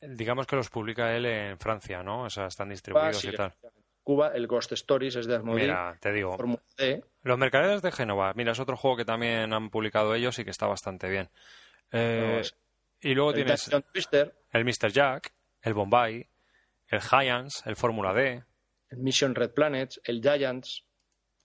Digamos 0.00 0.46
que 0.46 0.56
los 0.56 0.68
publica 0.68 1.14
él 1.14 1.26
en 1.26 1.58
Francia, 1.58 2.02
¿no? 2.02 2.24
O 2.24 2.30
sea, 2.30 2.46
están 2.46 2.68
distribuidos 2.68 3.16
Ah, 3.16 3.20
sí, 3.20 3.28
y 3.28 3.32
tal. 3.36 3.54
Cuba, 4.02 4.28
el 4.34 4.48
Ghost 4.48 4.72
Stories 4.72 5.14
es 5.16 5.26
de 5.26 5.36
Asmodee, 5.36 5.62
Mira, 5.62 5.96
te 6.00 6.12
digo. 6.12 6.36
D, 6.76 7.04
Los 7.22 7.38
Mercaderes 7.38 7.82
de 7.82 7.92
Génova. 7.92 8.32
Mira, 8.34 8.50
es 8.52 8.58
otro 8.58 8.76
juego 8.76 8.96
que 8.96 9.04
también 9.04 9.52
han 9.52 9.70
publicado 9.70 10.14
ellos 10.14 10.36
y 10.40 10.44
que 10.44 10.50
está 10.50 10.66
bastante 10.66 11.08
bien. 11.08 11.30
Eh, 11.92 12.18
No, 12.20 12.40
es- 12.40 12.56
y 13.00 13.14
luego 13.14 13.30
el 13.30 13.36
tienes 13.36 13.70
Twister, 13.92 14.34
el 14.50 14.64
Mr. 14.64 14.90
Jack, 14.92 15.32
el 15.62 15.74
Bombay, 15.74 16.28
el 16.92 17.00
Giants, 17.00 17.62
el 17.66 17.74
Fórmula 17.76 18.12
D. 18.14 18.44
el 18.90 18.98
Mission 18.98 19.34
Red 19.34 19.50
Planet, 19.52 19.94
el 20.04 20.20
Giants, 20.22 20.84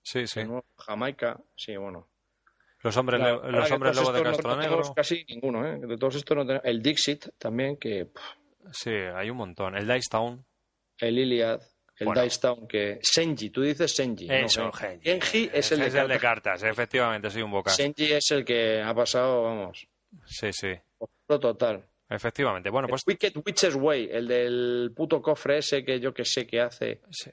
Sí, 0.03 0.28
sí. 0.28 0.41
el 0.41 0.61
Jamaica, 0.78 1.40
sí, 1.56 1.76
bueno. 1.78 2.07
Los 2.84 2.95
hombres, 2.98 3.19
Claro, 3.19 3.49
le- 3.49 3.57
los 3.57 3.72
hombres 3.72 3.95
lobo 3.95 4.11
de 4.11 4.19
no- 4.19 4.30
Castro 4.30 4.49
no 4.49 4.56
tenemos 4.57 4.80
Negro. 4.80 4.94
casi 4.94 5.26
ninguno, 5.28 5.65
¿eh? 5.68 5.80
De 5.80 5.98
todos 5.98 6.15
estos 6.15 6.38
no 6.38 6.45
tenemos. 6.45 6.65
El 6.65 6.82
Dixit 6.82 7.30
también, 7.40 7.78
que 7.78 8.06
pff, 8.06 8.22
Sí, 8.74 8.91
hay 8.91 9.30
un 9.30 9.38
montón. 9.38 9.76
El 9.78 9.88
Dice 9.88 10.10
Town. 10.11 10.45
el 10.99 11.18
Iliad, 11.19 11.61
el 11.99 12.06
Bueno. 12.06 12.22
Dice 12.22 12.40
Town, 12.41 12.68
que 12.68 12.99
Senji, 13.02 13.49
tú 13.49 13.61
dices 13.61 13.95
Senji. 13.95 14.28
Eso, 14.30 14.65
no, 14.65 14.72
Genji. 14.74 15.03
Genji 15.10 15.49
es 15.53 15.72
el 15.72 15.80
de 15.80 15.90
cartas. 15.91 16.22
cartas, 16.22 16.64
efectivamente, 16.64 17.30
soy 17.30 17.41
un 17.44 17.52
boca. 17.52 17.72
Senji 17.72 18.11
es 18.11 18.30
el 18.32 18.44
que 18.45 18.82
ha 18.82 18.94
pasado, 18.94 19.44
vamos, 19.44 19.88
Sí, 20.26 20.52
sí. 20.52 20.74
total. 21.28 21.84
Efectivamente. 22.09 22.69
Bueno, 22.69 22.88
pues. 22.88 23.03
Wicked 23.05 23.34
Witch's 23.45 23.75
Way, 23.75 24.09
el 24.11 24.27
del 24.27 24.93
puto 24.95 25.21
cofre 25.21 25.57
ese 25.59 25.84
que 25.84 25.99
yo 25.99 26.13
que 26.13 26.25
sé 26.25 26.45
que 26.47 26.61
hace. 26.61 27.01
sí. 27.09 27.29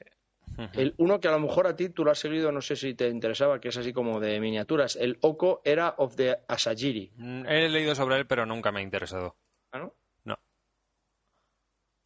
El 0.71 0.93
uno 0.99 1.19
que 1.19 1.27
a 1.27 1.31
lo 1.31 1.39
mejor 1.39 1.67
a 1.67 1.75
ti 1.75 1.89
tú 1.89 2.05
lo 2.05 2.11
has 2.11 2.19
seguido, 2.19 2.49
no 2.49 2.61
sé 2.61 2.77
si 2.77 2.93
te 2.93 3.09
interesaba, 3.09 3.59
que 3.59 3.67
es 3.67 3.77
así 3.77 3.91
como 3.91 4.21
de 4.21 4.39
miniaturas. 4.39 4.95
El 4.95 5.17
Oko 5.19 5.61
era 5.65 5.95
of 5.97 6.15
the 6.15 6.37
Asajiri. 6.47 7.11
Mm, 7.17 7.45
He 7.45 7.67
leído 7.67 7.93
sobre 7.93 8.15
él, 8.15 8.25
pero 8.25 8.45
nunca 8.45 8.71
me 8.71 8.79
ha 8.79 8.83
interesado. 8.83 9.35
¿Ah, 9.73 9.79
no? 9.79 9.93
No. 10.23 10.39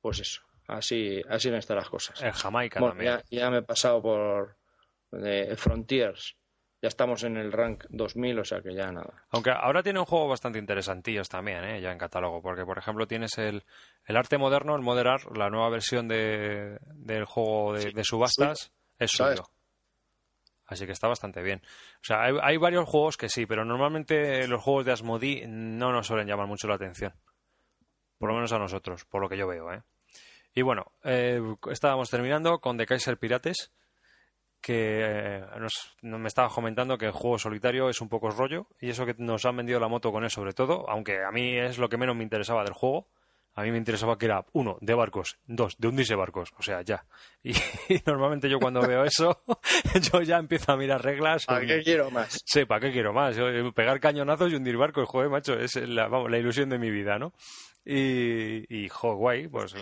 Pues 0.01 0.19
eso, 0.21 0.41
así, 0.67 1.21
así 1.29 1.49
están 1.49 1.77
las 1.77 1.89
cosas. 1.89 2.19
En 2.23 2.31
Jamaica 2.31 2.79
también. 2.79 3.19
Ya, 3.29 3.51
me 3.51 3.57
he 3.59 3.61
pasado 3.61 4.01
por 4.01 4.57
eh, 5.11 5.53
Frontiers. 5.55 6.35
Ya 6.81 6.87
estamos 6.87 7.23
en 7.23 7.35
el 7.35 7.51
rank 7.51 7.85
2000, 7.89 8.39
o 8.39 8.45
sea 8.45 8.61
que 8.61 8.73
ya 8.73 8.89
nada. 8.91 9.25
Aunque 9.31 9.51
ahora 9.51 9.83
tiene 9.83 9.99
un 9.99 10.05
juego 10.05 10.29
bastante 10.29 10.59
interesantillos 10.59 11.27
también, 11.27 11.63
¿eh? 11.65 11.81
ya 11.81 11.91
en 11.91 11.97
catálogo, 11.97 12.41
porque 12.41 12.63
por 12.63 12.77
ejemplo 12.77 13.05
tienes 13.05 13.37
el, 13.37 13.63
el 14.05 14.15
arte 14.15 14.37
moderno, 14.37 14.75
el 14.75 14.81
Moderar, 14.81 15.19
la 15.35 15.49
nueva 15.49 15.69
versión 15.69 16.07
de, 16.07 16.79
del 16.95 17.25
juego 17.25 17.73
de, 17.73 18.03
subastas, 18.03 18.71
es 18.97 19.11
suyo. 19.11 19.43
Así 20.69 20.85
que 20.85 20.91
está 20.91 21.07
bastante 21.07 21.41
bien. 21.41 21.61
O 21.95 22.03
sea, 22.03 22.21
hay, 22.21 22.57
varios 22.57 22.87
juegos 22.87 23.17
que 23.17 23.27
sí, 23.27 23.45
pero 23.45 23.65
normalmente 23.65 24.47
los 24.47 24.61
juegos 24.61 24.85
de 24.85 24.91
Asmodee 24.91 25.47
no 25.47 25.91
nos 25.91 26.07
suelen 26.07 26.27
llamar 26.27 26.47
mucho 26.47 26.67
la 26.67 26.75
atención. 26.75 27.11
Por 28.19 28.29
lo 28.29 28.35
menos 28.35 28.53
a 28.53 28.59
nosotros, 28.59 29.03
por 29.05 29.21
lo 29.21 29.27
que 29.27 29.37
yo 29.37 29.47
veo, 29.47 29.73
¿eh? 29.73 29.81
Y 30.53 30.61
bueno, 30.61 30.93
eh, 31.03 31.41
estábamos 31.71 32.09
terminando 32.09 32.59
con 32.59 32.77
The 32.77 32.85
Kaiser 32.85 33.17
Pirates, 33.17 33.71
que 34.61 35.01
eh, 35.01 35.45
me 36.01 36.27
estaba 36.27 36.49
comentando 36.49 36.97
que 36.97 37.05
el 37.05 37.11
juego 37.11 37.39
solitario 37.39 37.89
es 37.89 38.01
un 38.01 38.09
poco 38.09 38.29
rollo, 38.29 38.67
y 38.79 38.89
eso 38.89 39.05
que 39.05 39.15
nos 39.17 39.45
han 39.45 39.57
vendido 39.57 39.79
la 39.79 39.87
moto 39.87 40.11
con 40.11 40.23
él 40.23 40.29
sobre 40.29 40.53
todo, 40.53 40.89
aunque 40.89 41.23
a 41.23 41.31
mí 41.31 41.57
es 41.57 41.77
lo 41.77 41.89
que 41.89 41.97
menos 41.97 42.15
me 42.15 42.23
interesaba 42.23 42.63
del 42.63 42.73
juego, 42.73 43.07
a 43.55 43.63
mí 43.63 43.71
me 43.71 43.77
interesaba 43.77 44.17
que 44.17 44.25
era, 44.25 44.45
uno, 44.53 44.77
de 44.79 44.93
barcos, 44.93 45.37
dos, 45.45 45.75
de 45.77 45.89
hundirse 45.89 46.15
barcos, 46.15 46.53
o 46.57 46.61
sea, 46.61 46.81
ya. 46.81 47.05
Y, 47.43 47.51
normalmente 48.05 48.49
yo 48.49 48.59
cuando 48.59 48.81
veo 48.81 49.03
eso, 49.03 49.43
yo 50.11 50.21
ya 50.21 50.37
empiezo 50.37 50.71
a 50.71 50.77
mirar 50.77 51.03
reglas. 51.03 51.45
¿Para 51.45 51.65
qué 51.65 51.81
quiero 51.81 52.09
más? 52.09 52.41
Sí, 52.45 52.65
¿para 52.65 52.79
qué 52.79 52.91
quiero 52.93 53.11
más? 53.11 53.35
pegar 53.75 53.99
cañonazos 53.99 54.51
y 54.51 54.55
hundir 54.55 54.77
barcos, 54.77 55.09
joder, 55.09 55.29
macho, 55.29 55.59
es 55.59 55.75
la, 55.75 56.07
vamos, 56.07 56.31
la 56.31 56.37
ilusión 56.37 56.69
de 56.69 56.79
mi 56.79 56.89
vida, 56.89 57.19
¿no? 57.19 57.33
Y, 57.85 58.83
y 58.83 58.89
pues... 59.49 59.73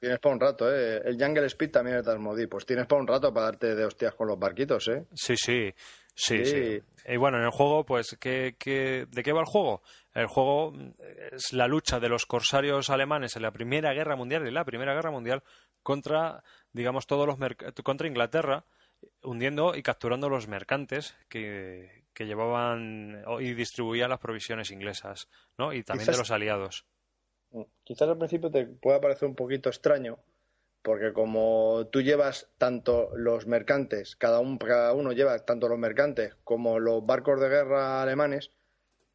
Tienes 0.00 0.18
para 0.18 0.34
un 0.34 0.40
rato, 0.40 0.70
¿eh? 0.70 1.00
El 1.04 1.16
Jungle 1.18 1.46
Speed 1.46 1.70
también 1.70 1.98
es 1.98 2.04
de 2.04 2.12
Asmodee, 2.12 2.48
pues 2.48 2.66
tienes 2.66 2.86
para 2.86 3.00
un 3.00 3.06
rato 3.06 3.32
para 3.32 3.46
darte 3.46 3.74
de 3.74 3.84
hostias 3.84 4.14
con 4.14 4.28
los 4.28 4.38
barquitos, 4.38 4.88
¿eh? 4.88 5.06
Sí, 5.14 5.36
sí, 5.36 5.72
sí, 6.14 6.44
sí. 6.44 6.82
Y 7.06 7.16
bueno, 7.16 7.38
en 7.38 7.44
el 7.44 7.50
juego, 7.50 7.84
pues, 7.84 8.16
¿qué, 8.20 8.56
qué, 8.58 9.06
de 9.10 9.22
qué 9.22 9.32
va 9.32 9.40
el 9.40 9.46
juego? 9.46 9.82
El 10.12 10.26
juego 10.26 10.72
es 11.32 11.52
la 11.52 11.66
lucha 11.66 12.00
de 12.00 12.08
los 12.08 12.26
corsarios 12.26 12.90
alemanes 12.90 13.36
en 13.36 13.42
la 13.42 13.52
Primera 13.52 13.92
Guerra 13.94 14.16
Mundial 14.16 14.46
y 14.46 14.50
la 14.50 14.64
Primera 14.64 14.94
Guerra 14.94 15.10
Mundial 15.10 15.42
contra, 15.82 16.42
digamos, 16.72 17.06
todos 17.06 17.26
los 17.26 17.38
contra 17.82 18.08
Inglaterra, 18.08 18.64
hundiendo 19.22 19.74
y 19.74 19.82
capturando 19.82 20.28
los 20.28 20.48
mercantes 20.48 21.16
que, 21.28 22.04
que 22.14 22.26
llevaban 22.26 23.22
y 23.40 23.54
distribuían 23.54 24.10
las 24.10 24.20
provisiones 24.20 24.70
inglesas, 24.70 25.28
¿no? 25.58 25.72
Y 25.72 25.82
también 25.82 26.10
de 26.10 26.16
los 26.16 26.30
aliados. 26.30 26.86
Quizás 27.84 28.08
al 28.08 28.18
principio 28.18 28.50
te 28.50 28.66
pueda 28.66 29.00
parecer 29.00 29.28
un 29.28 29.34
poquito 29.34 29.68
extraño, 29.68 30.18
porque 30.82 31.12
como 31.12 31.86
tú 31.90 32.02
llevas 32.02 32.48
tanto 32.58 33.10
los 33.16 33.46
mercantes, 33.46 34.16
cada, 34.16 34.40
cada 34.58 34.92
uno 34.92 35.12
lleva 35.12 35.38
tanto 35.38 35.68
los 35.68 35.78
mercantes 35.78 36.34
como 36.44 36.78
los 36.78 37.04
barcos 37.06 37.40
de 37.40 37.48
guerra 37.48 38.02
alemanes, 38.02 38.50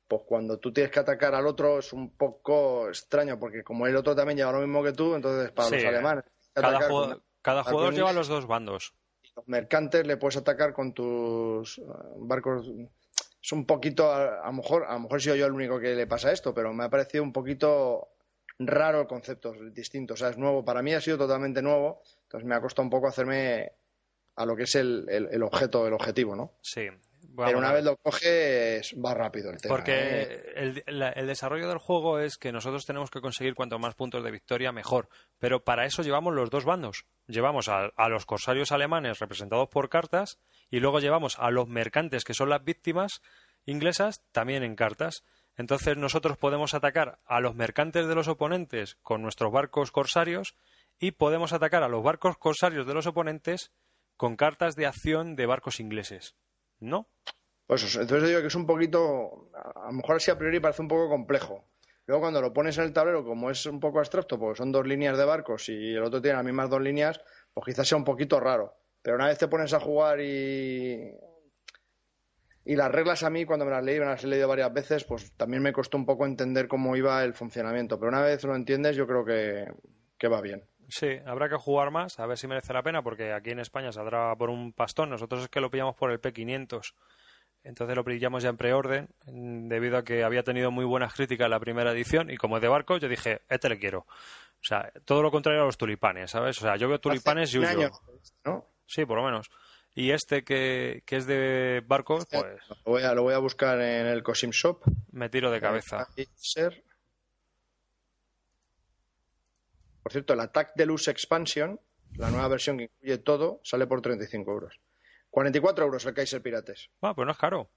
pues 0.07 0.24
cuando 0.26 0.57
tú 0.57 0.74
tienes 0.74 0.91
que 0.91 0.99
atacar 0.99 1.36
al 1.36 1.45
otro 1.45 1.80
es 1.80 1.94
un 1.94 2.10
poco 2.10 2.88
extraño, 2.88 3.40
porque 3.40 3.64
como 3.64 3.86
el 3.86 3.95
otro 3.95 4.16
también 4.16 4.38
lleva 4.38 4.52
lo 4.52 4.61
mismo 4.61 4.84
que 4.84 4.94
tú, 4.94 5.14
entonces 5.14 5.52
para 5.52 5.70
los 5.70 5.84
alemanes. 5.84 6.24
Cada, 7.41 7.64
jugador 7.64 7.94
lleva 7.94 8.11
los 8.11 8.28
dos 8.28 8.48
bandos. 8.48 8.94
Los 9.36 9.48
mercantes 9.48 10.06
le 10.06 10.18
puedes 10.18 10.38
atacar 10.38 10.74
con 10.74 10.94
tus 10.94 11.78
eh, 11.78 11.84
barcos. 12.18 12.68
Es 13.41 13.52
un 13.53 13.66
poquito, 13.66 14.11
a, 14.11 14.41
lo 14.48 14.53
mejor, 14.53 14.84
a 14.86 14.94
lo 14.94 15.02
mejor 15.02 15.22
sido 15.22 15.36
yo 15.36 15.45
el 15.45 15.53
único 15.53 15.80
que 15.80 15.95
le 15.95 16.07
pasa 16.07 16.32
esto, 16.32 16.53
pero 16.53 16.74
me 16.74 16.84
ha 16.84 16.90
parecido 16.90 17.24
un 17.24 17.32
poquito 17.32 18.10
raro 18.60 19.02
el 19.02 19.07
concepto, 19.07 19.53
distinto. 19.72 20.14
O 20.14 20.18
sea, 20.18 20.30
es 20.30 20.38
nuevo. 20.38 20.64
Para 20.64 20.81
mí 20.81 20.94
ha 20.94 21.02
sido 21.02 21.18
totalmente 21.18 21.61
nuevo. 21.61 22.02
Entonces 22.23 22.48
me 22.48 22.56
ha 22.56 22.61
costado 22.61 22.84
un 22.84 22.90
poco 22.90 23.07
hacerme 23.07 23.72
a 24.36 24.45
lo 24.45 24.56
que 24.56 24.64
es 24.64 24.76
el, 24.76 25.06
el 25.10 25.44
objeto, 25.44 25.88
el 25.88 25.94
objetivo, 25.94 26.36
¿no? 26.36 26.53
Sí. 26.61 26.90
Pero 27.36 27.57
una 27.57 27.72
vez 27.72 27.84
lo 27.84 27.98
coges, 27.98 28.95
va 29.03 29.14
rápido 29.14 29.52
el 29.52 29.61
tema. 29.61 29.76
Porque 29.76 29.94
¿eh? 30.56 30.84
el, 30.86 31.27
desarrollo 31.27 31.68
del 31.68 31.77
juego 31.77 32.19
es 32.19 32.38
que 32.38 32.52
nosotros 32.52 32.86
tenemos 32.86 33.10
que 33.10 33.22
conseguir 33.22 33.56
cuanto 33.56 33.80
más 33.80 33.95
puntos 33.95 34.23
de 34.23 34.31
victoria, 34.31 34.72
mejor. 34.72 35.10
Pero 35.38 35.64
para 35.64 35.86
eso 35.86 36.02
llevamos 36.02 36.34
los 36.34 36.49
dos 36.49 36.65
bandos. 36.65 37.06
Llevamos 37.27 37.69
a, 37.69 37.91
los 38.10 38.26
corsarios 38.26 38.72
alemanes 38.72 39.19
representados 39.19 39.69
por 39.69 39.90
cartas 39.90 40.40
y 40.69 40.80
luego 40.80 40.99
llevamos 40.99 41.38
a 41.40 41.49
los 41.52 41.68
mercantes, 41.68 42.23
que 42.23 42.34
son 42.34 42.49
las 42.49 42.64
víctimas 42.64 43.22
inglesas, 43.65 44.23
también 44.31 44.64
en 44.64 44.76
cartas. 44.76 45.23
Entonces 45.60 45.98
nosotros 45.98 46.38
podemos 46.38 46.73
atacar 46.73 47.19
a 47.26 47.41
los 47.41 47.53
mercantes 47.53 48.07
de 48.07 48.15
los 48.15 48.30
oponentes 48.30 48.95
con 49.03 49.22
nuestros 49.22 49.52
barcos 49.52 49.91
corsarios 49.91 50.56
y 50.99 51.11
podemos 51.11 51.52
atacar 51.52 51.84
a 51.84 51.90
los 51.90 52.02
barcos 52.02 52.38
corsarios 52.38 52.88
de 52.88 52.94
los 52.94 53.07
oponentes 53.07 53.73
con 54.15 54.38
cartas 54.38 54.77
de 54.77 54.86
acción 54.86 55.36
de 55.36 55.45
barcos 55.48 55.81
ingleses. 55.81 56.34
¿no? 56.80 57.10
Pues 57.68 57.94
entonces 57.94 58.30
digo 58.30 58.40
que 58.40 58.48
es 58.48 58.56
un 58.56 58.65
poquito, 58.65 59.52
a 59.53 59.88
lo 59.88 59.91
mejor 59.91 60.15
así 60.15 60.31
a 60.31 60.38
priori 60.38 60.61
parece 60.61 60.81
un 60.81 60.88
poco 60.88 61.10
complejo. 61.10 61.65
Luego 62.06 62.22
cuando 62.22 62.41
lo 62.41 62.53
pones 62.53 62.77
en 62.77 62.86
el 62.86 62.94
tablero, 62.94 63.26
como 63.26 63.52
es 63.52 63.65
un 63.65 63.81
poco 63.81 63.99
abstracto, 63.99 64.40
porque 64.40 64.60
son 64.60 64.72
dos 64.72 64.88
líneas 64.88 65.18
de 65.18 65.26
barcos 65.26 65.68
y 65.68 65.94
el 65.94 66.03
otro 66.03 66.22
tiene 66.22 66.38
las 66.38 66.45
mismas 66.45 66.69
dos 66.69 66.81
líneas, 66.81 67.19
pues 67.53 67.65
quizás 67.65 67.86
sea 67.86 67.98
un 67.98 68.06
poquito 68.06 68.40
raro. 68.40 68.77
Pero 69.02 69.18
una 69.18 69.27
vez 69.27 69.38
te 69.38 69.49
pones 69.49 69.73
a 69.73 69.81
jugar 69.81 70.22
y... 70.22 71.11
Y 72.70 72.76
las 72.76 72.91
reglas 72.91 73.24
a 73.24 73.32
mí, 73.32 73.46
cuando 73.46 73.66
me 73.66 73.72
las 73.72 73.84
leí, 73.84 73.98
me 73.98 74.06
las 74.06 74.24
he 74.24 74.28
leído 74.28 74.48
varias 74.48 74.72
veces, 74.72 75.04
pues 75.04 75.36
también 75.36 75.64
me 75.64 75.74
costó 75.74 75.98
un 75.98 76.06
poco 76.06 76.28
entender 76.28 76.68
cómo 76.68 76.96
iba 76.96 77.24
el 77.24 77.34
funcionamiento. 77.34 77.98
Pero 77.98 78.10
una 78.10 78.22
vez 78.22 78.44
lo 78.44 78.56
entiendes, 78.56 78.96
yo 78.96 79.08
creo 79.08 79.26
que, 79.26 79.66
que 80.20 80.28
va 80.28 80.40
bien. 80.40 80.62
Sí, 80.88 81.18
habrá 81.26 81.50
que 81.50 81.56
jugar 81.56 81.90
más, 81.90 82.20
a 82.20 82.28
ver 82.28 82.38
si 82.38 82.46
merece 82.46 82.72
la 82.72 82.84
pena, 82.84 83.02
porque 83.02 83.34
aquí 83.34 83.50
en 83.50 83.60
España 83.60 83.91
saldrá 83.91 84.36
por 84.36 84.52
un 84.52 84.72
pastón. 84.72 85.10
Nosotros 85.10 85.41
es 85.41 85.50
que 85.50 85.62
lo 85.62 85.72
pillamos 85.72 85.96
por 85.96 86.12
el 86.12 86.22
P500. 86.22 86.94
Entonces 87.64 87.96
lo 87.96 88.04
pillamos 88.04 88.44
ya 88.44 88.50
en 88.50 88.58
preorden, 88.58 89.10
debido 89.26 89.98
a 89.98 90.04
que 90.04 90.24
había 90.24 90.44
tenido 90.44 90.70
muy 90.70 90.86
buenas 90.86 91.16
críticas 91.16 91.46
en 91.46 91.52
la 91.52 91.60
primera 91.60 91.91
edición. 91.91 92.30
Y 92.30 92.38
como 92.38 92.58
es 92.58 92.62
de 92.62 92.68
barco, 92.68 92.98
yo 92.98 93.10
dije, 93.10 93.41
este 93.50 93.70
le 93.70 93.80
quiero. 93.80 94.02
O 94.02 94.62
sea, 94.62 94.91
todo 95.06 95.24
lo 95.24 95.32
contrario 95.32 95.64
a 95.64 95.66
los 95.66 95.80
tulipanes, 95.80 96.30
¿sabes? 96.30 96.60
O 96.60 96.62
sea, 96.62 96.76
yo 96.76 96.88
veo 96.88 97.00
tulipanes 97.00 97.52
y 97.52 97.58
huyo. 97.58 97.90
¿no? 98.46 98.68
Sí, 98.86 99.06
por 99.06 99.18
lo 99.18 99.26
menos. 99.26 99.50
Y 99.95 100.11
este 100.11 100.44
que, 100.44 101.03
que 101.06 101.18
es 101.18 101.26
de 101.26 101.82
barcos, 101.86 102.26
pues. 102.32 102.45
Lo 102.86 102.91
voy, 102.91 103.03
a, 103.03 103.14
lo 103.14 103.24
voy 103.24 103.34
a 103.34 103.40
buscar 103.40 103.80
en 103.82 104.06
el 104.07 104.24
Cosim 104.24 104.52
Shop. 104.52 104.82
Me 105.11 105.30
tiro 105.30 105.52
de 105.52 105.60
cabeza. 105.60 106.07
Por 110.03 110.11
cierto, 110.11 110.34
el 110.34 110.40
Attack 110.40 110.72
Deluxe 110.76 111.10
Expansion, 111.10 111.80
la 112.18 112.30
nueva 112.30 112.48
versión 112.48 112.78
que 112.78 112.84
incluye 112.86 113.18
todo, 113.20 113.60
sale 113.64 113.88
por 113.88 114.02
35 114.02 114.52
euros. 114.52 114.80
44 115.30 115.86
euros 115.86 116.06
el 116.06 116.14
Kaiser 116.14 116.41
Pirates. 116.41 116.90
Ah, 117.02 117.14
pues 117.14 117.26
no 117.26 117.32
es 117.32 117.38
caro. 117.38 117.70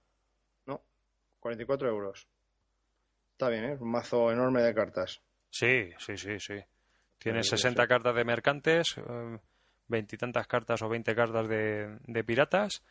No, 0.67 0.83
44 1.41 1.89
euros. 1.89 2.27
Está 3.33 3.49
bien, 3.49 3.65
¿eh? 3.65 3.77
Un 3.79 3.91
mazo 3.91 4.31
enorme 4.31 4.63
de 4.63 4.75
cartas. 4.75 5.21
Sí, 5.51 5.91
sí, 5.99 6.17
sí, 6.17 6.39
sí. 6.39 6.55
Tiene 7.19 7.43
60 7.43 7.87
cartas 7.87 8.15
de 8.15 8.25
mercantes, 8.25 8.97
eh, 8.97 9.39
veintitantas 9.93 10.49
cartas 10.49 10.83
o 10.83 10.89
20 10.89 11.15
cartas 11.15 11.47
de, 11.47 11.99
de 12.09 12.25
piratas. 12.25 12.83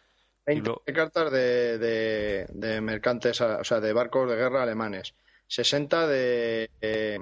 20 0.46 0.94
cartas 0.94 1.32
de, 1.32 2.48
de, 2.50 2.82
mercantes, 2.82 3.42
o 3.42 3.64
sea, 3.64 3.80
de 3.80 3.94
barcos 3.94 4.30
de 4.30 4.38
guerra 4.38 4.64
alemanes. 4.64 5.14
60 5.48 6.08
de, 6.08 6.72
eh, 6.80 7.20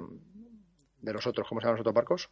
de 1.00 1.12
los 1.12 1.26
otros, 1.26 1.48
¿cómo 1.48 1.60
se 1.60 1.66
llaman 1.66 1.78
los 1.78 1.80
otros 1.80 1.94
barcos? 1.94 2.30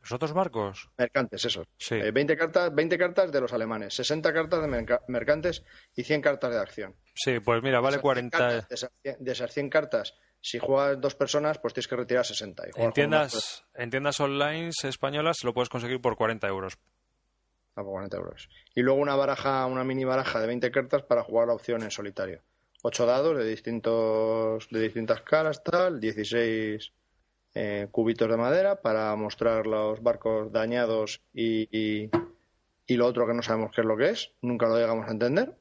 ¿Los 0.00 0.12
otros 0.12 0.32
barcos? 0.32 0.90
Mercantes, 0.96 1.44
eso. 1.44 1.66
Sí. 1.76 1.96
20, 1.96 2.32
eh, 2.32 2.36
cartas, 2.36 2.74
20 2.74 2.98
cartas 2.98 3.32
de 3.32 3.40
los 3.40 3.52
alemanes, 3.52 3.94
60 3.94 4.32
cartas 4.32 4.62
de 4.62 4.98
mercantes 5.08 5.62
y 5.94 6.04
100 6.04 6.22
cartas 6.22 6.50
de 6.52 6.58
acción. 6.58 6.96
Sí, 7.14 7.38
pues 7.40 7.62
mira, 7.62 7.80
vale 7.80 7.98
40. 7.98 8.66
de, 8.66 9.30
esas, 9.30 9.52
100 9.52 9.68
cartas, 9.68 10.14
si 10.40 10.58
juegas 10.58 11.00
dos 11.00 11.14
personas, 11.14 11.58
pues 11.58 11.74
tienes 11.74 11.88
que 11.88 11.96
retirar 11.96 12.24
60. 12.24 12.64
en, 12.76 12.92
tiendas, 12.92 13.64
en 13.74 13.90
tiendas 13.90 14.20
online 14.20 14.70
españolas 14.82 15.44
lo 15.44 15.52
puedes 15.52 15.68
conseguir 15.68 16.00
por 16.00 16.16
40 16.16 16.46
euros. 16.48 16.78
Ah, 17.74 17.82
por 17.82 17.92
40 17.92 18.16
euros. 18.16 18.48
Y 18.74 18.82
luego 18.82 19.00
una 19.00 19.16
baraja, 19.16 19.66
una 19.66 19.84
mini 19.84 20.04
baraja 20.04 20.40
de 20.40 20.46
20 20.46 20.70
cartas 20.70 21.02
para 21.02 21.22
jugar 21.22 21.48
la 21.48 21.54
opción 21.54 21.82
en 21.82 21.90
solitario. 21.90 22.42
8 22.82 23.06
dados 23.06 23.36
de 23.36 23.44
distintos 23.44 24.68
de 24.70 24.80
distintas 24.80 25.20
caras, 25.22 25.62
tal, 25.62 26.00
16 26.00 26.92
eh, 27.54 27.88
cubitos 27.90 28.28
de 28.30 28.36
madera 28.36 28.80
para 28.80 29.14
mostrar 29.16 29.66
los 29.66 30.02
barcos 30.02 30.52
dañados 30.52 31.20
y, 31.34 31.68
y, 32.86 32.96
lo 32.96 33.06
otro 33.06 33.26
que 33.26 33.34
no 33.34 33.42
sabemos 33.42 33.70
qué 33.74 33.82
es 33.82 33.86
lo 33.86 33.96
que 33.96 34.10
es, 34.10 34.32
nunca 34.40 34.66
lo 34.66 34.76
llegamos 34.76 35.06
a 35.08 35.12
entender. 35.12 35.56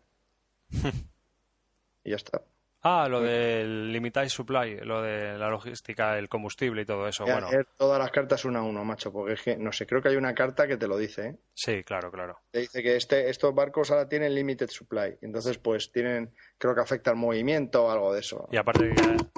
y 2.04 2.10
ya 2.10 2.16
está. 2.16 2.42
Ah, 2.82 3.10
lo 3.10 3.20
del 3.20 3.92
limited 3.92 4.30
supply, 4.30 4.78
lo 4.78 5.02
de 5.02 5.38
la 5.38 5.50
logística, 5.50 6.18
el 6.18 6.30
combustible 6.30 6.84
y 6.84 6.86
todo 6.86 7.10
eso. 7.10 7.26
bueno. 7.26 7.50
todas 7.78 8.00
las 8.00 8.10
cartas 8.10 8.46
una 8.46 8.60
a 8.60 8.64
uno, 8.64 8.86
macho, 8.86 9.12
porque 9.12 9.34
es 9.34 9.42
que, 9.42 9.58
no 9.58 9.74
sé, 9.74 9.86
creo 9.86 10.02
que 10.02 10.08
hay 10.08 10.16
una 10.16 10.34
carta 10.34 10.66
que 10.66 10.78
te 10.78 10.88
lo 10.88 10.98
dice, 10.98 11.28
¿eh? 11.28 11.36
Sí, 11.54 11.84
claro, 11.84 12.10
claro. 12.10 12.40
Te 12.52 12.60
dice 12.60 12.82
que 12.82 12.96
este, 12.96 13.30
estos 13.30 13.54
barcos 13.54 13.92
ahora 13.92 14.08
tienen 14.08 14.34
limited 14.34 14.70
supply, 14.70 15.18
entonces 15.22 15.58
pues 15.58 15.92
tienen, 15.92 16.34
creo 16.58 16.74
que 16.74 16.82
afecta 16.82 17.12
al 17.12 17.18
movimiento 17.18 17.84
o 17.84 17.92
algo 17.92 18.14
de 18.14 18.22
eso. 18.22 18.48
Y 18.50 18.56
aparte, 18.56 18.96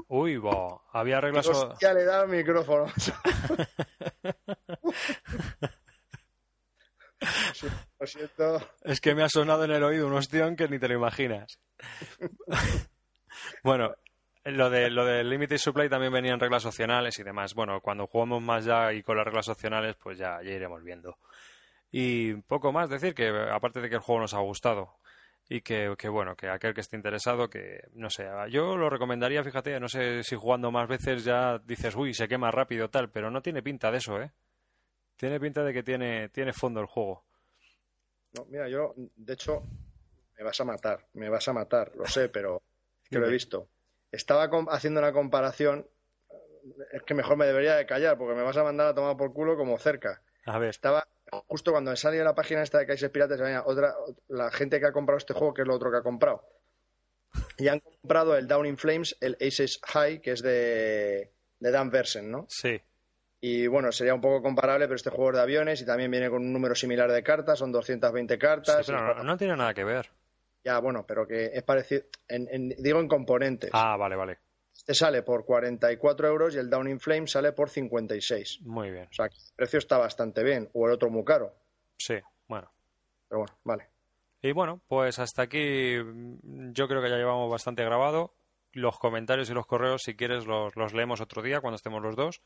uy, 0.07 0.37
bo, 0.37 0.83
había 0.93 1.19
reglas... 1.19 1.49
Ya 1.81 1.93
le 1.93 2.03
da 2.03 2.23
el 2.23 2.29
micrófono. 2.29 2.85
Lo 7.99 8.07
siento. 8.07 8.59
Es 8.83 8.99
que 8.99 9.13
me 9.13 9.23
ha 9.23 9.29
sonado 9.29 9.65
en 9.65 9.71
el 9.71 9.83
oído 9.83 10.07
un 10.07 10.13
ostión 10.13 10.55
que 10.55 10.67
ni 10.67 10.79
te 10.79 10.87
lo 10.87 10.95
imaginas. 10.95 11.59
Bueno, 13.63 13.95
lo 14.45 14.69
de 14.69 14.89
lo 14.89 15.05
del 15.05 15.29
Limited 15.29 15.57
Supply 15.57 15.89
también 15.89 16.11
venían 16.11 16.39
reglas 16.39 16.65
opcionales 16.65 17.17
y 17.19 17.23
demás. 17.23 17.53
Bueno, 17.53 17.79
cuando 17.81 18.07
jugamos 18.07 18.41
más 18.41 18.65
ya 18.65 18.91
y 18.93 19.03
con 19.03 19.17
las 19.17 19.25
reglas 19.25 19.47
opcionales, 19.49 19.95
pues 19.95 20.17
ya, 20.17 20.41
ya 20.41 20.51
iremos 20.51 20.83
viendo. 20.83 21.17
Y 21.91 22.33
poco 22.33 22.71
más 22.71 22.89
decir 22.89 23.13
que, 23.13 23.27
aparte 23.51 23.81
de 23.81 23.89
que 23.89 23.95
el 23.95 24.01
juego 24.01 24.21
nos 24.21 24.33
ha 24.33 24.39
gustado 24.39 24.95
y 25.49 25.61
que, 25.61 25.93
que, 25.97 26.07
bueno, 26.07 26.35
que 26.35 26.47
aquel 26.47 26.73
que 26.73 26.79
esté 26.79 26.95
interesado, 26.95 27.49
que 27.49 27.81
no 27.93 28.09
sé, 28.09 28.25
yo 28.49 28.77
lo 28.77 28.89
recomendaría, 28.89 29.43
fíjate, 29.43 29.77
no 29.81 29.89
sé 29.89 30.23
si 30.23 30.37
jugando 30.37 30.71
más 30.71 30.87
veces 30.87 31.25
ya 31.25 31.59
dices, 31.59 31.93
uy, 31.95 32.13
se 32.13 32.29
quema 32.29 32.51
rápido 32.51 32.89
tal, 32.89 33.09
pero 33.09 33.29
no 33.29 33.41
tiene 33.41 33.61
pinta 33.61 33.91
de 33.91 33.97
eso, 33.97 34.21
¿eh? 34.21 34.31
Tiene 35.17 35.39
pinta 35.39 35.63
de 35.63 35.73
que 35.73 35.83
tiene, 35.83 36.29
tiene 36.29 36.53
fondo 36.53 36.79
el 36.79 36.85
juego. 36.85 37.25
No, 38.33 38.45
mira, 38.45 38.69
yo, 38.69 38.93
de 38.95 39.33
hecho, 39.33 39.61
me 40.37 40.43
vas 40.45 40.59
a 40.61 40.63
matar, 40.63 41.05
me 41.13 41.29
vas 41.29 41.47
a 41.49 41.53
matar, 41.53 41.91
lo 41.95 42.07
sé, 42.07 42.29
pero 42.29 42.61
que 43.11 43.19
lo 43.19 43.27
he 43.27 43.31
visto. 43.31 43.69
Estaba 44.11 44.49
haciendo 44.69 44.99
una 44.99 45.13
comparación, 45.13 45.87
es 46.91 47.03
que 47.03 47.13
mejor 47.13 47.37
me 47.37 47.45
debería 47.45 47.75
de 47.75 47.85
callar 47.85 48.17
porque 48.17 48.35
me 48.35 48.43
vas 48.43 48.57
a 48.57 48.63
mandar 48.63 48.87
a 48.87 48.95
tomar 48.95 49.17
por 49.17 49.33
culo 49.33 49.55
como 49.55 49.77
cerca. 49.77 50.21
A 50.45 50.57
ver. 50.57 50.69
Estaba 50.69 51.07
justo 51.47 51.71
cuando 51.71 51.91
me 51.91 51.97
salía 51.97 52.23
la 52.23 52.35
página 52.35 52.63
esta 52.63 52.79
de 52.79 52.87
Kaiser 52.87 53.11
Pirates, 53.11 53.39
otra, 53.65 53.93
la 54.27 54.51
gente 54.51 54.79
que 54.79 54.87
ha 54.87 54.91
comprado 54.91 55.17
este 55.17 55.33
juego, 55.33 55.53
que 55.53 55.61
es 55.61 55.67
lo 55.67 55.75
otro 55.75 55.91
que 55.91 55.97
ha 55.97 56.03
comprado. 56.03 56.43
Y 57.57 57.67
han 57.67 57.79
comprado 57.79 58.35
el 58.35 58.47
Down 58.47 58.65
in 58.65 58.77
Flames, 58.77 59.17
el 59.21 59.37
Aces 59.39 59.79
High, 59.85 60.21
que 60.21 60.31
es 60.31 60.41
de, 60.41 61.31
de 61.59 61.71
Dan 61.71 61.89
Versen, 61.89 62.29
¿no? 62.29 62.45
Sí. 62.49 62.81
Y 63.39 63.67
bueno, 63.67 63.91
sería 63.91 64.13
un 64.13 64.21
poco 64.21 64.41
comparable, 64.41 64.85
pero 64.85 64.95
este 64.95 65.09
juego 65.09 65.31
es 65.31 65.37
de 65.37 65.41
aviones 65.41 65.81
y 65.81 65.85
también 65.85 66.11
viene 66.11 66.29
con 66.29 66.43
un 66.43 66.53
número 66.53 66.75
similar 66.75 67.11
de 67.11 67.23
cartas, 67.23 67.57
son 67.57 67.71
220 67.71 68.37
cartas. 68.37 68.87
no, 68.89 69.37
tiene 69.37 69.55
nada 69.55 69.73
que 69.73 69.83
ver. 69.83 70.11
Ya, 70.63 70.79
bueno, 70.79 71.05
pero 71.07 71.27
que 71.27 71.45
es 71.53 71.63
parecido, 71.63 72.03
en, 72.27 72.69
digo 72.77 72.99
en 72.99 73.07
componentes. 73.07 73.71
Ah, 73.73 73.97
vale, 73.97 74.15
vale. 74.15 74.39
Este 74.73 74.93
sale 74.93 75.21
por 75.21 75.45
44 75.45 76.27
euros 76.27 76.55
y 76.55 76.57
el 76.57 76.69
Down 76.69 76.87
in 76.87 76.99
Flame 76.99 77.27
sale 77.27 77.51
por 77.51 77.69
56. 77.69 78.61
Muy 78.61 78.91
bien. 78.91 79.07
O 79.09 79.13
sea, 79.13 79.25
el 79.25 79.31
precio 79.55 79.79
está 79.79 79.97
bastante 79.97 80.43
bien. 80.43 80.69
O 80.73 80.87
el 80.87 80.93
otro 80.93 81.09
muy 81.09 81.23
caro. 81.23 81.53
Sí, 81.97 82.15
bueno. 82.47 82.71
Pero 83.27 83.39
bueno, 83.39 83.57
vale. 83.63 83.89
Y 84.41 84.51
bueno, 84.53 84.81
pues 84.87 85.19
hasta 85.19 85.43
aquí 85.43 85.95
yo 85.95 86.87
creo 86.87 87.01
que 87.01 87.09
ya 87.09 87.17
llevamos 87.17 87.51
bastante 87.51 87.83
grabado. 87.83 88.33
Los 88.71 88.97
comentarios 88.97 89.49
y 89.49 89.53
los 89.53 89.67
correos, 89.67 90.01
si 90.03 90.15
quieres, 90.15 90.45
los, 90.47 90.75
los 90.75 90.93
leemos 90.93 91.21
otro 91.21 91.41
día 91.41 91.59
cuando 91.59 91.75
estemos 91.75 92.01
los 92.01 92.15
dos. 92.15 92.41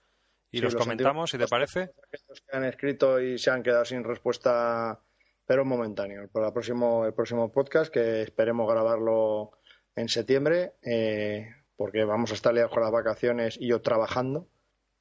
Y 0.51 0.59
los, 0.59 0.75
comentamos, 0.75 1.31
si 1.31 1.37
te 1.37 1.47
parece. 1.47 1.91
Los 2.27 2.41
que 2.41 2.55
han 2.55 2.65
escrito 2.65 3.19
y 3.19 3.37
se 3.37 3.51
han 3.51 3.63
quedado 3.63 3.85
sin 3.85 4.03
respuesta 4.03 4.99
pero 5.45 5.65
momentáneo. 5.65 6.27
Para 6.31 6.47
el 6.47 6.53
próximo, 6.53 7.05
el 7.05 7.13
próximo 7.13 7.51
podcast, 7.51 7.93
que 7.93 8.21
esperemos 8.23 8.69
grabarlo 8.69 9.51
en 9.95 10.09
septiembre, 10.09 10.73
eh, 10.81 11.47
porque 11.75 12.03
vamos 12.03 12.31
a 12.31 12.33
estar 12.33 12.53
liados 12.53 12.71
con 12.71 12.83
las 12.83 12.91
vacaciones 12.91 13.57
y 13.59 13.67
yo 13.67 13.81
trabajando. 13.81 14.47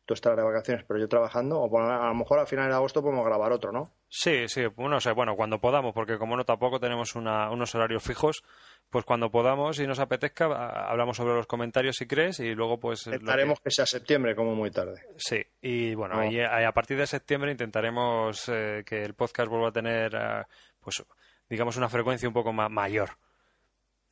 Tú 0.07 0.12
estarás 0.12 0.37
de 0.37 0.45
vacaciones, 0.45 0.85
pero 0.87 1.01
yo 1.01 1.09
trabajando. 1.09 1.61
O 1.61 1.79
a 1.79 2.09
lo 2.09 2.15
mejor 2.15 2.39
a 2.39 2.47
finales 2.47 2.71
de 2.71 2.77
agosto 2.77 3.03
podemos 3.03 3.25
grabar 3.25 3.53
otro, 3.53 3.73
¿no? 3.73 3.91
Sí, 4.09 4.49
sí, 4.49 4.62
no 4.77 5.01
sé, 5.01 5.12
bueno, 5.12 5.35
cuando 5.35 5.61
podamos, 5.61 5.95
porque 5.95 6.19
como 6.19 6.37
no 6.37 6.45
tampoco 6.45 6.79
tenemos 6.79 7.16
unos 7.16 7.75
horarios 7.75 8.03
fijos, 8.03 8.45
pues 8.90 9.05
cuando 9.05 9.31
podamos 9.31 9.78
y 9.81 9.86
nos 9.86 9.98
apetezca, 9.98 10.47
hablamos 10.89 11.16
sobre 11.16 11.35
los 11.35 11.47
comentarios 11.47 11.97
si 11.97 12.06
crees 12.06 12.40
y 12.40 12.55
luego 12.55 12.78
pues... 12.78 13.06
Intentaremos 13.06 13.61
que... 13.61 13.70
sea 13.70 13.86
septiembre 13.86 14.36
como 14.36 14.55
muy 14.55 14.70
tarde. 14.70 15.02
Sí, 15.16 15.44
y 15.61 15.94
bueno, 15.94 16.15
a 16.16 16.73
partir 16.73 16.97
de 16.97 17.06
septiembre 17.06 17.51
intentaremos 17.51 18.48
eh, 18.48 18.85
que 18.86 19.02
el 19.02 19.15
podcast 19.15 19.48
vuelva 19.48 19.69
a 19.69 19.73
tener, 19.73 20.15
eh, 20.15 20.43
pues, 20.81 21.05
digamos, 21.48 21.77
una 21.77 21.89
frecuencia 21.89 22.28
un 22.28 22.35
poco 22.35 22.52
mayor. 22.52 23.11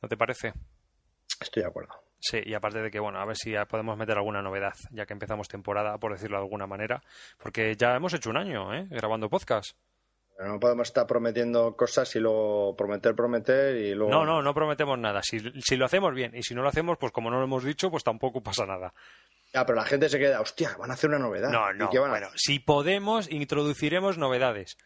¿No 0.01 0.09
te 0.09 0.17
parece? 0.17 0.53
Estoy 1.39 1.63
de 1.63 1.69
acuerdo. 1.69 1.93
Sí, 2.19 2.39
y 2.45 2.53
aparte 2.53 2.81
de 2.81 2.89
que, 2.89 2.99
bueno, 2.99 3.19
a 3.19 3.25
ver 3.25 3.35
si 3.35 3.53
podemos 3.67 3.97
meter 3.97 4.17
alguna 4.17 4.41
novedad, 4.41 4.75
ya 4.91 5.05
que 5.05 5.11
empezamos 5.11 5.49
temporada, 5.49 5.97
por 5.97 6.13
decirlo 6.13 6.37
de 6.37 6.43
alguna 6.43 6.67
manera, 6.67 7.03
porque 7.37 7.75
ya 7.75 7.95
hemos 7.95 8.13
hecho 8.13 8.29
un 8.29 8.37
año, 8.37 8.73
¿eh? 8.73 8.85
Grabando 8.89 9.29
podcast. 9.29 9.77
No 10.39 10.59
podemos 10.59 10.87
estar 10.87 11.05
prometiendo 11.05 11.75
cosas 11.75 12.15
y 12.15 12.19
luego 12.19 12.75
prometer, 12.75 13.15
prometer 13.15 13.75
y 13.75 13.93
luego. 13.93 14.11
No, 14.11 14.25
no, 14.25 14.41
no 14.41 14.53
prometemos 14.53 14.97
nada. 14.97 15.21
Si, 15.21 15.39
si 15.61 15.75
lo 15.75 15.85
hacemos 15.85 16.13
bien 16.13 16.35
y 16.35 16.43
si 16.43 16.55
no 16.55 16.61
lo 16.61 16.69
hacemos, 16.69 16.97
pues 16.97 17.11
como 17.11 17.29
no 17.29 17.37
lo 17.37 17.45
hemos 17.45 17.63
dicho, 17.63 17.91
pues 17.91 18.03
tampoco 18.03 18.41
pasa 18.41 18.65
nada. 18.65 18.93
Ya, 19.53 19.65
pero 19.65 19.75
la 19.75 19.85
gente 19.85 20.09
se 20.09 20.17
queda, 20.17 20.41
hostia, 20.41 20.75
van 20.79 20.89
a 20.89 20.95
hacer 20.95 21.11
una 21.11 21.19
novedad. 21.19 21.49
No, 21.49 21.71
no, 21.73 21.89
bueno, 21.89 22.29
si 22.35 22.59
podemos, 22.59 23.31
introduciremos 23.31 24.17
novedades. 24.17 24.77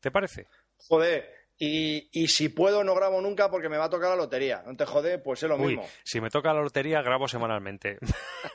¿Te 0.00 0.10
parece? 0.10 0.46
Joder, 0.88 1.30
y, 1.58 2.08
y, 2.10 2.28
si 2.28 2.48
puedo 2.48 2.82
no 2.82 2.94
grabo 2.94 3.20
nunca 3.20 3.50
porque 3.50 3.68
me 3.68 3.76
va 3.76 3.84
a 3.84 3.90
tocar 3.90 4.08
la 4.08 4.16
lotería. 4.16 4.62
No 4.64 4.74
te 4.74 4.86
jode, 4.86 5.18
pues 5.18 5.42
es 5.42 5.48
lo 5.50 5.58
mismo. 5.58 5.86
Si 6.02 6.18
me 6.18 6.30
toca 6.30 6.54
la 6.54 6.62
lotería, 6.62 7.02
grabo 7.02 7.28
semanalmente. 7.28 7.98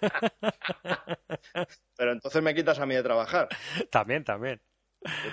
pero 1.96 2.14
entonces 2.14 2.42
me 2.42 2.56
quitas 2.56 2.80
a 2.80 2.88
mí 2.88 2.96
de 2.96 3.04
trabajar. 3.04 3.48
También, 3.92 4.24
también. 4.24 4.60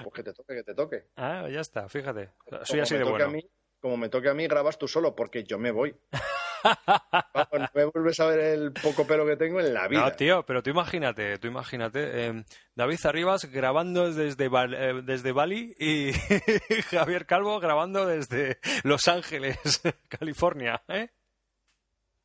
Pues 0.02 0.14
que 0.14 0.22
te 0.22 0.32
toque, 0.32 0.54
que 0.54 0.62
te 0.62 0.74
toque. 0.74 1.04
Ah, 1.16 1.48
ya 1.50 1.60
está, 1.60 1.88
fíjate. 1.88 2.30
Soy 2.64 2.80
así 2.80 2.96
de 2.96 3.04
bueno. 3.04 3.32
como 3.80 3.96
me 3.96 4.08
toque 4.08 4.28
a 4.28 4.34
mí, 4.34 4.46
grabas 4.46 4.78
tú 4.78 4.86
solo, 4.86 5.14
porque 5.14 5.44
yo 5.44 5.58
me 5.58 5.70
voy. 5.70 5.94
no 7.52 7.68
me 7.74 7.84
vuelves 7.86 8.20
a 8.20 8.26
ver 8.26 8.40
el 8.40 8.72
poco 8.72 9.06
pelo 9.06 9.26
que 9.26 9.36
tengo 9.36 9.60
en 9.60 9.74
la 9.74 9.88
vida. 9.88 10.00
No, 10.02 10.12
tío, 10.12 10.44
pero 10.44 10.62
tú 10.62 10.70
imagínate, 10.70 11.38
tú 11.38 11.48
imagínate. 11.48 12.26
Eh, 12.26 12.44
David 12.74 12.98
Arribas 13.04 13.44
grabando 13.46 14.12
desde, 14.12 14.44
eh, 14.44 15.02
desde 15.04 15.32
Bali 15.32 15.74
y 15.78 16.12
Javier 16.90 17.26
Calvo 17.26 17.58
grabando 17.60 18.06
desde 18.06 18.58
Los 18.84 19.08
Ángeles, 19.08 19.58
California, 20.08 20.82
¿eh? 20.88 21.08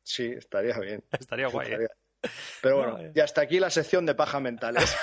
Sí, 0.02 0.26
estaría 0.26 0.78
bien. 0.78 1.04
Estaría 1.18 1.48
guay. 1.48 1.72
¿eh? 1.72 1.88
Pero 2.62 2.76
bueno, 2.78 3.12
y 3.14 3.20
hasta 3.20 3.42
aquí 3.42 3.60
la 3.60 3.70
sección 3.70 4.06
de 4.06 4.14
paja 4.14 4.40
mentales. 4.40 4.96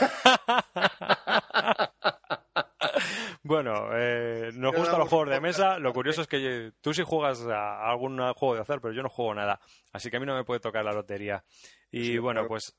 Bueno, 3.46 3.90
eh, 3.94 4.50
nos 4.56 4.76
gustan 4.76 4.98
los 4.98 5.08
juegos 5.08 5.30
de 5.30 5.40
mesa. 5.40 5.78
Lo 5.78 5.94
curioso 5.94 6.24
es 6.24 6.28
que 6.28 6.72
tú 6.82 6.96
sí 6.96 7.04
juegas 7.06 7.46
a 7.46 7.92
algún 7.92 8.18
juego 8.34 8.56
de 8.56 8.62
hacer, 8.62 8.82
pero 8.82 8.92
yo 8.92 9.04
no 9.04 9.10
juego 9.10 9.36
nada. 9.36 9.60
Así 9.94 10.10
que 10.10 10.18
a 10.18 10.20
mí 10.20 10.26
no 10.26 10.34
me 10.36 10.44
puede 10.44 10.60
tocar 10.60 10.84
la 10.84 10.92
lotería. 10.92 11.44
Y 11.92 12.18
bueno, 12.18 12.48
pues. 12.48 12.76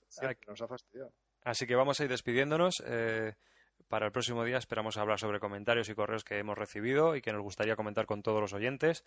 nos 0.48 0.60
ha 0.60 0.66
fastidiado. 0.66 1.12
Así 1.44 1.68
que 1.68 1.76
vamos 1.76 2.00
a 2.00 2.02
ir 2.02 2.10
despidiéndonos. 2.10 2.82
Eh, 2.84 3.34
para 3.88 4.06
el 4.06 4.12
próximo 4.12 4.44
día 4.44 4.58
esperamos 4.58 4.96
hablar 4.96 5.18
sobre 5.18 5.40
comentarios 5.40 5.88
y 5.88 5.94
correos 5.94 6.24
que 6.24 6.38
hemos 6.38 6.56
recibido 6.58 7.16
y 7.16 7.22
que 7.22 7.32
nos 7.32 7.42
gustaría 7.42 7.76
comentar 7.76 8.06
con 8.06 8.22
todos 8.22 8.40
los 8.40 8.52
oyentes. 8.52 9.04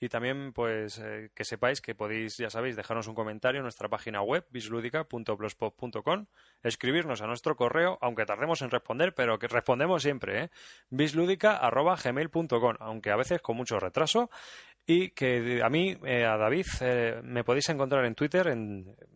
Y 0.00 0.08
también, 0.08 0.52
pues, 0.52 0.98
eh, 0.98 1.30
que 1.34 1.44
sepáis 1.44 1.80
que 1.80 1.94
podéis, 1.94 2.36
ya 2.36 2.50
sabéis, 2.50 2.76
dejarnos 2.76 3.08
un 3.08 3.14
comentario 3.14 3.58
en 3.60 3.64
nuestra 3.64 3.88
página 3.88 4.22
web, 4.22 4.46
bisludica.blogspot.com, 4.50 6.26
escribirnos 6.62 7.22
a 7.22 7.26
nuestro 7.26 7.56
correo, 7.56 7.98
aunque 8.00 8.24
tardemos 8.24 8.62
en 8.62 8.70
responder, 8.70 9.14
pero 9.14 9.38
que 9.38 9.48
respondemos 9.48 10.02
siempre, 10.02 10.44
¿eh? 10.44 10.50
aunque 12.80 13.10
a 13.10 13.16
veces 13.16 13.40
con 13.40 13.56
mucho 13.56 13.78
retraso. 13.78 14.30
Y 14.84 15.10
que 15.10 15.62
a 15.62 15.68
mí, 15.68 15.96
eh, 16.04 16.24
a 16.24 16.36
David, 16.36 16.66
eh, 16.80 17.20
me 17.22 17.44
podéis 17.44 17.68
encontrar 17.68 18.04
en 18.04 18.14
Twitter 18.14 18.52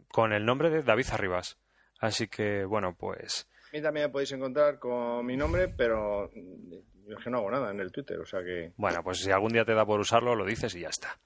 con 0.09 0.33
el 0.33 0.45
nombre 0.45 0.71
de 0.71 0.83
David 0.83 1.07
Arribas. 1.11 1.59
Así 1.99 2.29
que, 2.29 2.65
bueno, 2.65 2.95
pues 2.97 3.49
mí 3.77 3.83
también 3.83 4.07
me 4.07 4.13
podéis 4.13 4.33
encontrar 4.33 4.79
con 4.79 5.25
mi 5.27 5.37
nombre, 5.37 5.69
pero 5.69 6.31
yo 6.35 7.19
es 7.19 7.23
que 7.23 7.31
no 7.31 7.39
hago 7.39 7.51
nada 7.51 7.71
en 7.71 7.81
el 7.81 7.93
Twitter, 7.93 8.19
o 8.19 8.25
sea 8.25 8.43
que... 8.43 8.73
Bueno, 8.77 9.03
pues 9.03 9.19
si 9.19 9.31
algún 9.31 9.53
día 9.53 9.65
te 9.65 9.75
da 9.75 9.85
por 9.85 10.01
usarlo, 10.01 10.35
lo 10.35 10.47
dices 10.47 10.75
y 10.75 10.81
ya 10.81 10.89
está. 10.89 11.19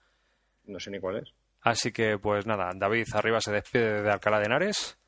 No 0.64 0.80
sé 0.80 0.90
ni 0.90 0.98
cuál 0.98 1.18
es. 1.18 1.32
Así 1.60 1.92
que, 1.92 2.18
pues 2.18 2.46
nada, 2.46 2.70
David 2.74 3.06
arriba 3.14 3.40
se 3.40 3.52
despide 3.52 4.02
de 4.02 4.10
Alcalá 4.10 4.40
de 4.40 4.46
Henares. 4.46 4.98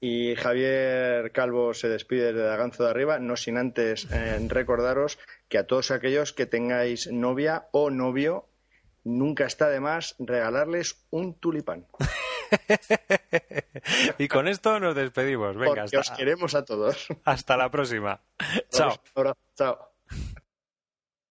Y 0.00 0.34
Javier 0.36 1.30
Calvo 1.32 1.72
se 1.74 1.88
despide 1.88 2.32
de 2.32 2.42
Daganzo 2.42 2.84
de 2.84 2.90
Arriba, 2.90 3.18
no 3.18 3.36
sin 3.36 3.58
antes 3.58 4.08
eh, 4.12 4.38
recordaros 4.48 5.18
que 5.48 5.58
a 5.58 5.66
todos 5.66 5.90
aquellos 5.90 6.32
que 6.32 6.46
tengáis 6.46 7.08
novia 7.12 7.66
o 7.72 7.90
novio, 7.90 8.46
nunca 9.04 9.44
está 9.44 9.68
de 9.68 9.80
más 9.80 10.14
regalarles 10.18 11.04
un 11.10 11.34
tulipán. 11.34 11.86
y 14.18 14.28
con 14.28 14.48
esto 14.48 14.78
nos 14.80 14.94
despedimos. 14.94 15.56
Venga, 15.56 15.82
Porque 15.82 15.98
os 15.98 16.10
queremos 16.10 16.54
a 16.54 16.64
todos. 16.64 17.08
Hasta 17.24 17.56
la 17.56 17.70
próxima. 17.70 18.20
Chao. 18.70 18.96
Chao. 19.56 19.92